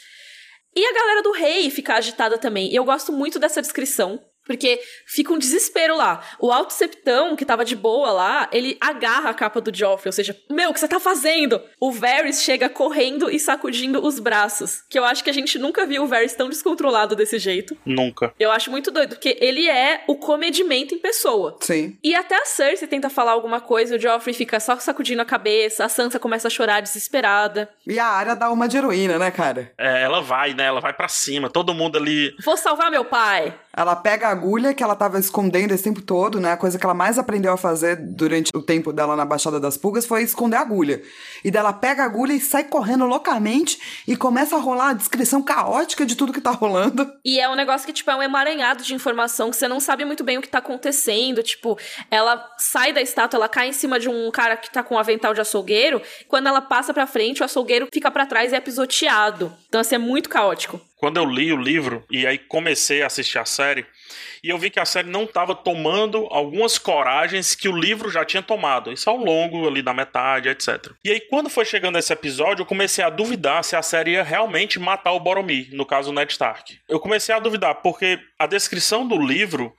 E 0.77 0.85
a 0.85 0.93
galera 0.93 1.23
do 1.23 1.33
rei 1.33 1.71
fica 1.71 1.95
agitada 1.95 2.37
também. 2.37 2.71
E 2.71 2.75
eu 2.75 2.85
gosto 2.85 3.13
muito 3.13 3.39
dessa 3.39 3.63
descrição. 3.63 4.21
Porque 4.45 4.81
fica 5.07 5.33
um 5.33 5.39
desespero 5.39 5.97
lá. 5.97 6.21
O 6.39 6.53
Alto 6.53 6.73
Septão, 6.73 7.35
que 7.35 7.45
tava 7.45 7.65
de 7.65 7.75
boa 7.75 8.13
lá, 8.13 8.49
ele 8.53 8.77
agarra 8.81 9.31
a 9.31 9.35
capa 9.35 9.61
do 9.61 9.75
Joffrey. 9.75 10.09
Ou 10.09 10.13
seja, 10.13 10.37
meu, 10.51 10.71
o 10.71 10.75
que 10.75 10.81
você 10.81 10.89
tá 10.89 11.01
fazendo? 11.01 11.61
O 11.81 11.91
Varys 11.91 12.43
chega 12.43 12.69
correndo 12.69 13.31
e 13.31 13.41
sacudindo 13.41 14.05
os 14.05 14.19
braços. 14.19 14.83
Que 14.89 14.99
eu 14.99 15.05
acho 15.05 15.25
que 15.25 15.31
a 15.31 15.35
gente 15.35 15.59
nunca 15.59 15.87
viu 15.87 16.05
o 16.05 16.07
Varys 16.07 16.35
tão 16.35 16.49
descontrolado 16.49 17.17
desse 17.17 17.39
jeito. 17.39 17.77
Nunca. 17.85 18.35
Eu 18.39 18.51
acho 18.51 18.71
muito 18.71 18.91
doido, 18.91 19.15
porque 19.15 19.37
ele 19.41 19.69
é 19.69 20.05
o 20.07 20.17
comedimento 20.17 20.95
em 20.95 20.99
pessoa. 20.99 21.57
Sim. 21.61 21.99
E 22.03 22.15
até 22.15 22.37
a 22.37 22.45
Cersei 22.45 22.87
tenta 22.87 23.09
falar 23.09 23.33
alguma 23.33 23.61
coisa, 23.61 23.97
o 23.97 24.01
Joffrey 24.01 24.35
fica 24.35 24.61
só 24.61 24.79
sacudindo 24.79 25.23
a 25.23 25.25
cabeça, 25.25 25.85
a 25.85 25.89
Sansa 25.89 26.19
começa 26.19 26.49
a 26.49 26.51
chorar 26.51 26.81
desesperada. 26.81 27.69
E 27.87 27.99
a 27.99 28.07
área 28.07 28.37
dá 28.37 28.51
uma 28.51 28.69
de 28.69 28.77
heroína, 28.77 29.19
né, 29.19 29.31
cara? 29.31 29.73
É, 29.79 30.03
ela 30.03 30.21
vai, 30.21 30.55
né? 30.55 30.65
Ela 30.67 30.81
vai 30.81 30.93
pra 30.93 31.09
cima. 31.09 31.49
Todo 31.51 31.75
mundo 31.75 31.97
ali. 31.97 32.35
Vou 32.45 32.57
salvar 32.57 32.91
meu 32.91 33.05
pai! 33.05 33.55
Ela 33.77 33.97
pega 33.97 34.29
a 34.29 34.31
agulha 34.31 34.73
que 34.73 34.83
ela 34.83 34.95
tava 34.95 35.19
escondendo 35.19 35.73
esse 35.73 35.83
tempo 35.83 36.01
todo, 36.01 36.41
né? 36.41 36.53
A 36.53 36.57
coisa 36.57 36.79
que 36.79 36.85
ela 36.85 36.95
mais 36.95 37.19
aprendeu 37.19 37.53
a 37.53 37.57
fazer 37.57 37.97
durante 37.97 38.51
o 38.55 38.63
tempo 38.63 38.93
dela 38.93 39.17
na 39.17 39.25
Baixada 39.25 39.59
das 39.59 39.77
Pulgas 39.77 40.07
foi 40.07 40.23
esconder 40.23 40.57
a 40.57 40.61
agulha. 40.61 41.03
E 41.45 41.51
daí 41.51 41.61
ela 41.61 41.73
pega 41.73 42.03
a 42.03 42.07
agulha 42.07 42.33
e 42.33 42.41
sai 42.41 42.65
correndo 42.65 43.05
loucamente 43.05 43.79
e 44.07 44.17
começa 44.17 44.57
a 44.57 44.61
rolar 44.61 44.91
a 44.91 44.93
descrição 44.93 45.43
caótica 45.43 46.07
de 46.07 46.15
tudo 46.17 46.33
que 46.33 46.41
tá 46.41 46.51
rolando. 46.51 47.11
E 47.25 47.41
é 47.41 47.49
um 47.49 47.57
negócio 47.57 47.87
que, 47.87 47.93
tipo, 47.93 48.11
é 48.11 48.17
um 48.17 48.23
emaranhado 48.23 48.83
de 48.83 48.95
informação 48.95 49.51
que 49.51 49.57
você 49.57 49.67
não 49.67 49.81
sabe 49.81 50.05
muito 50.05 50.23
bem 50.23 50.39
o 50.39 50.43
que 50.43 50.49
tá 50.49 50.59
acontecendo. 50.59 51.43
Tipo, 51.43 51.79
ela 52.11 52.49
sai 52.59 52.93
da 52.93 53.03
estátua, 53.03 53.39
ela 53.39 53.49
cai 53.49 53.69
em 53.69 53.73
cima 53.73 53.99
de 53.99 54.09
um 54.09 54.31
cara 54.31 54.57
que 54.57 54.73
tá 54.73 54.83
com 54.83 54.95
um 54.95 54.99
avental 54.99 55.35
de 55.35 55.41
açougueiro. 55.41 56.01
Quando 56.29 56.47
ela 56.47 56.61
passa 56.61 56.95
pra 56.95 57.07
frente, 57.07 57.43
o 57.43 57.45
açougueiro 57.45 57.89
fica 57.93 58.11
pra 58.11 58.27
trás 58.27 58.53
e 58.53 58.55
é 58.55 58.61
pisoteado. 58.61 59.53
Então, 59.69 59.81
assim, 59.81 59.97
é 59.97 59.99
muito 59.99 60.29
caótico. 60.29 60.81
Quando 61.05 61.19
eu 61.19 61.27
li 61.27 61.53
o 61.53 61.57
livro 61.59 62.03
e 62.11 62.27
aí 62.27 62.39
comecei 62.39 63.03
a 63.03 63.09
assistir 63.09 63.39
a 63.39 63.45
série, 63.45 63.85
e 64.43 64.49
eu 64.49 64.57
vi 64.57 64.71
que 64.71 64.81
a 64.81 64.87
série 64.87 65.11
não 65.11 65.25
estava 65.25 65.55
tomando 65.55 66.27
algumas 66.31 66.79
coragens 66.79 67.55
que 67.55 67.69
o 67.69 67.77
livro 67.77 68.11
já 68.11 68.25
tinha 68.25 68.43
tomado. 68.43 68.91
Isso 68.91 69.11
ao 69.11 69.19
longo 69.19 69.69
ali 69.69 69.83
da 69.83 69.93
metade, 69.93 70.49
etc. 70.49 70.93
E 71.05 71.11
aí, 71.11 71.21
quando 71.21 71.51
foi 71.51 71.67
chegando 71.67 71.99
esse 71.99 72.11
episódio, 72.11 72.63
eu 72.63 72.67
comecei 72.67 73.05
a 73.05 73.11
duvidar 73.11 73.63
se 73.65 73.77
a 73.77 73.83
série 73.83 74.13
ia 74.13 74.23
realmente 74.23 74.79
matar 74.79 75.13
o 75.13 75.21
Boromir, 75.21 75.69
no 75.75 75.85
caso 75.85 76.09
o 76.09 76.15
Ned 76.15 76.33
Stark. 76.33 76.81
Eu 76.89 76.99
comecei 76.99 77.35
a 77.35 77.39
duvidar, 77.39 77.83
porque 77.83 78.19
a 78.39 78.47
descrição 78.47 79.07
do 79.07 79.19
livro 79.19 79.75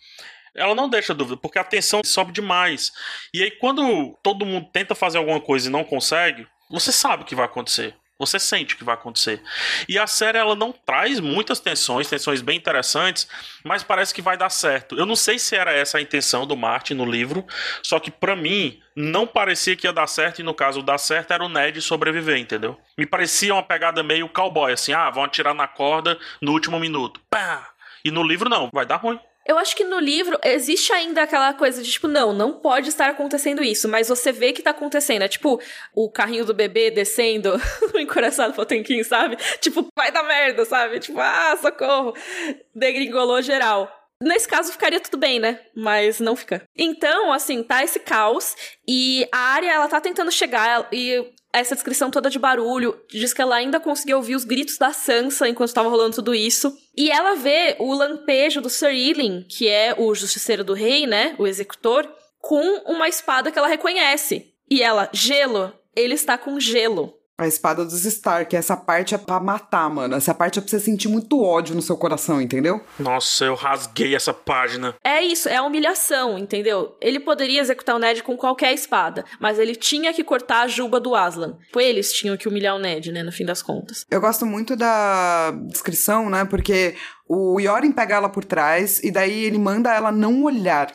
ela 0.53 0.75
não 0.75 0.87
deixa 0.87 1.11
dúvida, 1.11 1.37
porque 1.37 1.57
a 1.57 1.63
tensão 1.63 2.01
sobe 2.05 2.31
demais. 2.31 2.91
E 3.33 3.41
aí, 3.41 3.49
quando 3.49 4.15
todo 4.21 4.45
mundo 4.45 4.69
tenta 4.71 4.93
fazer 4.93 5.17
alguma 5.17 5.41
coisa 5.41 5.69
e 5.69 5.71
não 5.71 5.83
consegue, 5.83 6.45
você 6.69 6.91
sabe 6.91 7.23
o 7.23 7.25
que 7.25 7.33
vai 7.33 7.45
acontecer. 7.45 7.95
Você 8.17 8.39
sente 8.39 8.75
o 8.75 8.77
que 8.77 8.83
vai 8.83 8.95
acontecer. 8.95 9.41
E 9.89 9.99
a 9.99 10.07
série 10.07 10.37
ela 10.37 10.55
não 10.55 10.71
traz 10.71 11.19
muitas 11.19 11.59
tensões, 11.59 12.07
tensões 12.07 12.41
bem 12.41 12.57
interessantes, 12.57 13.27
mas 13.63 13.83
parece 13.83 14.13
que 14.13 14.21
vai 14.21 14.37
dar 14.37 14.49
certo. 14.49 14.97
Eu 14.97 15.05
não 15.05 15.17
sei 15.17 15.37
se 15.37 15.55
era 15.55 15.73
essa 15.73 15.97
a 15.97 16.01
intenção 16.01 16.47
do 16.47 16.55
Martin 16.55 16.93
no 16.93 17.03
livro, 17.03 17.45
só 17.83 17.99
que 17.99 18.09
para 18.09 18.35
mim 18.35 18.79
não 18.95 19.27
parecia 19.27 19.75
que 19.75 19.85
ia 19.85 19.91
dar 19.91 20.07
certo 20.07 20.39
e 20.39 20.43
no 20.43 20.53
caso 20.53 20.81
dar 20.81 20.97
certo 20.97 21.31
era 21.31 21.43
o 21.43 21.49
Ned 21.49 21.81
sobreviver, 21.81 22.37
entendeu? 22.37 22.79
Me 22.97 23.05
parecia 23.05 23.53
uma 23.53 23.63
pegada 23.63 24.01
meio 24.01 24.29
cowboy 24.29 24.71
assim, 24.71 24.93
ah, 24.93 25.09
vão 25.09 25.25
atirar 25.25 25.53
na 25.53 25.67
corda 25.67 26.17
no 26.41 26.53
último 26.53 26.79
minuto. 26.79 27.19
Pá! 27.29 27.69
E 28.05 28.11
no 28.11 28.23
livro 28.23 28.49
não, 28.49 28.69
vai 28.71 28.85
dar 28.85 28.97
ruim. 28.97 29.19
Eu 29.45 29.59
acho 29.59 29.75
que 29.75 29.83
no 29.83 29.99
livro 29.99 30.39
existe 30.43 30.91
ainda 30.91 31.21
aquela 31.21 31.53
coisa 31.53 31.83
de 31.83 31.91
tipo, 31.91 32.07
não, 32.07 32.33
não 32.33 32.53
pode 32.53 32.89
estar 32.89 33.09
acontecendo 33.09 33.63
isso, 33.63 33.87
mas 33.87 34.09
você 34.09 34.31
vê 34.31 34.51
que 34.51 34.63
tá 34.63 34.71
acontecendo. 34.71 35.21
É 35.21 35.27
tipo 35.27 35.61
o 35.93 36.09
carrinho 36.09 36.45
do 36.45 36.53
bebê 36.53 36.89
descendo 36.89 37.53
no 37.93 37.99
encoraçado 37.99 38.53
Potemkin, 38.53 39.03
sabe? 39.03 39.37
Tipo, 39.61 39.87
vai 39.95 40.11
dar 40.11 40.23
merda, 40.23 40.65
sabe? 40.65 40.99
Tipo, 40.99 41.19
ah, 41.19 41.57
socorro. 41.61 42.13
Degringolou 42.73 43.41
geral. 43.41 43.91
Nesse 44.21 44.47
caso 44.47 44.71
ficaria 44.71 44.99
tudo 44.99 45.17
bem, 45.17 45.39
né? 45.39 45.59
Mas 45.75 46.19
não 46.19 46.35
fica. 46.35 46.63
Então, 46.75 47.33
assim, 47.33 47.61
tá 47.61 47.83
esse 47.83 47.99
caos 47.99 48.55
e 48.87 49.27
a 49.31 49.37
área 49.37 49.71
ela 49.71 49.87
tá 49.87 49.99
tentando 49.99 50.31
chegar 50.31 50.87
e 50.91 51.33
essa 51.59 51.75
descrição 51.75 52.11
toda 52.11 52.29
de 52.29 52.37
barulho 52.37 52.99
diz 53.09 53.33
que 53.33 53.41
ela 53.41 53.55
ainda 53.55 53.79
conseguiu 53.79 54.17
ouvir 54.17 54.35
os 54.35 54.43
gritos 54.43 54.77
da 54.77 54.91
Sansa 54.91 55.47
enquanto 55.47 55.69
estava 55.69 55.89
rolando 55.89 56.15
tudo 56.15 56.35
isso. 56.35 56.75
E 56.95 57.09
ela 57.09 57.35
vê 57.35 57.75
o 57.79 57.93
lampejo 57.93 58.61
do 58.61 58.69
Sir 58.69 58.91
Ilyn, 58.91 59.43
que 59.43 59.67
é 59.67 59.95
o 59.97 60.13
justiceiro 60.13 60.63
do 60.63 60.73
rei, 60.73 61.07
né? 61.07 61.35
O 61.37 61.47
executor, 61.47 62.07
com 62.39 62.61
uma 62.85 63.07
espada 63.07 63.51
que 63.51 63.57
ela 63.57 63.67
reconhece. 63.67 64.53
E 64.69 64.81
ela, 64.81 65.09
gelo, 65.13 65.73
ele 65.95 66.13
está 66.13 66.37
com 66.37 66.59
gelo. 66.59 67.13
A 67.37 67.45
espada 67.45 67.83
dos 67.83 68.05
Stark, 68.05 68.55
essa 68.55 68.77
parte 68.77 69.13
é 69.13 69.17
pra 69.17 69.41
matar, 69.41 69.89
mano. 69.89 70.15
Essa 70.15 70.33
parte 70.33 70.57
é 70.57 70.61
pra 70.61 70.71
você 70.71 70.79
sentir 70.79 71.09
muito 71.09 71.43
ódio 71.43 71.75
no 71.75 71.81
seu 71.81 71.97
coração, 71.97 72.41
entendeu? 72.41 72.79
Nossa, 72.97 73.43
eu 73.43 73.55
rasguei 73.55 74.15
essa 74.15 74.33
página. 74.33 74.95
É 75.03 75.21
isso, 75.21 75.49
é 75.49 75.57
a 75.57 75.63
humilhação, 75.63 76.37
entendeu? 76.37 76.95
Ele 77.01 77.19
poderia 77.19 77.59
executar 77.59 77.97
o 77.97 77.99
Ned 77.99 78.23
com 78.23 78.37
qualquer 78.37 78.73
espada, 78.73 79.25
mas 79.37 79.59
ele 79.59 79.75
tinha 79.75 80.13
que 80.13 80.23
cortar 80.23 80.61
a 80.61 80.67
juba 80.69 80.97
do 80.97 81.13
Aslan. 81.13 81.57
Foi 81.73 81.83
eles 81.83 82.13
tinham 82.13 82.37
que 82.37 82.47
humilhar 82.47 82.73
o 82.73 82.79
Ned, 82.79 83.11
né, 83.11 83.21
no 83.21 83.33
fim 83.33 83.43
das 83.43 83.61
contas. 83.61 84.05
Eu 84.09 84.21
gosto 84.21 84.45
muito 84.45 84.73
da 84.77 85.51
descrição, 85.67 86.29
né? 86.29 86.45
Porque 86.45 86.95
o 87.27 87.59
Yorin 87.59 87.91
pega 87.91 88.15
ela 88.15 88.29
por 88.29 88.45
trás 88.45 89.03
e 89.03 89.11
daí 89.11 89.43
ele 89.43 89.57
manda 89.57 89.93
ela 89.93 90.09
não 90.09 90.43
olhar. 90.43 90.89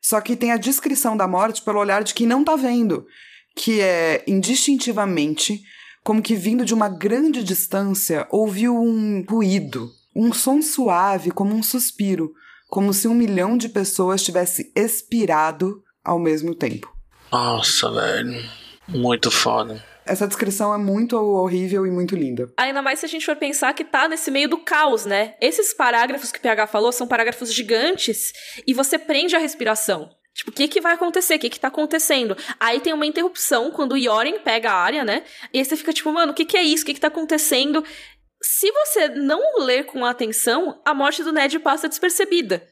Só 0.00 0.22
que 0.22 0.36
tem 0.36 0.52
a 0.52 0.56
descrição 0.56 1.18
da 1.18 1.28
morte 1.28 1.60
pelo 1.60 1.78
olhar 1.78 2.02
de 2.02 2.14
quem 2.14 2.26
não 2.26 2.42
tá 2.42 2.56
vendo, 2.56 3.06
que 3.54 3.82
é 3.82 4.24
indistintivamente 4.26 5.60
como 6.02 6.22
que 6.22 6.34
vindo 6.34 6.64
de 6.64 6.74
uma 6.74 6.88
grande 6.88 7.42
distância, 7.42 8.26
ouviu 8.30 8.74
um 8.76 9.24
ruído, 9.28 9.90
um 10.14 10.32
som 10.32 10.60
suave 10.60 11.30
como 11.30 11.54
um 11.54 11.62
suspiro, 11.62 12.32
como 12.68 12.92
se 12.92 13.06
um 13.06 13.14
milhão 13.14 13.56
de 13.56 13.68
pessoas 13.68 14.22
tivesse 14.22 14.72
expirado 14.74 15.82
ao 16.04 16.18
mesmo 16.18 16.54
tempo. 16.54 16.90
Nossa, 17.30 17.90
velho. 17.90 18.42
Muito 18.88 19.30
foda. 19.30 19.82
Essa 20.04 20.26
descrição 20.26 20.74
é 20.74 20.78
muito 20.78 21.16
horrível 21.16 21.86
e 21.86 21.90
muito 21.90 22.16
linda. 22.16 22.52
Ainda 22.56 22.82
mais 22.82 22.98
se 22.98 23.06
a 23.06 23.08
gente 23.08 23.24
for 23.24 23.36
pensar 23.36 23.72
que 23.72 23.84
tá 23.84 24.08
nesse 24.08 24.30
meio 24.30 24.48
do 24.48 24.58
caos, 24.58 25.06
né? 25.06 25.34
Esses 25.40 25.72
parágrafos 25.72 26.32
que 26.32 26.38
o 26.38 26.42
PH 26.42 26.66
falou 26.66 26.90
são 26.90 27.06
parágrafos 27.06 27.54
gigantes 27.54 28.32
e 28.66 28.74
você 28.74 28.98
prende 28.98 29.36
a 29.36 29.38
respiração. 29.38 30.10
Tipo, 30.34 30.50
o 30.50 30.54
que 30.54 30.66
que 30.66 30.80
vai 30.80 30.94
acontecer? 30.94 31.36
O 31.36 31.38
que 31.38 31.50
que 31.50 31.60
tá 31.60 31.68
acontecendo? 31.68 32.36
Aí 32.58 32.80
tem 32.80 32.92
uma 32.92 33.06
interrupção 33.06 33.70
quando 33.70 33.92
o 33.92 33.96
Yoren 33.96 34.38
pega 34.40 34.70
a 34.70 34.76
área, 34.76 35.04
né? 35.04 35.24
E 35.52 35.58
aí 35.58 35.64
você 35.64 35.76
fica 35.76 35.92
tipo, 35.92 36.10
mano, 36.12 36.32
o 36.32 36.34
que 36.34 36.44
que 36.44 36.56
é 36.56 36.62
isso? 36.62 36.82
O 36.82 36.86
que 36.86 36.94
que 36.94 37.00
tá 37.00 37.08
acontecendo? 37.08 37.84
Se 38.42 38.70
você 38.72 39.08
não 39.08 39.58
ler 39.58 39.84
com 39.84 40.04
atenção, 40.04 40.80
a 40.84 40.94
morte 40.94 41.22
do 41.22 41.32
Ned 41.32 41.58
passa 41.60 41.88
despercebida. 41.88 42.66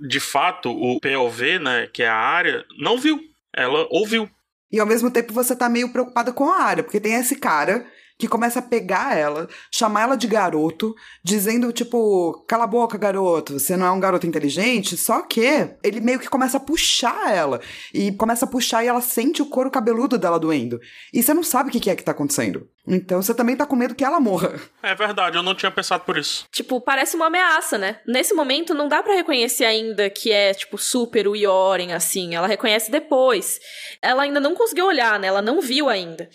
De 0.00 0.18
fato, 0.18 0.70
o 0.70 1.00
POV, 1.00 1.60
né, 1.60 1.86
que 1.86 2.02
é 2.02 2.08
a 2.08 2.16
área, 2.16 2.64
não 2.78 2.98
viu. 2.98 3.20
Ela 3.54 3.86
ouviu. 3.90 4.28
E 4.70 4.80
ao 4.80 4.86
mesmo 4.86 5.10
tempo 5.10 5.32
você 5.32 5.54
tá 5.54 5.68
meio 5.68 5.92
preocupada 5.92 6.32
com 6.32 6.50
a 6.50 6.62
área, 6.62 6.82
porque 6.82 7.00
tem 7.00 7.14
esse 7.14 7.36
cara 7.36 7.86
que 8.16 8.28
começa 8.28 8.60
a 8.60 8.62
pegar 8.62 9.16
ela, 9.16 9.48
chamar 9.70 10.02
ela 10.02 10.16
de 10.16 10.26
garoto, 10.26 10.94
dizendo 11.22 11.72
tipo, 11.72 12.44
cala 12.46 12.64
a 12.64 12.68
boca, 12.68 12.96
garoto, 12.96 13.58
você 13.58 13.76
não 13.76 13.86
é 13.86 13.90
um 13.90 14.00
garoto 14.00 14.26
inteligente, 14.26 14.96
só 14.96 15.22
que 15.22 15.40
ele 15.82 16.00
meio 16.00 16.20
que 16.20 16.28
começa 16.28 16.58
a 16.58 16.60
puxar 16.60 17.34
ela, 17.34 17.60
e 17.92 18.12
começa 18.12 18.44
a 18.44 18.48
puxar 18.48 18.84
e 18.84 18.88
ela 18.88 19.00
sente 19.00 19.42
o 19.42 19.46
couro 19.46 19.70
cabeludo 19.70 20.16
dela 20.16 20.38
doendo. 20.38 20.80
E 21.12 21.22
você 21.22 21.34
não 21.34 21.42
sabe 21.42 21.68
o 21.68 21.72
que 21.72 21.90
é 21.90 21.96
que 21.96 22.04
tá 22.04 22.12
acontecendo. 22.12 22.68
Então 22.86 23.22
você 23.22 23.34
também 23.34 23.56
tá 23.56 23.64
com 23.64 23.74
medo 23.74 23.94
que 23.94 24.04
ela 24.04 24.20
morra. 24.20 24.60
É 24.82 24.94
verdade, 24.94 25.36
eu 25.36 25.42
não 25.42 25.54
tinha 25.54 25.70
pensado 25.70 26.04
por 26.04 26.18
isso. 26.18 26.46
Tipo, 26.52 26.80
parece 26.80 27.16
uma 27.16 27.26
ameaça, 27.26 27.78
né? 27.78 28.00
Nesse 28.06 28.34
momento 28.34 28.74
não 28.74 28.88
dá 28.88 29.02
para 29.02 29.14
reconhecer 29.14 29.64
ainda 29.64 30.10
que 30.10 30.30
é, 30.30 30.52
tipo, 30.52 30.76
super 30.76 31.26
o 31.26 31.34
Yoren, 31.34 31.94
assim. 31.94 32.34
Ela 32.34 32.46
reconhece 32.46 32.90
depois. 32.90 33.58
Ela 34.02 34.24
ainda 34.24 34.38
não 34.38 34.54
conseguiu 34.54 34.86
olhar, 34.86 35.18
né? 35.18 35.28
Ela 35.28 35.40
não 35.40 35.62
viu 35.62 35.88
ainda. 35.88 36.28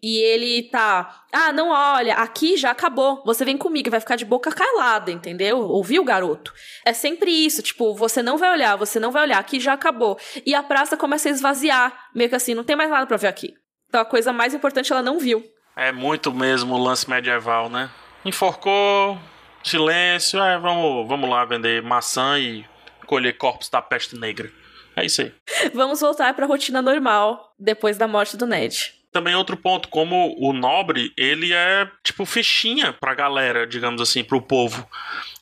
E 0.00 0.18
ele 0.18 0.62
tá, 0.70 1.24
ah, 1.32 1.52
não 1.52 1.70
olha, 1.70 2.14
aqui 2.14 2.56
já 2.56 2.70
acabou. 2.70 3.20
Você 3.26 3.44
vem 3.44 3.58
comigo, 3.58 3.90
vai 3.90 3.98
ficar 3.98 4.14
de 4.14 4.24
boca 4.24 4.52
calada, 4.52 5.10
entendeu? 5.10 5.58
Ouviu, 5.58 6.04
garoto? 6.04 6.52
É 6.84 6.92
sempre 6.92 7.32
isso, 7.32 7.62
tipo, 7.62 7.92
você 7.94 8.22
não 8.22 8.38
vai 8.38 8.52
olhar, 8.52 8.76
você 8.76 9.00
não 9.00 9.10
vai 9.10 9.24
olhar, 9.24 9.38
aqui 9.38 9.58
já 9.58 9.72
acabou. 9.72 10.16
E 10.46 10.54
a 10.54 10.62
praça 10.62 10.96
começa 10.96 11.28
a 11.28 11.32
esvaziar, 11.32 12.10
meio 12.14 12.30
que 12.30 12.36
assim, 12.36 12.54
não 12.54 12.62
tem 12.62 12.76
mais 12.76 12.90
nada 12.90 13.06
para 13.06 13.16
ver 13.16 13.26
aqui. 13.26 13.54
Então 13.88 14.00
a 14.00 14.04
coisa 14.04 14.32
mais 14.32 14.54
importante 14.54 14.92
ela 14.92 15.02
não 15.02 15.18
viu. 15.18 15.44
É 15.74 15.90
muito 15.90 16.32
mesmo 16.32 16.74
o 16.74 16.78
lance 16.78 17.08
medieval, 17.10 17.68
né? 17.68 17.90
Enforcou, 18.24 19.18
silêncio, 19.64 20.40
é, 20.40 20.58
vamos, 20.58 21.08
vamos 21.08 21.28
lá 21.28 21.44
vender 21.44 21.82
maçã 21.82 22.38
e 22.38 22.64
colher 23.04 23.36
corpos 23.36 23.68
da 23.68 23.82
peste 23.82 24.16
negra. 24.16 24.50
É 24.94 25.04
isso 25.04 25.22
aí. 25.22 25.32
Vamos 25.72 26.00
voltar 26.00 26.34
para 26.34 26.44
a 26.44 26.48
rotina 26.48 26.82
normal 26.82 27.54
depois 27.56 27.96
da 27.96 28.08
morte 28.08 28.36
do 28.36 28.46
Ned 28.46 28.97
também 29.12 29.34
outro 29.34 29.56
ponto, 29.56 29.88
como 29.88 30.34
o 30.38 30.52
nobre, 30.52 31.12
ele 31.16 31.52
é 31.52 31.90
tipo 32.02 32.24
fichinha 32.24 32.92
pra 32.92 33.14
galera, 33.14 33.66
digamos 33.66 34.00
assim, 34.00 34.22
pro 34.22 34.42
povo. 34.42 34.88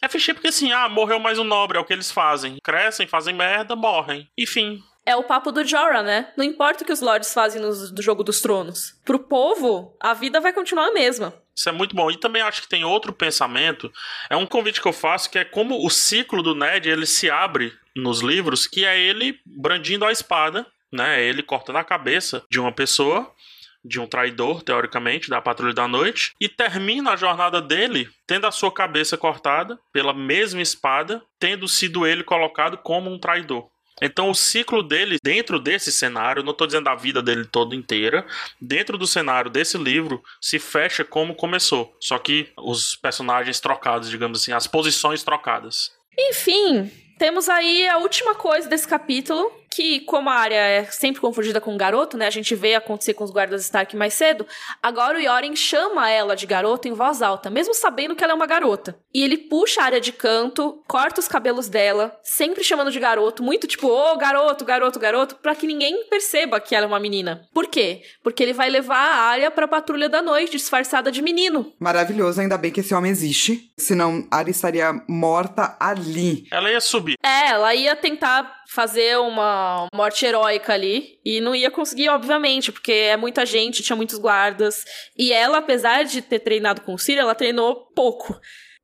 É 0.01 0.09
fichinha 0.09 0.35
porque 0.35 0.49
assim, 0.49 0.73
ah, 0.73 0.89
morreu 0.89 1.19
mais 1.19 1.39
um 1.39 1.45
nobre, 1.45 1.79
é 1.79 1.81
o 1.81 1.85
que 1.85 1.93
eles 1.93 2.11
fazem. 2.11 2.59
Crescem, 2.63 3.07
fazem 3.07 3.35
merda, 3.35 3.75
morrem. 3.75 4.29
Enfim. 4.39 4.83
É 5.05 5.15
o 5.15 5.23
papo 5.23 5.53
do 5.53 5.65
Jorah, 5.65 6.03
né? 6.03 6.33
Não 6.37 6.45
importa 6.45 6.83
o 6.83 6.87
que 6.87 6.93
os 6.93 7.01
lords 7.01 7.33
fazem 7.33 7.63
no, 7.63 7.71
do 7.93 8.03
Jogo 8.03 8.25
dos 8.25 8.41
Tronos. 8.41 8.99
Pro 9.05 9.21
povo, 9.21 9.97
a 10.01 10.13
vida 10.13 10.41
vai 10.41 10.53
continuar 10.53 10.89
a 10.89 10.93
mesma. 10.93 11.33
Isso 11.55 11.69
é 11.69 11.73
muito 11.73 11.95
bom. 11.95 12.11
E 12.11 12.17
também 12.17 12.43
acho 12.43 12.63
que 12.63 12.69
tem 12.69 12.85
outro 12.85 13.13
pensamento. 13.13 13.91
É 14.29 14.37
um 14.37 14.45
convite 14.45 14.83
que 14.83 14.89
eu 14.89 14.93
faço 14.93 15.31
que 15.31 15.39
é 15.39 15.45
como 15.45 15.87
o 15.87 15.91
ciclo 15.91 16.43
do 16.43 16.57
Ned 16.57 16.89
ele 16.89 17.07
se 17.07 17.31
abre 17.31 17.73
nos 17.95 18.21
livros, 18.21 18.67
que 18.67 18.85
é 18.85 18.99
ele 18.99 19.39
brandindo 19.47 20.05
a 20.05 20.11
espada, 20.11 20.67
né? 20.93 21.23
Ele 21.23 21.43
cortando 21.43 21.77
a 21.77 21.85
cabeça 21.85 22.43
de 22.51 22.59
uma 22.59 22.73
pessoa 22.73 23.33
de 23.87 24.01
um 24.01 24.07
traidor, 24.07 24.63
teoricamente, 24.63 25.31
da 25.31 25.41
Patrulha 25.41 25.75
da 25.75 25.87
Noite, 25.87 26.33
e 26.41 26.49
termina 26.49 27.13
a 27.13 27.17
jornada 27.17 27.61
dele 27.61 28.09
tendo 28.27 28.47
a 28.47 28.51
sua 28.51 28.73
cabeça 28.73 29.17
cortada 29.17 29.79
pela 29.93 30.13
mesma 30.13 30.61
espada, 30.61 31.23
tendo 31.39 31.69
sido 31.69 32.07
ele 32.07 32.25
colocado 32.25 32.79
como 32.79 33.11
um 33.11 33.19
traidor. 33.19 33.69
Então 34.03 34.29
o 34.29 34.35
ciclo 34.35 34.83
dele 34.83 35.17
dentro 35.23 35.59
desse 35.59 35.91
cenário, 35.91 36.43
não 36.43 36.53
estou 36.53 36.67
dizendo 36.67 36.89
a 36.89 36.95
vida 36.95 37.23
dele 37.23 37.47
toda 37.47 37.75
inteira, 37.75 38.27
dentro 38.61 38.99
do 38.99 39.07
cenário 39.07 39.51
desse 39.51 39.79
livro 39.79 40.23
se 40.41 40.59
fecha 40.59 41.03
como 41.03 41.35
começou, 41.35 41.97
só 41.99 42.19
que 42.19 42.53
os 42.59 42.95
personagens 42.97 43.59
trocados, 43.59 44.11
digamos 44.11 44.43
assim, 44.43 44.53
as 44.53 44.67
posições 44.67 45.25
trocadas. 45.25 45.93
Enfim, 46.19 46.91
temos 47.19 47.49
aí 47.49 47.89
a 47.89 47.97
última 47.99 48.35
coisa 48.35 48.69
desse 48.69 48.87
capítulo, 48.87 49.51
que 49.77 50.01
como 50.01 50.31
a 50.31 50.35
área 50.35 50.55
é 50.55 50.85
sempre 50.85 51.21
confundida 51.21 51.61
com 51.61 51.77
garoto, 51.77 52.17
né? 52.17 52.27
A 52.27 52.31
gente 52.31 52.55
vê 52.55 52.75
acontecer 52.75 53.13
com 53.13 53.25
os 53.25 53.31
guardas 53.31 53.63
Stark 53.63 53.95
mais 53.95 54.15
cedo. 54.15 54.47
Agora 54.83 55.19
o 55.19 55.21
Yoren 55.21 55.55
chama 55.55 56.09
ela 56.09 56.35
de 56.35 56.47
garota 56.47 56.89
em 56.89 56.95
voz 56.95 57.21
alta, 57.21 57.51
mesmo 57.51 57.75
sabendo 57.75 58.17
que 58.17 58.25
ela 58.25 58.33
é 58.33 58.37
uma 58.37 58.47
garota. 58.47 58.99
E 59.13 59.23
ele 59.23 59.37
puxa 59.37 59.83
a 59.83 59.85
área 59.85 60.01
de 60.01 60.13
canto, 60.13 60.83
corta 60.89 61.21
os 61.21 61.29
cabelos 61.29 61.69
dela, 61.69 62.19
sempre 62.23 62.65
chamando 62.65 62.91
de 62.91 62.99
garoto, 62.99 63.43
muito 63.43 63.67
tipo, 63.67 63.87
ô 63.87 64.13
oh, 64.13 64.17
garoto, 64.17 64.65
garoto, 64.65 64.99
garoto, 64.99 65.37
para 65.37 65.55
que 65.55 65.67
ninguém 65.67 66.09
perceba 66.09 66.59
que 66.59 66.75
ela 66.75 66.87
é 66.87 66.89
uma 66.89 66.99
menina. 66.99 67.47
Por 67.53 67.67
quê? 67.67 68.01
Porque 68.23 68.43
ele 68.43 68.55
vai 68.55 68.71
levar 68.71 68.97
a 68.97 69.25
área 69.25 69.51
pra 69.51 69.69
patrulha 69.69 70.09
da 70.09 70.23
noite, 70.23 70.53
disfarçada 70.53 71.13
de 71.13 71.21
menino. 71.21 71.75
Maravilhoso, 71.79 72.41
ainda 72.41 72.57
bem 72.57 72.73
que 72.73 72.81
esse 72.81 72.95
homem 72.95 73.11
existe. 73.11 73.71
Senão 73.79 74.27
a 74.31 74.39
área 74.39 74.51
estaria 74.51 74.91
morta 75.07 75.77
ali. 75.79 76.47
Ela 76.51 76.71
ia 76.71 76.81
subir. 76.81 77.19
É, 77.23 77.51
ela 77.51 77.75
ia 77.75 77.95
tentar 77.95 78.57
fazer 78.67 79.19
uma 79.19 79.87
morte 79.95 80.25
heróica 80.25 80.73
ali. 80.73 81.19
E 81.25 81.41
não 81.41 81.55
ia 81.55 81.71
conseguir, 81.71 82.09
obviamente, 82.09 82.73
porque 82.73 82.93
é 82.93 83.17
muita 83.17 83.47
gente, 83.47 83.83
tinha 83.83 83.97
muitos 83.97 84.19
guardas. 84.19 84.85
E 85.17 85.33
ela, 85.33 85.59
apesar 85.59 86.05
de 86.05 86.21
ter 86.21 86.41
treinado 86.41 86.81
com 86.81 86.95
o 86.95 86.99
Ciri, 86.99 87.19
ela 87.19 87.35
treinou 87.35 87.87
pouco, 87.95 88.39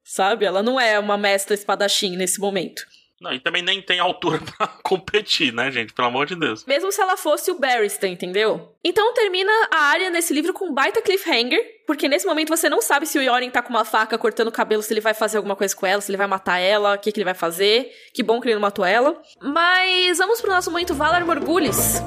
sabe? 0.04 0.44
Ela 0.44 0.62
não 0.62 0.78
é 0.78 0.98
uma 0.98 1.18
mestra 1.18 1.54
espadachim 1.54 2.16
nesse 2.16 2.40
momento. 2.40 2.82
Não, 3.22 3.32
e 3.32 3.38
também 3.38 3.62
nem 3.62 3.80
tem 3.80 4.00
altura 4.00 4.40
pra 4.58 4.66
competir, 4.82 5.52
né, 5.52 5.70
gente? 5.70 5.92
Pelo 5.92 6.08
amor 6.08 6.26
de 6.26 6.34
Deus. 6.34 6.64
Mesmo 6.66 6.90
se 6.90 7.00
ela 7.00 7.16
fosse 7.16 7.52
o 7.52 7.54
Barristan, 7.58 8.08
entendeu? 8.08 8.74
Então 8.82 9.14
termina 9.14 9.52
a 9.70 9.84
área 9.84 10.10
nesse 10.10 10.34
livro 10.34 10.52
com 10.52 10.66
um 10.66 10.74
baita 10.74 11.00
cliffhanger, 11.00 11.60
porque 11.86 12.08
nesse 12.08 12.26
momento 12.26 12.48
você 12.48 12.68
não 12.68 12.82
sabe 12.82 13.06
se 13.06 13.16
o 13.16 13.22
Yoren 13.22 13.48
tá 13.48 13.62
com 13.62 13.70
uma 13.70 13.84
faca 13.84 14.18
cortando 14.18 14.48
o 14.48 14.52
cabelo, 14.52 14.82
se 14.82 14.92
ele 14.92 15.00
vai 15.00 15.14
fazer 15.14 15.36
alguma 15.36 15.54
coisa 15.54 15.74
com 15.76 15.86
ela, 15.86 16.00
se 16.00 16.10
ele 16.10 16.16
vai 16.18 16.26
matar 16.26 16.58
ela, 16.58 16.94
o 16.94 16.98
que, 16.98 17.12
que 17.12 17.20
ele 17.20 17.24
vai 17.24 17.34
fazer. 17.34 17.92
Que 18.12 18.24
bom 18.24 18.40
que 18.40 18.48
ele 18.48 18.54
não 18.54 18.60
matou 18.60 18.84
ela. 18.84 19.22
Mas 19.40 20.18
vamos 20.18 20.40
pro 20.40 20.50
nosso 20.50 20.72
momento 20.72 20.92
Valar 20.92 21.24
Morgulis. 21.24 22.02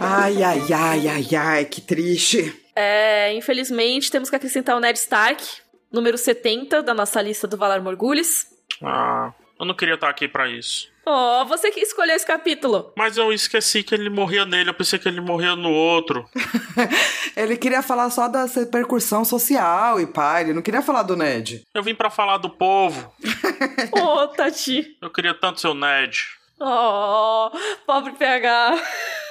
Ai, 0.00 0.42
ai, 0.42 0.72
ai, 0.72 1.08
ai, 1.08 1.36
ai, 1.36 1.64
que 1.66 1.82
triste. 1.82 2.63
É, 2.74 3.32
infelizmente, 3.34 4.10
temos 4.10 4.28
que 4.28 4.36
acrescentar 4.36 4.76
o 4.76 4.80
Ned 4.80 4.98
Stark, 4.98 5.44
número 5.92 6.18
70 6.18 6.82
da 6.82 6.92
nossa 6.92 7.22
lista 7.22 7.46
do 7.46 7.56
Valar 7.56 7.80
Morgulis. 7.80 8.46
Ah, 8.82 9.32
eu 9.58 9.64
não 9.64 9.74
queria 9.74 9.94
estar 9.94 10.08
aqui 10.08 10.26
para 10.26 10.48
isso. 10.48 10.92
Oh, 11.06 11.44
você 11.44 11.70
que 11.70 11.80
escolheu 11.80 12.16
esse 12.16 12.26
capítulo. 12.26 12.92
Mas 12.96 13.18
eu 13.18 13.30
esqueci 13.30 13.82
que 13.82 13.94
ele 13.94 14.08
morria 14.08 14.46
nele, 14.46 14.70
eu 14.70 14.74
pensei 14.74 14.98
que 14.98 15.06
ele 15.06 15.20
morria 15.20 15.54
no 15.54 15.70
outro. 15.70 16.26
ele 17.36 17.56
queria 17.58 17.82
falar 17.82 18.08
só 18.08 18.26
da 18.26 18.46
repercussão 18.46 19.22
social 19.24 20.00
e 20.00 20.06
pai, 20.06 20.44
ele 20.44 20.54
não 20.54 20.62
queria 20.62 20.80
falar 20.80 21.02
do 21.02 21.14
Ned. 21.14 21.62
Eu 21.74 21.82
vim 21.82 21.94
para 21.94 22.08
falar 22.08 22.38
do 22.38 22.48
povo. 22.48 23.14
oh, 23.92 24.28
Tati. 24.28 24.96
Eu 25.00 25.10
queria 25.10 25.34
tanto 25.34 25.60
ser 25.60 25.68
o 25.68 25.74
Ned. 25.74 26.26
Oh, 26.58 27.50
pobre 27.86 28.12
PH. 28.12 28.82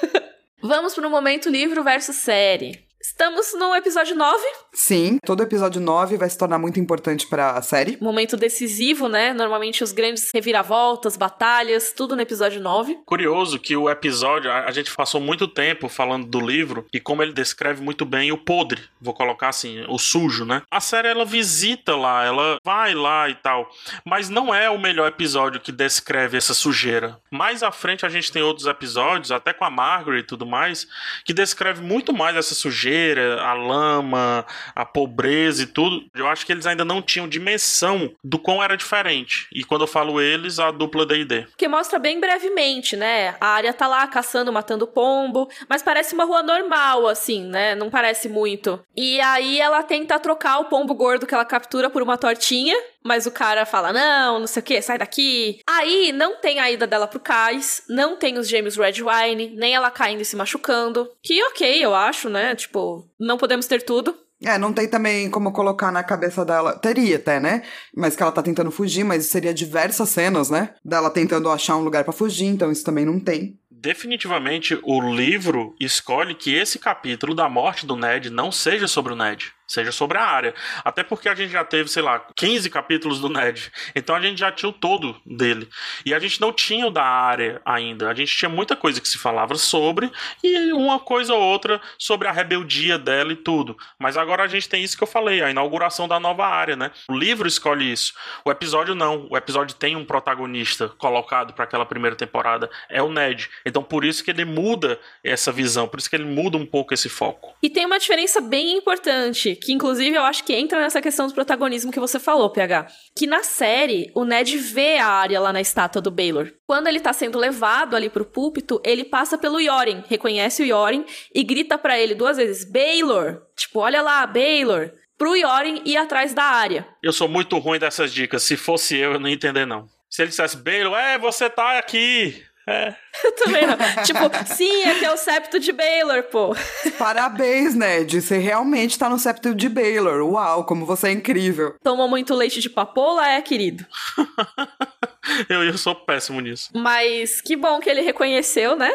Vamos 0.62 0.94
para 0.94 1.08
o 1.08 1.12
momento 1.12 1.50
livro 1.50 1.84
versus 1.84 2.16
série. 2.18 2.86
Estamos 3.04 3.54
no 3.56 3.76
episódio 3.76 4.16
9. 4.16 4.42
Sim, 4.76 5.20
todo 5.24 5.44
episódio 5.44 5.80
9 5.80 6.18
vai 6.18 6.28
se 6.28 6.38
tornar 6.38 6.58
muito 6.58 6.80
importante 6.80 7.28
para 7.28 7.52
a 7.52 7.62
série. 7.62 7.96
Momento 8.02 8.36
decisivo, 8.36 9.08
né? 9.08 9.32
Normalmente 9.32 9.84
os 9.84 9.92
grandes 9.92 10.32
reviravoltas, 10.34 11.16
batalhas, 11.16 11.94
tudo 11.94 12.16
no 12.16 12.22
episódio 12.24 12.60
9. 12.60 12.98
Curioso 13.06 13.60
que 13.60 13.78
o 13.78 13.88
episódio, 13.88 14.52
a, 14.52 14.72
gente 14.72 14.94
passou 14.96 15.22
muito 15.22 15.48
tempo 15.48 15.88
falando 15.88 16.26
do 16.26 16.40
livro 16.40 16.88
e 16.92 17.00
como 17.00 17.22
ele 17.22 17.34
descreve 17.34 17.84
muito 17.84 18.04
bem 18.04 18.32
o 18.32 18.38
podre, 18.38 18.82
vou 19.00 19.14
colocar 19.14 19.50
assim, 19.50 19.86
o 19.88 20.00
sujo, 20.00 20.44
né? 20.44 20.64
A 20.72 20.80
série 20.80 21.08
ela 21.08 21.24
visita 21.24 21.96
lá, 21.96 22.26
ela 22.26 22.58
vai 22.64 22.96
lá 22.96 23.30
e 23.30 23.36
tal, 23.36 23.70
mas 24.04 24.28
não 24.28 24.54
é 24.54 24.72
o 24.72 24.80
melhor 24.80 25.08
episódio 25.08 25.62
que 25.62 25.72
descreve 25.72 26.36
essa 26.36 26.54
sujeira. 26.56 27.20
Mais 27.30 27.62
à 27.62 27.72
frente 27.72 28.08
a 28.08 28.10
gente 28.10 28.32
tem 28.32 28.42
outros 28.42 28.66
episódios, 28.66 29.32
até 29.32 29.54
com 29.54 29.66
a 29.66 29.70
Margaret 29.70 30.20
e 30.20 30.24
tudo 30.24 30.48
mais, 30.48 30.88
que 31.24 31.34
descreve 31.34 31.84
muito 31.84 32.12
mais 32.12 32.36
essa 32.36 32.56
sujeira 32.56 33.40
a 33.44 33.54
lama, 33.54 34.46
a 34.76 34.86
pobreza 34.86 35.64
e 35.64 35.68
tudo, 35.68 36.06
eu 36.16 36.28
acho 36.28 36.46
que 36.46 36.52
eles 36.52 36.66
ainda 36.66 36.86
não 36.86 37.02
tinham 37.02 37.28
dimensão 37.28 38.12
do 38.24 38.40
quão 38.40 38.64
era 38.64 38.78
diferente. 38.78 39.48
E 39.54 39.64
quando 39.64 39.82
eu 39.82 39.88
falo 39.88 40.22
eles, 40.22 40.60
a 40.60 40.72
dupla 40.72 41.06
D&D. 41.06 41.48
Que 41.58 41.68
mostra 41.68 42.00
bem 42.00 42.20
brevemente, 42.20 42.96
né? 42.96 43.36
A 43.40 43.48
área 43.48 43.74
tá 43.74 43.88
lá 43.88 44.06
caçando, 44.08 44.52
matando 44.52 44.88
pombo, 44.88 45.50
mas 45.70 45.82
parece 45.82 46.14
uma 46.14 46.26
rua 46.26 46.44
normal, 46.44 47.08
assim, 47.08 47.46
né? 47.46 47.76
Não 47.76 47.90
parece 47.90 48.30
muito. 48.30 48.80
E 48.96 49.20
aí 49.22 49.60
ela 49.60 49.84
tenta 49.84 50.20
trocar 50.20 50.60
o 50.60 50.66
pombo 50.66 50.94
gordo 50.94 51.26
que 51.26 51.34
ela 51.34 51.46
captura 51.46 51.90
por 51.90 52.02
uma 52.02 52.18
tortinha, 52.18 52.76
mas 53.04 53.26
o 53.26 53.32
cara 53.32 53.66
fala: 53.66 53.92
não, 53.92 54.40
não 54.40 54.48
sei 54.48 54.62
o 54.62 54.66
que, 54.66 54.82
sai 54.82 54.98
daqui. 54.98 55.60
Aí 55.68 56.12
não 56.12 56.38
tem 56.38 56.60
a 56.60 56.72
ida 56.72 56.88
dela 56.88 57.08
pro 57.08 57.20
cais, 57.20 57.84
não 57.90 58.16
tem 58.16 58.38
os 58.38 58.48
gêmeos 58.48 58.78
Redwine, 58.78 59.54
nem 59.56 59.76
ela 59.76 59.92
caindo 59.92 60.22
e 60.22 60.26
se 60.26 60.36
machucando. 60.36 61.10
Que 61.22 61.44
ok, 61.46 61.84
eu 61.84 61.94
acho, 61.94 62.30
né? 62.30 62.56
Tipo, 62.56 63.08
não 63.20 63.38
podemos 63.38 63.68
ter 63.68 63.84
tudo. 63.84 64.18
É, 64.44 64.58
não 64.58 64.74
tem 64.74 64.88
também 64.88 65.30
como 65.30 65.52
colocar 65.52 65.92
na 65.92 66.04
cabeça 66.04 66.44
dela. 66.44 66.78
Teria 66.78 67.16
até, 67.16 67.40
né? 67.40 67.64
Mas 67.96 68.16
que 68.16 68.22
ela 68.22 68.32
tá 68.32 68.42
tentando 68.42 68.72
fugir, 68.72 69.04
mas 69.04 69.26
seria 69.26 69.54
diversas 69.54 70.10
cenas, 70.10 70.50
né? 70.50 70.72
Dela 70.84 71.10
tentando 71.10 71.50
achar 71.50 71.78
um 71.78 71.84
lugar 71.84 72.04
para 72.04 72.14
fugir, 72.14 72.46
então 72.46 72.72
isso 72.72 72.84
também 72.84 73.06
não 73.06 73.20
tem 73.20 73.58
definitivamente 73.84 74.80
o 74.82 75.02
livro 75.14 75.76
escolhe 75.78 76.34
que 76.34 76.56
esse 76.56 76.80
capítulo 76.80 77.36
da 77.36 77.50
morte 77.50 77.86
do 77.86 77.98
Ned 77.98 78.30
não 78.30 78.50
seja 78.50 78.88
sobre 78.88 79.12
o 79.12 79.16
Ned 79.16 79.52
seja 79.74 79.92
sobre 79.92 80.18
a 80.18 80.24
área. 80.24 80.54
Até 80.84 81.04
porque 81.04 81.28
a 81.28 81.36
gente 81.36 81.52
já 81.52 81.64
teve, 81.64 81.90
sei 81.90 82.04
lá, 82.04 82.26
15 82.36 82.70
capítulos 82.70 83.20
do 83.20 83.30
Ned. 83.30 83.72
Então 83.96 84.16
a 84.16 84.22
gente 84.22 84.40
já 84.40 84.52
tinha 84.52 84.70
o 84.70 84.74
todo 84.74 85.20
dele. 85.26 85.68
E 86.06 86.14
a 86.14 86.20
gente 86.20 86.40
não 86.40 86.54
tinha 86.54 86.88
o 86.88 86.92
da 86.92 87.04
área 87.04 87.62
ainda. 87.66 88.10
A 88.10 88.14
gente 88.14 88.36
tinha 88.36 88.50
muita 88.50 88.76
coisa 88.76 89.02
que 89.02 89.08
se 89.08 89.18
falava 89.18 89.56
sobre 89.56 90.12
e 90.44 90.72
uma 90.74 91.00
coisa 91.00 91.34
ou 91.34 91.42
outra 91.42 91.82
sobre 91.98 92.28
a 92.28 92.32
rebeldia 92.32 92.98
dela 92.98 93.34
e 93.34 93.36
tudo. 93.36 93.76
Mas 94.00 94.18
agora 94.18 94.44
a 94.44 94.48
gente 94.48 94.70
tem 94.70 94.84
isso 94.84 94.98
que 94.98 95.04
eu 95.04 95.08
falei, 95.08 95.42
a 95.42 95.50
inauguração 95.50 96.08
da 96.08 96.20
nova 96.20 96.46
área, 96.46 96.76
né? 96.76 96.92
O 97.10 97.16
livro 97.16 97.48
escolhe 97.48 97.92
isso. 97.92 98.14
O 98.46 98.52
episódio 98.52 98.94
não. 98.94 99.28
O 99.30 99.38
episódio 99.38 99.76
tem 99.76 99.96
um 99.96 100.06
protagonista 100.06 100.90
colocado 100.90 101.54
para 101.54 101.64
aquela 101.64 101.86
primeira 101.86 102.16
temporada. 102.16 102.70
É 102.90 103.02
o 103.02 103.12
Ned. 103.12 103.50
Então 103.66 103.84
por 103.84 104.06
isso 104.06 104.24
que 104.24 104.32
ele 104.32 104.46
muda 104.46 105.00
essa 105.24 105.52
visão, 105.52 105.88
por 105.88 106.00
isso 106.00 106.10
que 106.10 106.16
ele 106.16 106.26
muda 106.26 106.58
um 106.58 106.66
pouco 106.66 106.94
esse 106.94 107.10
foco. 107.10 107.56
E 107.62 107.70
tem 107.70 107.86
uma 107.86 107.98
diferença 107.98 108.42
bem 108.42 108.78
importante 108.78 109.56
que 109.64 109.74
inclusive 109.74 110.16
eu 110.16 110.24
acho 110.24 110.44
que 110.44 110.54
entra 110.54 110.80
nessa 110.80 111.02
questão 111.02 111.28
do 111.28 111.34
protagonismo 111.34 111.92
que 111.92 112.00
você 112.00 112.20
falou, 112.20 112.50
PH. 112.50 112.88
Que 113.16 113.26
na 113.26 113.44
série, 113.44 114.12
o 114.14 114.26
Ned 114.26 114.58
vê 114.58 114.98
a 114.98 115.08
área 115.08 115.40
lá 115.40 115.54
na 115.54 115.62
estátua 115.62 116.02
do 116.02 116.12
Baylor. 116.12 116.52
Quando 116.68 116.88
ele 116.88 117.00
tá 117.00 117.14
sendo 117.14 117.40
levado 117.40 117.96
ali 117.96 118.10
pro 118.10 118.26
púlpito, 118.26 118.82
ele 118.86 119.04
passa 119.04 119.38
pelo 119.38 119.60
Yoren, 119.60 120.04
reconhece 120.08 120.62
o 120.62 120.66
Yoren 120.66 121.06
e 121.34 121.44
grita 121.44 121.78
para 121.78 121.98
ele 121.98 122.14
duas 122.14 122.38
vezes: 122.38 122.70
Baylor! 122.70 123.42
Tipo, 123.56 123.80
olha 123.80 124.02
lá, 124.02 124.26
Baylor! 124.28 124.92
Pro 125.18 125.36
Yoren 125.36 125.82
ir 125.86 125.96
atrás 125.96 126.34
da 126.34 126.44
área. 126.44 126.86
Eu 127.02 127.14
sou 127.14 127.30
muito 127.30 127.58
ruim 127.58 127.80
dessas 127.80 128.14
dicas. 128.14 128.44
Se 128.44 128.58
fosse 128.58 128.98
eu, 128.98 129.14
eu 129.14 129.20
não 129.20 129.30
ia 129.30 129.36
entender, 129.36 129.66
não. 129.66 129.88
Se 130.10 130.22
ele 130.22 130.30
dissesse, 130.30 130.58
Baylor, 130.58 130.98
é, 130.98 131.18
você 131.18 131.50
tá 131.50 131.78
aqui. 131.78 132.44
É. 132.68 132.96
Também 133.44 133.68
não. 133.68 133.76
tipo, 134.04 134.54
sim, 134.56 134.84
aqui 134.86 135.04
é 135.06 135.12
o 135.12 135.18
septo 135.18 135.60
de 135.60 135.72
Baylor, 135.74 136.24
pô. 136.24 136.56
Parabéns, 136.98 137.76
Ned. 137.76 138.22
Você 138.22 138.38
realmente 138.38 138.98
tá 138.98 139.10
no 139.10 139.20
septo 139.20 139.54
de 139.54 139.68
Baylor. 139.68 140.26
Uau, 140.26 140.64
como 140.64 140.86
você 140.86 141.10
é 141.10 141.12
incrível. 141.12 141.76
Tomou 141.84 142.08
muito 142.08 142.34
leite 142.34 142.62
de 142.62 142.70
papoula, 142.70 143.28
é, 143.28 143.42
querido? 143.42 143.86
eu, 145.50 145.64
eu 145.64 145.78
sou 145.78 145.94
péssimo 145.94 146.40
nisso. 146.40 146.70
Mas 146.74 147.42
que 147.42 147.56
bom 147.56 147.80
que 147.80 147.90
ele 147.90 148.02
reconheceu, 148.02 148.76
né? 148.76 148.92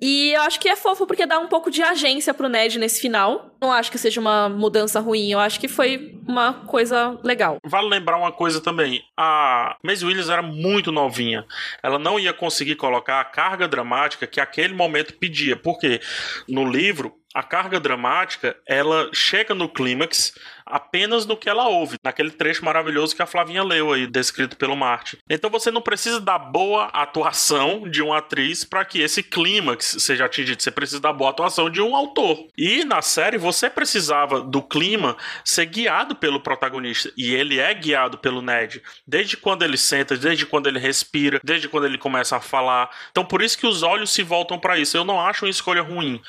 E 0.00 0.32
eu 0.32 0.42
acho 0.42 0.58
que 0.58 0.68
é 0.68 0.76
fofo 0.76 1.06
porque 1.06 1.26
dá 1.26 1.38
um 1.38 1.46
pouco 1.46 1.70
de 1.70 1.82
agência 1.82 2.32
pro 2.32 2.48
Ned 2.48 2.78
nesse 2.78 3.00
final. 3.00 3.54
Não 3.60 3.70
acho 3.70 3.90
que 3.90 3.98
seja 3.98 4.20
uma 4.20 4.48
mudança 4.48 5.00
ruim, 5.00 5.30
eu 5.30 5.38
acho 5.38 5.60
que 5.60 5.68
foi 5.68 6.18
uma 6.26 6.54
coisa 6.66 7.18
legal. 7.22 7.58
Vale 7.64 7.88
lembrar 7.88 8.16
uma 8.16 8.32
coisa 8.32 8.60
também: 8.60 9.02
a 9.16 9.76
Maisie 9.84 10.06
Williams 10.06 10.30
era 10.30 10.42
muito 10.42 10.90
novinha. 10.90 11.44
Ela 11.82 11.98
não 11.98 12.18
ia 12.18 12.32
conseguir 12.32 12.76
colocar 12.76 13.20
a 13.20 13.24
carga 13.24 13.68
dramática 13.68 14.26
que 14.26 14.40
aquele 14.40 14.72
momento 14.72 15.14
pedia. 15.14 15.56
Porque 15.56 16.00
no 16.48 16.64
livro, 16.64 17.14
a 17.34 17.42
carga 17.42 17.78
dramática 17.78 18.56
ela 18.66 19.10
chega 19.12 19.54
no 19.54 19.68
clímax 19.68 20.32
apenas 20.70 21.26
no 21.26 21.36
que 21.36 21.48
ela 21.48 21.68
ouve, 21.68 21.96
naquele 22.02 22.30
trecho 22.30 22.64
maravilhoso 22.64 23.14
que 23.14 23.22
a 23.22 23.26
Flavinha 23.26 23.62
leu 23.62 23.92
aí, 23.92 24.06
descrito 24.06 24.56
pelo 24.56 24.76
Marte. 24.76 25.18
Então 25.28 25.50
você 25.50 25.70
não 25.70 25.80
precisa 25.80 26.20
da 26.20 26.38
boa 26.38 26.86
atuação 26.86 27.88
de 27.88 28.02
uma 28.02 28.18
atriz 28.18 28.64
para 28.64 28.84
que 28.84 29.00
esse 29.00 29.22
clímax 29.22 29.96
seja 29.98 30.24
atingido. 30.24 30.62
Você 30.62 30.70
precisa 30.70 31.00
da 31.00 31.12
boa 31.12 31.30
atuação 31.30 31.70
de 31.70 31.80
um 31.80 31.94
autor. 31.94 32.46
E 32.56 32.84
na 32.84 33.02
série 33.02 33.38
você 33.38 33.68
precisava 33.68 34.40
do 34.40 34.62
clima 34.62 35.16
ser 35.44 35.66
guiado 35.66 36.14
pelo 36.14 36.40
protagonista. 36.40 37.12
E 37.16 37.34
ele 37.34 37.58
é 37.58 37.72
guiado 37.74 38.18
pelo 38.18 38.42
Ned. 38.42 38.82
Desde 39.06 39.36
quando 39.36 39.62
ele 39.62 39.76
senta, 39.76 40.16
desde 40.16 40.46
quando 40.46 40.68
ele 40.68 40.78
respira, 40.78 41.40
desde 41.42 41.68
quando 41.68 41.86
ele 41.86 41.98
começa 41.98 42.36
a 42.36 42.40
falar. 42.40 42.90
Então 43.10 43.24
por 43.24 43.42
isso 43.42 43.58
que 43.58 43.66
os 43.66 43.82
olhos 43.82 44.10
se 44.10 44.22
voltam 44.22 44.58
para 44.58 44.78
isso. 44.78 44.96
Eu 44.96 45.04
não 45.04 45.20
acho 45.20 45.44
uma 45.44 45.50
escolha 45.50 45.82
ruim. 45.82 46.20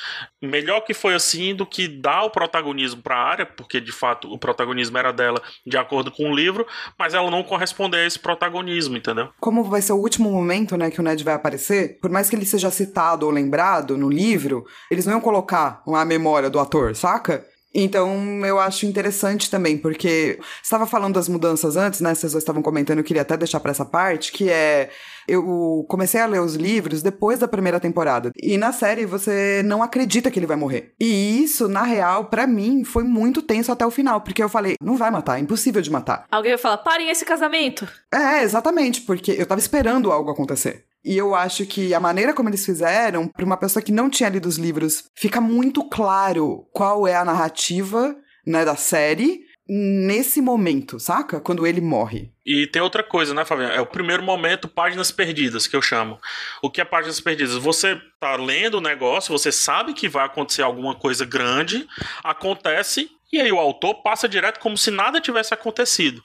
Melhor 0.41 0.81
que 0.81 0.93
foi 0.93 1.13
assim 1.13 1.53
do 1.53 1.65
que 1.65 1.87
dar 1.87 2.23
o 2.23 2.29
protagonismo 2.29 3.01
para 3.01 3.15
a 3.15 3.23
área, 3.23 3.45
porque 3.45 3.79
de 3.79 3.91
fato 3.91 4.30
o 4.33 4.37
protagonismo 4.37 4.97
era 4.97 5.11
dela 5.11 5.41
de 5.65 5.77
acordo 5.77 6.11
com 6.11 6.31
o 6.31 6.35
livro, 6.35 6.65
mas 6.97 7.13
ela 7.13 7.29
não 7.29 7.43
corresponde 7.43 7.97
a 7.97 8.05
esse 8.05 8.19
protagonismo, 8.19 8.97
entendeu? 8.97 9.29
Como 9.39 9.63
vai 9.63 9.81
ser 9.81 9.93
o 9.93 9.97
último 9.97 10.31
momento, 10.31 10.77
né, 10.77 10.89
que 10.89 10.99
o 10.99 11.03
Ned 11.03 11.23
vai 11.23 11.33
aparecer, 11.33 11.99
por 12.01 12.09
mais 12.09 12.29
que 12.29 12.35
ele 12.35 12.45
seja 12.45 12.71
citado 12.71 13.25
ou 13.25 13.31
lembrado 13.31 13.97
no 13.97 14.09
livro, 14.09 14.65
eles 14.89 15.05
não 15.05 15.13
iam 15.13 15.21
colocar 15.21 15.81
a 15.87 16.05
memória 16.05 16.49
do 16.49 16.59
ator, 16.59 16.95
saca? 16.95 17.45
Então, 17.73 18.45
eu 18.45 18.59
acho 18.59 18.85
interessante 18.85 19.49
também, 19.49 19.77
porque 19.77 20.37
estava 20.61 20.85
falando 20.85 21.13
das 21.15 21.29
mudanças 21.29 21.77
antes, 21.77 22.01
né? 22.01 22.13
Vocês 22.13 22.33
estavam 22.33 22.61
comentando, 22.61 22.97
eu 22.97 23.03
queria 23.03 23.21
até 23.21 23.37
deixar 23.37 23.61
para 23.61 23.71
essa 23.71 23.85
parte, 23.85 24.31
que 24.31 24.49
é 24.49 24.89
eu 25.27 25.85
comecei 25.87 26.19
a 26.19 26.25
ler 26.25 26.41
os 26.41 26.55
livros 26.55 27.01
depois 27.01 27.39
da 27.39 27.47
primeira 27.47 27.79
temporada. 27.79 28.31
E 28.41 28.57
na 28.57 28.71
série 28.71 29.05
você 29.05 29.61
não 29.63 29.83
acredita 29.83 30.29
que 30.29 30.39
ele 30.39 30.47
vai 30.47 30.57
morrer. 30.57 30.93
E 30.99 31.43
isso, 31.43 31.67
na 31.67 31.83
real, 31.83 32.25
para 32.25 32.47
mim, 32.47 32.83
foi 32.83 33.03
muito 33.03 33.41
tenso 33.41 33.71
até 33.71 33.85
o 33.85 33.91
final, 33.91 34.21
porque 34.21 34.43
eu 34.43 34.49
falei, 34.49 34.75
não 34.81 34.97
vai 34.97 35.11
matar, 35.11 35.37
é 35.37 35.41
impossível 35.41 35.81
de 35.81 35.91
matar. 35.91 36.25
Alguém 36.31 36.51
vai 36.51 36.57
falar, 36.57 36.77
parem 36.77 37.09
esse 37.09 37.25
casamento. 37.25 37.87
É, 38.13 38.43
exatamente, 38.43 39.01
porque 39.01 39.31
eu 39.31 39.45
tava 39.45 39.59
esperando 39.59 40.11
algo 40.11 40.31
acontecer. 40.31 40.85
E 41.03 41.17
eu 41.17 41.33
acho 41.33 41.65
que 41.65 41.93
a 41.93 41.99
maneira 41.99 42.33
como 42.33 42.49
eles 42.49 42.65
fizeram, 42.65 43.27
para 43.27 43.45
uma 43.45 43.57
pessoa 43.57 43.81
que 43.81 43.91
não 43.91 44.09
tinha 44.09 44.29
lido 44.29 44.47
os 44.47 44.57
livros, 44.57 45.05
fica 45.15 45.41
muito 45.41 45.87
claro 45.89 46.67
qual 46.71 47.07
é 47.07 47.15
a 47.15 47.25
narrativa 47.25 48.15
né, 48.45 48.63
da 48.63 48.75
série 48.75 49.41
nesse 49.73 50.41
momento, 50.41 50.99
saca? 50.99 51.39
Quando 51.39 51.65
ele 51.65 51.79
morre. 51.79 52.29
E 52.45 52.67
tem 52.67 52.81
outra 52.81 53.01
coisa, 53.01 53.33
né, 53.33 53.45
Fabiano? 53.45 53.73
É 53.73 53.79
o 53.79 53.85
primeiro 53.85 54.21
momento, 54.21 54.67
páginas 54.67 55.11
perdidas, 55.11 55.65
que 55.65 55.75
eu 55.75 55.81
chamo. 55.81 56.19
O 56.61 56.69
que 56.69 56.81
é 56.81 56.83
páginas 56.83 57.21
perdidas? 57.21 57.55
Você 57.55 57.95
tá 58.19 58.35
lendo 58.35 58.79
o 58.79 58.81
negócio, 58.81 59.31
você 59.31 59.49
sabe 59.49 59.93
que 59.93 60.09
vai 60.09 60.25
acontecer 60.25 60.61
alguma 60.61 60.93
coisa 60.93 61.23
grande, 61.23 61.87
acontece 62.21 63.09
e 63.31 63.39
aí 63.39 63.49
o 63.49 63.59
autor 63.59 64.01
passa 64.03 64.27
direto 64.27 64.59
como 64.59 64.77
se 64.77 64.91
nada 64.91 65.21
tivesse 65.21 65.53
acontecido. 65.53 66.21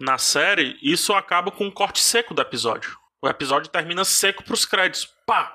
Na 0.00 0.16
série, 0.16 0.78
isso 0.80 1.12
acaba 1.12 1.50
com 1.50 1.66
um 1.66 1.70
corte 1.70 2.02
seco 2.02 2.32
do 2.32 2.40
episódio. 2.40 2.96
O 3.20 3.28
episódio 3.28 3.70
termina 3.70 4.04
seco 4.04 4.42
pros 4.44 4.64
créditos. 4.64 5.06
Pá! 5.26 5.54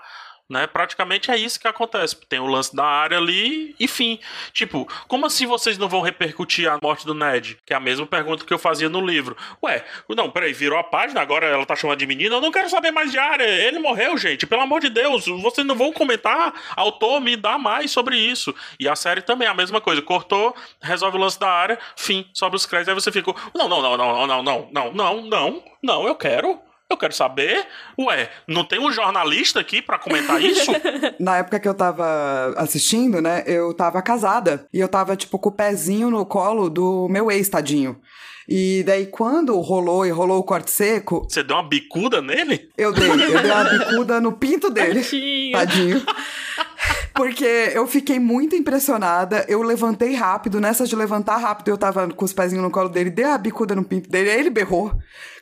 Né? 0.51 0.67
Praticamente 0.67 1.31
é 1.31 1.37
isso 1.37 1.57
que 1.57 1.67
acontece. 1.67 2.17
Tem 2.27 2.37
o 2.37 2.45
lance 2.45 2.75
da 2.75 2.83
área 2.83 3.17
ali 3.17 3.73
e 3.79 3.87
fim. 3.87 4.19
Tipo, 4.51 4.85
como 5.07 5.25
assim 5.25 5.47
vocês 5.47 5.77
não 5.77 5.87
vão 5.87 6.01
repercutir 6.01 6.69
a 6.69 6.77
morte 6.83 7.05
do 7.05 7.13
Ned? 7.13 7.57
Que 7.65 7.73
é 7.73 7.77
a 7.77 7.79
mesma 7.79 8.05
pergunta 8.05 8.43
que 8.43 8.53
eu 8.53 8.59
fazia 8.59 8.89
no 8.89 8.99
livro. 8.99 9.37
Ué, 9.63 9.85
não, 10.09 10.29
peraí, 10.29 10.51
virou 10.51 10.77
a 10.77 10.83
página, 10.83 11.21
agora 11.21 11.45
ela 11.47 11.65
tá 11.65 11.73
chamando 11.73 11.99
de 11.99 12.05
menina. 12.05 12.35
Eu 12.35 12.41
não 12.41 12.51
quero 12.51 12.69
saber 12.69 12.91
mais 12.91 13.13
de 13.13 13.17
área. 13.17 13.45
Ele 13.45 13.79
morreu, 13.79 14.17
gente. 14.17 14.45
Pelo 14.45 14.61
amor 14.61 14.81
de 14.81 14.89
Deus, 14.89 15.25
vocês 15.25 15.65
não 15.65 15.75
vão 15.75 15.93
comentar. 15.93 16.53
Autor, 16.75 17.21
me 17.21 17.37
dá 17.37 17.57
mais 17.57 17.89
sobre 17.89 18.17
isso. 18.17 18.53
E 18.77 18.89
a 18.89 18.95
série 18.95 19.21
também 19.21 19.47
é 19.47 19.51
a 19.51 19.55
mesma 19.55 19.79
coisa. 19.79 20.01
Cortou, 20.01 20.53
resolve 20.81 21.17
o 21.17 21.21
lance 21.21 21.39
da 21.39 21.49
área, 21.49 21.79
fim, 21.95 22.25
sobe 22.33 22.57
os 22.57 22.65
créditos. 22.65 22.89
Aí 22.89 23.01
você 23.01 23.09
fica, 23.09 23.33
não, 23.55 23.69
não, 23.69 23.81
não, 23.81 23.95
não, 23.95 24.27
não, 24.27 24.43
não, 24.43 24.69
não, 24.69 24.91
não, 24.91 25.21
não, 25.21 25.63
não, 25.81 26.07
eu 26.07 26.15
quero. 26.15 26.59
Eu 26.91 26.97
quero 26.97 27.13
saber. 27.13 27.65
Ué, 27.97 28.29
não 28.45 28.65
tem 28.65 28.77
um 28.77 28.91
jornalista 28.91 29.61
aqui 29.61 29.81
para 29.81 29.97
comentar 29.97 30.41
isso? 30.41 30.71
Na 31.17 31.37
época 31.37 31.59
que 31.59 31.67
eu 31.67 31.73
tava 31.73 32.53
assistindo, 32.57 33.21
né, 33.21 33.43
eu 33.47 33.73
tava 33.73 34.01
casada. 34.01 34.65
E 34.73 34.79
eu 34.79 34.89
tava, 34.89 35.15
tipo, 35.15 35.39
com 35.39 35.49
o 35.49 35.53
pezinho 35.53 36.09
no 36.09 36.25
colo 36.25 36.69
do 36.69 37.07
meu 37.09 37.31
ex, 37.31 37.47
tadinho. 37.47 37.99
E 38.47 38.83
daí, 38.85 39.05
quando 39.05 39.57
rolou 39.61 40.05
e 40.05 40.09
rolou 40.09 40.39
o 40.39 40.43
corte 40.43 40.71
seco. 40.71 41.25
Você 41.29 41.41
deu 41.41 41.55
uma 41.55 41.63
bicuda 41.63 42.21
nele? 42.21 42.69
Eu 42.77 42.91
dei, 42.91 43.09
eu 43.09 43.41
dei 43.41 43.51
uma 43.51 43.63
bicuda 43.63 44.19
no 44.19 44.33
pinto 44.33 44.69
dele. 44.69 45.01
Tadinho. 45.01 45.51
Tadinho. 45.53 46.05
Porque 47.13 47.71
eu 47.73 47.85
fiquei 47.87 48.19
muito 48.19 48.55
impressionada. 48.55 49.45
Eu 49.47 49.61
levantei 49.61 50.15
rápido. 50.15 50.59
Nessa 50.59 50.85
de 50.85 50.95
levantar 50.95 51.37
rápido, 51.37 51.69
eu 51.69 51.77
tava 51.77 52.07
com 52.09 52.25
os 52.25 52.33
pezinhos 52.33 52.63
no 52.63 52.71
colo 52.71 52.89
dele, 52.89 53.09
dei 53.09 53.25
a 53.25 53.37
bicuda 53.37 53.75
no 53.75 53.83
pinto 53.83 54.09
dele, 54.09 54.29
aí 54.29 54.39
ele 54.39 54.49
berrou. 54.49 54.91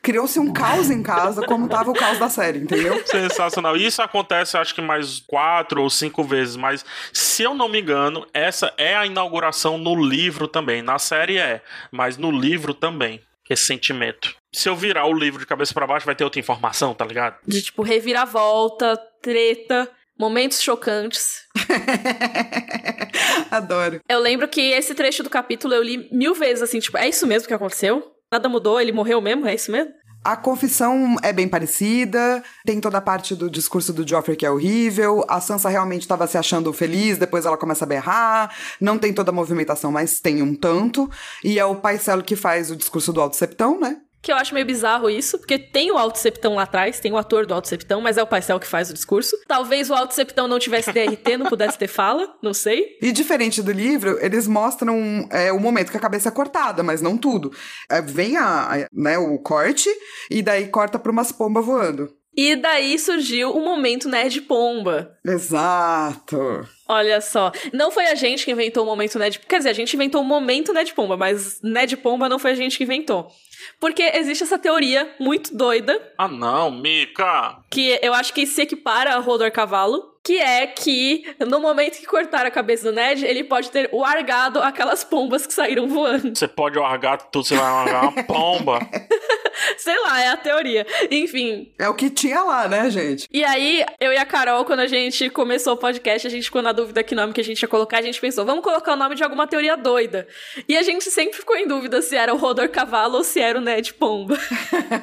Criou-se 0.02 0.40
um 0.40 0.52
caos 0.52 0.90
em 0.90 1.04
casa, 1.04 1.46
como 1.46 1.68
tava 1.68 1.92
o 1.92 1.94
caos 1.94 2.18
da 2.18 2.30
série, 2.30 2.60
entendeu? 2.60 3.02
Sensacional. 3.06 3.76
Isso 3.76 4.02
acontece, 4.02 4.58
acho 4.58 4.74
que 4.74 4.82
mais 4.82 5.20
quatro 5.20 5.82
ou 5.82 5.90
cinco 5.90 6.24
vezes, 6.24 6.56
mas 6.56 6.86
se 7.12 7.44
eu 7.44 7.54
não 7.54 7.68
me 7.68 7.82
engano, 7.82 8.26
essa 8.34 8.74
é 8.78 8.96
a 8.96 9.06
inauguração 9.06 9.78
no 9.78 9.96
livro 9.96 10.48
também. 10.48 10.82
Na 10.82 10.98
série 10.98 11.38
é, 11.38 11.62
mas 11.92 12.18
no 12.18 12.32
livro 12.32 12.74
também. 12.74 13.22
Esse 13.50 13.66
sentimento. 13.66 14.36
Se 14.54 14.70
eu 14.70 14.76
virar 14.76 15.08
o 15.08 15.14
livro 15.14 15.40
de 15.40 15.46
cabeça 15.48 15.74
para 15.74 15.88
baixo, 15.88 16.06
vai 16.06 16.14
ter 16.14 16.24
outra 16.24 16.40
informação, 16.40 16.94
tá 16.94 17.04
ligado? 17.04 17.38
De 17.48 17.64
tipo, 17.64 17.82
reviravolta, 17.82 18.96
treta. 19.24 19.90
Momentos 20.20 20.62
chocantes. 20.62 21.44
Adoro. 23.50 24.02
Eu 24.10 24.20
lembro 24.20 24.50
que 24.50 24.60
esse 24.60 24.94
trecho 24.94 25.24
do 25.24 25.30
capítulo 25.30 25.74
eu 25.74 25.82
li 25.82 26.10
mil 26.12 26.36
vezes, 26.36 26.62
assim, 26.62 26.80
tipo, 26.80 26.98
é 26.98 27.08
isso 27.08 27.26
mesmo 27.26 27.48
que 27.48 27.54
aconteceu? 27.54 28.04
Nada 28.30 28.50
mudou, 28.50 28.82
ele 28.82 28.92
morreu 28.92 29.22
mesmo? 29.22 29.48
É 29.48 29.56
isso 29.56 29.72
mesmo? 29.72 29.94
A 30.22 30.36
confissão 30.36 31.16
é 31.24 31.32
bem 31.32 31.48
parecida, 31.48 32.44
tem 32.66 32.82
toda 32.82 32.98
a 32.98 33.02
parte 33.02 33.34
do 33.34 33.50
discurso 33.50 33.94
do 33.94 34.06
Joffrey 34.06 34.36
que 34.36 34.46
é 34.46 34.52
horrível, 34.52 35.24
a 35.30 35.40
Sansa 35.40 35.70
realmente 35.70 36.02
estava 36.02 36.28
se 36.28 36.38
achando 36.38 36.74
feliz, 36.74 37.18
depois 37.18 37.46
ela 37.46 37.56
começa 37.56 37.86
a 37.86 37.88
berrar, 37.88 38.54
não 38.82 38.98
tem 38.98 39.14
toda 39.14 39.32
a 39.32 39.34
movimentação, 39.34 39.94
mas 39.94 40.20
tem 40.20 40.42
um 40.42 40.54
tanto, 40.54 41.10
e 41.42 41.58
é 41.58 41.64
o 41.64 41.78
Paiselo 41.78 42.22
que 42.22 42.36
faz 42.36 42.70
o 42.70 42.76
discurso 42.76 43.14
do 43.14 43.22
Alto 43.22 43.38
Septão, 43.38 43.80
né? 43.80 43.96
Que 44.22 44.32
eu 44.32 44.36
acho 44.36 44.54
meio 44.54 44.66
bizarro 44.66 45.10
isso, 45.10 45.38
porque 45.38 45.58
tem 45.58 45.92
o 45.92 45.98
Alto 45.98 46.20
Septão 46.20 46.56
lá 46.56 46.64
atrás, 46.64 47.00
tem 47.00 47.12
o 47.12 47.18
ator 47.18 47.46
do 47.46 47.54
Alto 47.54 47.68
Septão, 47.68 48.02
mas 48.02 48.18
é 48.18 48.24
o 48.24 48.28
Paisel 48.28 48.60
que 48.60 48.68
faz 48.68 48.90
o 48.90 48.94
discurso. 48.94 49.36
Talvez 49.48 49.90
o 49.90 49.94
Alto 49.94 50.14
Septão 50.14 50.48
não 50.48 50.60
tivesse 50.60 50.92
DRT, 50.92 51.38
não 51.38 51.46
pudesse 51.46 51.78
ter 51.78 51.88
fala, 51.88 52.28
não 52.44 52.54
sei. 52.54 52.98
E 53.02 53.12
diferente 53.12 53.62
do 53.62 53.72
livro, 53.72 54.18
eles 54.22 54.48
mostram 54.48 55.28
é, 55.32 55.52
o 55.52 55.60
momento 55.60 55.92
que 55.92 55.98
a 55.98 56.02
cabeça 56.02 56.30
é 56.30 56.32
cortada, 56.32 56.84
mas 56.84 57.02
não 57.02 57.18
tudo. 57.18 57.52
É, 57.90 58.02
vem 58.02 58.36
a, 58.36 58.74
a, 58.74 58.88
né, 58.92 59.18
o 59.18 59.40
corte, 59.40 59.90
e 60.30 60.42
daí 60.42 60.68
corta 60.68 61.00
pra 61.00 61.12
umas 61.12 61.32
pombas 61.32 61.66
voando. 61.66 62.19
E 62.42 62.56
daí 62.56 62.98
surgiu 62.98 63.52
o 63.52 63.60
momento 63.60 64.08
Nerd 64.08 64.40
Pomba. 64.44 65.12
Exato. 65.26 66.66
Olha 66.88 67.20
só, 67.20 67.52
não 67.74 67.92
foi 67.92 68.06
a 68.06 68.16
gente 68.16 68.46
que 68.46 68.52
inventou 68.52 68.84
o 68.84 68.86
momento 68.86 69.20
Ned. 69.20 69.40
Quer 69.40 69.58
dizer, 69.58 69.72
a 69.72 69.74
gente 69.74 69.94
inventou 69.94 70.22
o 70.22 70.24
momento 70.24 70.72
Ned 70.72 70.94
Pomba, 70.94 71.18
mas 71.18 71.60
Ned 71.62 71.98
Pomba 71.98 72.30
não 72.30 72.40
foi 72.40 72.52
a 72.52 72.56
gente 72.56 72.78
que 72.78 72.86
inventou. 72.86 73.30
Porque 73.78 74.04
existe 74.16 74.46
essa 74.46 74.58
teoria 74.58 75.14
muito 75.20 75.54
doida. 75.54 76.02
Ah, 76.18 76.30
não, 76.30 76.72
Mika! 76.72 77.58
Que 77.70 78.00
eu 78.02 78.14
acho 78.14 78.34
que 78.34 78.48
se 78.48 78.62
equipara 78.62 79.16
a 79.16 79.20
Rodor 79.20 79.52
Cavalo. 79.52 80.18
Que 80.24 80.38
é 80.38 80.68
que 80.68 81.36
no 81.46 81.60
momento 81.60 81.98
que 81.98 82.06
cortar 82.06 82.46
a 82.46 82.52
cabeça 82.52 82.90
do 82.90 82.96
Ned, 82.96 83.26
ele 83.26 83.44
pode 83.44 83.72
ter 83.72 83.90
largado 83.92 84.62
aquelas 84.62 85.04
pombas 85.04 85.46
que 85.46 85.54
saíram 85.54 85.88
voando. 85.88 86.38
Você 86.38 86.48
pode 86.48 86.78
largar 86.78 87.18
tudo, 87.18 87.46
você 87.46 87.56
vai 87.56 87.72
largar 87.72 88.04
uma 88.04 88.24
pomba. 88.24 88.80
Sei 89.78 89.98
lá, 90.00 90.22
é 90.22 90.30
a 90.30 90.38
teoria. 90.38 90.86
Enfim. 91.10 91.72
É 91.78 91.88
o 91.88 91.94
que 91.94 92.10
tinha 92.10 92.44
lá, 92.44 92.68
né, 92.68 92.90
gente? 92.90 93.28
E 93.32 93.44
aí, 93.44 93.86
eu 94.00 94.12
e 94.12 94.18
a 94.18 94.26
Carol, 94.26 94.66
quando 94.66 94.82
a 94.82 94.88
gente 94.88 95.30
começou 95.30 95.74
o 95.74 95.78
podcast, 95.78 96.28
a 96.28 96.30
gente 96.30 96.46
ficou 96.46 96.62
na 96.62 96.72
dúvida 96.72 97.04
que 97.04 97.16
nome 97.16 97.34
que 97.34 97.42
a 97.42 97.44
gente 97.44 97.62
ia 97.62 97.68
colocar. 97.68 98.00
A 98.00 98.02
gente 98.02 98.20
pensou, 98.20 98.46
vamos 98.46 98.64
colocar 98.64 98.94
o 98.94 98.98
nome 98.98 99.16
de 99.16 99.24
alguma 99.24 99.48
teoria 99.48 99.76
doida. 99.76 100.28
E 100.68 100.78
a 100.78 100.84
gente 100.84 101.10
sempre 101.12 101.38
ficou 101.38 101.56
em 101.56 101.68
dúvida 101.68 102.02
se 102.02 102.16
era 102.16 102.34
o 102.34 102.38
Rodor 102.38 102.70
Cavalo 102.70 103.18
ou 103.18 103.24
se 103.24 103.40
era 103.40 103.58
o 103.58 103.62
Ned 103.62 103.94
Pomba. 103.94 104.38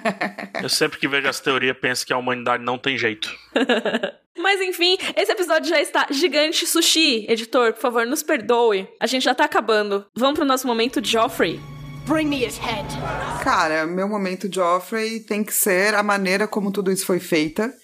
Eu 0.62 0.68
sempre 0.68 0.98
que 0.98 1.08
vejo 1.08 1.28
essa 1.28 1.42
teoria 1.42 1.74
penso 1.74 2.06
que 2.06 2.12
a 2.12 2.18
humanidade 2.18 2.62
não 2.62 2.78
tem 2.78 2.96
jeito. 2.96 3.34
Mas 4.38 4.60
enfim, 4.60 4.96
esse 5.16 5.32
episódio 5.32 5.68
já 5.68 5.80
está 5.80 6.06
gigante 6.10 6.66
sushi. 6.66 7.26
Editor, 7.28 7.72
por 7.72 7.80
favor, 7.80 8.06
nos 8.06 8.22
perdoe. 8.22 8.86
A 9.00 9.06
gente 9.06 9.24
já 9.24 9.34
tá 9.34 9.44
acabando. 9.44 10.06
Vamos 10.14 10.36
pro 10.36 10.44
nosso 10.44 10.66
momento 10.66 11.04
Joffrey. 11.04 11.75
Bring 12.06 12.28
me 12.28 12.46
his 12.46 12.56
head. 12.58 12.86
Cara, 13.42 13.84
meu 13.84 14.08
momento 14.08 14.48
Joffrey 14.52 15.18
tem 15.18 15.42
que 15.42 15.52
ser 15.52 15.92
a 15.92 16.04
maneira 16.04 16.46
como 16.46 16.70
tudo 16.70 16.92
isso 16.92 17.04
foi 17.04 17.18
feita. 17.18 17.74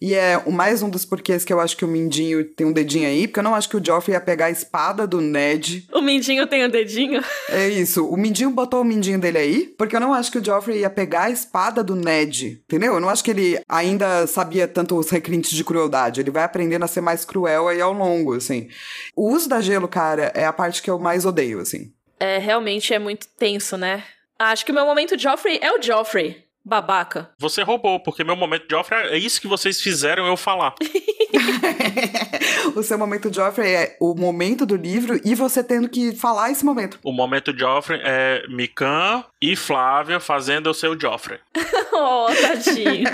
E 0.00 0.14
é 0.14 0.40
o 0.46 0.52
mais 0.52 0.82
um 0.82 0.88
dos 0.90 1.04
porquês 1.04 1.44
que 1.44 1.52
eu 1.52 1.60
acho 1.60 1.76
que 1.76 1.84
o 1.84 1.88
Mindinho 1.88 2.44
tem 2.44 2.64
um 2.64 2.72
dedinho 2.72 3.08
aí, 3.08 3.26
porque 3.26 3.40
eu 3.40 3.44
não 3.44 3.54
acho 3.54 3.68
que 3.68 3.76
o 3.76 3.84
Joffrey 3.84 4.14
ia 4.14 4.20
pegar 4.20 4.46
a 4.46 4.50
espada 4.50 5.06
do 5.06 5.20
Ned. 5.20 5.86
O 5.92 6.00
Mindinho 6.00 6.46
tem 6.46 6.64
o 6.64 6.66
um 6.66 6.70
dedinho? 6.70 7.22
É 7.48 7.68
isso. 7.68 8.06
O 8.08 8.16
Mindinho 8.16 8.50
botou 8.50 8.80
o 8.80 8.84
Mindinho 8.84 9.18
dele 9.18 9.38
aí, 9.38 9.74
porque 9.78 9.94
eu 9.94 10.00
não 10.00 10.12
acho 10.12 10.30
que 10.30 10.38
o 10.38 10.44
Joffrey 10.44 10.80
ia 10.80 10.90
pegar 10.90 11.24
a 11.24 11.30
espada 11.30 11.82
do 11.82 11.96
Ned, 11.96 12.62
entendeu? 12.64 12.94
Eu 12.94 13.00
não 13.00 13.08
acho 13.08 13.22
que 13.22 13.30
ele 13.30 13.60
ainda 13.68 14.26
sabia 14.28 14.66
tanto 14.66 14.96
os 14.96 15.10
requintes 15.10 15.50
de 15.50 15.64
crueldade. 15.64 16.20
Ele 16.20 16.30
vai 16.30 16.44
aprendendo 16.44 16.84
a 16.84 16.88
ser 16.88 17.00
mais 17.00 17.24
cruel 17.24 17.68
aí 17.68 17.80
ao 17.80 17.92
longo, 17.92 18.34
assim. 18.34 18.68
O 19.16 19.32
uso 19.32 19.48
da 19.48 19.60
gelo, 19.60 19.88
cara, 19.88 20.32
é 20.34 20.44
a 20.44 20.52
parte 20.52 20.82
que 20.82 20.90
eu 20.90 20.98
mais 20.98 21.24
odeio, 21.24 21.60
assim. 21.60 21.92
É, 22.22 22.38
realmente 22.38 22.94
é 22.94 23.00
muito 23.00 23.26
tenso, 23.36 23.76
né? 23.76 24.04
Acho 24.38 24.64
que 24.64 24.70
o 24.70 24.74
meu 24.74 24.86
momento 24.86 25.18
Joffrey 25.18 25.58
é 25.60 25.72
o 25.72 25.82
Joffrey. 25.82 26.44
Babaca. 26.64 27.30
Você 27.40 27.64
roubou, 27.64 27.98
porque 27.98 28.22
meu 28.22 28.36
momento 28.36 28.66
Joffrey 28.70 29.08
é 29.08 29.18
isso 29.18 29.40
que 29.40 29.48
vocês 29.48 29.80
fizeram 29.80 30.24
eu 30.24 30.36
falar. 30.36 30.76
o 32.76 32.82
seu 32.84 32.96
momento 32.96 33.32
Joffrey 33.32 33.74
é 33.74 33.96
o 34.00 34.14
momento 34.14 34.64
do 34.64 34.76
livro 34.76 35.20
e 35.24 35.34
você 35.34 35.64
tendo 35.64 35.88
que 35.88 36.14
falar 36.14 36.52
esse 36.52 36.64
momento. 36.64 37.00
O 37.02 37.10
momento 37.10 37.56
Joffrey 37.58 38.00
é 38.04 38.44
Mikan 38.48 39.24
e 39.40 39.56
Flávia 39.56 40.20
fazendo 40.20 40.70
o 40.70 40.74
seu 40.74 40.96
Joffrey. 40.98 41.40
oh, 41.92 42.26
tadinho. 42.40 43.10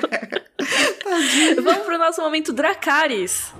tadinho. 1.02 1.62
Vamos 1.62 1.86
pro 1.86 1.96
nosso 1.96 2.20
momento 2.20 2.52
Dracarys. 2.52 3.54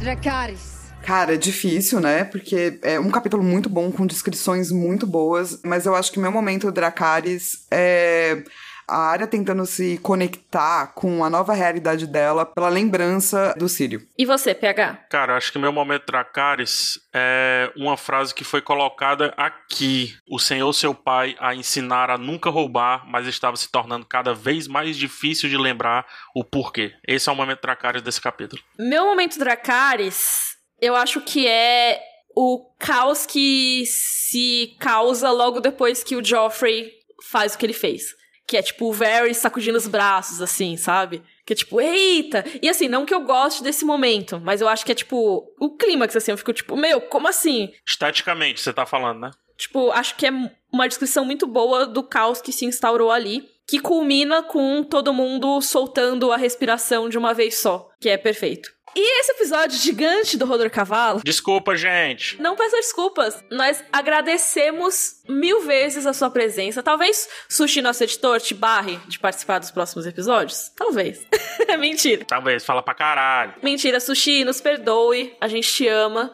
Dracarys. 0.00 0.77
Cara, 1.02 1.34
é 1.34 1.36
difícil, 1.38 2.00
né? 2.00 2.24
Porque 2.24 2.78
é 2.82 3.00
um 3.00 3.10
capítulo 3.10 3.42
muito 3.42 3.68
bom, 3.68 3.90
com 3.90 4.06
descrições 4.06 4.70
muito 4.70 5.06
boas, 5.06 5.60
mas 5.64 5.86
eu 5.86 5.94
acho 5.94 6.12
que 6.12 6.20
meu 6.20 6.30
momento 6.30 6.70
Dracarys 6.70 7.66
é 7.70 8.42
a 8.88 8.96
área 8.96 9.26
tentando 9.26 9.66
se 9.66 9.98
conectar 9.98 10.88
com 10.94 11.22
a 11.22 11.28
nova 11.28 11.52
realidade 11.52 12.06
dela 12.06 12.46
pela 12.46 12.70
lembrança 12.70 13.54
do 13.58 13.68
Sírio. 13.68 14.06
E 14.16 14.24
você, 14.24 14.54
PH? 14.54 15.06
Cara, 15.10 15.36
acho 15.36 15.52
que 15.52 15.58
meu 15.58 15.70
momento 15.70 16.06
Dracarys 16.06 16.98
é 17.12 17.70
uma 17.76 17.98
frase 17.98 18.34
que 18.34 18.44
foi 18.44 18.62
colocada 18.62 19.34
aqui. 19.36 20.16
O 20.26 20.38
Senhor, 20.38 20.72
seu 20.72 20.94
pai, 20.94 21.36
a 21.38 21.54
ensinar 21.54 22.10
a 22.10 22.16
nunca 22.16 22.48
roubar, 22.48 23.06
mas 23.06 23.26
estava 23.26 23.56
se 23.56 23.70
tornando 23.70 24.06
cada 24.06 24.34
vez 24.34 24.66
mais 24.66 24.96
difícil 24.96 25.50
de 25.50 25.58
lembrar 25.58 26.06
o 26.34 26.42
porquê. 26.42 26.94
Esse 27.06 27.28
é 27.28 27.32
o 27.32 27.36
momento 27.36 27.60
Dracarys 27.60 28.02
desse 28.02 28.20
capítulo. 28.20 28.62
Meu 28.78 29.04
momento 29.04 29.38
Dracarys, 29.38 30.47
eu 30.80 30.94
acho 30.94 31.20
que 31.20 31.46
é 31.46 32.00
o 32.34 32.70
caos 32.78 33.26
que 33.26 33.84
se 33.86 34.76
causa 34.78 35.30
logo 35.30 35.60
depois 35.60 36.04
que 36.04 36.14
o 36.14 36.24
Joffrey 36.24 36.92
faz 37.30 37.54
o 37.54 37.58
que 37.58 37.66
ele 37.66 37.72
fez. 37.72 38.16
Que 38.46 38.56
é 38.56 38.62
tipo 38.62 38.86
o 38.86 38.92
Varys 38.92 39.36
sacudindo 39.36 39.76
os 39.76 39.86
braços, 39.86 40.40
assim, 40.40 40.76
sabe? 40.76 41.22
Que 41.44 41.52
é 41.52 41.56
tipo, 41.56 41.80
eita! 41.80 42.44
E 42.62 42.68
assim, 42.68 42.88
não 42.88 43.04
que 43.04 43.12
eu 43.12 43.20
goste 43.20 43.62
desse 43.62 43.84
momento, 43.84 44.40
mas 44.40 44.60
eu 44.60 44.68
acho 44.68 44.86
que 44.86 44.92
é 44.92 44.94
tipo 44.94 45.52
o 45.58 45.76
clímax, 45.76 46.16
assim, 46.16 46.30
eu 46.30 46.38
fico 46.38 46.52
tipo, 46.52 46.76
meu, 46.76 47.00
como 47.00 47.28
assim? 47.28 47.72
Esteticamente, 47.86 48.60
você 48.60 48.72
tá 48.72 48.86
falando, 48.86 49.20
né? 49.20 49.30
Tipo, 49.56 49.90
acho 49.90 50.14
que 50.14 50.26
é 50.26 50.30
uma 50.72 50.86
descrição 50.86 51.24
muito 51.24 51.46
boa 51.46 51.84
do 51.84 52.02
caos 52.02 52.40
que 52.40 52.52
se 52.52 52.64
instaurou 52.64 53.10
ali. 53.10 53.48
Que 53.66 53.80
culmina 53.80 54.42
com 54.42 54.82
todo 54.82 55.12
mundo 55.12 55.60
soltando 55.60 56.32
a 56.32 56.38
respiração 56.38 57.06
de 57.06 57.18
uma 57.18 57.34
vez 57.34 57.58
só, 57.58 57.90
que 58.00 58.08
é 58.08 58.16
perfeito. 58.16 58.70
E 58.94 59.20
esse 59.20 59.32
episódio 59.32 59.78
gigante 59.78 60.36
do 60.36 60.46
Rodor 60.46 60.70
Cavalo. 60.70 61.20
Desculpa, 61.24 61.76
gente. 61.76 62.40
Não 62.40 62.56
peça 62.56 62.76
desculpas. 62.76 63.44
Nós 63.50 63.82
agradecemos 63.92 65.22
mil 65.28 65.60
vezes 65.62 66.06
a 66.06 66.12
sua 66.12 66.30
presença. 66.30 66.82
Talvez 66.82 67.28
Sushi, 67.48 67.80
nosso 67.80 68.02
editor, 68.02 68.40
te 68.40 68.54
barre 68.54 68.98
de 69.06 69.18
participar 69.18 69.58
dos 69.58 69.70
próximos 69.70 70.06
episódios? 70.06 70.70
Talvez. 70.76 71.26
É 71.68 71.76
Mentira. 71.76 72.24
Talvez, 72.24 72.64
fala 72.64 72.82
pra 72.82 72.94
caralho. 72.94 73.52
Mentira, 73.62 74.00
Sushi, 74.00 74.42
nos 74.42 74.58
perdoe. 74.58 75.36
A 75.38 75.48
gente 75.48 75.70
te 75.70 75.86
ama. 75.86 76.32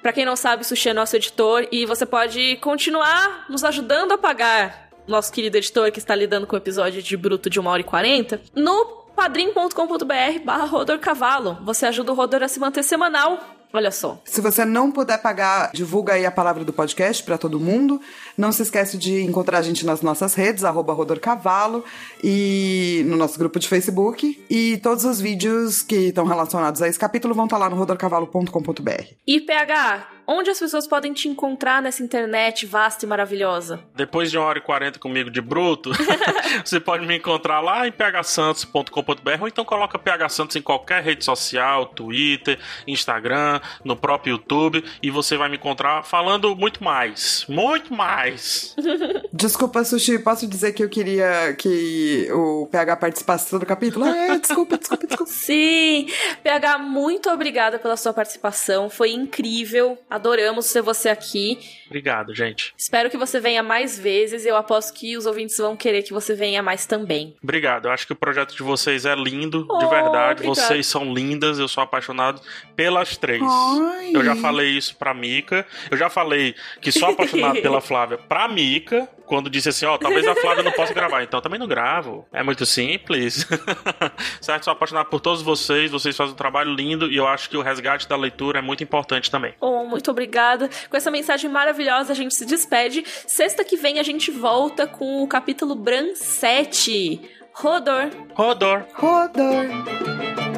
Pra 0.00 0.12
quem 0.12 0.24
não 0.24 0.36
sabe, 0.36 0.64
Sushi 0.64 0.90
é 0.90 0.94
nosso 0.94 1.16
editor 1.16 1.66
e 1.72 1.84
você 1.84 2.06
pode 2.06 2.56
continuar 2.58 3.46
nos 3.48 3.64
ajudando 3.64 4.12
a 4.12 4.18
pagar 4.18 4.90
nosso 5.08 5.32
querido 5.32 5.56
editor 5.56 5.90
que 5.90 5.98
está 5.98 6.14
lidando 6.14 6.46
com 6.46 6.54
o 6.54 6.58
episódio 6.58 7.02
de 7.02 7.16
Bruto 7.16 7.50
de 7.50 7.58
1 7.58 7.66
hora 7.66 7.80
e 7.80 7.84
40 7.84 8.40
no 8.54 9.05
padrim.com.br 9.16 10.44
barra 10.44 10.66
Rodor 10.66 10.98
Cavalo. 11.00 11.58
Você 11.64 11.86
ajuda 11.86 12.12
o 12.12 12.14
Rodor 12.14 12.42
a 12.42 12.48
se 12.48 12.60
manter 12.60 12.84
semanal. 12.84 13.40
Olha 13.72 13.90
só. 13.90 14.20
Se 14.24 14.40
você 14.40 14.64
não 14.64 14.92
puder 14.92 15.20
pagar, 15.20 15.70
divulga 15.74 16.14
aí 16.14 16.24
a 16.24 16.30
palavra 16.30 16.64
do 16.64 16.72
podcast 16.72 17.22
para 17.22 17.36
todo 17.36 17.58
mundo. 17.58 18.00
Não 18.36 18.52
se 18.52 18.62
esquece 18.62 18.96
de 18.96 19.22
encontrar 19.22 19.58
a 19.58 19.62
gente 19.62 19.84
nas 19.84 20.02
nossas 20.02 20.34
redes, 20.34 20.64
arroba 20.64 20.92
Rodor 20.92 21.18
Cavalo, 21.18 21.84
e 22.22 23.02
no 23.06 23.16
nosso 23.16 23.38
grupo 23.38 23.58
de 23.58 23.68
Facebook. 23.68 24.44
E 24.48 24.78
todos 24.78 25.04
os 25.04 25.20
vídeos 25.20 25.82
que 25.82 26.08
estão 26.08 26.24
relacionados 26.24 26.80
a 26.80 26.88
esse 26.88 26.98
capítulo 26.98 27.34
vão 27.34 27.44
estar 27.44 27.58
lá 27.58 27.68
no 27.68 27.76
rodorcavalo.com.br. 27.76 29.04
E 29.26 29.40
PH, 29.40 30.08
onde 30.26 30.50
as 30.50 30.58
pessoas 30.58 30.86
podem 30.86 31.12
te 31.12 31.28
encontrar 31.28 31.80
nessa 31.80 32.02
internet 32.02 32.66
vasta 32.66 33.04
e 33.04 33.08
maravilhosa? 33.08 33.80
Depois 33.94 34.30
de 34.30 34.38
uma 34.38 34.46
hora 34.46 34.58
e 34.58 34.62
quarenta 34.62 34.98
comigo 34.98 35.30
de 35.30 35.40
bruto, 35.40 35.90
você 36.64 36.80
pode 36.80 37.06
me 37.06 37.16
encontrar 37.16 37.60
lá 37.60 37.86
em 37.86 37.92
phsantos.com.br 37.92 39.40
ou 39.40 39.48
então 39.48 39.64
coloca 39.64 39.98
PH 39.98 40.28
Santos 40.28 40.56
em 40.56 40.62
qualquer 40.62 41.02
rede 41.02 41.24
social, 41.24 41.86
Twitter, 41.86 42.58
Instagram, 42.86 43.60
no 43.84 43.96
próprio 43.96 44.32
YouTube 44.32 44.84
e 45.02 45.10
você 45.10 45.36
vai 45.36 45.48
me 45.48 45.56
encontrar 45.56 46.02
falando 46.04 46.54
muito 46.56 46.82
mais. 46.82 47.44
Muito 47.48 47.94
mais. 47.94 48.74
Desculpa, 49.32 49.84
Sushi, 49.84 50.18
posso 50.18 50.46
dizer 50.46 50.72
que 50.72 50.82
eu 50.82 50.88
queria 50.88 51.54
que 51.58 52.28
o 52.32 52.66
PH 52.70 52.96
participasse 52.96 53.50
todo 53.50 53.62
o 53.62 53.66
capítulo? 53.66 54.04
Ah, 54.04 54.16
é, 54.16 54.38
desculpa, 54.38 54.76
desculpa, 54.78 55.06
desculpa. 55.06 55.30
Sim! 55.30 56.08
PH, 56.42 56.78
muito 56.78 57.28
obrigada 57.30 57.78
pela 57.78 57.96
sua 57.96 58.12
participação. 58.12 58.88
Foi 58.88 59.10
incrível. 59.10 59.98
Adoramos 60.16 60.72
ter 60.72 60.80
você 60.82 61.08
aqui. 61.08 61.58
Obrigado, 61.86 62.34
gente. 62.34 62.74
Espero 62.76 63.08
que 63.10 63.16
você 63.16 63.38
venha 63.38 63.62
mais 63.62 63.98
vezes. 63.98 64.44
Eu 64.46 64.56
aposto 64.56 64.92
que 64.94 65.16
os 65.16 65.26
ouvintes 65.26 65.56
vão 65.58 65.76
querer 65.76 66.02
que 66.02 66.12
você 66.12 66.34
venha 66.34 66.62
mais 66.62 66.86
também. 66.86 67.36
Obrigado. 67.42 67.86
Eu 67.86 67.92
acho 67.92 68.06
que 68.06 68.12
o 68.12 68.16
projeto 68.16 68.54
de 68.56 68.62
vocês 68.62 69.04
é 69.04 69.14
lindo, 69.14 69.66
Oh, 69.68 69.78
de 69.78 69.86
verdade. 69.86 70.42
obrigada. 70.42 70.44
Vocês 70.44 70.86
são 70.86 71.12
lindas. 71.12 71.58
Eu 71.58 71.68
sou 71.68 71.82
apaixonado 71.84 72.40
pelas 72.74 73.16
três. 73.16 73.42
Ai. 73.42 74.10
Eu 74.14 74.24
já 74.24 74.34
falei 74.36 74.70
isso 74.70 74.96
pra 74.96 75.12
Mica. 75.14 75.66
Eu 75.90 75.96
já 75.96 76.08
falei 76.10 76.54
que 76.80 76.90
sou 76.90 77.10
apaixonado 77.10 77.60
pela 77.60 77.80
Flávia 77.82 78.18
pra 78.18 78.48
Mica. 78.48 79.08
Quando 79.26 79.50
disse 79.50 79.68
assim, 79.68 79.86
ó, 79.86 79.98
talvez 79.98 80.26
a 80.26 80.34
Flávia 80.34 80.62
não 80.62 80.72
possa 80.72 80.94
gravar. 80.94 81.22
Então 81.22 81.40
também 81.40 81.58
não 81.58 81.66
gravo. 81.66 82.26
É 82.32 82.42
muito 82.42 82.64
simples. 82.64 83.46
certo? 84.40 84.64
Sou 84.64 84.72
apaixonado 84.72 85.06
por 85.06 85.20
todos 85.20 85.42
vocês. 85.42 85.90
Vocês 85.90 86.16
fazem 86.16 86.32
um 86.32 86.36
trabalho 86.36 86.72
lindo. 86.72 87.10
E 87.10 87.16
eu 87.16 87.26
acho 87.26 87.50
que 87.50 87.56
o 87.56 87.62
resgate 87.62 88.08
da 88.08 88.16
leitura 88.16 88.60
é 88.60 88.62
muito 88.62 88.82
importante 88.82 89.30
também. 89.30 89.54
Oh, 89.60 89.84
muito 89.84 90.10
obrigada. 90.10 90.70
Com 90.88 90.96
essa 90.96 91.10
mensagem 91.10 91.50
maravilhosa, 91.50 92.12
a 92.12 92.16
gente 92.16 92.34
se 92.34 92.46
despede. 92.46 93.04
Sexta 93.26 93.64
que 93.64 93.76
vem 93.76 93.98
a 93.98 94.02
gente 94.02 94.30
volta 94.30 94.86
com 94.86 95.22
o 95.22 95.28
capítulo 95.28 95.74
Bran 95.74 96.14
7. 96.14 97.20
Rodor. 97.52 98.10
Rodor. 98.34 98.84
Rodor. 98.94 100.55